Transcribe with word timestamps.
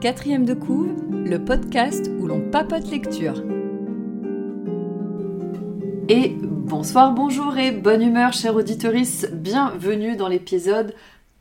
Quatrième 0.00 0.44
de 0.44 0.54
couve, 0.54 0.94
le 1.10 1.38
podcast 1.38 2.10
où 2.18 2.26
l'on 2.26 2.40
papote 2.50 2.90
lecture. 2.90 3.42
Et 6.08 6.34
bonsoir, 6.40 7.12
bonjour 7.12 7.58
et 7.58 7.72
bonne 7.72 8.00
humeur, 8.00 8.32
chère 8.32 8.54
auditorice. 8.56 9.26
Bienvenue 9.32 10.16
dans 10.16 10.28
l'épisode 10.28 10.94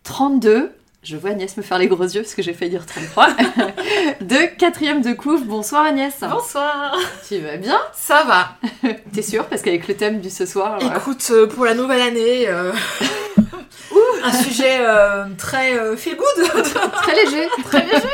32. 0.03 0.76
Je 1.07 1.15
vois 1.15 1.29
Agnès 1.29 1.55
me 1.55 1.61
faire 1.63 1.77
les 1.77 1.87
gros 1.87 2.03
yeux 2.03 2.21
parce 2.21 2.35
que 2.35 2.41
j'ai 2.41 2.51
failli 2.53 2.71
dire 2.71 2.85
33. 2.85 3.27
de 4.21 4.57
quatrième 4.57 5.01
de 5.01 5.13
couve. 5.13 5.45
Bonsoir 5.45 5.85
Agnès. 5.85 6.13
Bonsoir. 6.19 6.97
Tu 7.25 7.37
vas 7.37 7.55
bien? 7.55 7.79
Ça 7.93 8.25
va. 8.25 8.57
T'es 9.13 9.21
sûre? 9.21 9.45
Parce 9.45 9.61
qu'avec 9.61 9.87
le 9.87 9.95
thème 9.95 10.19
du 10.19 10.29
ce 10.29 10.45
soir. 10.45 10.77
euh, 10.81 10.97
Écoute, 10.97 11.25
euh, 11.31 11.47
pour 11.47 11.63
la 11.63 11.75
nouvelle 11.75 12.01
année, 12.01 12.49
euh, 12.49 12.73
un 14.23 14.33
sujet 14.33 14.79
euh, 14.81 15.27
très 15.37 15.79
euh, 15.79 15.95
feel 15.95 16.17
good. 16.17 16.43
Très 16.91 17.15
léger. 17.23 17.47
Très 17.63 17.85
léger. 17.85 18.07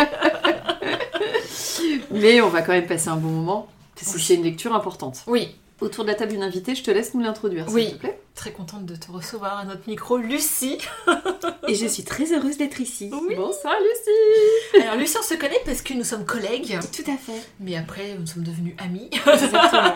Mais 2.11 2.41
on 2.41 2.49
va 2.49 2.61
quand 2.61 2.73
même 2.73 2.85
passer 2.85 3.09
un 3.09 3.15
bon 3.15 3.29
moment. 3.29 3.67
Parce 3.95 4.11
que 4.11 4.17
Oui. 4.17 4.23
c'est 4.27 4.35
une 4.35 4.43
lecture 4.43 4.75
importante. 4.75 5.17
oui, 5.25 5.55
Autour 5.81 6.05
de 6.05 6.09
la 6.09 6.15
table, 6.15 6.33
une 6.33 6.43
invitée, 6.43 6.75
je 6.75 6.83
te 6.83 6.91
laisse 6.91 7.13
nous 7.13 7.21
l'introduire, 7.21 7.65
s'il 7.67 7.75
Oui. 7.75 7.91
te 7.93 7.97
plaît. 7.97 8.19
très 8.35 8.51
contente 8.51 8.85
de 8.85 8.95
te 8.95 9.11
recevoir 9.11 9.59
à 9.59 9.65
notre 9.65 9.87
micro, 9.87 10.17
Lucie. 10.17 10.77
Et 11.67 11.75
je 11.75 11.85
suis 11.85 12.03
très 12.03 12.31
heureuse 12.33 12.57
d'être 12.57 12.79
ici. 12.79 13.11
Oui. 13.27 13.35
Bonsoir 13.35 13.75
Lucie 13.79 14.81
Alors 14.83 14.95
Lucie, 14.95 15.17
on 15.19 15.23
se 15.23 15.33
connaît 15.35 15.59
parce 15.65 15.81
que 15.81 15.93
nous 15.93 16.03
sommes 16.03 16.25
collègues, 16.25 16.79
Tout 16.95 17.11
à 17.11 17.15
fait. 17.17 17.39
mais 17.59 17.75
après 17.75 18.15
nous 18.19 18.25
sommes 18.25 18.43
devenus 18.43 18.75
amis. 18.79 19.09
Exactement. 19.11 19.95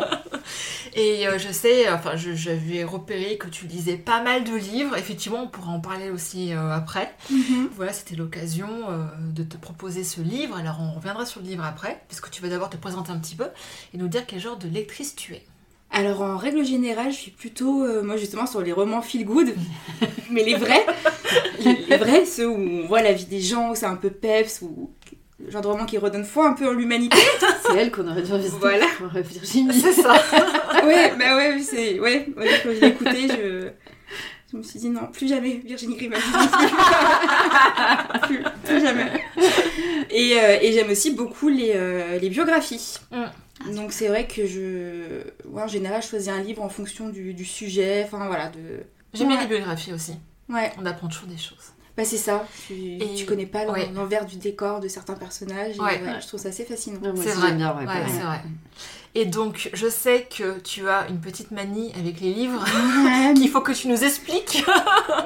Et 0.95 1.27
euh, 1.27 1.37
je 1.39 1.51
sais, 1.51 1.89
enfin, 1.89 2.11
j'avais 2.15 2.83
repéré 2.83 3.37
que 3.37 3.47
tu 3.47 3.65
lisais 3.65 3.97
pas 3.97 4.21
mal 4.21 4.43
de 4.43 4.55
livres. 4.55 4.95
Effectivement, 4.97 5.43
on 5.43 5.47
pourra 5.47 5.71
en 5.71 5.79
parler 5.79 6.09
aussi 6.09 6.53
euh, 6.53 6.71
après. 6.71 7.13
Mhm. 7.31 7.69
Voilà, 7.75 7.93
c'était 7.93 8.15
l'occasion 8.15 8.67
euh, 8.89 9.05
de 9.33 9.43
te 9.43 9.57
proposer 9.57 10.03
ce 10.03 10.21
livre. 10.21 10.55
Alors, 10.57 10.77
on 10.81 10.95
reviendra 10.95 11.25
sur 11.25 11.41
le 11.41 11.47
livre 11.47 11.63
après, 11.63 12.01
puisque 12.07 12.29
tu 12.31 12.41
vas 12.41 12.49
d'abord 12.49 12.69
te 12.69 12.77
présenter 12.77 13.11
un 13.11 13.19
petit 13.19 13.35
peu 13.35 13.47
et 13.93 13.97
nous 13.97 14.07
dire 14.07 14.25
quel 14.27 14.39
genre 14.39 14.57
de 14.57 14.67
lectrice 14.67 15.15
tu 15.15 15.33
es. 15.33 15.43
Alors 15.91 16.21
en 16.21 16.37
règle 16.37 16.63
générale, 16.65 17.11
je 17.11 17.17
suis 17.17 17.31
plutôt, 17.31 17.83
euh, 17.83 18.03
moi 18.03 18.17
justement, 18.17 18.45
sur 18.45 18.61
les 18.61 18.71
romans 18.73 19.01
feel 19.01 19.25
good, 19.25 19.55
mais 20.29 20.43
les 20.43 20.55
vrais, 20.55 20.85
les, 21.63 21.75
les 21.89 21.97
vrais, 21.97 22.25
ceux 22.25 22.47
où 22.47 22.55
on 22.57 22.87
voit 22.87 23.01
la 23.01 23.13
vie 23.13 23.25
des 23.25 23.39
gens, 23.39 23.71
où 23.71 23.75
c'est 23.75 23.85
un 23.85 23.95
peu 23.95 24.09
peps, 24.09 24.61
ou 24.61 24.91
le 25.43 25.49
genre 25.51 25.61
de 25.61 25.67
roman 25.67 25.85
qui 25.85 25.97
redonne 25.97 26.25
foi 26.25 26.47
un 26.49 26.53
peu 26.53 26.67
en 26.67 26.73
l'humanité. 26.73 27.17
C'est 27.65 27.77
elle 27.77 27.91
qu'on 27.91 28.07
aurait 28.07 28.23
dû 28.23 28.31
inviter 28.31 28.55
Voilà. 28.59 28.87
Virginie. 29.13 29.73
C'est 29.79 29.93
ça. 29.93 30.13
ouais, 30.83 31.13
bah 31.17 31.35
ouais, 31.35 31.61
c'est, 31.61 31.99
ouais, 31.99 32.27
ouais, 32.35 32.49
quand 32.63 32.69
je 32.73 32.79
l'ai 32.81 32.87
écouté, 32.87 33.27
je, 33.29 33.69
je 34.51 34.57
me 34.57 34.63
suis 34.63 34.79
dit 34.79 34.89
non, 34.89 35.07
plus 35.11 35.27
jamais 35.27 35.61
Virginie 35.63 35.95
Grimaldi. 35.95 36.25
plus, 38.23 38.43
plus 38.65 38.81
jamais. 38.81 39.11
Et, 40.09 40.39
euh, 40.39 40.57
et 40.61 40.71
j'aime 40.73 40.89
aussi 40.89 41.11
beaucoup 41.11 41.49
les, 41.49 41.73
euh, 41.75 42.17
les 42.19 42.29
biographies. 42.29 42.95
Mm. 43.11 43.23
Donc 43.73 43.91
c'est 43.91 44.07
vrai 44.07 44.27
que 44.27 44.45
je, 44.45 45.23
ouais, 45.47 45.63
en 45.63 45.67
général, 45.67 46.01
je 46.01 46.07
choisis 46.07 46.29
un 46.29 46.41
livre 46.41 46.61
en 46.61 46.69
fonction 46.69 47.09
du, 47.09 47.33
du 47.33 47.45
sujet, 47.45 48.03
enfin 48.05 48.25
voilà, 48.27 48.49
de. 48.49 48.83
J'aime 49.13 49.29
bien 49.29 49.41
les 49.41 49.47
biographies 49.47 49.93
aussi. 49.93 50.13
Ouais, 50.49 50.71
On 50.77 50.85
apprend 50.85 51.07
toujours 51.07 51.27
des 51.27 51.37
choses. 51.37 51.71
bah 51.97 52.05
c'est 52.05 52.17
ça. 52.17 52.45
Tu, 52.67 52.73
Et- 53.01 53.15
tu 53.15 53.25
connais 53.25 53.47
pas 53.47 53.65
ouais. 53.65 53.89
l'envers 53.93 54.25
du 54.25 54.37
décor 54.37 54.79
de 54.79 54.87
certains 54.87 55.15
personnages. 55.15 55.75
et 55.75 55.79
Ouais. 55.81 56.01
ouais, 56.01 56.21
je 56.21 56.27
trouve 56.27 56.39
ça 56.39 56.49
assez 56.49 56.63
fascinant. 56.65 56.99
Ah, 57.03 57.09
C'est 57.15 57.31
vrai. 57.33 57.53
bien, 57.53 57.75
ouais, 57.75 57.85
c'est 58.07 58.21
vrai. 58.23 58.41
Et 59.19 59.25
donc, 59.25 59.71
je 59.73 59.87
sais 59.89 60.27
que 60.37 60.59
tu 60.59 60.87
as 60.87 61.07
une 61.09 61.19
petite 61.19 61.49
manie 61.49 61.91
avec 61.99 62.21
les 62.21 62.31
livres 62.31 62.63
Ouais, 63.03 63.33
qu'il 63.35 63.49
faut 63.49 63.61
que 63.61 63.71
tu 63.71 63.87
nous 63.87 64.03
expliques. 64.03 64.63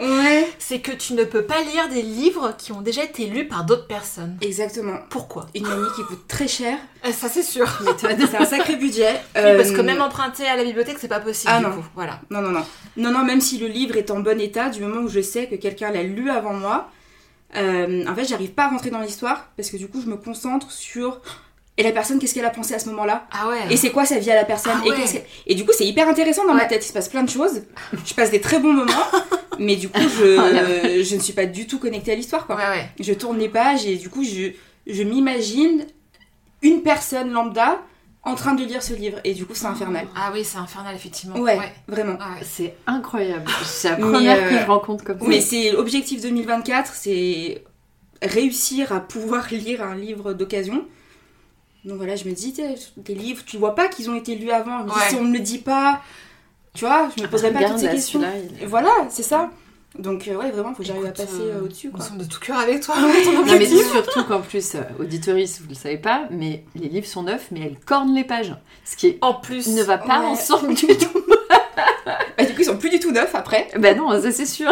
ouais, 0.01 0.47
C'est 0.59 0.79
que 0.79 0.93
tu 0.93 1.13
ne 1.13 1.25
peux 1.25 1.43
pas 1.43 1.61
lire 1.61 1.89
des 1.89 2.01
livres 2.01 2.55
qui 2.57 2.71
ont 2.71 2.79
déjà 2.79 3.03
été 3.03 3.25
lus 3.25 3.49
par 3.49 3.65
d'autres 3.65 3.87
personnes. 3.87 4.37
exactement. 4.39 4.97
Pourquoi? 5.09 5.47
Une 5.55 5.67
manie 5.67 5.89
qui 5.97 6.03
coûte 6.05 6.25
très 6.29 6.47
cher. 6.47 6.77
Euh, 7.05 7.11
Ça, 7.11 7.27
c'est 7.27 7.43
sûr. 7.43 7.67
C'est 7.97 8.35
un 8.37 8.45
sacré 8.45 8.77
budget. 8.77 9.11
Oui, 9.35 9.41
Euh, 9.41 9.57
parce 9.57 9.71
que 9.71 9.81
même 9.81 10.01
emprunter 10.01 10.47
à 10.47 10.55
la 10.55 10.63
bibliothèque, 10.63 10.97
c'est 11.01 11.09
pas 11.09 11.19
possible. 11.19 11.51
Ah 11.53 11.59
du 11.59 11.65
non. 11.65 11.71
coup. 11.73 11.83
Voilà. 11.93 12.21
Non, 12.29 12.41
non, 12.41 12.51
non. 12.51 12.63
Non, 12.95 13.11
non, 13.11 13.25
même 13.25 13.41
si 13.41 13.57
le 13.57 13.67
livre 13.67 13.97
est 13.97 14.09
en 14.09 14.21
bon 14.21 14.39
état, 14.39 14.69
du 14.69 14.79
moment 14.81 15.01
où 15.01 15.09
je 15.09 15.19
sais 15.21 15.47
que 15.47 15.55
quelqu'un 15.55 15.91
l'a 15.91 16.03
lu 16.03 16.29
avant 16.29 16.53
moi, 16.53 16.89
euh, 17.57 18.05
en 18.07 18.15
fait, 18.15 18.23
j'arrive 18.23 18.51
pas 18.51 18.67
à 18.67 18.69
rentrer 18.69 18.89
dans 18.89 19.01
l'histoire 19.01 19.49
parce 19.57 19.69
que 19.69 19.75
du 19.75 19.89
coup, 19.89 19.99
je 20.01 20.07
me 20.09 20.15
concentre 20.15 20.71
sur. 20.71 21.19
Et 21.77 21.83
la 21.83 21.91
personne, 21.93 22.19
qu'est-ce 22.19 22.33
qu'elle 22.33 22.45
a 22.45 22.49
pensé 22.51 22.73
à 22.73 22.79
ce 22.79 22.89
moment-là? 22.89 23.27
Ah 23.31 23.47
ouais. 23.47 23.57
Et 23.73 23.77
c'est 23.77 23.91
quoi 23.91 24.05
sa 24.05 24.19
vie 24.19 24.29
à 24.29 24.35
la 24.35 24.43
personne 24.45 24.73
Ah 24.75 24.85
et, 24.85 24.89
ouais. 24.91 24.97
que- 24.97 25.17
et 25.47 25.55
du 25.55 25.65
coup, 25.65 25.71
c'est 25.75 25.85
hyper 25.85 26.07
intéressant 26.09 26.45
dans 26.45 26.53
ma 26.53 26.65
tête. 26.65 26.83
Il 26.85 26.87
se 26.87 26.93
passe 26.93 27.07
plein 27.09 27.23
de 27.23 27.29
choses. 27.29 27.61
Je 28.05 28.13
passe 28.13 28.29
des 28.29 28.41
très 28.41 28.59
bons 28.59 28.73
moments, 28.73 28.91
mais 29.59 29.77
du 29.77 29.87
coup, 29.89 29.99
Oh 30.03 30.07
je, 30.19 31.01
je 31.03 31.15
ne 31.15 31.19
suis 31.21 31.33
pas 31.33 31.45
du 31.45 31.67
tout 31.67 31.79
connectée 31.79 32.11
à 32.11 32.15
l'histoire. 32.15 32.45
quoi. 32.45 32.55
Ouais, 32.57 32.67
ouais. 32.67 32.89
Je 32.99 33.13
tourne 33.13 33.39
les 33.39 33.47
pages 33.49 33.85
et 33.85 33.95
du 33.95 34.09
coup, 34.09 34.23
je, 34.23 34.51
je 34.85 35.03
m'imagine 35.03 35.87
une 36.61 36.81
personne 36.83 37.31
lambda 37.31 37.79
en 38.23 38.35
train 38.35 38.53
de 38.53 38.63
lire 38.63 38.83
ce 38.83 38.93
livre. 38.93 39.19
Et 39.23 39.33
du 39.33 39.45
coup, 39.45 39.55
c'est 39.55 39.65
infernal. 39.65 40.05
Ah 40.15 40.29
oui, 40.33 40.43
c'est 40.43 40.57
infernal, 40.59 40.93
effectivement. 40.93 41.37
Ouais, 41.39 41.57
ouais. 41.57 41.73
vraiment. 41.87 42.17
Ah 42.19 42.33
ouais. 42.37 42.45
C'est 42.47 42.75
incroyable. 42.85 43.49
C'est 43.65 43.89
la 43.89 43.95
première 43.95 44.49
que 44.49 44.53
euh, 44.55 44.59
je 44.59 44.65
rencontre 44.65 45.03
comme 45.05 45.19
ça. 45.19 45.25
Mais 45.25 45.39
c'est 45.41 45.71
l'objectif 45.71 46.21
2024, 46.21 46.93
c'est 46.93 47.63
réussir 48.21 48.91
à 48.91 48.99
pouvoir 48.99 49.47
lire 49.51 49.81
un 49.81 49.95
livre 49.95 50.33
d'occasion. 50.33 50.85
Donc 51.85 51.97
voilà, 51.97 52.15
je 52.15 52.25
me 52.25 52.33
dis, 52.33 52.53
des 52.97 53.15
livres, 53.15 53.43
tu 53.45 53.57
vois 53.57 53.73
pas 53.75 53.87
qu'ils 53.87 54.09
ont 54.09 54.15
été 54.15 54.35
lus 54.35 54.51
avant. 54.51 54.79
Je 54.79 54.83
me 54.85 54.89
dis, 54.89 54.95
Ouais. 54.99 55.09
si 55.09 55.15
on 55.15 55.23
me 55.23 55.33
le 55.33 55.39
dit 55.39 55.57
pas, 55.57 56.01
tu 56.73 56.85
vois, 56.85 57.09
je 57.17 57.23
me 57.23 57.27
poserai 57.27 57.51
pas 57.51 57.57
Regarde, 57.59 57.73
toutes 57.73 57.81
ces 57.85 57.89
questions. 57.91 58.21
il- 58.61 58.67
voilà, 58.67 58.91
c'est 59.09 59.23
ça. 59.23 59.49
Donc 59.99 60.27
euh, 60.29 60.35
ouais, 60.37 60.51
vraiment, 60.51 60.69
faut 60.73 60.83
que 60.83 60.87
j'arrive 60.87 61.05
à 61.05 61.11
passer 61.11 61.33
euh, 61.41 61.57
euh, 61.57 61.63
au-dessus. 61.65 61.91
On 61.93 62.15
de 62.15 62.23
tout 62.23 62.39
cœur 62.39 62.59
avec 62.59 62.79
toi. 62.81 62.95
Non 63.01 63.43
mais 63.57 63.65
surtout 63.65 64.23
qu'en 64.23 64.39
plus, 64.39 64.75
euh, 64.75 64.81
auditoris, 64.99 65.59
vous 65.59 65.67
le 65.67 65.75
savez 65.75 65.97
pas, 65.97 66.27
mais 66.31 66.63
les 66.75 66.87
livres 66.87 67.07
sont 67.07 67.23
neufs, 67.23 67.47
mais 67.51 67.59
elles 67.61 67.77
cornent 67.85 68.15
les 68.15 68.23
pages. 68.23 68.55
Ce 68.85 68.95
qui 68.95 69.07
est- 69.07 69.17
En 69.21 69.33
plus. 69.33 69.67
ne 69.67 69.83
va 69.83 69.97
pas 69.97 70.19
Ouais. 70.21 70.25
ensemble 70.27 70.75
du 70.75 70.85
tout. 70.97 71.23
Bah, 72.37 72.45
du 72.45 72.53
coup, 72.55 72.61
ils 72.61 72.65
sont 72.65 72.77
plus 72.77 72.89
du 72.89 72.99
tout 72.99 73.11
neufs 73.11 73.35
après. 73.35 73.67
bah 73.77 73.93
non, 73.93 74.09
ça 74.19 74.31
c'est 74.31 74.45
sûr. 74.47 74.71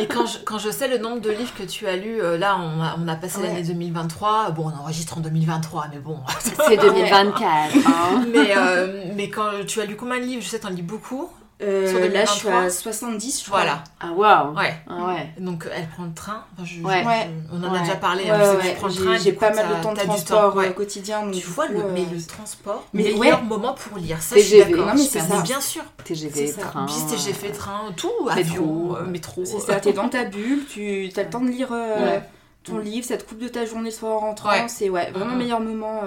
Et 0.00 0.06
quand 0.06 0.24
je, 0.26 0.38
quand 0.38 0.58
je 0.58 0.70
sais 0.70 0.88
le 0.88 0.96
nombre 0.98 1.20
de 1.20 1.30
livres 1.30 1.52
que 1.58 1.64
tu 1.64 1.86
as 1.86 1.96
lus, 1.96 2.20
euh, 2.22 2.38
là, 2.38 2.56
on 2.58 2.80
a, 2.80 2.96
on 2.98 3.06
a 3.08 3.16
passé 3.16 3.38
Ouais. 3.40 3.48
l'année 3.48 3.62
2023. 3.62 4.52
Bon, 4.52 4.72
on 4.74 4.80
enregistre 4.80 5.18
en 5.18 5.20
2023, 5.20 5.86
mais 5.92 5.98
bon. 5.98 6.18
C'est 6.38 6.76
2024. 6.80 7.42
hein. 7.86 8.24
mais, 8.32 8.54
euh, 8.56 9.04
mais 9.14 9.28
quand 9.28 9.50
tu 9.66 9.80
as 9.80 9.84
lu 9.84 9.96
combien 9.96 10.18
de 10.18 10.24
livres? 10.24 10.42
Je 10.42 10.48
sais, 10.48 10.60
t'en 10.60 10.70
lis 10.70 10.82
beaucoup. 10.82 11.28
Euh, 11.62 12.08
là, 12.08 12.24
je 12.24 12.30
suis 12.30 12.42
2023. 12.48 12.52
à 12.62 12.70
70, 12.70 13.40
je 13.40 13.44
crois. 13.46 13.60
Voilà. 13.60 13.84
Ah 14.00 14.12
waouh. 14.12 14.56
Ouais. 14.56 14.74
Ah 14.88 15.06
ouais. 15.08 15.28
Donc 15.38 15.68
elle 15.70 15.86
prend 15.88 16.04
le 16.04 16.14
train. 16.14 16.44
Enfin, 16.54 16.64
je- 16.64 16.82
Ouais. 16.82 17.02
je- 17.04 17.56
on 17.56 17.62
en 17.62 17.74
a 17.74 17.80
déjà 17.80 17.96
parlé. 17.96 18.24
Ouais, 18.24 18.30
hein, 18.30 18.38
je 18.54 18.56
ouais, 18.66 18.72
le 18.72 18.94
train. 19.04 19.16
J'ai 19.18 19.32
pas 19.32 19.52
mal 19.52 19.66
de 19.68 19.82
temps 19.82 19.92
de 19.92 19.98
transport 20.00 20.56
ouais. 20.56 20.68
euh, 20.68 20.72
quotidien. 20.72 21.22
Donc, 21.24 21.34
Tu 21.34 21.46
vois, 21.46 21.66
coup, 21.66 21.74
le, 21.74 21.80
euh, 21.80 21.90
mais 21.92 22.04
le 22.10 22.22
transport, 22.24 22.84
mais 22.94 23.02
meilleur 23.02 23.40
ouais. 23.40 23.46
moment 23.46 23.74
pour 23.74 23.98
lire. 23.98 24.22
Ça, 24.22 24.36
je 24.36 24.40
suis 24.40 24.50
TGV, 24.52 24.70
d'accord. 24.70 24.86
Non, 24.86 24.94
mais 24.94 25.00
c'est 25.06 25.20
ça. 25.20 25.40
bien 25.42 25.60
sûr. 25.60 25.82
TGV, 26.04 26.52
train. 26.52 26.86
Bis, 26.86 27.06
TGV, 27.06 27.52
train, 27.52 27.80
tout, 27.96 28.10
avion, 28.30 28.96
euh, 28.96 29.04
métro. 29.04 29.44
C'est 29.44 29.60
ça, 29.60 29.78
t'es 29.80 29.92
dans 29.92 30.08
ta 30.08 30.24
bulle, 30.24 30.64
tu 30.66 31.10
as 31.16 31.22
le 31.22 31.28
temps 31.30 31.40
de 31.40 31.50
lire 31.50 31.68
euh, 31.72 32.18
ton 32.64 32.78
livre, 32.78 33.06
ça 33.06 33.16
te 33.18 33.24
coupe 33.24 33.38
de 33.38 33.48
ta 33.48 33.64
journée 33.66 33.90
le 33.90 33.94
soir 33.94 34.12
en 34.14 34.18
rentrant. 34.20 34.50
C'est 34.68 34.88
ouais, 34.88 35.10
vraiment 35.10 35.32
Mhm. 35.32 35.38
meilleur 35.38 35.60
moment. 35.60 36.00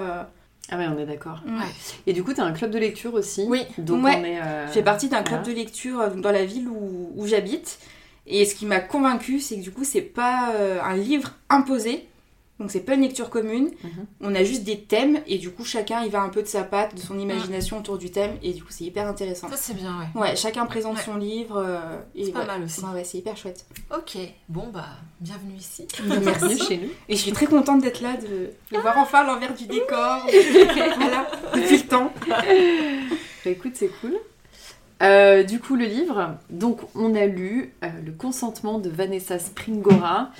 Ah 0.70 0.78
ouais, 0.78 0.86
on 0.88 0.98
est 0.98 1.04
d'accord. 1.06 1.40
Ouais. 1.46 1.66
Et 2.06 2.12
du 2.12 2.24
coup, 2.24 2.32
t'as 2.32 2.44
un 2.44 2.52
club 2.52 2.70
de 2.70 2.78
lecture 2.78 3.12
aussi. 3.14 3.44
Oui. 3.48 3.62
Donc 3.78 4.02
Ouais. 4.04 4.16
on 4.18 4.24
est. 4.24 4.40
euh, 4.40 4.66
Je 4.68 4.72
fais 4.72 4.82
partie 4.82 5.08
d'un 5.08 5.22
club 5.22 5.40
voilà. 5.42 5.54
de 5.54 5.60
lecture 5.60 6.00
euh, 6.00 6.10
dans 6.10 6.32
la 6.32 6.44
ville 6.44 6.68
où, 6.68 7.12
où 7.14 7.26
j'habite. 7.26 7.78
Et 8.26 8.46
ce 8.46 8.54
qui 8.54 8.64
m'a 8.64 8.80
convaincue, 8.80 9.40
c'est 9.40 9.56
que 9.56 9.62
du 9.62 9.70
coup, 9.70 9.84
c'est 9.84 10.00
pas 10.00 10.52
euh, 10.54 10.80
un 10.82 10.96
livre 10.96 11.32
imposé. 11.50 12.08
Donc, 12.60 12.70
c'est 12.70 12.80
pas 12.80 12.94
une 12.94 13.00
lecture 13.02 13.30
commune. 13.30 13.70
Mhm. 13.82 14.06
On 14.20 14.34
a 14.34 14.44
juste 14.44 14.62
des 14.62 14.78
thèmes. 14.80 15.20
Et 15.26 15.38
du 15.38 15.50
coup, 15.50 15.64
chacun, 15.64 16.04
il 16.04 16.10
va 16.10 16.22
un 16.22 16.28
peu 16.28 16.40
de 16.40 16.46
sa 16.46 16.62
patte, 16.62 16.94
de 16.94 17.00
son 17.00 17.18
imagination 17.18 17.78
autour 17.78 17.98
du 17.98 18.10
thème. 18.12 18.36
Et 18.44 18.52
du 18.52 18.62
coup, 18.62 18.68
c'est 18.70 18.84
hyper 18.84 19.08
intéressant. 19.08 19.48
Ça, 19.48 19.56
c'est 19.56 19.74
bien, 19.74 19.92
ouais. 20.14 20.20
Ouais, 20.20 20.36
chacun 20.36 20.64
présente 20.66 20.96
Ouais. 20.96 21.02
son 21.04 21.16
livre. 21.16 21.56
euh, 21.56 21.98
et 22.14 22.26
C'est 22.26 22.32
pas 22.32 22.40
ouais. 22.40 22.46
mal 22.46 22.62
aussi. 22.62 22.80
Ouais, 22.82 22.92
ouais, 22.94 23.04
c'est 23.04 23.18
hyper 23.18 23.36
chouette. 23.36 23.66
Ok, 23.92 24.16
bon, 24.48 24.68
bah, 24.72 24.86
bienvenue 25.20 25.56
ici. 25.58 25.88
Bienvenue 26.04 26.56
chez 26.58 26.76
nous. 26.76 26.90
Et 27.08 27.16
je 27.16 27.20
suis 27.22 27.32
très 27.32 27.46
contente 27.46 27.82
d'être 27.82 28.00
là, 28.00 28.16
de, 28.16 28.50
de 28.76 28.80
voir 28.80 28.98
enfin 28.98 29.24
l'envers 29.24 29.52
du 29.54 29.66
décor. 29.66 30.24
voilà, 30.96 31.26
depuis 31.54 31.78
le 31.78 31.86
temps. 31.88 32.12
Bah 32.28 33.50
écoute, 33.50 33.72
c'est 33.74 33.90
cool. 34.00 34.14
Euh, 35.02 35.42
du 35.42 35.58
coup, 35.60 35.74
le 35.76 35.84
livre, 35.86 36.36
donc 36.50 36.78
on 36.94 37.14
a 37.16 37.26
lu 37.26 37.74
euh, 37.82 37.88
Le 38.06 38.12
consentement 38.12 38.78
de 38.78 38.88
Vanessa 38.88 39.38
Springora. 39.38 40.30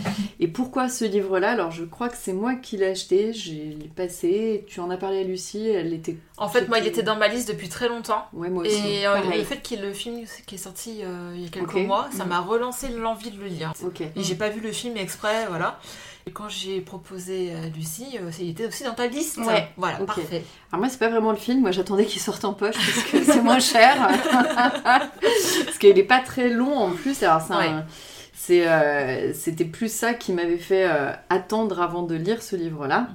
Et 0.41 0.47
pourquoi 0.49 0.89
ce 0.89 1.05
livre-là? 1.05 1.51
Alors, 1.51 1.71
je 1.73 1.85
crois 1.85 2.09
que 2.09 2.17
c'est 2.17 2.33
moi 2.33 2.55
qui 2.55 2.77
l'ai 2.77 2.87
acheté, 2.87 3.33
je 3.33 3.51
l'ai 3.53 3.91
passé, 3.95 4.65
tu 4.69 4.79
en 4.81 4.91
as 4.91 4.97
parlé 4.97 5.21
à 5.21 5.25
Lucie, 5.25 5.69
elle 5.69 5.93
était. 5.93 6.17
En 6.39 6.49
fait, 6.49 6.69
moi, 6.69 6.79
il 6.79 6.87
était 6.87 7.03
dans 7.03 7.17
ma 7.17 7.29
liste 7.29 7.49
depuis 7.49 7.69
très 7.69 7.89
longtemps. 7.89 8.25
Ouais, 8.33 8.49
moi 8.49 8.65
aussi. 8.65 8.77
Et 8.89 9.07
euh, 9.07 9.17
le 9.37 9.43
fait 9.43 9.61
qu'il 9.61 9.79
y 9.79 9.83
ait 9.83 9.87
le 9.87 9.93
film 9.93 10.21
qui 10.47 10.55
est 10.55 10.59
sorti 10.59 11.01
il 11.35 11.41
y 11.43 11.47
a 11.47 11.49
quelques 11.51 11.75
mois, 11.87 12.09
ça 12.13 12.25
Mm. 12.25 12.29
m'a 12.29 12.41
relancé 12.41 12.89
l'envie 12.89 13.31
de 13.33 13.41
le 13.41 13.47
lire. 13.47 13.73
Et 14.17 14.23
j'ai 14.23 14.35
pas 14.37 14.49
vu 14.51 14.61
le 14.61 14.73
film 14.73 14.97
exprès, 14.97 15.47
voilà. 15.49 15.79
Et 16.27 16.31
quand 16.31 16.49
j'ai 16.49 16.81
proposé 16.81 17.55
à 17.55 17.67
Lucie, 17.69 18.19
euh, 18.19 18.31
il 18.41 18.51
était 18.51 18.67
aussi 18.67 18.83
dans 18.85 18.95
ta 18.95 19.07
liste. 19.07 19.37
Ouais. 19.39 19.69
Voilà, 19.77 20.01
Ok. 20.01 20.07
parfait. 20.07 20.43
Alors 20.73 20.81
moi, 20.81 20.89
c'est 20.89 20.99
pas 20.99 21.11
vraiment 21.11 21.31
le 21.33 21.37
film. 21.37 21.61
Moi, 21.61 21.71
j'attendais 21.71 22.07
qu'il 22.07 22.21
sorte 22.23 22.45
en 22.47 22.55
poche 22.55 22.75
parce 22.77 23.03
que 23.11 23.23
c'est 23.25 23.43
moins 23.43 23.59
cher. 23.61 23.97
parce 24.85 25.79
qu'il 25.79 25.99
est 25.99 26.03
pas 26.03 26.21
très 26.21 26.49
long 26.49 26.77
en 26.79 26.91
plus. 26.93 27.23
Alors, 27.23 27.43
un- 27.53 27.85
c'est, 28.33 28.67
euh, 28.67 29.33
c'était 29.35 29.65
plus 29.65 29.93
ça 29.93 30.15
qui 30.15 30.33
m'avait 30.33 30.59
fait 30.59 30.87
euh, 30.89 31.13
attendre 31.31 31.81
avant 31.81 32.03
de 32.03 32.15
lire 32.15 32.43
ce 32.43 32.57
livre-là. 32.57 33.09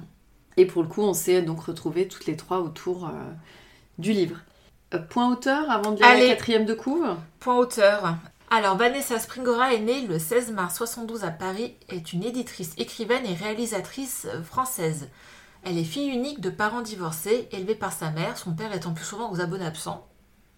Et 0.56 0.64
pour 0.66 0.82
le 0.82 0.88
coup, 0.88 1.02
on 1.02 1.14
s'est 1.14 1.42
donc 1.42 1.62
retrouvés 1.64 2.06
toutes 2.08 2.26
les 2.26 2.36
trois 2.36 2.58
autour 2.60 3.06
euh, 3.06 3.10
du 3.98 4.12
livre. 4.12 4.36
Euh, 4.94 4.98
point 4.98 5.30
auteur 5.32 5.70
avant 5.70 5.92
de 5.92 5.96
lire 5.96 6.06
Allez. 6.06 6.28
la 6.28 6.34
quatrième 6.34 6.64
de 6.64 6.74
couve? 6.74 7.06
Point 7.40 7.56
auteur. 7.56 8.14
Alors, 8.52 8.76
Vanessa 8.76 9.20
Springora 9.20 9.74
est 9.74 9.78
née 9.78 10.00
le 10.08 10.18
16 10.18 10.50
mars 10.50 10.74
72 10.74 11.22
à 11.22 11.30
Paris, 11.30 11.76
est 11.88 12.12
une 12.12 12.24
éditrice, 12.24 12.72
écrivaine 12.78 13.24
et 13.24 13.34
réalisatrice 13.34 14.26
euh, 14.28 14.42
française. 14.42 15.08
Elle 15.62 15.78
est 15.78 15.84
fille 15.84 16.08
unique 16.08 16.40
de 16.40 16.50
parents 16.50 16.82
divorcés, 16.82 17.48
élevée 17.52 17.76
par 17.76 17.92
sa 17.92 18.10
mère, 18.10 18.36
son 18.36 18.52
père 18.52 18.74
étant 18.74 18.92
plus 18.92 19.04
souvent 19.04 19.30
aux 19.30 19.40
abonnés 19.40 19.66
absents. 19.66 20.04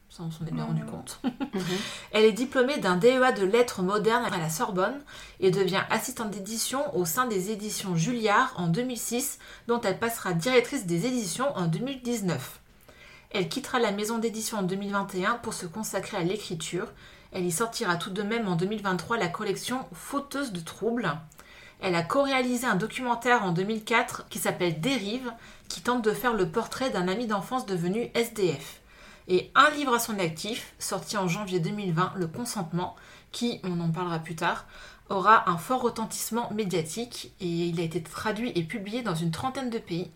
Ça, 0.09 0.23
on 0.23 0.31
s'en 0.31 0.47
est 0.47 0.53
bien 0.53 0.65
rendu 0.65 0.87
compte. 0.87 1.21
Elle 2.13 2.25
est 2.25 2.33
diplômée 2.33 2.79
d'un 2.79 2.97
DEA 2.97 3.33
de 3.33 3.45
lettres 3.45 3.83
modernes 3.83 4.27
à 4.33 4.39
la 4.39 4.49
Sorbonne 4.49 5.03
et 5.41 5.51
devient 5.51 5.83
assistante 5.91 6.31
d'édition 6.31 6.97
au 6.97 7.05
sein 7.05 7.27
des 7.27 7.51
éditions 7.51 7.97
Julliard 7.97 8.55
en 8.57 8.69
2006, 8.69 9.39
dont 9.69 9.81
elle 9.81 9.99
passera 9.99 10.35
directrice 10.35 10.87
des 10.87 11.07
éditions 11.07 11.55
en 11.57 11.67
2019. 11.67 12.61
Elle 13.31 13.49
quittera 13.49 13.79
la 13.79 13.93
maison 13.93 14.19
d'édition 14.19 14.59
en 14.59 14.63
2021 14.63 15.37
pour 15.37 15.55
se 15.55 15.65
consacrer 15.65 16.19
à 16.19 16.23
l'écriture. 16.23 16.89
Elle 17.33 17.47
y 17.47 17.51
sortira 17.51 17.97
tout 17.97 18.11
de 18.11 18.23
même 18.23 18.47
en 18.47 18.57
2023 18.57 19.17
la 19.17 19.29
collection 19.29 19.87
Fauteuse 19.95 20.53
de 20.53 20.61
troubles. 20.61 21.11
Elle 21.81 21.95
a 21.95 22.03
co-réalisé 22.03 22.67
un 22.67 22.77
documentaire 22.77 23.43
en 23.43 23.53
2004 23.53 24.29
qui 24.29 24.39
s'appelle 24.39 24.81
Dérive, 24.81 25.33
qui 25.69 25.81
tente 25.81 26.05
de 26.05 26.13
faire 26.13 26.35
le 26.35 26.51
portrait 26.51 26.91
d'un 26.91 27.09
ami 27.09 27.27
d'enfance 27.27 27.65
devenu 27.65 28.11
SDF. 28.15 28.81
Et 29.29 29.51
un 29.55 29.71
livre 29.71 29.95
à 29.95 29.99
son 29.99 30.19
actif, 30.19 30.75
sorti 30.79 31.17
en 31.17 31.27
janvier 31.27 31.59
2020, 31.59 32.13
Le 32.17 32.27
Consentement, 32.27 32.97
qui, 33.31 33.61
on 33.65 33.81
en 33.81 33.91
parlera 33.91 34.19
plus 34.19 34.37
tard, 34.37 34.67
aura 35.09 35.49
un 35.49 35.57
fort 35.57 35.83
retentissement 35.83 36.51
médiatique 36.53 37.33
et 37.41 37.47
il 37.47 37.81
a 37.81 37.85
été 37.85 38.03
traduit 38.03 38.53
et 38.55 38.63
publié 38.63 39.03
dans 39.03 39.15
une 39.15 39.31
trentaine 39.31 39.71
de 39.71 39.79
pays. 39.79 40.11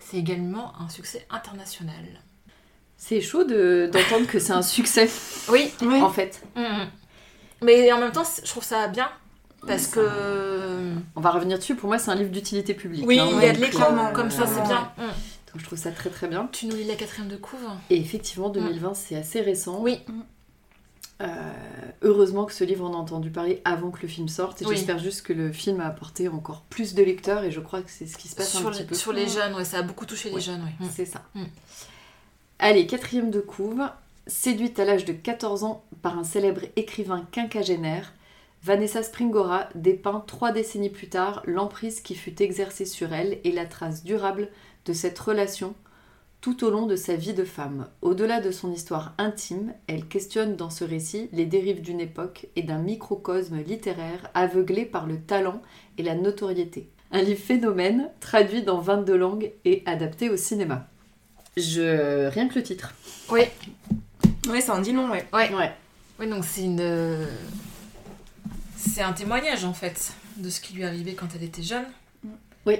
C'est 0.00 0.16
également 0.16 0.78
un 0.80 0.88
succès 0.88 1.26
international. 1.30 2.22
C'est 2.96 3.20
chaud 3.20 3.44
de- 3.44 3.88
d'entendre 3.92 4.26
que 4.26 4.38
c'est 4.38 4.52
un 4.52 4.62
succès, 4.62 5.08
Oui, 5.50 5.72
en 5.82 6.10
fait. 6.10 6.42
Mhm. 6.56 6.88
mais 7.62 7.92
en 7.92 8.00
même 8.00 8.12
temps, 8.12 8.24
je 8.42 8.48
trouve 8.48 8.64
ça 8.64 8.88
bien 8.88 9.08
parce 9.66 9.82
ça- 9.84 9.96
que 9.96 10.92
On 11.14 11.20
va 11.20 11.30
revenir 11.30 11.58
dessus. 11.58 11.74
Pour 11.76 11.88
moi, 11.88 11.98
c'est 11.98 12.10
un 12.10 12.14
livre 12.14 12.30
d'utilité 12.30 12.74
publique. 12.74 13.04
oui, 13.06 13.18
hein, 13.18 13.28
il 13.32 13.42
y 13.42 13.46
a 13.48 13.52
de 13.52 13.62
euh, 13.62 14.12
comme 14.12 14.30
ça, 14.30 14.46
c'est 14.46 14.62
bien. 14.62 14.90
Mhm. 14.98 15.06
Donc, 15.06 15.60
je 15.60 15.64
trouve 15.64 15.78
ça 15.78 15.90
très 15.90 16.10
très 16.10 16.26
bien. 16.28 16.48
Tu 16.52 16.66
nous 16.66 16.76
lis 16.76 16.84
la 16.84 16.94
quatrième 16.96 17.28
de 17.28 17.36
couve 17.36 17.60
Et 17.90 17.98
effectivement, 17.98 18.48
2020, 18.48 18.94
c'est 18.94 19.16
assez 19.16 19.40
récent. 19.40 19.78
Oui. 19.80 20.00
Euh, 21.22 21.26
heureusement 22.02 22.44
que 22.44 22.52
ce 22.52 22.62
livre, 22.64 22.86
on 22.88 22.92
a 22.92 22.96
entendu 22.96 23.30
parler 23.30 23.62
avant 23.64 23.90
que 23.90 24.02
le 24.02 24.08
film 24.08 24.28
sorte. 24.28 24.60
Et 24.60 24.66
Oui. 24.66 24.74
j'espère 24.76 24.98
juste 24.98 25.22
que 25.22 25.32
le 25.32 25.50
film 25.52 25.80
a 25.80 25.86
apporté 25.86 26.28
encore 26.28 26.62
plus 26.68 26.94
de 26.94 27.02
lecteurs. 27.02 27.42
Et 27.44 27.50
je 27.50 27.60
crois 27.60 27.80
que 27.80 27.90
c'est 27.90 28.06
ce 28.06 28.18
qui 28.18 28.28
se 28.28 28.36
passe 28.36 28.50
sur, 28.50 28.66
un 28.66 28.70
petit 28.70 28.80
les, 28.80 28.84
peu. 28.86 28.94
sur 28.94 29.12
les 29.14 29.26
jeunes, 29.28 29.54
ouais, 29.54 29.64
ça 29.64 29.78
a 29.78 29.82
beaucoup 29.82 30.04
touché 30.04 30.28
les 30.30 30.40
jeunes. 30.40 30.62
ouais. 30.62 30.88
C'est 30.94 31.06
ça. 31.06 31.22
Allez, 32.58 32.86
quatrième 32.86 33.30
de 33.30 33.40
couve. 33.40 33.82
Séduite 34.26 34.80
à 34.80 34.86
l'âge 34.86 35.04
de 35.04 35.12
14 35.12 35.62
ans 35.62 35.84
par 36.00 36.18
un 36.18 36.24
célèbre 36.24 36.62
écrivain 36.76 37.26
quinquagénaire, 37.30 38.14
Vanessa 38.62 39.02
Springora 39.02 39.68
dépeint 39.74 40.24
trois 40.26 40.52
décennies 40.52 40.88
plus 40.88 41.10
tard 41.10 41.42
l'emprise 41.44 42.00
qui 42.00 42.14
fut 42.14 42.42
exercée 42.42 42.86
sur 42.86 43.12
elle 43.12 43.38
et 43.44 43.52
la 43.52 43.66
trace 43.66 44.04
durable 44.04 44.48
de 44.86 44.94
cette 44.94 45.18
relation 45.18 45.74
tout 46.40 46.64
au 46.64 46.70
long 46.70 46.86
de 46.86 46.96
sa 46.96 47.14
vie 47.14 47.34
de 47.34 47.44
femme. 47.44 47.88
Au-delà 48.00 48.40
de 48.40 48.50
son 48.50 48.72
histoire 48.72 49.12
intime, 49.18 49.74
elle 49.86 50.08
questionne 50.08 50.56
dans 50.56 50.70
ce 50.70 50.84
récit 50.84 51.28
les 51.32 51.44
dérives 51.44 51.82
d'une 51.82 52.00
époque 52.00 52.46
et 52.56 52.62
d'un 52.62 52.78
microcosme 52.78 53.58
littéraire 53.58 54.30
aveuglé 54.32 54.86
par 54.86 55.06
le 55.06 55.20
talent 55.20 55.60
et 55.98 56.02
la 56.02 56.14
notoriété. 56.14 56.88
Un 57.12 57.20
livre 57.20 57.42
phénomène, 57.42 58.08
traduit 58.20 58.62
dans 58.62 58.80
22 58.80 59.14
langues 59.14 59.52
et 59.66 59.82
adapté 59.84 60.30
au 60.30 60.38
cinéma. 60.38 60.88
Je... 61.56 62.28
Rien 62.28 62.48
que 62.48 62.54
le 62.56 62.62
titre. 62.62 62.92
Oui, 63.30 63.42
Ouais, 64.48 64.60
ça 64.60 64.74
en 64.74 64.80
dit 64.80 64.92
long, 64.92 65.10
ouais. 65.10 65.26
ouais. 65.32 65.52
Ouais. 65.54 65.72
Oui, 66.20 66.28
donc 66.28 66.44
c'est 66.44 66.62
une. 66.62 67.26
C'est 68.76 69.02
un 69.02 69.12
témoignage 69.12 69.64
en 69.64 69.72
fait 69.74 70.12
de 70.36 70.48
ce 70.50 70.60
qui 70.60 70.74
lui 70.74 70.84
arrivait 70.84 71.14
quand 71.14 71.28
elle 71.34 71.42
était 71.42 71.62
jeune. 71.62 71.84
Oui. 72.64 72.78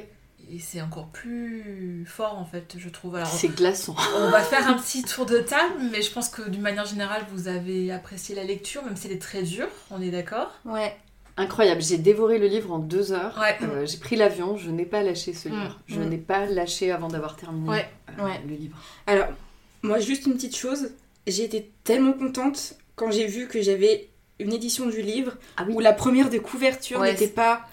Et 0.52 0.60
c'est 0.60 0.80
encore 0.80 1.08
plus 1.08 2.04
fort 2.06 2.38
en 2.38 2.44
fait, 2.44 2.76
je 2.78 2.88
trouve. 2.88 3.16
Alors, 3.16 3.26
C'est 3.28 3.48
glaçant. 3.48 3.96
on 4.16 4.30
va 4.30 4.42
faire 4.42 4.68
un 4.68 4.74
petit 4.74 5.02
tour 5.02 5.26
de 5.26 5.38
table, 5.38 5.74
mais 5.90 6.02
je 6.02 6.12
pense 6.12 6.28
que 6.28 6.48
d'une 6.48 6.60
manière 6.62 6.84
générale, 6.86 7.24
vous 7.32 7.48
avez 7.48 7.90
apprécié 7.90 8.36
la 8.36 8.44
lecture, 8.44 8.84
même 8.84 8.96
si 8.96 9.08
elle 9.08 9.14
est 9.14 9.20
très 9.22 9.42
dure, 9.42 9.66
on 9.90 10.00
est 10.00 10.10
d'accord? 10.10 10.52
Ouais. 10.64 10.96
Incroyable. 11.38 11.82
J'ai 11.82 11.98
dévoré 11.98 12.38
le 12.38 12.46
livre 12.46 12.72
en 12.72 12.78
deux 12.78 13.12
heures. 13.12 13.38
Ouais. 13.40 13.56
Euh, 13.68 13.84
j'ai 13.86 13.98
pris 13.98 14.16
l'avion. 14.16 14.56
Je 14.56 14.70
n'ai 14.70 14.86
pas 14.86 15.02
lâché 15.02 15.34
ce 15.34 15.48
Mm. 15.48 15.52
livre. 15.52 15.80
Je 15.86 16.00
Mm. 16.00 16.08
n'ai 16.08 16.16
pas 16.18 16.46
lâché 16.46 16.90
avant 16.90 17.08
d'avoir 17.08 17.36
terminé 17.36 17.68
Ouais. 17.68 17.88
euh, 18.18 18.24
Ouais. 18.24 18.40
le 18.48 18.54
livre. 18.54 18.76
Alors, 19.06 19.26
moi, 19.82 19.98
juste 20.00 20.26
une 20.26 20.34
petite 20.34 20.56
chose. 20.56 20.90
J'ai 21.26 21.44
été 21.44 21.70
tellement 21.84 22.12
contente 22.14 22.74
quand 22.94 23.10
j'ai 23.10 23.26
vu 23.26 23.48
que 23.48 23.60
j'avais 23.60 24.08
une 24.38 24.52
édition 24.52 24.86
du 24.86 25.02
livre 25.02 25.32
Ah 25.56 25.64
oui. 25.66 25.74
où 25.74 25.80
la 25.80 25.92
première 25.92 26.30
de 26.30 26.38
couverture 26.38 27.00
Ouais, 27.00 27.10
n'était 27.12 27.26
pas 27.28 27.66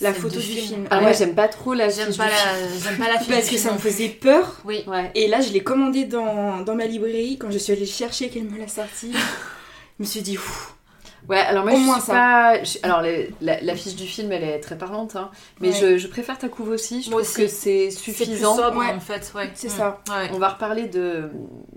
la 0.00 0.12
photo 0.12 0.40
du 0.40 0.46
du 0.46 0.52
film. 0.52 0.66
film. 0.66 0.86
Ah, 0.90 0.96
Ouais. 0.96 1.02
moi, 1.02 1.12
j'aime 1.12 1.34
pas 1.36 1.46
trop 1.48 1.72
la 1.74 1.88
J'aime 1.90 2.08
pas, 2.16 2.24
pas 2.26 3.08
la 3.12 3.18
Parce 3.28 3.48
que 3.48 3.58
ça 3.58 3.72
me 3.72 3.78
faisait 3.78 4.08
peur. 4.08 4.60
Oui. 4.64 4.78
film. 4.82 4.90
Ouais. 4.92 5.10
Et 5.14 5.28
là, 5.28 5.40
je 5.40 5.52
l'ai 5.52 5.62
commandé 5.62 6.04
dans, 6.04 6.62
dans 6.62 6.74
ma 6.74 6.86
librairie. 6.86 7.38
Quand 7.38 7.50
je 7.52 7.58
suis 7.58 7.72
allée 7.72 7.86
chercher 7.86 8.28
qu'elle 8.28 8.44
me 8.44 8.58
l'a 8.58 8.66
sorti, 8.68 9.12
je 9.98 10.02
me 10.02 10.04
suis 10.04 10.22
dit, 10.22 10.36
Ouf. 10.36 10.74
Ouais, 11.28 11.38
alors 11.38 11.64
moi, 11.64 11.72
Au 11.72 11.76
je 11.76 11.80
moins 11.82 11.94
suis 11.96 12.06
ça. 12.06 12.12
pas. 12.12 12.62
je- 12.64 12.78
Alors, 12.82 13.00
les- 13.02 13.30
la, 13.40 13.60
la 13.60 13.74
fiche 13.76 13.96
du 13.96 14.04
film, 14.06 14.30
elle 14.32 14.44
est 14.44 14.60
très 14.60 14.76
parlante. 14.76 15.16
hein. 15.16 15.30
Mais 15.60 15.68
Ouais. 15.68 15.74
je, 15.74 15.96
je 15.98 16.06
préfère 16.08 16.36
ta 16.38 16.48
couve 16.48 16.68
aussi. 16.68 17.02
Je 17.02 17.10
Moi 17.10 17.22
trouve 17.22 17.32
aussi. 17.32 17.42
que 17.42 17.48
c'est 17.48 17.90
C'est 17.90 18.02
plus 18.12 18.24
suffisant. 18.24 18.56
sobre 18.56 18.78
Ouais. 18.78 18.92
en 18.92 19.00
fait, 19.00 19.32
ouais. 19.34 19.50
c'est 19.54 19.68
Mm. 19.68 19.70
ça. 19.70 20.00
Ouais. 20.10 20.28
On 20.34 20.38
va 20.38 20.48
reparler 20.50 20.86
de 20.86 21.30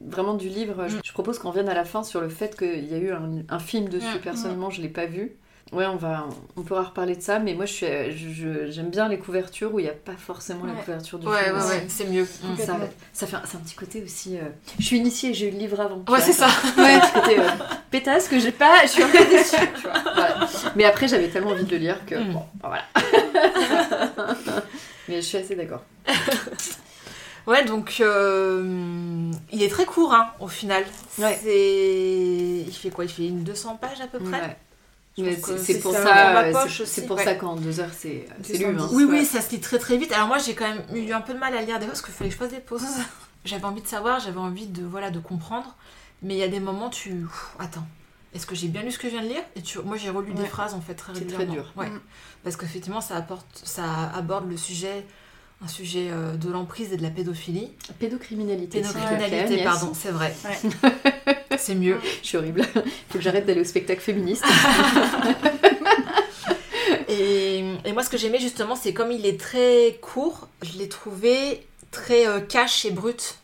vraiment 0.06 0.34
du 0.34 0.50
livre. 0.50 0.86
Je, 0.88 0.98
Mm. 0.98 1.02
je 1.04 1.14
propose 1.14 1.40
qu'on 1.40 1.50
revienne 1.50 1.70
à 1.70 1.74
la 1.74 1.86
fin 1.86 2.04
sur 2.04 2.20
le 2.22 2.30
fait 2.30 2.58
qu'il 2.58 2.92
y 2.92 2.94
a 2.94 2.98
eu 2.98 3.12
un, 3.12 3.44
un 3.50 3.60
film 3.60 3.88
dessus. 3.90 4.18
Mm. 4.18 4.22
Personnellement, 4.22 4.70
je 4.70 4.82
l'ai 4.82 4.90
pas 4.90 5.06
vu. 5.06 5.38
Ouais, 5.74 5.86
on 5.86 5.98
va, 5.98 6.26
on 6.56 6.62
pourra 6.62 6.84
reparler 6.84 7.16
de 7.16 7.22
ça. 7.22 7.40
Mais 7.40 7.54
moi, 7.54 7.66
je 7.66 7.74
suis, 7.74 7.88
je- 8.16 8.72
j'aime 8.72 8.90
bien 8.90 9.10
les 9.10 9.20
couvertures 9.20 9.74
où 9.74 9.80
il 9.80 9.84
n'y 9.84 9.90
a 9.90 9.94
pas 9.94 10.16
forcément 10.18 10.66
la 10.66 10.74
couverture 10.74 11.20
du 11.20 11.28
Ouais, 11.28 11.44
film. 11.44 11.58
ouais, 11.58 11.64
ouais, 11.64 11.86
c'est 11.90 12.06
mieux. 12.08 12.26
Ça, 12.58 12.78
ça 13.14 13.28
fait, 13.28 13.36
un- 13.36 13.42
c'est 13.46 13.58
un 13.58 13.60
petit 13.60 13.76
côté 13.76 14.02
aussi. 14.02 14.38
euh, 14.38 14.44
Je 14.80 14.86
suis 14.86 14.98
initiée, 14.98 15.34
j'ai 15.34 15.50
eu 15.50 15.52
le 15.52 15.58
livre 15.58 15.80
avant. 15.82 16.04
Ouais, 16.08 16.22
c'est 16.22 16.32
ça. 16.34 16.48
Ouais, 16.78 17.00
petit 17.00 17.12
côté 17.14 17.40
euh, 17.40 17.44
pétasse 17.92 18.28
que 18.30 18.40
j'ai 18.40 18.52
pas. 18.54 18.84
Je 18.84 18.88
suis 18.88 19.04
un 19.04 19.10
peu 19.10 19.26
déçue. 19.26 19.56
tu 19.76 19.82
vois. 19.82 19.94
Voilà. 20.16 20.48
Mais 20.78 20.86
après, 20.86 21.08
j'avais 21.08 21.28
tellement 21.28 21.50
envie 21.52 21.66
de 21.66 21.72
le 21.72 21.78
lire 21.78 22.06
que 22.06 22.16
Mm. 22.16 22.34
bon, 22.34 22.44
voilà. 22.64 22.84
Mais 25.10 25.18
je 25.18 25.22
suis 25.22 25.38
assez 25.38 25.56
d'accord. 25.56 25.84
Ouais, 27.46 27.64
donc 27.64 27.98
euh, 28.02 29.32
il 29.54 29.64
est 29.64 29.70
très 29.70 29.86
court 29.86 30.14
hein, 30.14 30.28
au 30.42 30.48
final. 30.50 30.84
Ouais. 31.18 31.38
C'est... 31.42 32.64
Il 32.68 32.74
fait 32.74 32.90
quoi? 32.90 33.06
Il 33.06 33.10
fait 33.10 33.28
une 33.28 33.44
200 33.44 33.78
pages 33.80 34.02
à 34.02 34.08
peu 34.08 34.20
près? 34.20 34.42
Ouais. 34.42 34.58
C'est 35.18 35.80
pour 35.80 35.94
ça, 35.94 36.44
euh, 36.44 36.54
c'est- 36.86 37.06
pour 37.08 37.18
ouais. 37.18 37.24
ça 37.24 37.36
qu'en 37.36 37.56
deux 37.56 37.80
heures 37.80 37.90
c'est 37.98 38.28
c'est 38.44 38.58
lu. 38.58 38.66
210. 38.74 38.84
Hein. 38.84 38.90
Oui, 38.94 39.04
oui, 39.10 39.26
ça 39.26 39.42
se 39.42 39.50
lit 39.52 39.60
très 39.60 39.80
très 39.80 39.98
vite. 39.98 40.12
Alors 40.12 40.28
moi 40.28 40.38
j'ai 40.38 40.54
quand 40.54 40.68
même 40.68 40.84
eu 40.96 41.12
un 41.12 41.22
peu 41.22 41.34
de 41.34 41.40
mal 41.40 41.56
à 41.56 41.62
lire 41.62 41.80
des 41.80 41.86
fois 41.86 41.94
parce 41.94 42.02
qu'il 42.02 42.14
fallait 42.14 42.30
que 42.30 42.36
je 42.36 42.40
fasse 42.40 42.52
des 42.52 42.60
pauses. 42.60 42.84
J'avais 43.46 43.66
envie 43.66 43.82
de 43.82 43.88
savoir, 43.88 44.20
j'avais 44.20 44.40
envie 44.40 44.68
de, 44.68 44.84
voilà, 44.84 45.10
de 45.10 45.20
comprendre. 45.20 45.76
Mais 46.22 46.34
il 46.34 46.38
y 46.38 46.44
a 46.44 46.50
des 46.50 46.60
moments 46.60 46.90
tu... 46.90 47.24
Ouf, 47.24 47.56
attends, 47.60 47.88
est-ce 48.34 48.46
que 48.46 48.56
j'ai 48.56 48.68
bien 48.68 48.82
lu 48.84 48.92
ce 48.92 49.00
que 49.00 49.08
je 49.08 49.14
viens 49.14 49.24
de 49.24 49.30
lire? 49.30 49.44
Et 49.56 49.62
tu... 49.62 49.80
moi 49.80 49.96
j'ai 49.96 50.10
relu 50.10 50.34
des 50.34 50.46
phrases 50.46 50.74
en 50.74 50.82
fait 50.82 50.96
très 50.96 51.14
C'est 51.16 51.26
très 51.28 51.38
régulièrement. 51.38 51.54
dur. 51.54 51.74
Ouais. 51.78 51.90
Mm. 51.90 52.02
Parce 52.44 52.58
qu'effectivement 52.58 53.00
ça, 53.02 53.16
apporte... 53.16 53.62
ça 53.64 54.12
aborde 54.14 54.50
le 54.50 54.58
sujet, 54.58 55.06
un 55.64 55.68
sujet 55.68 56.08
euh, 56.12 56.36
de 56.36 56.50
l'emprise 56.52 56.94
et 56.94 56.98
de 56.98 57.02
la 57.04 57.10
pédophilie. 57.10 57.72
Pédocriminalité. 58.00 58.82
Pédocriminalité, 58.82 59.64
pardon, 59.64 59.92
c'est 59.94 60.12
vrai. 60.12 60.36
Ouais. 60.46 61.58
c'est 61.58 61.74
mieux. 61.76 62.00
Je 62.22 62.28
suis 62.28 62.38
horrible. 62.38 62.64
Faut 63.10 63.18
que 63.18 63.22
j'arrête 63.22 63.46
d'aller 63.46 63.62
au 63.62 63.66
spectacle 63.66 64.02
féministe. 64.02 64.44
Et, 67.10 67.60
et 67.86 67.94
moi, 67.94 68.04
ce 68.04 68.10
que 68.10 68.18
j'aimais 68.18 68.40
justement, 68.40 68.76
c'est 68.76 68.94
comme 68.94 69.12
il 69.12 69.26
est 69.26 69.40
très 69.40 69.98
court, 70.02 70.48
je 70.62 70.78
l'ai 70.78 70.90
trouvé 70.90 71.66
très 71.92 72.28
euh, 72.28 72.40
cash 72.42 72.86
et 72.86 72.92
brut. 72.92 73.36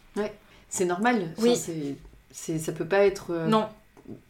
C'est 0.69 0.85
normal. 0.85 1.33
Oui. 1.37 1.55
c'est- 1.55 1.95
c'est- 2.31 2.57
ça 2.59 2.71
peut 2.71 2.85
pas 2.85 3.05
être. 3.05 3.27
euh, 3.29 3.45
Non, 3.47 3.67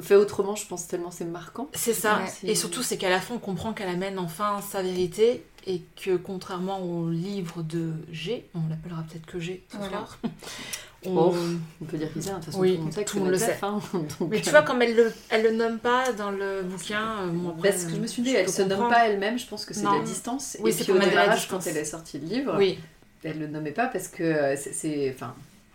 fait 0.02 0.16
autrement, 0.16 0.56
je 0.58 0.68
pense 0.68 0.88
tellement 0.88 1.10
c'est 1.10 1.24
marquant. 1.26 1.70
C'est 1.74 1.94
ça. 1.94 2.18
Ouais. 2.44 2.50
Et 2.52 2.56
surtout, 2.56 2.84
c'est 2.84 2.98
qu'à 2.98 3.10
la 3.10 3.22
fin, 3.22 3.36
on 3.36 3.40
comprend 3.40 3.72
qu'elle 3.74 3.88
amène 3.88 4.20
enfin 4.20 4.60
sa 4.70 4.82
vérité 4.82 5.42
et 5.66 5.82
que 6.04 6.16
contrairement 6.18 6.82
au 6.82 7.10
livre 7.10 7.64
de 7.64 7.92
G, 8.12 8.46
on 8.56 8.68
l'appellera 8.70 9.04
peut-être 9.04 9.26
que 9.26 9.40
G 9.40 9.64
ce 9.72 9.78
Voilà. 9.78 9.92
soir. 9.92 10.20
on- 11.06 11.86
peut 11.86 11.98
dire 11.98 12.10
Isa, 12.16 12.32
de 12.32 12.36
toute 12.36 12.46
façon 12.46 12.60
Oui, 12.60 12.72
tout 12.72 12.78
le 12.78 12.84
monde 12.84 12.94
sait 12.94 13.06
tout 13.06 13.26
le 13.26 13.38
sait. 13.38 13.58
hein, 13.62 13.80
donc, 14.20 14.30
Mais 14.30 14.42
tu 14.42 14.50
euh, 14.50 14.52
vois, 14.52 14.62
comme 14.62 14.82
elle 14.82 14.96
le, 14.96 15.12
elle 15.30 15.44
le 15.44 15.52
nomme 15.52 15.80
pas 15.80 16.12
dans 16.14 16.32
le 16.32 16.62
bouquin, 16.64 17.20
euh, 17.24 17.28
bon, 17.28 17.50
après, 17.50 17.70
Parce 17.72 17.84
que 17.86 17.92
je 17.92 17.96
me 17.98 18.08
suis 18.08 18.22
dit, 18.22 18.34
elle 18.34 18.46
peux 18.46 18.52
se 18.52 18.62
nomme 18.62 18.90
pas 18.90 19.08
elle-même, 19.08 19.38
je 19.38 19.46
pense 19.48 19.66
que 19.66 19.74
c'est 19.74 19.84
la 19.84 20.00
distance. 20.00 20.58
Oui, 20.62 20.72
c'est 20.74 20.86
pour 20.86 20.96
au 20.96 21.00
démarrage, 21.00 21.48
quand 21.50 21.66
elle 21.68 21.78
est 21.78 21.86
sortie 21.86 22.20
le 22.20 22.28
livre, 22.28 22.56
Oui, 22.58 22.80
elle 23.24 23.40
le 23.40 23.48
nommait 23.48 23.72
pas 23.72 23.88
parce 23.88 24.08
que 24.08 24.24
euh, 24.24 24.56
c'est- 24.58 24.74
c'est, 24.74 25.12
enfin, 25.14 25.34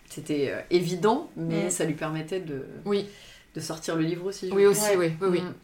c'était 0.08 0.54
évident, 0.70 1.30
mais 1.36 1.66
Mm. 1.66 1.70
ça 1.70 1.84
lui 1.84 1.94
permettait 1.94 2.40
de, 2.40 2.64
oui, 2.86 3.06
de 3.54 3.60
sortir 3.60 3.96
le 3.96 4.02
livre 4.04 4.24
aussi. 4.26 4.50
oui 4.52 4.64
aussi, 4.66 4.96
oui, 4.96 5.12
oui. 5.20 5.40
Mm. 5.42 5.54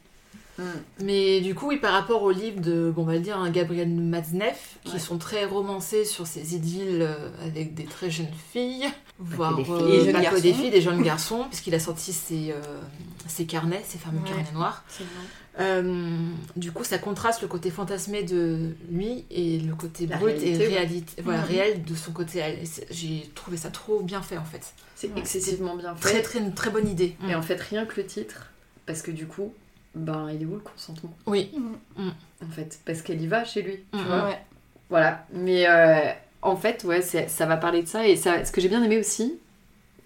Mm. 0.58 0.62
Mais 1.02 1.40
du 1.40 1.54
coup, 1.54 1.68
oui, 1.68 1.78
par 1.78 1.92
rapport 1.92 2.23
au 2.23 2.30
livre 2.30 2.61
de, 2.61 2.92
bon, 2.94 3.02
on 3.02 3.06
va 3.06 3.18
dire, 3.18 3.37
hein, 3.38 3.50
Gabriel 3.50 3.88
Matzneff, 3.88 4.76
qui 4.84 4.92
Ouais. 4.94 4.99
sont 4.99 5.18
très 5.18 5.44
romancés 5.44 6.04
sur 6.04 6.26
ces 6.26 6.54
idylles 6.54 7.02
euh, 7.02 7.28
avec 7.44 7.75
des 7.75 7.84
très 7.84 8.11
jeunes 8.11 8.28
filles, 8.52 8.87
voire 9.18 9.56
des 9.56 9.64
filles. 9.64 9.75
euh, 9.75 9.87
Des 9.99 10.04
jeunes 10.12 10.23
pas 10.25 10.40
des 10.40 10.52
filles, 10.52 10.70
des 10.70 10.80
jeunes 10.80 11.02
garçons, 11.02 11.44
puisqu'il 11.50 11.75
a 11.75 11.80
sorti 11.80 12.12
ses, 12.12 12.52
euh, 12.52 12.61
ses 13.26 13.46
carnets, 13.46 13.82
ses 13.87 13.99
fameux 13.99 14.20
Ouais. 14.20 14.28
carnets 14.28 14.52
noirs. 14.52 14.84
Euh, 15.61 16.08
du 16.56 16.73
coup, 16.73 16.82
ça 16.84 16.99
contraste 16.99 17.42
le 17.42 17.49
côté 17.49 17.70
fantasmé 17.70 18.23
de 18.25 18.75
lui 18.90 19.25
et 19.30 19.58
le 19.58 19.75
côté 19.75 20.06
La 20.06 20.16
brut 20.16 20.37
réalité, 20.38 20.52
et 20.52 20.58
ouais. 20.58 20.66
réalité, 20.75 21.23
voilà, 21.23 21.40
Mhm. 21.42 21.46
réel 21.46 21.84
de 21.84 21.94
son 21.94 22.11
côté. 22.12 22.42
J'ai 22.90 23.30
trouvé 23.37 23.56
ça 23.56 23.70
trop 23.70 24.00
bien 24.02 24.20
fait 24.20 24.37
en 24.37 24.44
fait. 24.44 24.73
C'est 24.96 25.08
Ouais. 25.12 25.20
excessivement 25.20 25.76
bien 25.76 25.94
fait. 25.94 26.00
Très 26.11 26.23
très 26.23 26.38
une 26.40 26.54
très 26.54 26.70
bonne 26.70 26.88
idée. 26.88 27.16
Et 27.28 27.34
en 27.37 27.42
fait, 27.42 27.61
rien 27.61 27.87
que 27.87 28.00
le 28.00 28.06
titre, 28.06 28.46
parce 28.87 29.00
que 29.02 29.12
du 29.12 29.26
coup, 29.26 29.52
ben, 29.94 30.28
il 30.32 30.42
est 30.42 30.44
où 30.44 30.54
le 30.54 30.60
consentement? 30.60 31.14
Oui. 31.26 31.50
En 31.98 32.50
fait, 32.50 32.78
parce 32.84 33.02
qu'elle 33.02 33.20
y 33.22 33.26
va 33.26 33.44
chez 33.44 33.62
lui, 33.62 33.80
tu 33.92 33.98
Mhm. 33.98 34.04
vois. 34.06 34.24
Ouais. 34.24 34.38
Voilà. 34.90 35.26
Mais 35.32 35.66
euh, 35.68 36.10
en 36.42 36.56
fait, 36.56 36.84
ouais, 36.84 37.00
ça 37.02 37.46
va 37.46 37.56
parler 37.56 37.82
de 37.82 37.88
ça. 37.88 38.06
Et 38.06 38.16
ça, 38.16 38.44
ce 38.44 38.52
que 38.52 38.60
j'ai 38.60 38.68
bien 38.68 38.82
aimé 38.82 38.98
aussi, 38.98 39.38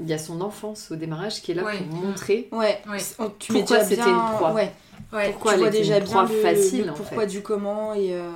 il 0.01 0.07
y 0.09 0.13
a 0.13 0.19
son 0.19 0.41
enfance 0.41 0.91
au 0.91 0.97
démarrage 0.97 1.43
qui 1.43 1.53
est 1.53 1.55
là 1.55 1.65
Ouais. 1.65 1.79
pour 1.79 1.87
montrer. 1.97 2.49
Ouais. 2.53 2.81
Ouais. 2.89 2.99
On- 3.19 3.31
Tu 3.39 3.53
Pourquoi 3.53 3.81
c'était 3.83 3.97
bien... 3.97 4.09
une 4.31 4.37
proie 4.37 4.53
Ouais. 4.55 4.73
Ouais. 5.13 5.31
Pourquoi 5.31 5.53
tu 5.53 5.55
elle 5.55 5.61
vois 5.61 5.69
était 5.71 5.79
déjà 5.79 5.99
une 5.99 6.05
proie 6.05 6.23
le, 6.25 6.29
facile, 6.43 6.85
le 6.87 6.91
en 6.91 6.95
pourquoi 6.95 7.23
fait. 7.23 7.27
du 7.29 7.41
comment 7.43 7.95
et 7.95 8.13
euh, 8.15 8.31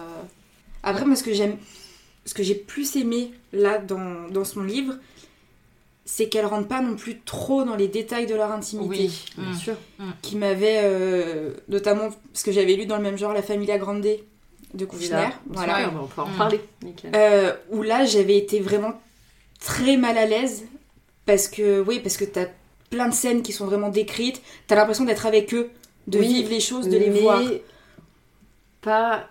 après 0.82 1.04
moi 1.04 1.16
ce 1.16 1.22
que 1.22 1.32
j'aime 1.34 1.56
ce 2.24 2.32
que 2.34 2.42
j'ai 2.42 2.54
plus 2.54 2.96
aimé 2.96 3.32
là 3.52 3.78
dans, 3.78 4.28
dans 4.30 4.44
son 4.44 4.62
livre 4.62 4.94
c'est 6.14 6.28
qu'elle 6.28 6.44
rentre 6.44 6.68
pas 6.68 6.82
non 6.82 6.94
plus 6.94 7.20
trop 7.20 7.64
dans 7.64 7.74
les 7.74 7.88
détails 7.88 8.26
de 8.26 8.34
leur 8.34 8.52
intimité 8.52 8.88
Oui. 9.06 9.24
Bien 9.38 9.50
Mm. 9.52 9.56
sûr. 9.56 9.74
qui 10.20 10.36
m'avait 10.36 10.80
euh, 10.84 11.52
notamment 11.68 12.10
parce 12.32 12.42
que 12.44 12.52
j'avais 12.52 12.74
lu 12.74 12.84
dans 12.84 12.96
le 12.98 13.02
même 13.02 13.16
genre 13.16 13.32
La 13.32 13.40
Familia 13.42 13.78
Grande 13.78 14.06
de 14.74 14.84
Kouchner 14.84 15.28
Voilà. 15.46 15.74
Ouais, 15.78 15.84
on 16.02 16.06
peut 16.06 16.20
en 16.20 16.28
Mm. 16.28 16.36
parler. 16.36 16.60
Nickel. 16.82 17.12
Euh, 17.14 17.54
où 17.70 17.82
là 17.82 18.04
j'avais 18.04 18.36
été 18.36 18.60
vraiment 18.60 18.92
très 19.58 19.96
mal 19.96 20.18
à 20.18 20.26
l'aise 20.26 20.64
parce 21.24 21.48
que 21.48 21.80
oui 21.80 21.98
parce 22.00 22.18
que 22.18 22.26
t'as 22.26 22.46
plein 22.90 23.08
de 23.08 23.14
scènes 23.14 23.42
qui 23.42 23.52
sont 23.52 23.64
vraiment 23.64 23.88
décrites 23.88 24.42
t'as 24.66 24.74
l'impression 24.74 25.04
d'être 25.04 25.24
avec 25.24 25.54
eux 25.54 25.70
de 26.08 26.18
Oui, 26.18 26.26
vivre 26.28 26.50
les 26.50 26.60
choses 26.60 26.88
de 26.90 26.98
les 26.98 27.08
Mais 27.08 27.20
voir 27.20 27.40
Pas 28.82 29.28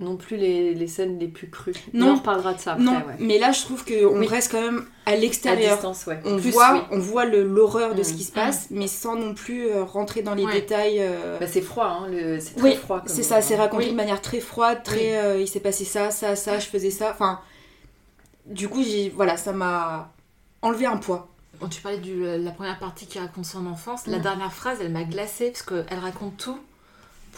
non 0.00 0.16
plus 0.16 0.36
les, 0.36 0.74
les 0.74 0.86
scènes 0.86 1.18
les 1.18 1.26
plus 1.26 1.50
crues. 1.50 1.72
Non. 1.92 2.06
Mais 2.06 2.12
on 2.12 2.16
reparlera 2.16 2.54
de 2.54 2.60
ça 2.60 2.72
après. 2.74 2.84
non 2.84 2.92
ouais. 2.92 3.16
mais 3.18 3.38
là 3.38 3.50
je 3.50 3.62
trouve 3.62 3.84
qu'on 3.84 4.18
Oui. 4.20 4.26
reste 4.28 4.52
quand 4.52 4.60
même 4.60 4.86
à 5.06 5.10
À 5.12 5.16
l'extérieur 5.16 5.74
distance, 5.74 6.06
ouais. 6.06 6.20
on 6.24 6.38
Plus, 6.38 6.50
voit 6.52 6.72
oui. 6.74 6.80
on 6.92 6.98
voit 7.00 7.24
l'horreur 7.24 7.94
de 7.96 8.00
Mm. 8.00 8.04
ce 8.04 8.12
qui 8.14 8.22
se 8.22 8.30
passe 8.32 8.68
mais 8.70 8.86
sans 8.86 9.16
non 9.16 9.34
plus 9.34 9.66
euh, 9.68 9.82
rentrer 9.82 10.22
dans 10.22 10.34
les 10.36 10.44
Ouais. 10.44 10.52
détails 10.52 10.98
euh, 11.00 11.38
Bah, 11.40 11.46
c'est 11.48 11.62
froid, 11.62 11.86
hein, 11.86 12.06
le... 12.10 12.38
c'est 12.38 12.54
très 12.54 12.70
oui 12.70 12.76
froid. 12.76 13.02
c'est 13.06 13.24
ça 13.24 13.40
c'est 13.42 13.56
raconté 13.56 13.86
Oui. 13.86 13.90
de 13.90 13.96
manière 13.96 14.22
très 14.22 14.38
froide 14.40 14.82
très 14.84 14.96
Oui. 15.00 15.14
euh, 15.16 15.40
il 15.40 15.48
s'est 15.48 15.58
passé 15.60 15.84
ça 15.84 16.10
ça 16.12 16.36
ça 16.36 16.58
je 16.60 16.66
faisais 16.66 16.90
ça 16.92 17.10
enfin 17.10 17.40
du 18.46 18.68
coup 18.68 18.82
j'ai 18.84 19.08
voilà 19.10 19.36
ça 19.36 19.52
m'a 19.52 20.12
enlevé 20.62 20.86
un 20.86 20.96
poids 20.96 21.28
Quand 21.60 21.68
tu 21.68 21.80
parlais 21.82 21.98
de 21.98 22.36
la 22.44 22.50
première 22.52 22.78
partie 22.78 23.06
qui 23.06 23.18
raconte 23.18 23.44
son 23.46 23.66
enfance, 23.66 24.06
la 24.06 24.18
Mm. 24.18 24.22
dernière 24.22 24.52
phrase, 24.52 24.78
elle 24.80 24.92
m'a 24.92 25.02
glacée 25.02 25.50
parce 25.50 25.62
qu'elle 25.62 25.98
raconte 25.98 26.36
tout. 26.36 26.58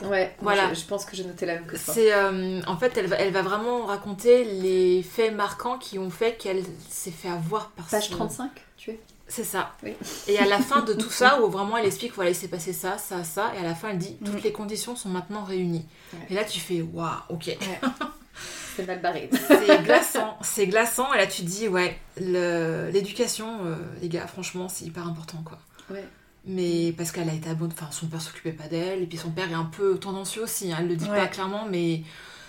Ouais, 0.03 0.35
Voilà. 0.41 0.73
Je, 0.73 0.81
je 0.81 0.85
pense 0.87 1.05
que 1.05 1.15
j'ai 1.17 1.25
noté 1.25 1.47
la 1.47 1.55
même 1.55 1.67
que 1.67 1.77
toi. 1.77 1.95
C'est 1.95 2.13
euh, 2.13 2.61
en 2.67 2.77
fait, 2.77 2.97
elle 2.97 3.07
va, 3.07 3.17
elle 3.17 3.33
va 3.33 3.43
vraiment 3.43 3.85
raconter 3.87 4.45
les 4.45 5.03
faits 5.03 5.35
marquants 5.35 5.79
qui 5.79 5.99
ont 5.99 6.11
fait 6.11 6.37
qu'elle 6.37 6.63
s'est 6.89 7.11
fait 7.11 7.29
avoir 7.29 7.71
par 7.71 7.87
Page 7.87 8.07
ce- 8.09 8.11
35, 8.13 8.51
tu 8.77 8.91
es 8.91 9.01
C'est 9.29 9.45
ça. 9.45 9.73
Oui. 9.83 9.93
Et 10.29 10.39
à 10.39 10.47
la 10.47 10.59
fin 10.59 10.81
de 10.83 10.93
tout 11.03 11.11
ça, 11.11 11.41
où 11.43 11.49
vraiment 11.51 11.77
elle 11.77 11.87
explique, 11.87 12.15
voilà, 12.15 12.31
il 12.31 12.37
s'est 12.37 12.49
passé 12.49 12.73
ça, 12.73 12.99
ça, 12.99 13.25
ça, 13.25 13.53
et 13.55 13.59
à 13.59 13.63
la 13.63 13.75
fin 13.75 13.91
elle 13.91 13.99
dit, 13.99 14.17
toutes 14.25 14.35
Mm. 14.41 14.45
les 14.45 14.53
conditions 14.53 14.97
sont 14.97 15.09
maintenant 15.11 15.45
réunies. 15.45 15.87
Ouais. 16.15 16.19
Et 16.31 16.35
là 16.35 16.45
tu 16.45 16.61
fais, 16.61 16.81
waouh, 16.83 17.11
ok. 17.29 17.57
C'est 18.77 18.87
mal 18.87 19.01
barré. 19.03 19.29
C'est 19.49 19.83
glaçant, 19.85 20.39
c'est 20.43 20.67
glaçant, 20.67 21.13
et 21.13 21.19
là 21.19 21.27
tu 21.27 21.43
te 21.43 21.47
dis, 21.49 21.69
ouais, 21.69 21.99
le- 22.19 22.89
l'éducation, 22.91 23.59
euh, 23.67 23.75
les 24.01 24.09
gars, 24.09 24.27
franchement, 24.27 24.69
c'est 24.69 24.85
hyper 24.87 25.07
important, 25.07 25.43
quoi. 25.45 25.59
Ouais. 25.91 26.05
Mais 26.47 26.95
parce 26.97 27.13
qu'elle 27.13 27.29
a 27.29 27.35
été 27.35 27.51
abandonnée, 27.51 27.75
enfin 27.81 27.91
son 27.93 28.07
père 28.07 28.21
s'occupait 28.23 28.53
pas 28.53 28.67
d'elle, 28.69 29.03
et 29.03 29.07
puis 29.07 29.19
son 29.19 29.31
père 29.31 29.51
est 29.51 29.55
un 29.55 29.65
peu 29.77 29.99
tendancieux 29.99 30.43
aussi, 30.43 30.73
hein, 30.73 30.79
elle 30.81 30.89
le 30.89 30.97
dit 30.97 31.09
Ouais. 31.11 31.17
pas 31.19 31.27
clairement, 31.27 31.67
mais 31.71 32.03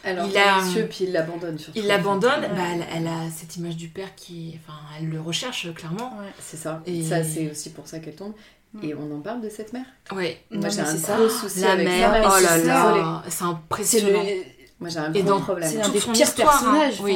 Alors, 0.03 0.27
Il 0.27 0.35
a- 0.37 0.61
monsieur, 0.61 0.87
puis 0.87 1.03
il 1.03 1.11
l'abandonne 1.11 1.59
surtout. 1.59 1.77
il 1.77 1.85
l'abandonne, 1.85 2.41
bah, 2.41 2.63
elle, 2.73 2.85
elle 2.95 3.07
a 3.07 3.29
cette 3.29 3.57
image 3.57 3.75
du 3.75 3.87
père 3.89 4.15
qui, 4.15 4.57
enfin, 4.63 4.79
elle 4.99 5.09
le 5.09 5.21
recherche 5.21 5.71
clairement. 5.75 6.17
C'est 6.39 6.57
ça. 6.57 6.81
Et- 6.87 7.03
Ça, 7.03 7.23
c'est 7.23 7.51
aussi 7.51 7.69
pour 7.69 7.87
ça 7.87 7.99
qu'elle 7.99 8.15
tombe. 8.15 8.33
Mm. 8.73 8.83
Et 8.83 8.95
on 8.95 9.15
en 9.15 9.19
parle 9.19 9.41
de 9.41 9.49
cette 9.49 9.73
mère? 9.73 9.85
Ouais. 10.13 10.41
Non, 10.49 10.61
Moi, 10.61 10.69
j'ai 10.69 10.79
un 10.81 10.85
c'est 10.85 10.97
ça. 10.97 11.17
gros 11.17 11.29
souci 11.29 11.59
La 11.59 11.73
avec 11.73 11.87
mère, 11.87 12.11
ça. 12.13 12.21
oh 12.25 12.31
c'est 12.39 12.43
là 12.43 12.57
là, 12.95 13.23
c'est 13.29 13.43
impressionnant. 13.43 14.23
le 14.23 14.43
Moi, 14.79 14.89
j'ai 14.89 14.97
un 14.99 15.11
gros 15.11 15.39
problème. 15.39 15.69
c'est 15.69 15.81
un 15.81 15.89
des 15.89 15.99
pires 15.99 16.09
hein. 16.27 16.31
personnages 16.35 17.01
Oui. 17.01 17.15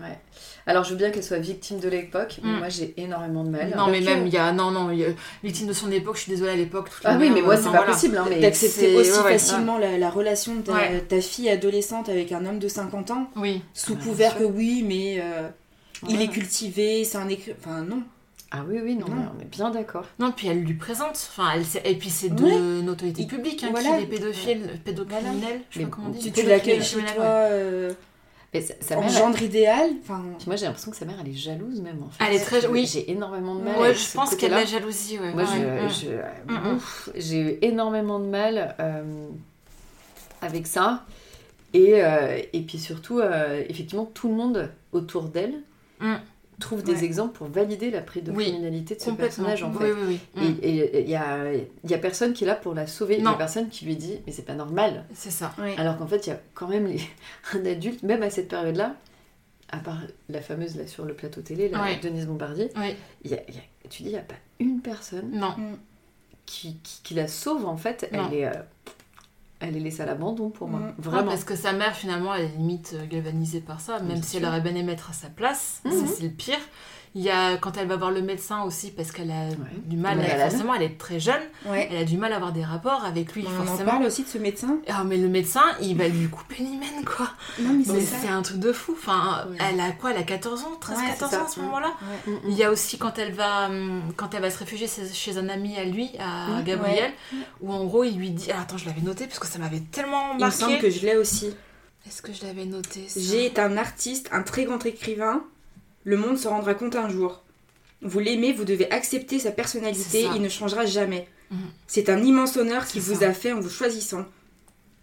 Ouais. 0.00 0.18
Alors, 0.66 0.84
je 0.84 0.90
veux 0.90 0.96
bien 0.96 1.10
qu'elle 1.10 1.22
soit 1.24 1.38
victime 1.38 1.78
de 1.78 1.88
l'époque, 1.88 2.38
mais 2.42 2.50
Mm. 2.52 2.58
moi, 2.58 2.68
j'ai 2.70 2.94
énormément 2.96 3.44
de 3.44 3.50
mal. 3.50 3.74
Non, 3.76 3.88
mais 3.88 4.00
que- 4.00 4.04
même, 4.06 4.26
il 4.26 4.32
y 4.32 4.38
a. 4.38 4.50
Non, 4.52 4.70
non, 4.70 4.90
il 4.90 4.98
y 5.00 5.04
a- 5.04 5.08
victime 5.42 5.66
de 5.66 5.72
son 5.74 5.90
époque, 5.92 6.16
je 6.16 6.22
suis 6.22 6.30
désolée 6.32 6.52
à 6.52 6.56
l'époque. 6.56 6.88
Ah 7.04 7.16
oui, 7.20 7.30
mais 7.30 7.42
moi, 7.42 7.56
c'est 7.56 7.64
pas 7.64 7.70
voilà. 7.70 7.92
possible. 7.92 8.16
Hein, 8.16 8.24
mais... 8.30 8.40
d'accepter 8.40 8.80
c'est- 8.92 8.96
aussi 8.96 9.10
ouais, 9.12 9.18
ouais, 9.24 9.32
facilement 9.32 9.76
la, 9.78 9.98
la 9.98 10.10
relation 10.10 10.54
de 10.54 10.62
ta, 10.62 10.72
Ouais. 10.72 11.00
ta 11.02 11.20
fille 11.20 11.50
adolescente 11.50 12.08
avec 12.08 12.32
un 12.32 12.46
homme 12.46 12.58
de 12.58 12.68
50 12.68 13.10
ans 13.10 13.28
Oui. 13.36 13.62
sous 13.74 13.96
Ah, 14.00 14.04
couvert 14.04 14.38
que 14.38 14.44
oui 14.44 14.82
mais 14.86 15.18
euh, 15.20 15.48
il 16.08 16.20
est 16.22 16.28
cultivé 16.28 17.04
c'est 17.04 17.18
un 17.18 17.28
écrit 17.28 17.52
enfin 17.58 17.82
non 17.82 18.02
Ah 18.50 18.62
oui, 18.68 18.78
oui, 18.82 18.94
non, 18.94 19.06
Non. 19.08 19.14
mais 19.16 19.26
on 19.36 19.42
est 19.42 19.50
bien 19.50 19.70
d'accord. 19.70 20.04
Non, 20.20 20.30
puis 20.30 20.46
elle 20.46 20.60
lui 20.62 20.74
présente. 20.74 21.16
Enfin, 21.36 21.48
elle, 21.56 21.64
et 21.90 21.96
puis 21.96 22.08
c'est 22.08 22.28
de 22.28 22.46
Il- 23.18 23.26
publique 23.26 23.64
hein, 23.64 23.68
voilà. 23.72 23.94
qu'il 23.96 24.04
est 24.04 24.06
pédophile, 24.06 24.80
pédocriminel, 24.84 25.60
je 25.70 25.74
sais 25.78 25.80
Mais 25.80 25.84
pas 25.86 25.90
comment 25.90 26.08
on 26.08 26.10
dit. 26.12 26.20
tu, 26.20 26.40
tu 26.40 26.46
l'accueilles 26.46 26.80
chez 26.82 26.98
toi 26.98 27.24
euh, 27.24 27.92
Mais 28.54 28.60
sa, 28.60 28.74
sa 28.80 28.96
en 28.96 29.00
mère, 29.00 29.10
gendre 29.10 29.42
idéal 29.42 29.90
enfin 30.02 30.22
Puis 30.38 30.46
moi, 30.46 30.54
j'ai 30.56 30.64
l'impression 30.66 30.90
que 30.92 30.96
sa 30.96 31.04
mère, 31.04 31.16
elle 31.20 31.28
est 31.28 31.34
jalouse 31.36 31.80
même. 31.80 32.02
En 32.04 32.08
fait. 32.08 32.24
Elle 32.24 32.34
est 32.36 32.38
très- 32.44 32.66
oui. 32.68 32.86
J'ai 32.86 33.10
énormément 33.10 33.56
de 33.56 33.62
mal. 33.62 33.76
Ouais, 33.76 33.84
avec 33.86 33.96
je 33.98 34.02
ce 34.02 34.16
pense 34.16 34.34
qu'elle 34.36 34.54
a 34.54 34.60
la 34.60 34.64
jalousie, 34.64 35.18
ouais. 35.18 35.32
Moi, 35.32 35.42
Ouais, 35.42 35.48
je- 35.90 36.06
ouais. 36.08 36.22
je- 36.48 36.52
Mm, 36.52 36.56
mm. 36.74 36.80
j'ai 37.16 37.38
eu 37.40 37.58
énormément 37.62 38.20
de 38.20 38.26
mal 38.26 38.74
euh, 38.78 39.26
avec 40.40 40.66
ça. 40.66 41.04
Et, 41.72 42.02
euh, 42.04 42.38
et 42.52 42.60
puis 42.62 42.78
surtout, 42.78 43.18
euh, 43.18 43.64
effectivement, 43.68 44.04
tout 44.04 44.28
le 44.28 44.34
monde 44.34 44.70
autour 44.92 45.24
d'elle 45.24 45.54
Mm. 46.00 46.14
Trouve 46.60 46.82
des 46.82 47.04
exemples 47.04 47.36
pour 47.36 47.48
valider 47.48 47.90
la 47.90 48.00
pédocriminalité 48.00 48.94
de 48.96 49.00
ce 49.00 49.10
personnage, 49.10 49.62
en 49.62 49.70
oui, 49.72 49.78
fait. 49.78 49.92
oui, 49.92 50.20
oui. 50.36 50.58
Et 50.62 51.00
il 51.02 51.08
y 51.10 51.16
a, 51.16 51.52
il 51.52 51.90
y 51.90 51.94
a 51.94 51.98
personne 51.98 52.32
qui 52.32 52.44
est 52.44 52.46
là 52.46 52.54
pour 52.54 52.74
la 52.74 52.86
sauver. 52.86 53.16
Il 53.18 53.24
y 53.24 53.26
a 53.26 53.32
personne 53.34 53.68
qui 53.68 53.84
lui 53.84 53.96
dit, 53.96 54.20
mais 54.26 54.32
c'est 54.32 54.42
pas 54.44 54.54
normal. 54.54 55.04
C'est 55.14 55.30
ça. 55.30 55.54
Alors 55.78 55.96
qu'en 55.98 56.06
fait, 56.06 56.26
il 56.26 56.30
y 56.30 56.32
a 56.32 56.40
quand 56.54 56.68
même 56.68 56.86
les- 56.86 57.00
un 57.54 57.64
adulte, 57.66 58.02
même 58.02 58.22
à 58.22 58.30
cette 58.30 58.48
période-là, 58.48 58.94
à 59.70 59.78
part 59.78 59.98
la 60.28 60.40
fameuse 60.40 60.76
là 60.76 60.86
sur 60.86 61.04
le 61.04 61.14
plateau 61.14 61.40
télé, 61.40 61.68
la 61.68 61.82
Ouais. 61.82 61.98
Denise 62.00 62.26
Bombardier, 62.26 62.70
Oui. 62.76 62.94
il 63.24 63.30
y 63.32 63.34
a- 63.34 63.42
y 63.50 63.54
tu 63.90 64.02
dis, 64.04 64.08
il 64.10 64.12
n'y 64.12 64.18
a 64.18 64.22
pas 64.22 64.34
une 64.60 64.80
personne 64.80 65.30
Non. 65.32 65.54
qui, 66.46 66.76
qui, 66.82 67.00
qui 67.02 67.14
la 67.14 67.26
sauve 67.28 67.66
en 67.66 67.76
fait. 67.76 68.08
Non. 68.12 68.28
Elle 68.30 68.38
est, 68.38 68.46
euh, 68.46 68.52
elle 69.68 69.76
est 69.76 69.80
laissée 69.80 70.02
à 70.02 70.06
l'abandon 70.06 70.50
pour 70.50 70.68
moi. 70.68 70.80
Mm. 70.80 70.84
Non, 70.84 70.94
Vraiment. 70.98 71.30
parce 71.30 71.44
que 71.44 71.56
sa 71.56 71.72
mère, 71.72 71.94
finalement, 71.94 72.34
elle 72.34 72.44
est 72.46 72.56
limite 72.56 72.94
euh, 72.94 73.06
galvanisée 73.06 73.60
par 73.60 73.80
ça, 73.80 74.00
même 74.00 74.22
si 74.22 74.36
elle 74.36 74.44
aurait 74.44 74.60
bien 74.60 74.74
aimé 74.74 74.92
être 74.92 75.10
à 75.10 75.12
sa 75.12 75.28
place. 75.28 75.80
Ça, 75.84 76.06
c'est 76.06 76.22
le 76.22 76.30
pire. 76.30 76.58
Il 77.16 77.22
y 77.22 77.30
a, 77.30 77.56
quand 77.58 77.76
elle 77.76 77.86
va 77.86 77.94
voir 77.96 78.10
le 78.10 78.22
médecin 78.22 78.62
aussi, 78.64 78.90
parce 78.90 79.12
qu'elle 79.12 79.30
a 79.30 79.46
du 79.86 79.96
mal, 79.96 80.18
est 80.20 80.36
forcément, 80.50 80.74
elle 80.74 80.82
est 80.82 80.98
très 80.98 81.20
jeune, 81.20 81.40
Ouais. 81.64 81.86
elle 81.90 81.98
a 81.98 82.04
du 82.04 82.16
mal 82.16 82.32
à 82.32 82.36
avoir 82.36 82.50
des 82.52 82.64
rapports 82.64 83.04
avec 83.04 83.34
lui, 83.34 83.44
on 83.46 83.62
en 83.62 83.64
forcément. 83.64 83.90
parle 83.92 84.04
aussi 84.06 84.24
de 84.24 84.28
ce 84.28 84.38
médecin 84.38 84.78
Ah, 84.88 85.04
mais 85.04 85.16
le 85.16 85.28
médecin, 85.28 85.62
il 85.80 85.96
va 85.96 86.08
lui 86.08 86.28
couper 86.28 86.56
l'hymen, 86.58 87.04
quoi. 87.04 87.30
non 87.60 87.72
mais 87.74 87.84
c'est 87.84 88.00
ça 88.00 88.16
c'est 88.22 88.28
un 88.28 88.42
truc 88.42 88.58
de 88.58 88.72
fou. 88.72 88.96
Enfin, 88.98 89.46
Ouais. 89.48 89.56
elle 89.60 89.78
a 89.80 89.92
quoi 89.92 90.10
Elle 90.10 90.16
a 90.18 90.22
14 90.24 90.62
ans 90.64 90.72
13, 90.80 90.98
Ouais, 90.98 91.06
14 91.10 91.30
c'est 91.30 91.36
ans 91.38 91.44
à 91.44 91.48
ce 91.48 91.60
moment-là 91.60 91.92
Ouais. 92.26 92.32
Mm, 92.32 92.36
mm. 92.36 92.40
Il 92.50 92.56
y 92.56 92.64
a 92.64 92.70
aussi 92.72 92.98
quand 92.98 93.16
elle 93.18 93.32
va, 93.32 93.66
hum, 93.66 94.02
quand 94.16 94.34
elle 94.34 94.42
va 94.42 94.50
se 94.50 94.58
réfugier 94.58 94.88
chez, 95.12 95.38
un 95.38 95.48
ami 95.48 95.76
à 95.78 95.84
lui, 95.84 96.10
à 96.18 96.56
Ouais. 96.56 96.64
Gabriel, 96.64 97.12
où 97.60 97.72
en 97.72 97.84
gros 97.84 98.02
il 98.02 98.16
lui 98.18 98.30
dit. 98.30 98.50
Ah, 98.52 98.62
attends, 98.62 98.76
je 98.76 98.86
l'avais 98.86 99.02
noté 99.02 99.26
parce 99.28 99.38
que 99.38 99.46
ça 99.46 99.60
m'avait 99.60 99.80
tellement 99.92 100.36
il 100.36 100.44
me 100.44 100.50
semble 100.50 100.72
marqué. 100.72 100.88
que 100.88 100.92
je 100.92 101.06
l'ai 101.06 101.16
aussi 101.16 101.54
Est-ce 102.08 102.22
que 102.22 102.32
je 102.32 102.44
l'avais 102.44 102.64
noté 102.64 103.06
j'ai 103.16 103.46
été 103.46 103.60
un 103.60 103.76
artiste 103.76 104.28
un 104.32 104.42
très 104.42 104.64
grand 104.64 104.84
écrivain 104.84 105.44
le 106.04 106.16
monde 106.16 106.38
se 106.38 106.48
rendra 106.48 106.74
compte 106.74 106.96
un 106.96 107.08
jour 107.08 107.42
Vous 108.02 108.18
l'aimez, 108.20 108.52
vous 108.52 108.64
devez 108.64 108.90
accepter 108.90 109.38
sa 109.38 109.50
personnalité, 109.50 110.26
il 110.34 110.42
ne 110.42 110.48
changera 110.48 110.84
jamais. 110.86 111.26
Mhm. 111.50 111.58
C'est 111.86 112.08
un 112.10 112.22
immense 112.22 112.56
honneur 112.56 112.86
qu'il 112.86 113.00
vous 113.02 113.24
a 113.24 113.32
fait 113.32 113.52
en 113.52 113.60
vous 113.60 113.70
choisissant. 113.70 114.24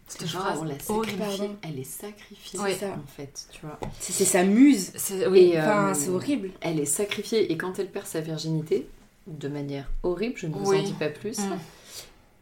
Cette 0.07 0.27
Genre, 0.27 0.41
phrase 0.41 0.59
on 0.59 0.63
l'a 0.65 0.73
horrible. 0.89 1.17
sacrifiée. 1.23 1.49
Elle 1.63 1.79
est 1.79 1.83
sacrifiée, 1.85 2.59
ça. 2.75 2.87
en 2.87 3.07
fait, 3.15 3.47
tu 3.51 3.61
vois. 3.61 3.79
C'est 3.99 4.25
sa 4.25 4.43
muse. 4.43 4.91
C'est- 4.95 5.25
Oui, 5.27 5.51
Et, 5.53 5.59
euh, 5.59 5.93
c'est 5.93 6.09
horrible. 6.09 6.51
Elle 6.61 6.79
est 6.81 6.85
sacrifiée 6.85 7.51
et 7.51 7.57
quand 7.57 7.79
elle 7.79 7.89
perd 7.89 8.05
sa 8.05 8.19
virginité, 8.19 8.87
de 9.27 9.47
manière 9.47 9.89
horrible, 10.03 10.35
je 10.37 10.47
ne 10.47 10.53
vous 10.53 10.69
Oui. 10.71 10.79
en 10.79 10.83
dis 10.83 10.93
pas 10.93 11.07
plus, 11.09 11.39
Mm. 11.39 11.57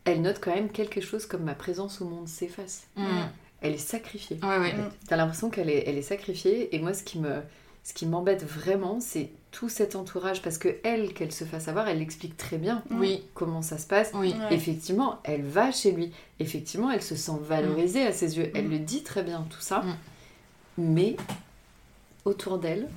elle 0.06 0.22
note 0.24 0.40
quand 0.42 0.54
même 0.56 0.70
quelque 0.70 1.00
chose 1.00 1.26
comme 1.28 1.44
ma 1.44 1.54
présence 1.54 2.02
au 2.02 2.06
monde 2.06 2.28
s'efface. 2.28 2.84
Mm. 2.96 3.06
Elle 3.62 3.74
est 3.74 3.78
sacrifiée. 3.78 4.40
Ouais, 4.42 4.58
ouais. 4.58 4.74
Mm. 4.74 4.90
T'as 5.08 5.16
l'impression 5.18 5.50
qu'elle 5.50 5.70
est, 5.70 5.84
elle 5.88 5.98
est 5.98 6.02
sacrifiée 6.02 6.76
et 6.76 6.80
moi 6.80 6.94
ce 6.96 7.04
qui 7.04 7.20
me, 7.20 7.42
ce 7.90 7.94
qui 7.96 8.06
m'embête 8.06 8.44
vraiment, 8.46 9.00
c'est 9.00 9.32
tout 9.50 9.68
cet 9.68 9.96
entourage 9.96 10.44
parce 10.44 10.60
que 10.60 10.76
elle, 10.84 11.12
qu'elle 11.16 11.32
se 11.32 11.44
fasse 11.44 11.68
avoir, 11.68 11.88
elle 11.88 12.04
explique 12.04 12.38
très 12.38 12.60
bien 12.60 12.84
Oui, 12.92 13.24
comment 13.34 13.64
ça 13.64 13.80
se 13.80 13.88
passe. 13.88 14.12
oui. 14.14 14.36
Ouais. 14.48 14.54
Effectivement, 14.56 15.20
elle 15.24 15.42
va 15.42 15.72
chez 15.72 15.92
lui. 15.92 16.12
Effectivement, 16.40 16.92
elle 16.92 17.02
se 17.02 17.16
sent 17.16 17.40
valorisée 17.42 18.04
à 18.06 18.12
ses 18.14 18.38
yeux. 18.38 18.52
Elle 18.54 18.68
Mm. 18.68 18.72
le 18.72 18.80
dit 18.80 19.02
très 19.02 19.24
bien, 19.24 19.48
tout 19.50 19.60
ça. 19.62 19.80
Mm. 19.80 19.96
Mais 20.78 21.16
autour 22.26 22.60
d'elle, 22.60 22.88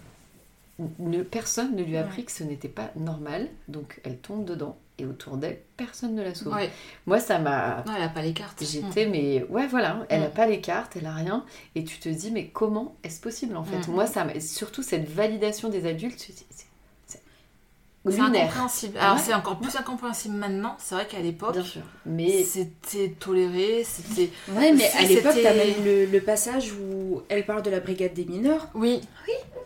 ne, 0.99 1.23
personne 1.23 1.75
ne 1.75 1.83
lui 1.83 1.97
a 1.97 2.01
Ouais. 2.01 2.07
appris 2.07 2.25
que 2.27 2.33
ce 2.33 2.45
n'était 2.45 2.69
pas 2.69 2.91
normal. 2.97 3.49
Donc 3.69 4.01
elle 4.05 4.19
tombe 4.19 4.45
dedans. 4.45 4.77
Et 5.03 5.05
autour 5.07 5.37
d'elle, 5.37 5.59
personne 5.77 6.15
ne 6.15 6.23
la 6.23 6.33
sauve. 6.33 6.55
Ouais. 6.55 6.71
Moi, 7.07 7.19
ça 7.19 7.41
m'a... 7.41 7.83
Non, 7.89 7.95
elle 7.97 8.05
a 8.05 8.09
pas 8.09 8.23
les 8.23 8.33
cartes. 8.33 8.63
J'étais, 8.65 9.07
mais 9.07 9.45
ouais, 9.51 9.67
voilà, 9.67 10.07
elle 10.09 10.23
a 10.23 10.29
Mm. 10.29 10.33
pas 10.33 10.47
les 10.47 10.61
cartes, 10.61 10.97
elle 10.97 11.07
a 11.07 11.13
rien, 11.13 11.45
et 11.75 11.83
tu 11.83 11.99
te 11.99 12.09
dis, 12.09 12.31
mais 12.31 12.47
comment 12.47 12.95
est-ce 13.03 13.21
possible 13.21 13.57
en 13.57 13.65
fait? 13.65 13.89
Mm. 13.89 13.93
Moi, 13.93 14.07
ça 14.07 14.25
m'a- 14.25 14.39
surtout 14.39 14.83
cette 14.85 15.09
validation 15.11 15.71
des 15.71 15.87
adultes, 15.89 16.19
tu 16.19 16.33
te 16.33 16.39
dis, 16.39 16.67
c'est- 18.11 18.21
incompréhensible. 18.21 18.99
Alors, 18.99 19.15
Ouais. 19.17 19.23
c'est 19.25 19.35
encore 19.35 19.59
plus 19.59 19.77
incompréhensible 19.77 20.35
maintenant. 20.35 20.77
C'est 20.79 20.95
vrai 20.97 21.07
qu'à 21.07 21.21
l'époque. 21.21 21.57
Mais 22.05 22.43
c'était 22.43 23.15
toléré, 23.19 23.85
c'était... 23.85 24.31
Ouais, 24.53 24.73
mais 24.73 24.91
à 24.99 25.03
l'époque, 25.03 25.37
t'as 25.43 25.55
même 25.55 25.85
le, 25.85 26.07
le 26.07 26.21
passage 26.21 26.73
où 26.73 27.23
elle 27.29 27.47
parle 27.47 27.63
de 27.63 27.71
la 27.71 27.81
brigade 27.81 28.15
des 28.15 28.25
mineurs. 28.25 28.69
Oui. 28.75 29.01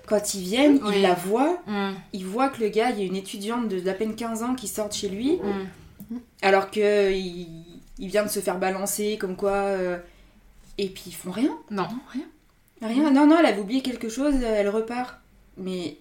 Quand 0.06 0.34
ils 0.34 0.42
viennent, 0.42 0.80
Oui. 0.84 0.94
ils 0.96 1.02
la 1.02 1.14
voient, 1.14 1.58
Mm. 1.66 1.90
ils 2.12 2.26
voient 2.26 2.48
que 2.50 2.60
le 2.60 2.68
gars, 2.68 2.90
il 2.90 2.98
y 2.98 3.02
a 3.02 3.06
une 3.06 3.16
étudiante 3.16 3.68
de 3.68 3.80
d'à 3.80 3.94
peine 3.94 4.14
15 4.14 4.42
ans 4.42 4.54
qui 4.54 4.68
sort 4.68 4.88
de 4.88 4.94
chez 4.94 5.08
lui, 5.08 5.36
Mm. 6.10 6.16
alors 6.42 6.70
que 6.70 7.10
il, 7.12 7.64
il 7.98 8.08
vient 8.08 8.22
de 8.24 8.28
se 8.30 8.40
faire 8.40 8.58
balancer, 8.58 9.16
comme 9.18 9.34
quoi. 9.36 9.52
euh, 9.52 9.98
et 10.78 10.88
puis 10.90 11.04
ils 11.06 11.14
font 11.14 11.30
rien. 11.30 11.56
Non. 11.70 11.88
rien. 12.12 12.22
Rien. 12.82 13.10
Non, 13.10 13.26
non, 13.26 13.38
elle 13.38 13.46
avait 13.46 13.60
oublié 13.60 13.80
quelque 13.80 14.10
chose, 14.10 14.34
elle 14.44 14.68
repart. 14.68 15.16
Mais 15.56 15.96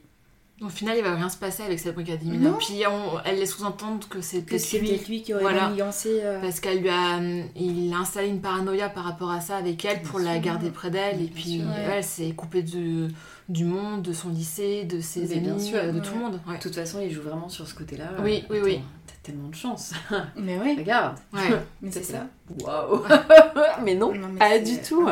Au 0.62 0.70
final, 0.70 0.96
il 0.98 1.04
va 1.04 1.16
rien 1.16 1.28
se 1.28 1.36
passer 1.36 1.64
avec 1.64 1.80
cette 1.80 1.98
mineurs. 1.98 2.54
Non. 2.54 2.58
Puis 2.58 2.82
on- 2.90 3.20
elle 3.26 3.40
laisse 3.40 3.52
sous-entendre 3.56 4.08
que 4.08 4.22
c'est 4.22 4.42
que 4.44 4.52
peut-être 4.52 4.62
c'est 4.62 4.80
lui. 4.80 5.22
qui 5.22 5.34
aurait 5.34 5.44
Voilà. 5.44 5.64
manigancé. 5.68 6.22
euh, 6.24 6.40
Parce 6.40 6.62
qu'elle 6.62 6.80
lui 6.80 6.88
a, 6.90 7.20
il 7.58 7.92
a 7.94 7.98
installé 7.98 8.30
une 8.30 8.40
paranoïa 8.40 8.88
par 8.88 9.04
rapport 9.04 9.30
à 9.32 9.42
ça 9.42 9.58
avec 9.58 9.84
elle 9.84 10.02
pour 10.02 10.20
Bien 10.20 10.30
la 10.30 10.34
sûr. 10.36 10.44
garder 10.44 10.70
près 10.72 10.90
d'elle. 10.90 11.22
Et 11.22 11.28
puis 11.28 11.60
sûr. 11.60 11.66
Ouais. 11.68 11.96
elle 11.98 12.04
s'est 12.06 12.32
coupée 12.32 12.62
du, 12.64 13.08
du 13.50 13.66
monde, 13.66 14.02
de 14.02 14.14
son 14.14 14.30
lycée, 14.30 14.86
de 14.86 15.02
ses 15.02 15.22
Mais 15.28 15.40
bien 15.40 15.52
amis, 15.52 15.66
sûr. 15.68 15.78
euh, 15.78 15.92
de 15.92 16.00
Ouais. 16.00 16.06
tout 16.06 16.14
le 16.14 16.20
monde. 16.22 16.40
Ouais. 16.48 16.58
de 16.58 16.62
toute 16.62 16.76
façon, 16.76 17.02
il 17.04 17.12
joue 17.12 17.22
vraiment 17.24 17.50
sur 17.50 17.68
ce 17.68 17.76
côté-là. 17.76 18.12
Oui, 18.24 18.46
oui, 18.50 18.58
Attends, 18.58 18.66
oui. 18.66 18.80
T'as 19.08 19.14
tellement 19.32 19.50
de 19.50 19.56
chance. 19.56 19.92
Mais 20.38 20.58
ouais, 20.58 20.76
Regarde, 20.78 21.18
mais 21.82 21.92
c'est 21.92 22.02
ça. 22.04 22.28
Waouh 22.62 23.04
Mais 23.84 23.96
non, 23.96 24.14
Non, 24.16 24.28
mais 24.32 24.40
pas 24.40 24.60
du 24.60 24.82
tout. 24.82 25.06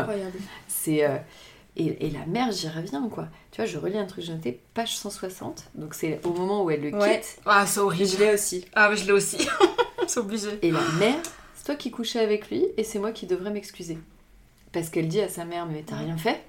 C'est 0.70 1.04
euh, 1.06 1.18
et, 1.76 2.06
et 2.08 2.10
la 2.12 2.26
mère, 2.26 2.52
j'y 2.52 2.68
reviens 2.68 3.08
quoi. 3.10 3.28
Tu 3.52 3.58
vois, 3.62 3.66
je 3.66 3.78
relis 3.78 3.98
un 3.98 4.06
truc, 4.06 4.24
j'ai 4.24 4.34
noté 4.34 4.60
page 4.74 4.96
160. 4.98 5.66
Donc 5.76 5.94
c'est 5.94 6.20
au 6.26 6.32
moment 6.34 6.64
où 6.64 6.70
elle 6.72 6.82
le 6.82 6.90
quitte. 6.92 7.00
Ouais. 7.02 7.22
Ah, 7.46 7.66
c'est 7.66 7.80
horrible. 7.80 8.10
Je 8.10 8.18
l'ai 8.18 8.34
aussi. 8.34 8.66
Ah, 8.74 8.94
je 8.96 9.06
l'ai 9.06 9.12
aussi. 9.12 9.38
c'est 10.08 10.20
obligé. 10.20 10.50
Et 10.62 10.72
la 10.72 10.82
mère, 11.00 11.20
c'est 11.56 11.66
toi 11.66 11.76
qui 11.76 11.90
couchais 11.92 12.20
avec 12.20 12.50
lui 12.50 12.66
et 12.78 12.84
c'est 12.84 13.00
moi 13.00 13.12
qui 13.12 13.26
devrais 13.26 13.52
m'excuser. 13.52 13.98
Parce 14.72 14.90
qu'elle 14.90 15.08
dit 15.08 15.22
à 15.22 15.30
sa 15.30 15.46
mère, 15.46 15.66
mais 15.66 15.84
t'as 15.86 15.98
rien 15.98 16.18
fait. 16.18 16.42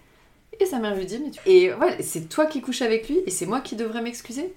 Et 0.61 0.67
sa 0.67 0.79
mère 0.79 0.95
lui 0.95 1.05
dit, 1.05 1.19
mais 1.19 1.31
tu... 1.31 1.41
Et 1.47 1.71
voilà, 1.71 2.01
c'est 2.01 2.29
toi 2.29 2.47
qui 2.47 2.61
couches 2.63 2.83
avec 2.83 3.09
lui 3.09 3.19
et 3.27 3.31
c'est 3.31 3.45
moi 3.47 3.61
qui 3.61 3.77
devrais 3.77 4.03
m'excuser. 4.03 4.55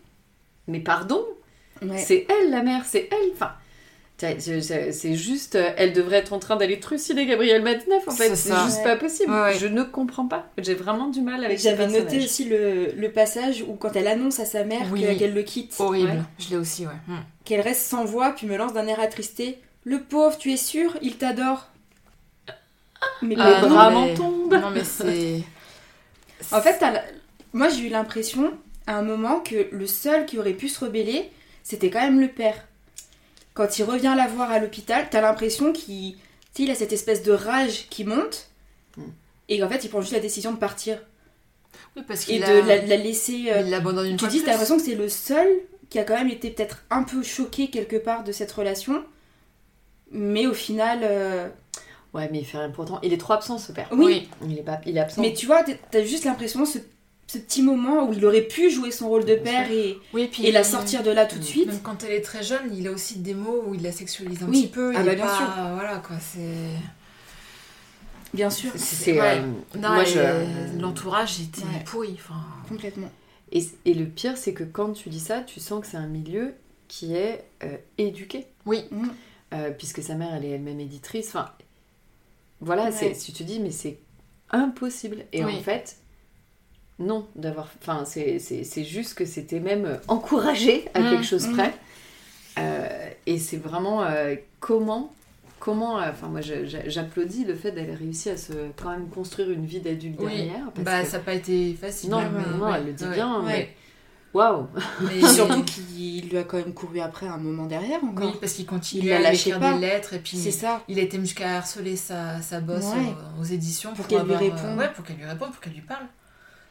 Mais 0.68 0.80
pardon, 0.80 1.26
Ouais. 1.82 1.98
c'est 1.98 2.26
elle 2.30 2.50
la 2.50 2.64
mère, 2.64 2.86
c'est 2.86 3.08
elle. 3.12 3.32
Enfin, 3.34 3.52
c'est 4.20 5.14
juste, 5.16 5.56
euh, 5.56 5.70
elle 5.78 5.94
devrait 5.94 6.18
être 6.18 6.34
en 6.34 6.40
train 6.40 6.56
d'aller 6.56 6.80
trucider 6.80 7.26
Gabriel 7.28 7.62
Madneff 7.62 8.08
en 8.08 8.12
fait. 8.12 8.36
C'est 8.36 8.54
juste 8.66 8.78
Ouais. 8.78 8.84
pas 8.84 8.96
possible. 8.96 9.32
Ouais, 9.32 9.42
ouais. 9.42 9.58
Je 9.60 9.68
ne 9.68 9.84
comprends 9.84 10.28
pas. 10.28 10.48
J'ai 10.58 10.74
vraiment 10.74 11.08
du 11.08 11.22
mal 11.22 11.46
avec 11.46 11.60
J'avais 11.60 11.88
noté 11.88 12.18
aussi 12.24 12.46
le, 12.46 12.92
le 12.96 13.12
passage 13.12 13.64
où 13.68 13.74
quand 13.76 13.96
elle 13.96 14.08
annonce 14.08 14.40
à 14.40 14.46
sa 14.46 14.64
mère 14.64 14.82
Oui. 14.92 15.06
qu'elle 15.18 15.34
le 15.34 15.44
quitte, 15.44 15.76
Horrible. 15.80 16.08
Ouais. 16.10 16.18
Je 16.40 16.50
l'ai 16.50 16.58
aussi, 16.58 16.86
ouais. 16.88 16.94
Mm. 17.08 17.18
qu'elle 17.46 17.62
reste 17.62 17.82
sans 17.88 18.06
voix, 18.06 18.32
puis 18.32 18.48
me 18.48 18.58
lance 18.58 18.74
d'un 18.74 18.88
air 18.88 19.00
attristé. 19.00 19.60
Le 19.84 20.02
pauvre, 20.02 20.38
tu 20.38 20.52
es 20.52 20.58
sûr? 20.58 20.98
Il 21.02 21.18
t'adore. 21.18 21.68
Mais 23.22 23.36
Les 23.36 23.42
Ah, 23.42 23.62
non, 23.62 23.70
bras 23.70 23.90
m'en 23.92 24.14
tombent. 24.16 24.54
Non, 24.56 24.72
mais 24.72 24.84
c'est. 24.84 25.42
En 26.52 26.62
fait, 26.62 26.84
moi 27.54 27.68
j'ai 27.70 27.88
eu 27.88 27.90
l'impression 27.90 28.54
à 28.86 28.96
un 28.98 29.02
moment 29.02 29.40
que 29.40 29.68
le 29.72 29.88
seul 29.88 30.26
qui 30.28 30.38
aurait 30.38 30.54
pu 30.54 30.68
se 30.70 30.84
rebeller, 30.86 31.32
c'était 31.64 31.90
quand 31.90 32.00
même 32.02 32.20
le 32.22 32.28
père. 32.28 32.67
Quand 33.58 33.80
il 33.80 33.84
revient 33.84 34.14
la 34.16 34.28
voir 34.28 34.52
à 34.52 34.60
l'hôpital, 34.60 35.08
t'as 35.10 35.20
l'impression 35.22 35.74
qu'il 35.74 36.14
tu 36.14 36.20
sais, 36.54 36.64
il 36.64 36.72
a 36.72 36.76
cette 36.76 36.94
espèce 36.94 37.24
de 37.24 37.32
rage 37.32 37.88
qui 37.90 38.04
monte, 38.06 38.50
Mm. 38.98 39.02
et 39.50 39.60
qu'en 39.60 39.68
fait 39.70 39.84
il 39.84 39.90
prend 39.90 40.02
juste 40.02 40.14
la 40.14 40.20
décision 40.20 40.52
de 40.52 40.58
partir 40.58 41.00
Oui, 41.96 42.04
parce 42.08 42.24
et 42.24 42.34
qu'il 42.34 42.42
de 42.42 42.46
a... 42.46 42.62
la, 42.62 42.80
de 42.80 42.88
la 42.90 42.98
laisser. 42.98 43.46
euh, 43.52 43.62
Il 43.62 43.70
l'abandonne 43.72 44.08
une 44.08 44.16
tu 44.18 44.22
fois 44.26 44.30
dis, 44.30 44.42
t'as 44.44 44.52
l'impression 44.52 44.78
que 44.78 44.84
c'est 44.84 44.96
le 44.96 45.10
seul 45.10 45.48
qui 45.90 45.98
a 46.00 46.04
quand 46.04 46.16
même 46.16 46.30
été 46.30 46.50
peut-être 46.52 46.84
un 46.92 47.02
peu 47.04 47.22
choqué 47.24 47.70
quelque 47.70 47.96
part 47.98 48.24
de 48.24 48.32
cette 48.32 48.52
relation, 48.52 49.04
mais 50.12 50.46
au 50.48 50.54
final. 50.54 51.00
euh, 51.04 51.50
Ouais, 52.14 52.30
mais 52.32 52.40
il 52.40 52.46
fait 52.46 52.58
rien 52.58 52.70
pourtant. 52.72 53.00
Il 53.04 53.12
est 53.14 53.18
trop 53.20 53.34
absent 53.34 53.58
ce 53.58 53.72
père. 53.72 53.88
Oui, 53.92 54.30
Il 54.48 54.58
est 54.58 54.64
pas, 54.64 54.80
il 54.86 54.98
est 54.98 55.02
absent. 55.02 55.22
mais 55.22 55.34
tu 55.34 55.46
vois, 55.46 55.64
t'as- 55.64 55.74
t'as 55.92 56.04
juste 56.04 56.26
l'impression 56.26 56.66
ce, 56.66 56.78
ce 57.28 57.38
petit 57.38 57.62
moment 57.62 58.08
où 58.08 58.14
il 58.14 58.26
aurait 58.26 58.42
pu 58.42 58.70
jouer 58.72 58.90
son 58.92 59.10
rôle 59.10 59.26
de 59.26 59.36
père 59.36 59.70
et, 59.72 59.98
Oui, 60.14 60.30
puis 60.32 60.46
et 60.46 60.52
la 60.52 60.64
sortir 60.64 61.04
de 61.04 61.12
là 61.12 61.26
tout 61.26 61.38
de 61.38 61.44
suite. 61.44 61.68
Même 61.68 61.82
quand 61.82 62.04
elle 62.06 62.14
est 62.14 62.22
très 62.22 62.42
jeune, 62.42 62.74
il 62.74 62.88
a 62.88 62.92
aussi 62.92 63.20
des 63.20 63.34
mots 63.34 63.64
où 63.68 63.76
il 63.76 63.84
la 63.84 63.92
sexualise 63.92 64.44
un 64.44 64.48
Oui. 64.48 64.62
petit 64.64 64.68
peu. 64.72 64.94
Ah 64.96 65.04
bah, 65.04 65.12
est 65.12 65.16
bien 65.16 65.26
pas... 65.26 65.38
sûr. 65.38 65.46
Voilà, 65.76 65.98
quoi, 65.98 66.16
c'est... 66.20 66.40
Bien 68.34 68.50
sûr, 68.50 68.72
C'est- 68.76 69.20
Ouais. 69.20 69.42
euh, 69.76 70.06
je- 70.06 70.80
l'entourage 70.82 71.40
était 71.42 71.62
Ouais. 71.64 71.84
pourri. 71.86 72.14
Enfin... 72.16 72.42
complètement. 72.68 73.10
Et, 73.52 73.66
et 73.86 73.94
le 73.94 74.06
pire, 74.06 74.38
c'est 74.38 74.54
que 74.54 74.64
quand 74.66 74.92
tu 74.94 75.10
dis 75.10 75.20
ça, 75.22 75.42
tu 75.42 75.60
sens 75.60 75.82
que 75.82 75.88
c'est 75.88 75.98
un 75.98 76.08
milieu 76.08 76.54
qui 76.88 77.14
est 77.16 77.46
euh, 77.64 77.78
éduqué. 77.98 78.46
Oui. 78.66 78.84
Mm. 78.92 79.08
Euh, 79.54 79.72
puisque 79.72 80.04
sa 80.04 80.16
mère, 80.16 80.34
elle 80.36 80.44
est 80.46 80.50
elle-même 80.50 80.80
éditrice. 80.82 81.28
Enfin, 81.30 81.50
voilà, 82.60 82.90
Ouais. 82.90 83.14
si 83.14 83.32
tu 83.34 83.44
dis, 83.44 83.60
mais 83.60 83.72
c'est 83.72 83.98
impossible. 84.52 85.26
Et 85.32 85.44
Oui. 85.46 85.56
en 85.56 85.62
fait, 85.62 85.97
non, 87.00 87.28
d'avoir. 87.36 87.70
Enfin, 87.82 88.04
c'est, 88.06 88.40
juste 88.84 89.14
que 89.14 89.26
c'était 89.26 89.60
même 89.60 89.86
euh, 89.86 89.98
encouragé 90.08 90.86
à 90.94 91.00
Mm, 91.02 91.10
quelque 91.12 91.26
chose 91.26 91.48
mm. 91.48 91.54
près. 91.54 91.74
Euh, 92.60 93.10
et 93.26 93.38
c'est 93.38 93.58
vraiment 93.58 94.04
euh, 94.04 94.36
comment. 94.60 95.14
Comment, 95.60 95.96
enfin 95.96 96.28
moi 96.28 96.40
j'applaudis 96.42 97.44
le 97.44 97.56
fait 97.56 97.72
d'aller 97.72 97.96
réussir 97.96 98.34
à 98.34 98.38
se 98.38 98.54
quand 98.80 98.92
même 98.92 99.10
construire 99.10 99.50
une 99.50 99.66
vie 99.66 99.80
d'adulte 99.80 100.18
Oui. 100.20 100.28
derrière. 100.36 100.72
Parce 100.74 100.86
Bah, 100.86 101.02
que- 101.04 101.08
ça 101.10 101.18
n'a 101.18 101.24
pas 101.24 101.34
été 101.34 101.74
facile. 101.74 102.12
Non, 102.12 102.20
hein, 102.20 102.32
mais- 102.32 102.58
non, 102.58 102.66
ouais, 102.66 102.78
elle 102.78 102.86
le 102.86 102.94
dit 102.94 103.04
ouais. 103.06 103.14
bien. 103.16 103.40
Ouais. 103.42 103.46
mais 103.48 103.76
Waouh 104.36 104.68
Mais... 105.02 105.28
Surtout 105.34 105.64
qu'il 105.64 106.30
lui 106.30 106.38
a 106.38 106.44
quand 106.44 106.58
même 106.58 106.74
couru 106.76 107.00
après 107.00 107.26
un 107.28 107.38
moment 107.38 107.66
derrière 107.66 108.00
Oui, 108.04 108.10
encore. 108.10 108.40
parce 108.40 108.54
qu'il 108.54 108.66
Il 108.66 108.68
continue 108.68 109.10
la 109.10 109.30
à 109.30 109.34
écrire 109.34 109.60
pas. 109.60 109.74
des 109.74 109.80
lettres 109.80 110.14
et 110.14 110.20
puis 110.20 110.38
C'est 110.38 110.52
ça. 110.52 110.84
il 110.88 111.00
a 111.00 111.02
été 111.02 111.20
jusqu'à 111.20 111.58
harceler 111.58 111.96
sa, 111.96 112.40
sa 112.44 112.60
boss 112.60 112.86
Ouais. 112.86 113.16
aux 113.42 113.44
éditions 113.46 113.94
Pour 113.96 114.06
qu'elle 114.06 114.24
lui 114.26 114.34
euh, 114.34 114.38
réponde. 114.38 114.78
ouais, 114.78 114.92
pour 114.94 115.04
qu'elle 115.04 115.18
lui 115.18 115.26
réponde, 115.26 115.50
pour 115.52 115.60
qu'elle 115.60 115.74
lui 115.74 115.82
parle. 115.82 116.06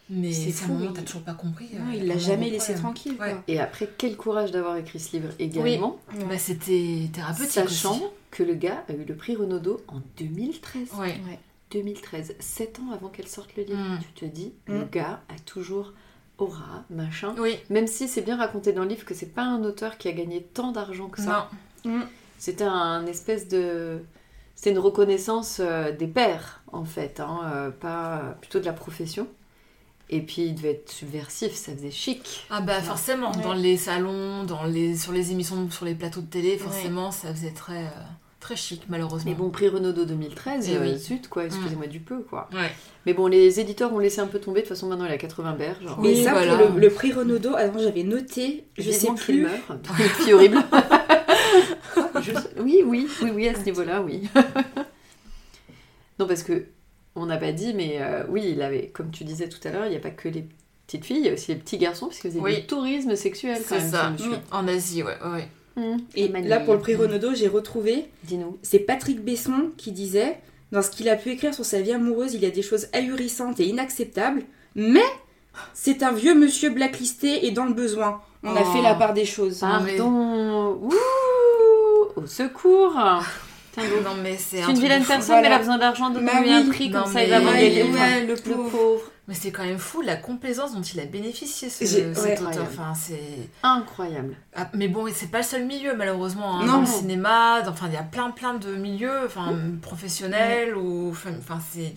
Mais 0.09 0.33
C'est 0.33 0.51
c'est 0.53 0.65
un 0.65 0.67
fou, 0.69 0.73
moment, 0.75 0.93
t'as 0.93 1.03
toujours 1.03 1.23
pas 1.23 1.35
compris. 1.35 1.69
Non, 1.75 1.91
euh, 1.91 1.95
il 1.97 2.07
l'a 2.07 2.17
jamais 2.19 2.49
laissé 2.51 2.75
problème. 2.75 2.95
tranquille. 2.95 3.17
Ouais. 3.21 3.37
Et 3.49 3.59
après, 3.59 3.89
quel 3.99 4.17
courage 4.17 4.53
d'avoir 4.53 4.77
écrit 4.77 5.01
ce 5.01 5.17
livre 5.17 5.31
également, 5.39 5.99
Ouais. 6.17 6.25
Bah, 6.25 6.39
c'était 6.39 7.09
thérapeutique 7.13 7.51
sachant 7.51 7.93
aussi. 7.97 8.03
que 8.31 8.43
le 8.45 8.55
gars 8.55 8.85
a 8.89 8.93
eu 8.93 9.05
le 9.05 9.17
prix 9.17 9.35
Renaudot 9.35 9.81
en 9.89 10.01
2013. 10.19 10.93
Ouais. 10.99 11.07
Ouais. 11.29 11.39
2013, 11.73 12.37
7 12.39 12.79
ans 12.79 12.93
avant 12.93 13.09
qu'elle 13.09 13.27
sorte 13.27 13.57
le 13.57 13.65
livre. 13.65 13.79
Mm. 13.79 13.99
Tu 14.15 14.21
te 14.21 14.25
dis, 14.25 14.53
le 14.69 14.85
Mm. 14.85 14.89
gars 14.93 15.21
a 15.29 15.39
toujours 15.45 15.93
aura, 16.39 16.85
machin. 16.91 17.35
Oui, 17.39 17.57
Même 17.71 17.87
si 17.89 18.07
c'est 18.09 18.21
bien 18.23 18.37
raconté 18.37 18.73
dans 18.73 18.83
le 18.83 18.89
livre 18.91 19.05
que 19.05 19.15
c'est 19.15 19.35
pas 19.35 19.43
un 19.43 19.65
auteur 19.65 19.99
qui 19.99 20.07
a 20.09 20.13
gagné 20.13 20.43
tant 20.43 20.71
d'argent 20.71 21.09
que 21.09 21.21
ça. 21.21 21.49
non. 21.85 21.91
Mm. 21.99 22.03
C'était 22.39 22.65
un 22.65 23.07
espèce 23.07 23.49
de. 23.49 24.03
C'était 24.55 24.71
une 24.71 24.79
reconnaissance 24.79 25.59
euh, 25.61 25.91
des 25.93 26.07
pairs, 26.07 26.63
en 26.73 26.85
fait, 26.85 27.19
hein, 27.21 27.41
euh, 27.53 27.71
pas 27.71 28.37
plutôt 28.41 28.61
de 28.61 28.65
la 28.67 28.73
profession. 28.73 29.27
Et 30.09 30.21
puis 30.21 30.43
il 30.43 30.55
devait 30.55 30.71
être 30.73 30.91
subversif, 30.91 31.53
ça 31.55 31.73
faisait 31.73 31.91
chic. 31.91 32.47
Ah 32.51 32.61
bah 32.61 32.81
forcément, 32.81 33.33
Ouais. 33.33 33.43
dans 33.43 33.55
les 33.55 33.77
salons, 33.77 34.45
dans 34.45 34.65
les, 34.65 34.97
sur 34.97 35.13
les 35.13 35.33
émissions, 35.33 35.69
sur 35.71 35.85
les 35.85 35.95
plateaux 35.97 36.21
de 36.21 36.27
télé, 36.27 36.57
forcément, 36.59 37.11
ça 37.11 37.33
faisait 37.35 37.51
très... 37.53 37.85
euh, 37.87 37.91
Très 38.39 38.55
chic, 38.55 38.83
malheureusement. 38.89 39.29
Mais 39.33 39.37
bon, 39.37 39.51
prix 39.51 39.67
Renaudot 39.69 40.05
2013, 40.05 40.69
Eh 40.71 40.77
euh, 40.77 40.81
oui. 40.83 40.99
zut, 40.99 41.27
quoi, 41.29 41.47
excusez-moi 41.47 41.89
du 41.89 41.99
peu, 41.99 42.21
quoi. 42.21 42.49
Ouais. 42.53 42.71
Mais 43.05 43.13
bon, 43.13 43.27
les 43.27 43.59
éditeurs 43.59 43.93
ont 43.93 43.99
laissé 43.99 44.21
un 44.21 44.29
peu 44.29 44.39
tomber, 44.39 44.61
de 44.61 44.67
toute 44.67 44.77
façon, 44.77 44.87
maintenant, 44.87 45.07
il 45.07 45.11
a 45.11 45.19
80 45.19 45.55
berges. 45.55 45.83
genre. 45.83 45.99
Mais 46.01 46.11
Oui, 46.11 46.23
ça, 46.23 46.31
voilà. 46.33 46.57
pour 46.57 46.75
le, 46.75 46.81
le 46.81 46.91
prix 46.91 47.13
Renaudot, 47.13 47.57
avant 47.57 47.81
j'avais 47.81 48.05
noté, 48.05 48.69
je 48.79 48.89
sais 48.93 49.09
plus. 49.17 49.43
meurt. 49.43 49.63
Une 49.99 50.05
fille 50.05 50.33
horrible. 50.35 50.59
Je 52.23 52.33
Oui, 52.61 52.83
oui, 52.85 53.09
oui, 53.23 53.31
oui, 53.35 53.49
à 53.49 53.55
ce 53.55 53.65
niveau-là, 53.65 54.01
oui. 54.03 54.29
non, 56.19 56.27
parce 56.27 56.43
que 56.43 56.67
on 57.17 57.27
n'a 57.27 57.37
pas 57.39 57.53
dit, 57.53 57.75
mais 57.75 57.97
euh, 58.01 58.23
oui, 58.29 58.45
il 58.55 58.63
avait, 58.63 58.89
comme 58.89 59.11
tu 59.11 59.25
disais 59.25 59.49
tout 59.49 59.59
à 59.67 59.71
l'heure, 59.73 59.87
il 59.87 59.91
n'y 59.91 59.97
a 59.97 60.01
pas 60.01 60.11
que 60.11 60.29
les 60.29 60.45
petites 60.87 61.05
filles, 61.05 61.19
il 61.21 61.27
y 61.27 61.29
a 61.31 61.33
aussi 61.33 61.53
les 61.53 61.59
petits 61.59 61.79
garçons, 61.79 62.07
parce 62.07 62.19
faisait 62.19 62.39
Oui. 62.41 62.57
du 62.57 62.67
tourisme 62.67 63.17
sexuel 63.17 63.59
quand 63.69 63.75
C'est 63.77 63.83
même. 63.83 63.91
ça. 63.91 64.11
monsieur. 64.11 64.33
En 64.53 64.69
Asie, 64.69 65.03
ouais, 65.03 65.17
ouais. 65.33 65.49
Mmh. 65.77 65.97
Et 66.15 66.29
là, 66.29 66.61
pour 66.61 66.73
le 66.75 66.81
prix 66.81 66.95
Renaudot, 66.95 67.35
j'ai 67.35 67.49
retrouvé, 67.49 68.07
Dis-nous. 68.25 68.57
c'est 68.63 68.79
Patrick 68.79 69.23
Besson 69.25 69.73
qui 69.77 69.93
disait 69.93 70.39
Dans 70.73 70.81
ce 70.83 70.91
qu'il 70.91 71.09
a 71.09 71.17
pu 71.17 71.31
écrire 71.31 71.53
sur 71.55 71.65
sa 71.67 71.81
vie 71.83 71.93
amoureuse, 71.93 72.33
il 72.35 72.41
y 72.43 72.47
a 72.47 72.51
des 72.51 72.63
choses 72.63 72.87
ahurissantes 72.95 73.61
et 73.61 73.67
inacceptables, 73.67 74.43
mais 74.75 75.05
c'est 75.75 76.03
un 76.03 76.13
vieux 76.13 76.35
monsieur 76.35 76.71
blacklisté 76.71 77.47
et 77.47 77.51
dans 77.51 77.65
le 77.67 77.75
besoin. 77.75 78.21
On 78.43 78.55
a 78.57 78.63
Oh. 78.63 78.73
fait 78.73 78.83
la 78.83 78.95
part 78.95 79.13
des 79.15 79.25
choses. 79.25 79.59
Pardon. 79.61 80.79
Ouh, 80.83 80.93
au 82.17 82.27
secours. 82.27 82.95
Non, 83.77 84.15
mais 84.23 84.37
c'est 84.39 84.59
C'est 84.59 84.63
un 84.63 84.69
une 84.71 84.79
vilaine 84.79 85.03
de 85.03 85.07
personne, 85.07 85.27
Voilà. 85.27 85.41
mais 85.43 85.47
elle 85.49 85.53
a 85.53 85.59
besoin 85.59 85.79
d'argent, 85.79 86.11
Bah 86.11 86.21
donne-lui 86.21 86.51
un 86.53 86.67
prix, 86.69 86.89
Non, 86.91 87.03
comme 87.03 87.13
ça 87.13 87.23
il 87.25 87.31
va 87.31 87.41
vendre 87.41 87.57
des 87.57 87.83
le 88.27 88.35
pauvre. 88.37 89.03
Mais 89.29 89.35
c'est 89.35 89.51
quand 89.51 89.65
même 89.65 89.79
fou 89.79 90.03
la 90.03 90.15
complaisance 90.15 90.73
dont 90.73 90.83
il 90.83 91.01
a 91.01 91.05
bénéficié, 91.05 91.69
ce, 91.69 91.85
cet 91.85 91.99
ouais. 91.99 92.11
auteur. 92.13 92.33
Incroyable. 92.47 92.67
Enfin, 92.71 92.93
c'est... 92.95 93.21
Incroyable. 93.65 94.37
Ah, 94.55 94.69
mais 94.73 94.87
bon, 94.87 95.07
c'est 95.13 95.33
pas 95.33 95.39
le 95.39 95.45
seul 95.45 95.65
milieu, 95.65 95.97
malheureusement. 95.97 96.61
hein. 96.61 96.65
Non. 96.65 96.73
Dans 96.75 96.81
le 96.83 96.87
cinéma, 96.87 97.61
dans- 97.63 97.73
enfin, 97.73 97.87
il 97.89 97.95
y 97.95 97.97
a 97.97 98.05
plein, 98.05 98.31
plein 98.31 98.55
de 98.55 98.71
milieux, 98.77 99.23
enfin, 99.27 99.53
professionnels 99.83 100.77
ou... 100.77 101.11
Enfin, 101.11 101.59
c'est... 101.73 101.93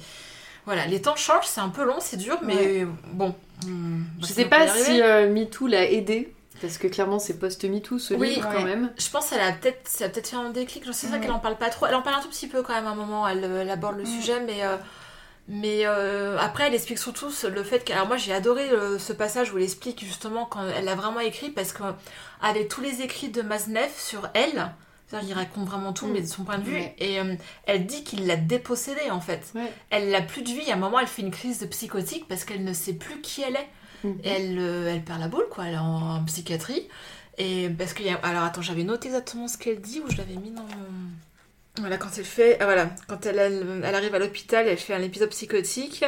Voilà, 0.66 0.86
les 0.88 1.02
temps 1.02 1.16
changent, 1.16 1.46
c'est 1.46 1.62
un 1.62 1.70
peu 1.70 1.84
long, 1.86 1.98
c'est 2.00 2.18
dur, 2.18 2.38
mais 2.44 2.86
bon. 3.14 3.36
hmm, 3.66 4.02
Je 4.18 4.22
bah, 4.22 4.28
sais 4.28 4.46
pas 4.46 4.68
si 4.68 5.02
euh, 5.02 5.32
MeToo 5.32 5.68
l'a 5.68 5.90
aidé, 5.90 6.34
parce 6.62 6.78
que 6.78 6.88
clairement 6.88 7.20
c'est 7.20 7.38
post-MeToo 7.40 8.00
ce 8.00 8.14
Oui, 8.14 8.36
livre 8.36 8.48
ouais. 8.50 8.56
quand 8.56 8.64
même. 8.64 8.92
Je 8.98 9.10
pense 9.10 9.30
qu'elle 9.30 9.42
a 9.42 9.52
peut-être, 9.52 9.88
ça 9.88 10.06
a 10.06 10.10
peut-être 10.10 10.28
fait 10.30 10.36
un 10.36 10.50
déclic. 10.50 10.86
Je 10.86 10.92
sais 10.92 11.08
ça 11.08 11.14
Ouais. 11.14 11.20
qu'elle 11.20 11.32
en 11.32 11.40
parle 11.40 11.58
pas 11.58 11.70
trop. 11.70 11.86
Elle 11.88 11.96
en 11.96 12.02
parle 12.02 12.18
un 12.20 12.22
tout 12.22 12.30
petit 12.30 12.48
peu 12.48 12.62
quand 12.64 12.74
même 12.74 12.88
à 12.88 12.92
un 12.92 12.96
moment. 12.96 13.28
Elle, 13.28 13.44
euh, 13.44 13.62
elle 13.62 13.70
aborde 13.70 13.98
le 13.98 14.04
Mm. 14.04 14.20
sujet, 14.20 14.40
mais 14.46 14.64
euh, 14.64 14.78
mais 15.48 15.82
euh, 15.86 16.38
après 16.40 16.68
elle 16.68 16.76
explique 16.76 17.00
surtout 17.00 17.30
le 17.52 17.64
fait 17.64 17.84
que. 17.84 17.92
Alors 17.94 18.08
moi 18.08 18.18
j'ai 18.18 18.34
adoré 18.34 18.70
ce 19.00 19.14
passage 19.14 19.52
où 19.54 19.58
elle 19.58 19.64
explique 19.64 20.04
justement 20.06 20.46
quand 20.46 20.62
elle 20.78 20.86
l'a 20.86 20.96
vraiment 20.96 21.20
écrit 21.22 21.50
parce 21.50 21.74
que 21.74 21.84
avec 22.42 22.68
tous 22.70 22.82
les 22.82 23.02
écrits 23.02 23.30
de 23.30 23.42
Maznev 23.42 23.90
sur 23.98 24.30
elle. 24.34 24.72
c'est-à-dire, 25.08 25.30
Il 25.36 25.40
raconte 25.40 25.66
vraiment 25.68 25.92
tout, 25.92 26.06
Mm. 26.06 26.12
mais 26.14 26.22
de 26.22 26.28
son 26.28 26.44
point 26.44 26.60
de 26.60 26.64
vue. 26.66 26.74
Ouais. 26.76 26.96
Et 27.00 27.20
euh, 27.20 27.34
elle 27.66 27.88
dit 27.88 28.04
qu'il 28.04 28.28
l'a 28.28 28.36
dépossédée, 28.36 29.10
en 29.10 29.20
fait. 29.20 29.42
Ouais. 29.56 29.74
Elle 29.90 30.12
n'a 30.12 30.22
plus 30.22 30.44
de 30.44 30.50
vie. 30.50 30.70
À 30.70 30.76
un 30.76 30.78
moment, 30.78 31.00
elle 31.00 31.08
fait 31.08 31.24
une 31.24 31.32
crise 31.32 31.58
de 31.58 31.66
psychotique 31.66 32.28
parce 32.28 32.44
qu'elle 32.46 32.64
ne 32.64 32.74
sait 32.74 32.94
plus 32.94 33.20
qui 33.22 33.42
elle 33.42 33.56
est. 33.56 33.68
Mhm. 34.04 34.18
Et 34.24 34.30
elle, 34.30 34.58
euh, 34.60 34.94
elle 34.94 35.04
perd 35.04 35.20
la 35.20 35.28
boule, 35.28 35.48
quoi. 35.50 35.66
Elle 35.68 35.74
est 35.76 35.78
en, 35.78 36.16
en 36.18 36.24
psychiatrie. 36.26 36.88
Et 37.38 37.70
parce 37.70 37.94
qu'il 37.94 38.06
y 38.06 38.10
a... 38.10 38.16
Alors 38.16 38.44
attends, 38.44 38.62
j'avais 38.62 38.84
noté 38.84 39.08
exactement 39.08 39.48
ce 39.48 39.58
qu'elle 39.58 39.80
dit 39.82 40.02
ou 40.06 40.12
je 40.12 40.18
l'avais 40.18 40.36
mis 40.36 40.52
dans 40.52 40.64
mon... 40.64 40.86
Voilà, 41.80 41.98
quand 41.98 42.10
elle 42.18 42.26
fait... 42.26 42.58
ah, 42.60 42.66
voilà, 42.66 42.90
quand 43.08 43.26
elle, 43.26 43.40
elle, 43.40 43.82
elle 43.84 43.96
arrive 43.96 44.14
à 44.16 44.20
l'hôpital, 44.20 44.68
elle 44.68 44.78
fait 44.78 44.94
un 44.94 45.02
épisode 45.02 45.30
psychotique. 45.30 46.04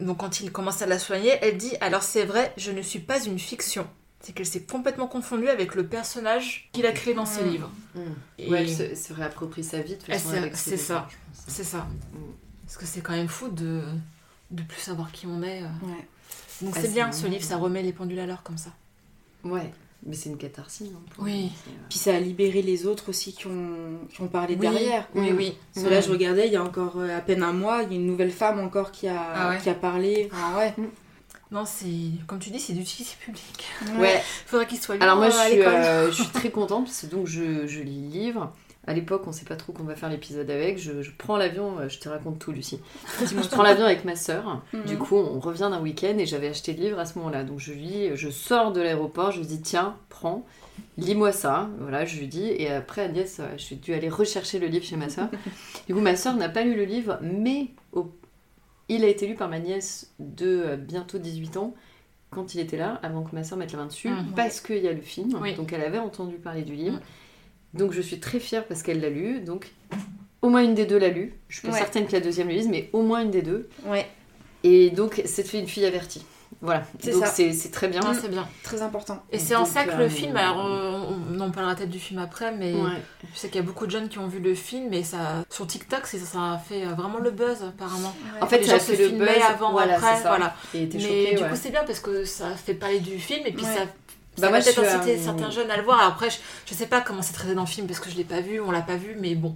Donc 0.00 0.18
quand 0.18 0.40
il 0.40 0.50
commence 0.50 0.82
à 0.82 0.86
la 0.86 0.98
soigner, 0.98 1.32
elle 1.42 1.56
dit 1.56 1.72
«Alors 1.80 2.02
c'est 2.02 2.24
vrai, 2.24 2.52
je 2.56 2.72
ne 2.72 2.82
suis 2.82 2.98
pas 2.98 3.22
une 3.24 3.38
fiction.» 3.38 3.86
C'est 4.20 4.32
qu'elle 4.32 4.46
s'est 4.46 4.62
complètement 4.62 5.06
confondue 5.06 5.48
avec 5.48 5.74
le 5.76 5.86
personnage 5.86 6.68
qu'il 6.72 6.86
a 6.86 6.92
créé 6.92 7.12
dans 7.14 7.26
ses 7.26 7.42
Mm. 7.44 7.50
livres. 7.50 7.70
Mm. 7.94 8.00
Et 8.38 8.50
Ouais, 8.50 8.60
elle 8.62 8.70
se, 8.74 8.94
se 8.94 9.12
réapproprie 9.12 9.62
sa 9.62 9.80
vie 9.82 9.96
de 9.96 10.02
façon 10.02 10.30
c'est 10.54 10.76
ça. 10.78 11.06
c'est 11.46 11.62
ça. 11.62 11.86
Mm. 12.12 12.18
Parce 12.64 12.78
que 12.78 12.86
c'est 12.86 13.02
quand 13.02 13.12
même 13.12 13.28
fou 13.28 13.48
de 13.48 13.82
de 14.50 14.62
plus 14.62 14.80
savoir 14.80 15.12
qui 15.12 15.26
on 15.26 15.42
est. 15.42 15.62
euh. 15.62 15.66
Ouais. 15.86 16.08
Donc 16.62 16.72
Ah, 16.76 16.80
c'est 16.80 16.92
bien, 16.92 17.10
ce 17.12 17.26
livre, 17.26 17.44
ça 17.44 17.56
remet 17.56 17.82
les 17.82 17.92
pendules 17.92 18.18
à 18.20 18.26
l'heure 18.26 18.42
comme 18.42 18.58
ça. 18.58 18.70
Ouais, 19.44 19.70
mais 20.06 20.14
c'est 20.14 20.30
une 20.30 20.36
catharsis. 20.38 20.88
hein, 20.94 21.00
pour 21.14 21.24
Oui. 21.24 21.50
euh, 21.68 21.70
Puis 21.90 21.98
ça 21.98 22.14
a 22.14 22.20
libéré 22.20 22.62
les 22.62 22.86
autres 22.86 23.08
aussi 23.10 23.32
qui 23.34 23.46
ont, 23.46 23.98
qui 24.12 24.20
ont 24.22 24.28
parlé 24.28 24.54
Oui, 24.54 24.60
derrière. 24.60 25.08
oui, 25.14 25.30
Mm. 25.32 25.36
oui. 25.36 25.56
Parce 25.74 25.86
que 25.86 25.90
là, 25.90 26.00
je 26.00 26.10
regardais, 26.10 26.46
il 26.46 26.52
y 26.52 26.56
a 26.56 26.62
encore 26.64 26.94
euh, 26.98 27.16
à 27.16 27.20
peine 27.20 27.42
un 27.42 27.52
mois, 27.52 27.82
il 27.82 27.90
y 27.90 27.92
a 27.92 27.96
une 27.96 28.06
nouvelle 28.06 28.30
femme 28.30 28.58
encore 28.60 28.90
qui 28.92 29.08
a, 29.08 29.20
Ah 29.34 29.48
ouais. 29.50 29.58
qui 29.58 29.68
a 29.68 29.74
parlé. 29.74 30.30
Enfin, 30.32 30.58
ouais. 30.58 30.74
Non, 31.50 31.64
c'est 31.66 31.86
comme 32.26 32.38
tu 32.38 32.50
dis, 32.50 32.58
c'est 32.58 32.72
d'utilité 32.72 33.14
publique. 33.24 33.64
Ouais, 33.98 34.20
Faudrait 34.46 34.66
qu'il 34.66 34.80
soit 34.80 34.96
lu 34.96 35.02
alors 35.02 35.16
moi 35.18 35.28
je 35.30 35.36
à 35.36 35.46
suis, 35.48 35.60
euh, 35.60 36.06
je 36.10 36.14
suis 36.22 36.28
très 36.32 36.50
contente 36.50 36.86
parce 36.86 37.02
que 37.02 37.06
donc 37.06 37.26
je, 37.26 37.66
je 37.66 37.80
lis 37.80 38.00
le 38.02 38.08
livre. 38.08 38.52
À 38.86 38.92
l'époque, 38.92 39.22
on 39.26 39.32
sait 39.32 39.44
pas 39.46 39.56
trop 39.56 39.72
qu'on 39.72 39.84
va 39.84 39.94
faire 39.96 40.10
l'épisode 40.10 40.50
avec. 40.50 40.78
Je, 40.78 41.00
je 41.02 41.10
prends 41.16 41.36
l'avion, 41.36 41.78
euh, 41.78 41.88
je 41.88 41.98
te 41.98 42.08
raconte 42.08 42.38
tout, 42.38 42.52
Lucie. 42.52 42.80
je 43.20 43.48
prends 43.48 43.62
l'avion 43.62 43.86
avec 43.86 44.04
ma 44.04 44.14
sœur. 44.16 44.62
Mhm. 44.72 44.84
Du 44.84 44.98
coup, 44.98 45.16
on 45.16 45.40
revient 45.40 45.68
d'un 45.70 45.80
week-end 45.80 46.16
et 46.18 46.26
j'avais 46.26 46.48
acheté 46.48 46.74
le 46.74 46.80
livre 46.82 46.98
à 46.98 47.06
ce 47.06 47.18
moment-là. 47.18 47.44
Donc 47.44 47.60
je 47.60 47.72
lis, 47.72 48.10
je 48.14 48.28
sors 48.28 48.72
de 48.72 48.80
l'aéroport, 48.82 49.30
je 49.32 49.38
lui 49.40 49.46
dis 49.46 49.60
tiens, 49.62 49.96
prends, 50.10 50.44
lis-moi 50.98 51.32
ça. 51.32 51.70
Voilà, 51.80 52.04
je 52.04 52.18
lui 52.18 52.28
dis. 52.28 52.44
Et 52.46 52.70
après, 52.70 53.02
Agnès, 53.04 53.40
euh, 53.40 53.44
je 53.56 53.62
suis 53.62 53.76
dû 53.76 53.94
aller 53.94 54.08
rechercher 54.10 54.58
le 54.58 54.66
livre 54.66 54.84
chez 54.84 54.96
ma 54.96 55.08
sœur. 55.08 55.28
du 55.88 55.94
coup, 55.94 56.00
ma 56.00 56.16
sœur 56.16 56.34
n'a 56.36 56.48
pas 56.48 56.62
lu 56.62 56.74
le 56.76 56.84
livre, 56.84 57.18
mais 57.22 57.68
au- 57.92 58.12
il 58.90 59.02
a 59.02 59.08
été 59.08 59.26
lu 59.26 59.34
par 59.34 59.48
ma 59.48 59.60
nièce 59.60 60.12
de 60.18 60.46
euh, 60.46 60.76
bientôt 60.76 61.16
18 61.18 61.56
ans 61.56 61.74
quand 62.30 62.54
il 62.54 62.60
était 62.60 62.76
là, 62.76 62.98
avant 63.02 63.22
que 63.22 63.34
ma 63.34 63.44
sœur 63.44 63.56
mette 63.56 63.72
la 63.72 63.78
main 63.78 63.86
dessus, 63.86 64.08
Mhm. 64.10 64.32
parce 64.36 64.60
qu'il 64.60 64.78
y 64.82 64.88
a 64.88 64.92
le 64.92 65.00
film. 65.00 65.38
Oui. 65.40 65.54
Donc 65.54 65.72
elle 65.72 65.80
avait 65.82 65.98
entendu 66.00 66.34
parler 66.34 66.62
du 66.62 66.74
livre. 66.74 66.98
Donc 67.74 67.92
je 67.92 68.00
suis 68.00 68.20
très 68.20 68.40
fière 68.40 68.64
parce 68.66 68.82
qu'elle 68.82 69.00
l'a 69.00 69.10
lu. 69.10 69.40
Donc 69.40 69.72
au 70.42 70.48
moins 70.48 70.62
une 70.62 70.74
des 70.74 70.86
deux 70.86 70.98
l'a 70.98 71.08
lu. 71.08 71.34
Je 71.48 71.58
suis 71.58 71.66
pas 71.68 71.72
Ouais. 71.74 71.78
certaine 71.80 72.06
que 72.06 72.12
la 72.12 72.20
deuxième 72.20 72.48
le 72.48 72.54
lise, 72.54 72.68
mais 72.68 72.88
au 72.92 73.02
moins 73.02 73.22
une 73.22 73.30
des 73.30 73.42
deux. 73.42 73.68
Ouais, 73.86 74.06
Et 74.62 74.90
donc, 74.90 75.20
c'est 75.26 75.42
fait 75.46 75.58
une 75.58 75.66
fille 75.68 75.84
avertie. 75.84 76.24
Voilà. 76.62 76.84
C'est 77.00 77.10
donc, 77.10 77.26
ça. 77.26 77.32
c'est 77.32 77.70
très 77.72 77.88
bien. 77.88 78.00
C'est 78.14 78.30
bien. 78.30 78.46
très 78.62 78.80
important. 78.80 79.22
Et 79.32 79.38
c'est 79.38 79.54
en 79.56 79.64
ça 79.66 79.84
que 79.84 79.90
euh, 79.90 79.98
le 79.98 80.08
film, 80.08 80.36
alors 80.36 80.64
euh, 80.64 80.98
on, 81.30 81.34
on 81.36 81.40
en 81.40 81.50
parlera 81.50 81.74
peut-être 81.74 81.90
du 81.90 81.98
film 81.98 82.20
après, 82.20 82.52
mais 82.52 82.72
Ouais. 82.72 82.90
je 83.34 83.38
sais 83.38 83.48
qu'il 83.48 83.56
y 83.56 83.64
a 83.64 83.66
beaucoup 83.66 83.84
de 83.86 83.90
jeunes 83.90 84.08
qui 84.08 84.18
ont 84.18 84.28
vu 84.28 84.38
le 84.38 84.54
film 84.54 84.92
et 84.94 85.02
ça, 85.02 85.44
sur 85.50 85.66
TikTok, 85.66 86.06
c'est- 86.06 86.18
ça 86.18 86.52
a 86.52 86.58
fait 86.58 86.84
vraiment 86.86 87.18
le 87.18 87.30
buzz 87.32 87.62
apparemment. 87.62 88.14
En 88.40 88.46
fait, 88.46 88.58
les 88.60 88.64
ça 88.64 88.70
gens 88.72 88.76
a 88.76 88.80
se 88.80 88.92
fait 88.92 89.08
le 89.08 89.18
buzz. 89.18 89.28
avant, 89.46 89.72
voilà, 89.72 89.96
après, 89.96 90.16
ça. 90.16 90.28
voilà. 90.28 90.54
Et 90.74 90.86
Mais 90.92 91.00
choquée, 91.00 91.34
du 91.34 91.42
ouais. 91.42 91.48
coup, 91.50 91.56
c'est 91.56 91.70
bien 91.70 91.84
parce 91.84 92.00
que 92.00 92.24
ça 92.24 92.50
fait 92.54 92.74
parler 92.74 93.00
du 93.00 93.18
film 93.18 93.42
et 93.46 93.52
puis 93.52 93.64
Ouais. 93.64 93.74
Ça, 94.36 94.42
Bah, 94.42 94.50
va 94.50 94.60
peut-être 94.60 94.78
inciter 94.82 95.16
euh, 95.18 95.22
certains 95.22 95.50
jeunes 95.50 95.70
à 95.70 95.76
le 95.76 95.82
voir. 95.82 95.98
Alors 96.00 96.12
après, 96.12 96.30
je, 96.30 96.36
je 96.66 96.74
sais 96.74 96.86
pas 96.86 97.00
comment 97.00 97.22
c'est 97.22 97.32
traité 97.34 97.54
dans 97.54 97.62
le 97.62 97.66
film 97.68 97.86
parce 97.86 98.00
que 98.00 98.10
je 98.10 98.16
l'ai 98.16 98.24
pas 98.24 98.40
vu, 98.40 98.60
on 98.60 98.70
l'a 98.70 98.82
pas 98.82 98.96
vu, 98.96 99.16
mais 99.18 99.34
bon. 99.34 99.54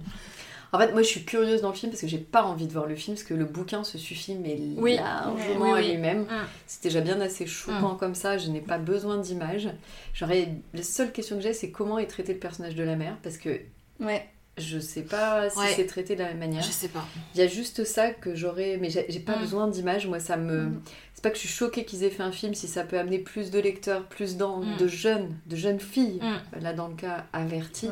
En 0.71 0.77
fait, 0.77 0.91
moi, 0.91 1.01
je 1.01 1.07
suis 1.07 1.25
curieuse 1.25 1.61
dans 1.61 1.69
le 1.69 1.73
film 1.75 1.91
parce 1.91 2.01
que 2.01 2.07
j'ai 2.07 2.19
pas 2.19 2.43
envie 2.43 2.67
de 2.67 2.71
voir 2.73 2.85
le 2.85 2.95
film 2.95 3.15
parce 3.17 3.25
que 3.27 3.33
le 3.33 3.45
bouquin 3.45 3.83
se 3.83 3.97
suffit, 3.97 4.35
mais 4.35 4.59
Oui. 4.77 4.97
largement 4.97 5.65
Oui, 5.65 5.79
oui. 5.79 5.87
lui-même. 5.93 6.21
Mm. 6.21 6.45
C'est 6.67 6.83
déjà 6.83 7.01
bien 7.01 7.19
assez 7.21 7.47
choquant 7.47 7.95
comme 7.95 8.13
ça. 8.13 8.37
Je 8.37 8.49
n'ai 8.51 8.61
pas 8.61 8.77
besoin 8.77 9.17
d'images. 9.17 9.69
J'aurais 10.13 10.49
la 10.75 10.83
seule 10.83 11.11
question 11.11 11.37
que 11.37 11.41
j'ai, 11.41 11.53
c'est 11.53 11.71
comment 11.71 11.97
est 11.97 12.05
traité 12.05 12.33
le 12.33 12.39
personnage 12.39 12.75
de 12.75 12.83
la 12.83 12.95
mère 12.95 13.17
parce 13.23 13.37
que 13.37 13.59
Ouais. 13.99 14.29
je 14.59 14.77
sais 14.77 15.01
pas 15.01 15.49
si 15.49 15.57
Ouais. 15.57 15.73
c'est 15.75 15.87
traité 15.87 16.13
de 16.15 16.19
la 16.21 16.27
même 16.29 16.37
manière. 16.37 16.61
Je 16.61 16.69
sais 16.71 16.89
pas. 16.89 17.03
Il 17.33 17.39
y 17.39 17.43
a 17.43 17.47
juste 17.47 17.83
ça 17.83 18.11
que 18.11 18.35
j'aurais, 18.35 18.77
mais 18.79 18.91
j'ai 18.91 19.07
j'ai 19.09 19.19
pas 19.21 19.37
Mm. 19.37 19.41
besoin 19.41 19.67
d'images. 19.69 20.05
Moi, 20.05 20.19
ça 20.19 20.37
me. 20.37 20.65
Mm. 20.65 20.81
C'est 21.19 21.23
pas 21.23 21.31
que 21.31 21.35
je 21.35 21.41
suis 21.41 21.49
choquée 21.49 21.83
qu'ils 21.83 22.05
aient 22.05 22.09
fait 22.09 22.23
un 22.23 22.31
film 22.31 22.53
si 22.53 22.65
ça 22.69 22.85
peut 22.85 22.97
amener 22.97 23.19
plus 23.19 23.51
de 23.51 23.59
lecteurs, 23.59 24.05
plus 24.05 24.37
d'en- 24.37 24.61
Mm. 24.61 24.77
de 24.77 24.87
jeunes, 24.87 25.35
de 25.47 25.57
jeunes 25.57 25.81
filles. 25.81 26.21
Mm. 26.21 26.61
Là, 26.61 26.71
dans 26.71 26.87
le 26.87 26.93
cas 26.95 27.25
averti, 27.33 27.89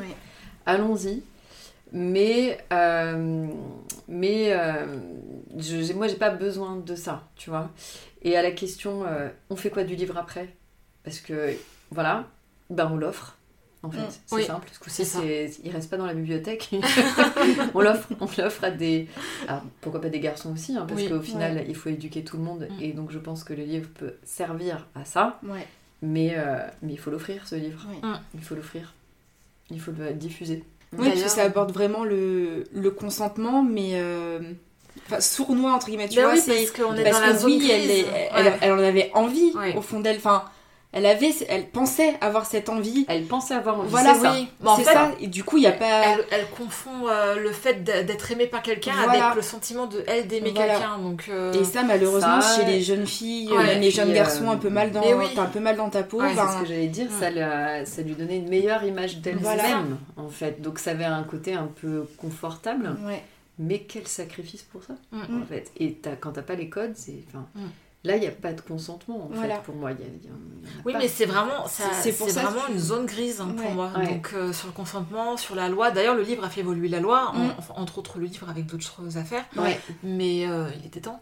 allons-y. 0.64 1.22
Mais, 1.92 2.56
euh, 2.72 3.46
mais 4.08 4.54
euh, 4.54 4.96
je, 5.58 5.92
moi, 5.92 6.08
j'ai 6.08 6.16
pas 6.16 6.30
besoin 6.30 6.76
de 6.76 6.94
ça, 6.96 7.28
tu 7.36 7.50
vois. 7.50 7.70
Et 8.22 8.34
à 8.34 8.40
la 8.42 8.50
question, 8.50 9.04
euh, 9.04 9.28
on 9.50 9.56
fait 9.56 9.68
quoi 9.68 9.84
du 9.84 9.94
livre 9.94 10.16
après? 10.16 10.48
Parce 11.04 11.20
que, 11.20 11.52
voilà, 11.90 12.24
ben 12.70 12.90
on 12.90 12.96
l'offre. 12.96 13.36
En 13.84 13.90
fait, 13.90 13.98
Mm. 13.98 14.06
c'est 14.26 14.34
Oui, 14.34 14.44
simple. 14.44 14.68
Ce 14.72 14.78
coup-ci, 14.80 15.04
il 15.64 15.70
reste 15.70 15.88
pas 15.88 15.96
dans 15.96 16.06
la 16.06 16.14
bibliothèque. 16.14 16.70
on 17.74 17.80
l'offre, 17.80 18.08
on 18.20 18.26
l'offre 18.38 18.64
à 18.64 18.70
des, 18.70 19.06
alors, 19.46 19.62
pourquoi 19.80 20.00
pas 20.00 20.08
des 20.08 20.20
garçons 20.20 20.52
aussi, 20.52 20.76
hein, 20.76 20.84
parce 20.88 21.00
Oui, 21.00 21.08
qu'au 21.08 21.20
final, 21.20 21.64
il 21.68 21.74
faut 21.76 21.88
éduquer 21.88 22.24
tout 22.24 22.36
le 22.36 22.42
monde, 22.42 22.66
Mm. 22.70 22.82
et 22.82 22.92
donc 22.92 23.10
je 23.12 23.18
pense 23.18 23.44
que 23.44 23.52
le 23.52 23.62
livre 23.64 23.88
peut 23.94 24.14
servir 24.24 24.86
à 24.94 25.04
ça. 25.04 25.38
Ouais. 25.44 25.66
Mais, 26.02 26.34
euh, 26.36 26.58
mais 26.82 26.92
il 26.94 26.98
faut 26.98 27.10
l'offrir, 27.10 27.46
ce 27.46 27.54
livre. 27.54 27.86
Ouais. 27.88 28.08
Mm. 28.08 28.20
Il 28.34 28.40
faut 28.42 28.54
l'offrir. 28.54 28.94
Il 29.70 29.80
faut 29.80 29.92
le 29.96 30.12
diffuser. 30.12 30.64
Oui, 30.96 31.08
parce 31.10 31.22
que 31.22 31.28
ça 31.28 31.42
aborde 31.42 31.70
vraiment 31.72 32.02
le, 32.04 32.64
le 32.72 32.90
consentement, 32.90 33.62
mais 33.62 33.90
euh, 33.94 34.40
enfin, 35.06 35.20
sournois, 35.20 35.72
entre 35.72 35.86
guillemets, 35.88 36.08
tu 36.08 36.16
Ben 36.16 36.22
vois. 36.24 36.32
oui, 36.34 36.40
c'est 36.40 36.54
parce 36.54 36.70
qu'on 36.70 36.94
est 36.96 37.04
parce 37.04 37.20
dans 37.20 37.26
la 37.26 37.32
que 37.32 37.38
zone 37.38 37.50
oui, 37.52 37.68
elle, 37.70 37.80
grise. 37.86 37.90
est- 37.90 38.06
elle, 38.34 38.46
Ouais. 38.46 38.58
elle 38.62 38.72
en 38.72 38.78
avait 38.78 39.10
envie 39.14 39.52
Ouais. 39.54 39.76
au 39.76 39.82
fond 39.82 40.00
d'elle. 40.00 40.16
Enfin, 40.16 40.44
elle 40.92 41.04
avait, 41.04 41.30
elle 41.50 41.66
pensait 41.68 42.14
avoir 42.22 42.46
cette 42.46 42.70
envie. 42.70 43.04
Elle 43.08 43.24
pensait 43.24 43.52
avoir 43.54 43.78
envie. 43.80 43.90
Voilà, 43.90 44.14
ça. 44.14 44.32
oui. 44.32 44.48
Mais 44.62 44.68
en 44.70 44.76
c'est 44.76 44.84
fait, 44.84 44.92
ça. 44.94 45.10
Et 45.20 45.26
du 45.26 45.44
coup, 45.44 45.58
il 45.58 45.64
y 45.64 45.66
a 45.66 45.72
pas. 45.72 45.84
Elle, 46.14 46.24
elle 46.30 46.48
confond 46.50 47.06
euh, 47.08 47.36
le 47.36 47.52
fait 47.52 47.84
d'être 47.84 48.30
aimée 48.32 48.46
par 48.46 48.62
quelqu'un 48.62 48.92
Voilà. 49.04 49.26
avec 49.26 49.36
le 49.36 49.42
sentiment 49.42 49.86
de 49.86 50.02
elle 50.06 50.26
d'aimer 50.26 50.52
Voilà. 50.54 50.74
quelqu'un. 50.74 50.98
Donc, 50.98 51.26
euh, 51.28 51.52
Et 51.52 51.64
ça, 51.64 51.82
malheureusement, 51.82 52.40
Ça, 52.40 52.56
chez 52.56 52.64
les 52.66 52.80
jeunes 52.80 53.06
filles, 53.06 53.50
ouais, 53.52 53.56
même 53.58 53.80
les 53.80 53.88
puis, 53.88 53.90
jeunes 53.96 54.10
euh, 54.10 54.14
garçons, 54.14 54.50
un 54.50 54.56
peu 54.56 54.70
mal 54.70 54.90
dans, 54.90 55.02
oui. 55.02 55.26
un 55.36 55.44
peu 55.44 55.60
mal 55.60 55.76
dans 55.76 55.90
ta 55.90 56.02
peau. 56.02 56.22
Ouais, 56.22 56.30
C'est 56.34 56.40
enfin, 56.40 56.54
ce 56.56 56.62
que 56.62 56.68
j'allais 56.68 56.86
dire, 56.88 57.06
Mm. 57.10 57.84
ça, 57.84 58.02
lui 58.02 58.14
donnait 58.14 58.38
une 58.38 58.48
meilleure 58.48 58.82
image 58.84 59.18
d'elle-même, 59.18 59.42
Voilà. 59.42 59.82
en 60.16 60.28
fait. 60.30 60.62
Donc 60.62 60.78
ça 60.78 60.92
avait 60.92 61.04
un 61.04 61.22
côté 61.22 61.52
un 61.52 61.68
peu 61.80 62.06
confortable, 62.16 62.96
ouais. 63.06 63.22
mais 63.58 63.80
quel 63.80 64.06
sacrifice 64.08 64.62
pour 64.62 64.82
ça, 64.84 64.94
Mm. 65.12 65.42
en 65.42 65.46
fait. 65.46 65.70
Et 65.78 65.92
t'as- 65.92 66.16
quand 66.16 66.32
t'as 66.32 66.42
pas 66.42 66.54
les 66.54 66.70
codes, 66.70 66.92
c'est... 66.96 67.16
enfin, 67.28 67.44
Mm. 67.54 67.60
Là, 68.04 68.14
il 68.16 68.20
n'y 68.20 68.28
a 68.28 68.30
pas 68.30 68.52
de 68.52 68.60
consentement, 68.60 69.24
en 69.24 69.28
Voilà. 69.34 69.56
fait, 69.56 69.62
pour 69.64 69.74
moi. 69.74 69.90
Il 69.90 69.98
y 69.98 70.02
a- 70.04 70.06
il 70.06 70.24
y 70.24 70.28
a- 70.28 70.30
il 70.62 70.68
y 70.68 70.72
en 70.72 70.78
a 70.78 70.82
Oui, 70.86 70.92
pas. 70.92 70.98
mais 71.00 71.08
c'est 71.08 71.24
vraiment, 71.26 71.66
ça- 71.66 71.84
C'est- 71.94 72.12
c'est 72.12 72.16
pour 72.16 72.28
c'est 72.28 72.34
ça 72.34 72.42
vraiment 72.44 72.66
que- 72.66 72.72
une 72.72 72.78
zone 72.78 73.06
grise 73.06 73.40
hein, 73.40 73.52
pour 73.56 73.66
Ouais. 73.66 73.74
moi. 73.74 73.90
Ouais. 73.96 74.06
Donc 74.06 74.30
euh, 74.34 74.52
sur 74.52 74.68
le 74.68 74.72
consentement, 74.72 75.36
sur 75.36 75.56
la 75.56 75.68
loi. 75.68 75.90
D'ailleurs, 75.90 76.14
le 76.14 76.22
livre 76.22 76.44
a 76.44 76.48
fait 76.48 76.60
évoluer 76.60 76.88
la 76.88 77.00
loi, 77.00 77.32
en- 77.34 77.38
Mm. 77.38 77.54
enfin, 77.58 77.74
entre 77.76 77.98
autres 77.98 78.18
le 78.18 78.26
livre 78.26 78.48
avec 78.48 78.66
d'autres 78.66 79.16
affaires. 79.18 79.44
Ouais. 79.56 79.80
Mais 80.04 80.46
euh, 80.46 80.68
il 80.78 80.86
était 80.86 81.00
temps. 81.00 81.20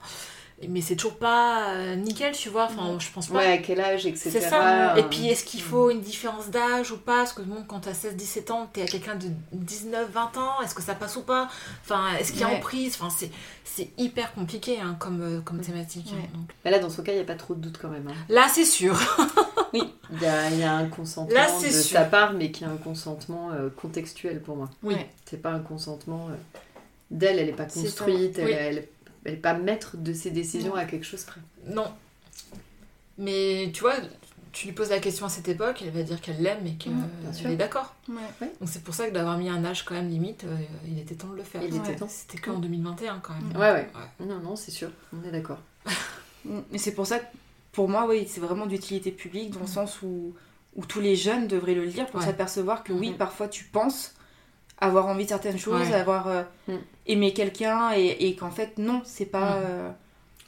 Mais 0.69 0.81
c'est 0.81 0.97
toujours 0.97 1.19
pas 1.19 1.75
euh, 1.75 1.97
nickel, 1.97 2.33
tu 2.33 2.49
vois. 2.49 2.65
Enfin, 2.65 2.97
je 2.99 3.09
pense 3.13 3.27
pas. 3.27 3.37
Ouais, 3.39 3.53
à 3.53 3.59
quel 3.59 3.79
âge, 3.79 4.07
etc. 4.07 4.31
C'est 4.33 4.41
ça. 4.41 4.95
euh, 4.95 4.97
Et 4.97 5.03
puis, 5.03 5.29
est-ce 5.29 5.45
qu'il 5.45 5.61
faut 5.61 5.91
une 5.91 6.01
différence 6.01 6.49
d'âge 6.49 6.93
ou 6.93 6.97
pas? 6.97 7.19
Parce 7.19 7.35
que 7.35 7.43
bon, 7.43 7.63
quand 7.69 7.81
t'as 7.81 7.93
16-17 7.93 8.51
ans, 8.53 8.67
t'es 8.73 8.81
à 8.81 8.87
quelqu'un 8.87 9.17
de 9.17 9.27
19-20 9.55 10.39
ans, 10.39 10.63
est-ce 10.65 10.75
que 10.75 10.81
ça 10.83 10.95
passe 10.95 11.17
ou 11.17 11.23
pas? 11.23 11.49
Enfin, 11.85 12.15
est-ce 12.19 12.33
qu'il 12.33 12.41
y 12.41 12.45
a 12.45 12.49
Ouais. 12.49 12.57
emprise? 12.57 12.97
Enfin, 12.99 13.11
c'est, 13.15 13.31
c'est 13.65 13.91
hyper 13.99 14.33
compliqué 14.33 14.81
hein, 14.81 14.97
comme, 14.99 15.21
euh, 15.21 15.41
comme 15.43 15.61
thématique. 15.61 16.07
Ouais. 16.15 16.29
Donc, 16.35 16.49
Mais 16.65 16.71
là, 16.71 16.79
dans 16.79 16.89
son 16.89 17.03
cas, 17.03 17.13
il 17.13 17.17
n'y 17.17 17.21
a 17.21 17.27
pas 17.27 17.35
trop 17.35 17.55
de 17.55 17.61
doute 17.61 17.77
quand 17.81 17.91
même. 17.91 18.09
hein. 18.09 18.15
là, 18.31 18.47
c'est 18.51 18.65
sûr. 18.65 18.99
Il 19.75 20.23
y 20.23 20.27
a, 20.27 20.49
il 20.51 20.59
y 20.61 20.63
a 20.63 20.73
un 20.73 20.87
consentement 20.87 21.35
Là, 21.35 21.49
de 21.51 21.67
sûr. 21.71 21.99
sa 21.99 22.05
part, 22.05 22.33
mais 22.33 22.51
qui 22.53 22.63
est 22.65 22.67
un 22.69 22.77
consentement 22.77 23.51
euh, 23.53 23.69
contextuel 23.69 24.41
pour 24.41 24.57
moi. 24.57 24.71
Oui. 24.85 24.97
C'est 25.27 25.43
pas 25.43 25.51
un 25.51 25.59
consentement 25.59 26.29
euh, 26.31 26.35
d'elle, 27.11 27.41
elle 27.41 27.47
n'est 27.47 27.53
pas 27.53 27.65
construite, 27.65 28.41
oui. 28.43 28.53
elle, 28.53 28.87
elle 29.27 29.35
est 29.35 29.37
pas 29.39 29.55
maître 29.55 29.97
de 29.97 30.13
ses 30.13 30.31
décisions 30.31 30.71
Non. 30.75 30.77
à 30.81 30.85
quelque 30.85 31.05
chose 31.05 31.25
près. 31.25 31.41
Non. 31.67 31.87
Mais 33.19 33.71
tu 33.73 33.81
vois, 33.81 33.95
tu 34.53 34.67
lui 34.67 34.73
poses 34.75 34.91
la 34.91 34.99
question 35.01 35.27
à 35.27 35.29
cette 35.29 35.49
époque, 35.49 35.83
elle 35.83 35.91
va 35.91 36.03
dire 36.03 36.21
qu'elle 36.21 36.41
l'aime 36.43 36.67
et 36.67 36.75
qu'elle 36.75 36.93
Mm, 36.93 37.47
est 37.51 37.57
d'accord. 37.57 37.95
Ouais. 38.09 38.17
Donc 38.61 38.69
c'est 38.69 38.83
pour 38.83 38.95
ça 38.95 39.09
que 39.09 39.13
d'avoir 39.15 39.39
mis 39.39 39.49
un 39.49 39.65
âge 39.65 39.85
quand 39.85 39.95
même 39.95 40.09
limite, 40.09 40.45
euh, 40.45 40.57
il 40.87 40.99
était 40.99 41.15
temps 41.15 41.29
de 41.29 41.37
le 41.37 41.43
faire. 41.43 41.63
Il 41.63 41.75
était 41.77 41.97
temps. 41.97 42.09
C'était 42.09 42.39
qu'en 42.39 42.59
2021 42.59 43.19
quand 43.21 43.35
même. 43.35 43.57
Ouais, 43.57 43.73
ouais. 43.73 43.89
Non, 44.21 44.39
non, 44.41 44.57
c'est 44.57 44.71
sûr, 44.71 44.91
on 45.13 45.27
est 45.27 45.33
d'accord. 45.33 45.59
Mm. 46.45 46.61
Mais 46.71 46.79
c'est 46.79 46.93
pour 46.93 47.09
ça 47.09 47.19
que, 47.19 47.25
pour 47.73 47.89
moi, 47.89 48.07
oui, 48.09 48.29
c'est 48.29 48.39
vraiment 48.41 48.67
d'utilité 48.67 49.11
publique, 49.11 49.51
dans 49.51 49.59
le 49.63 49.67
sens 49.67 50.01
où, 50.03 50.33
où 50.77 50.87
tous 50.87 51.01
les 51.01 51.17
jeunes 51.17 51.49
devraient 51.49 51.75
le 51.75 51.85
lire 51.85 52.07
pour 52.07 52.21
Ouais. 52.21 52.27
s'apercevoir 52.27 52.85
que 52.85 52.93
oui, 52.93 53.11
Mhm. 53.11 53.17
parfois 53.17 53.49
tu 53.49 53.65
penses 53.65 54.15
avoir 54.79 55.07
envie 55.07 55.25
de 55.25 55.29
certaines 55.31 55.59
choses, 55.59 55.89
Ouais. 55.89 55.95
avoir 55.95 56.29
euh, 56.29 56.43
Mm. 56.69 56.75
aimé 57.07 57.33
quelqu'un, 57.33 57.93
et, 57.95 58.27
et 58.29 58.37
qu'en 58.37 58.51
fait, 58.51 58.79
non, 58.79 59.03
c'est 59.05 59.27
pas. 59.27 59.57
Mm. 59.61 59.63
euh, 59.67 59.91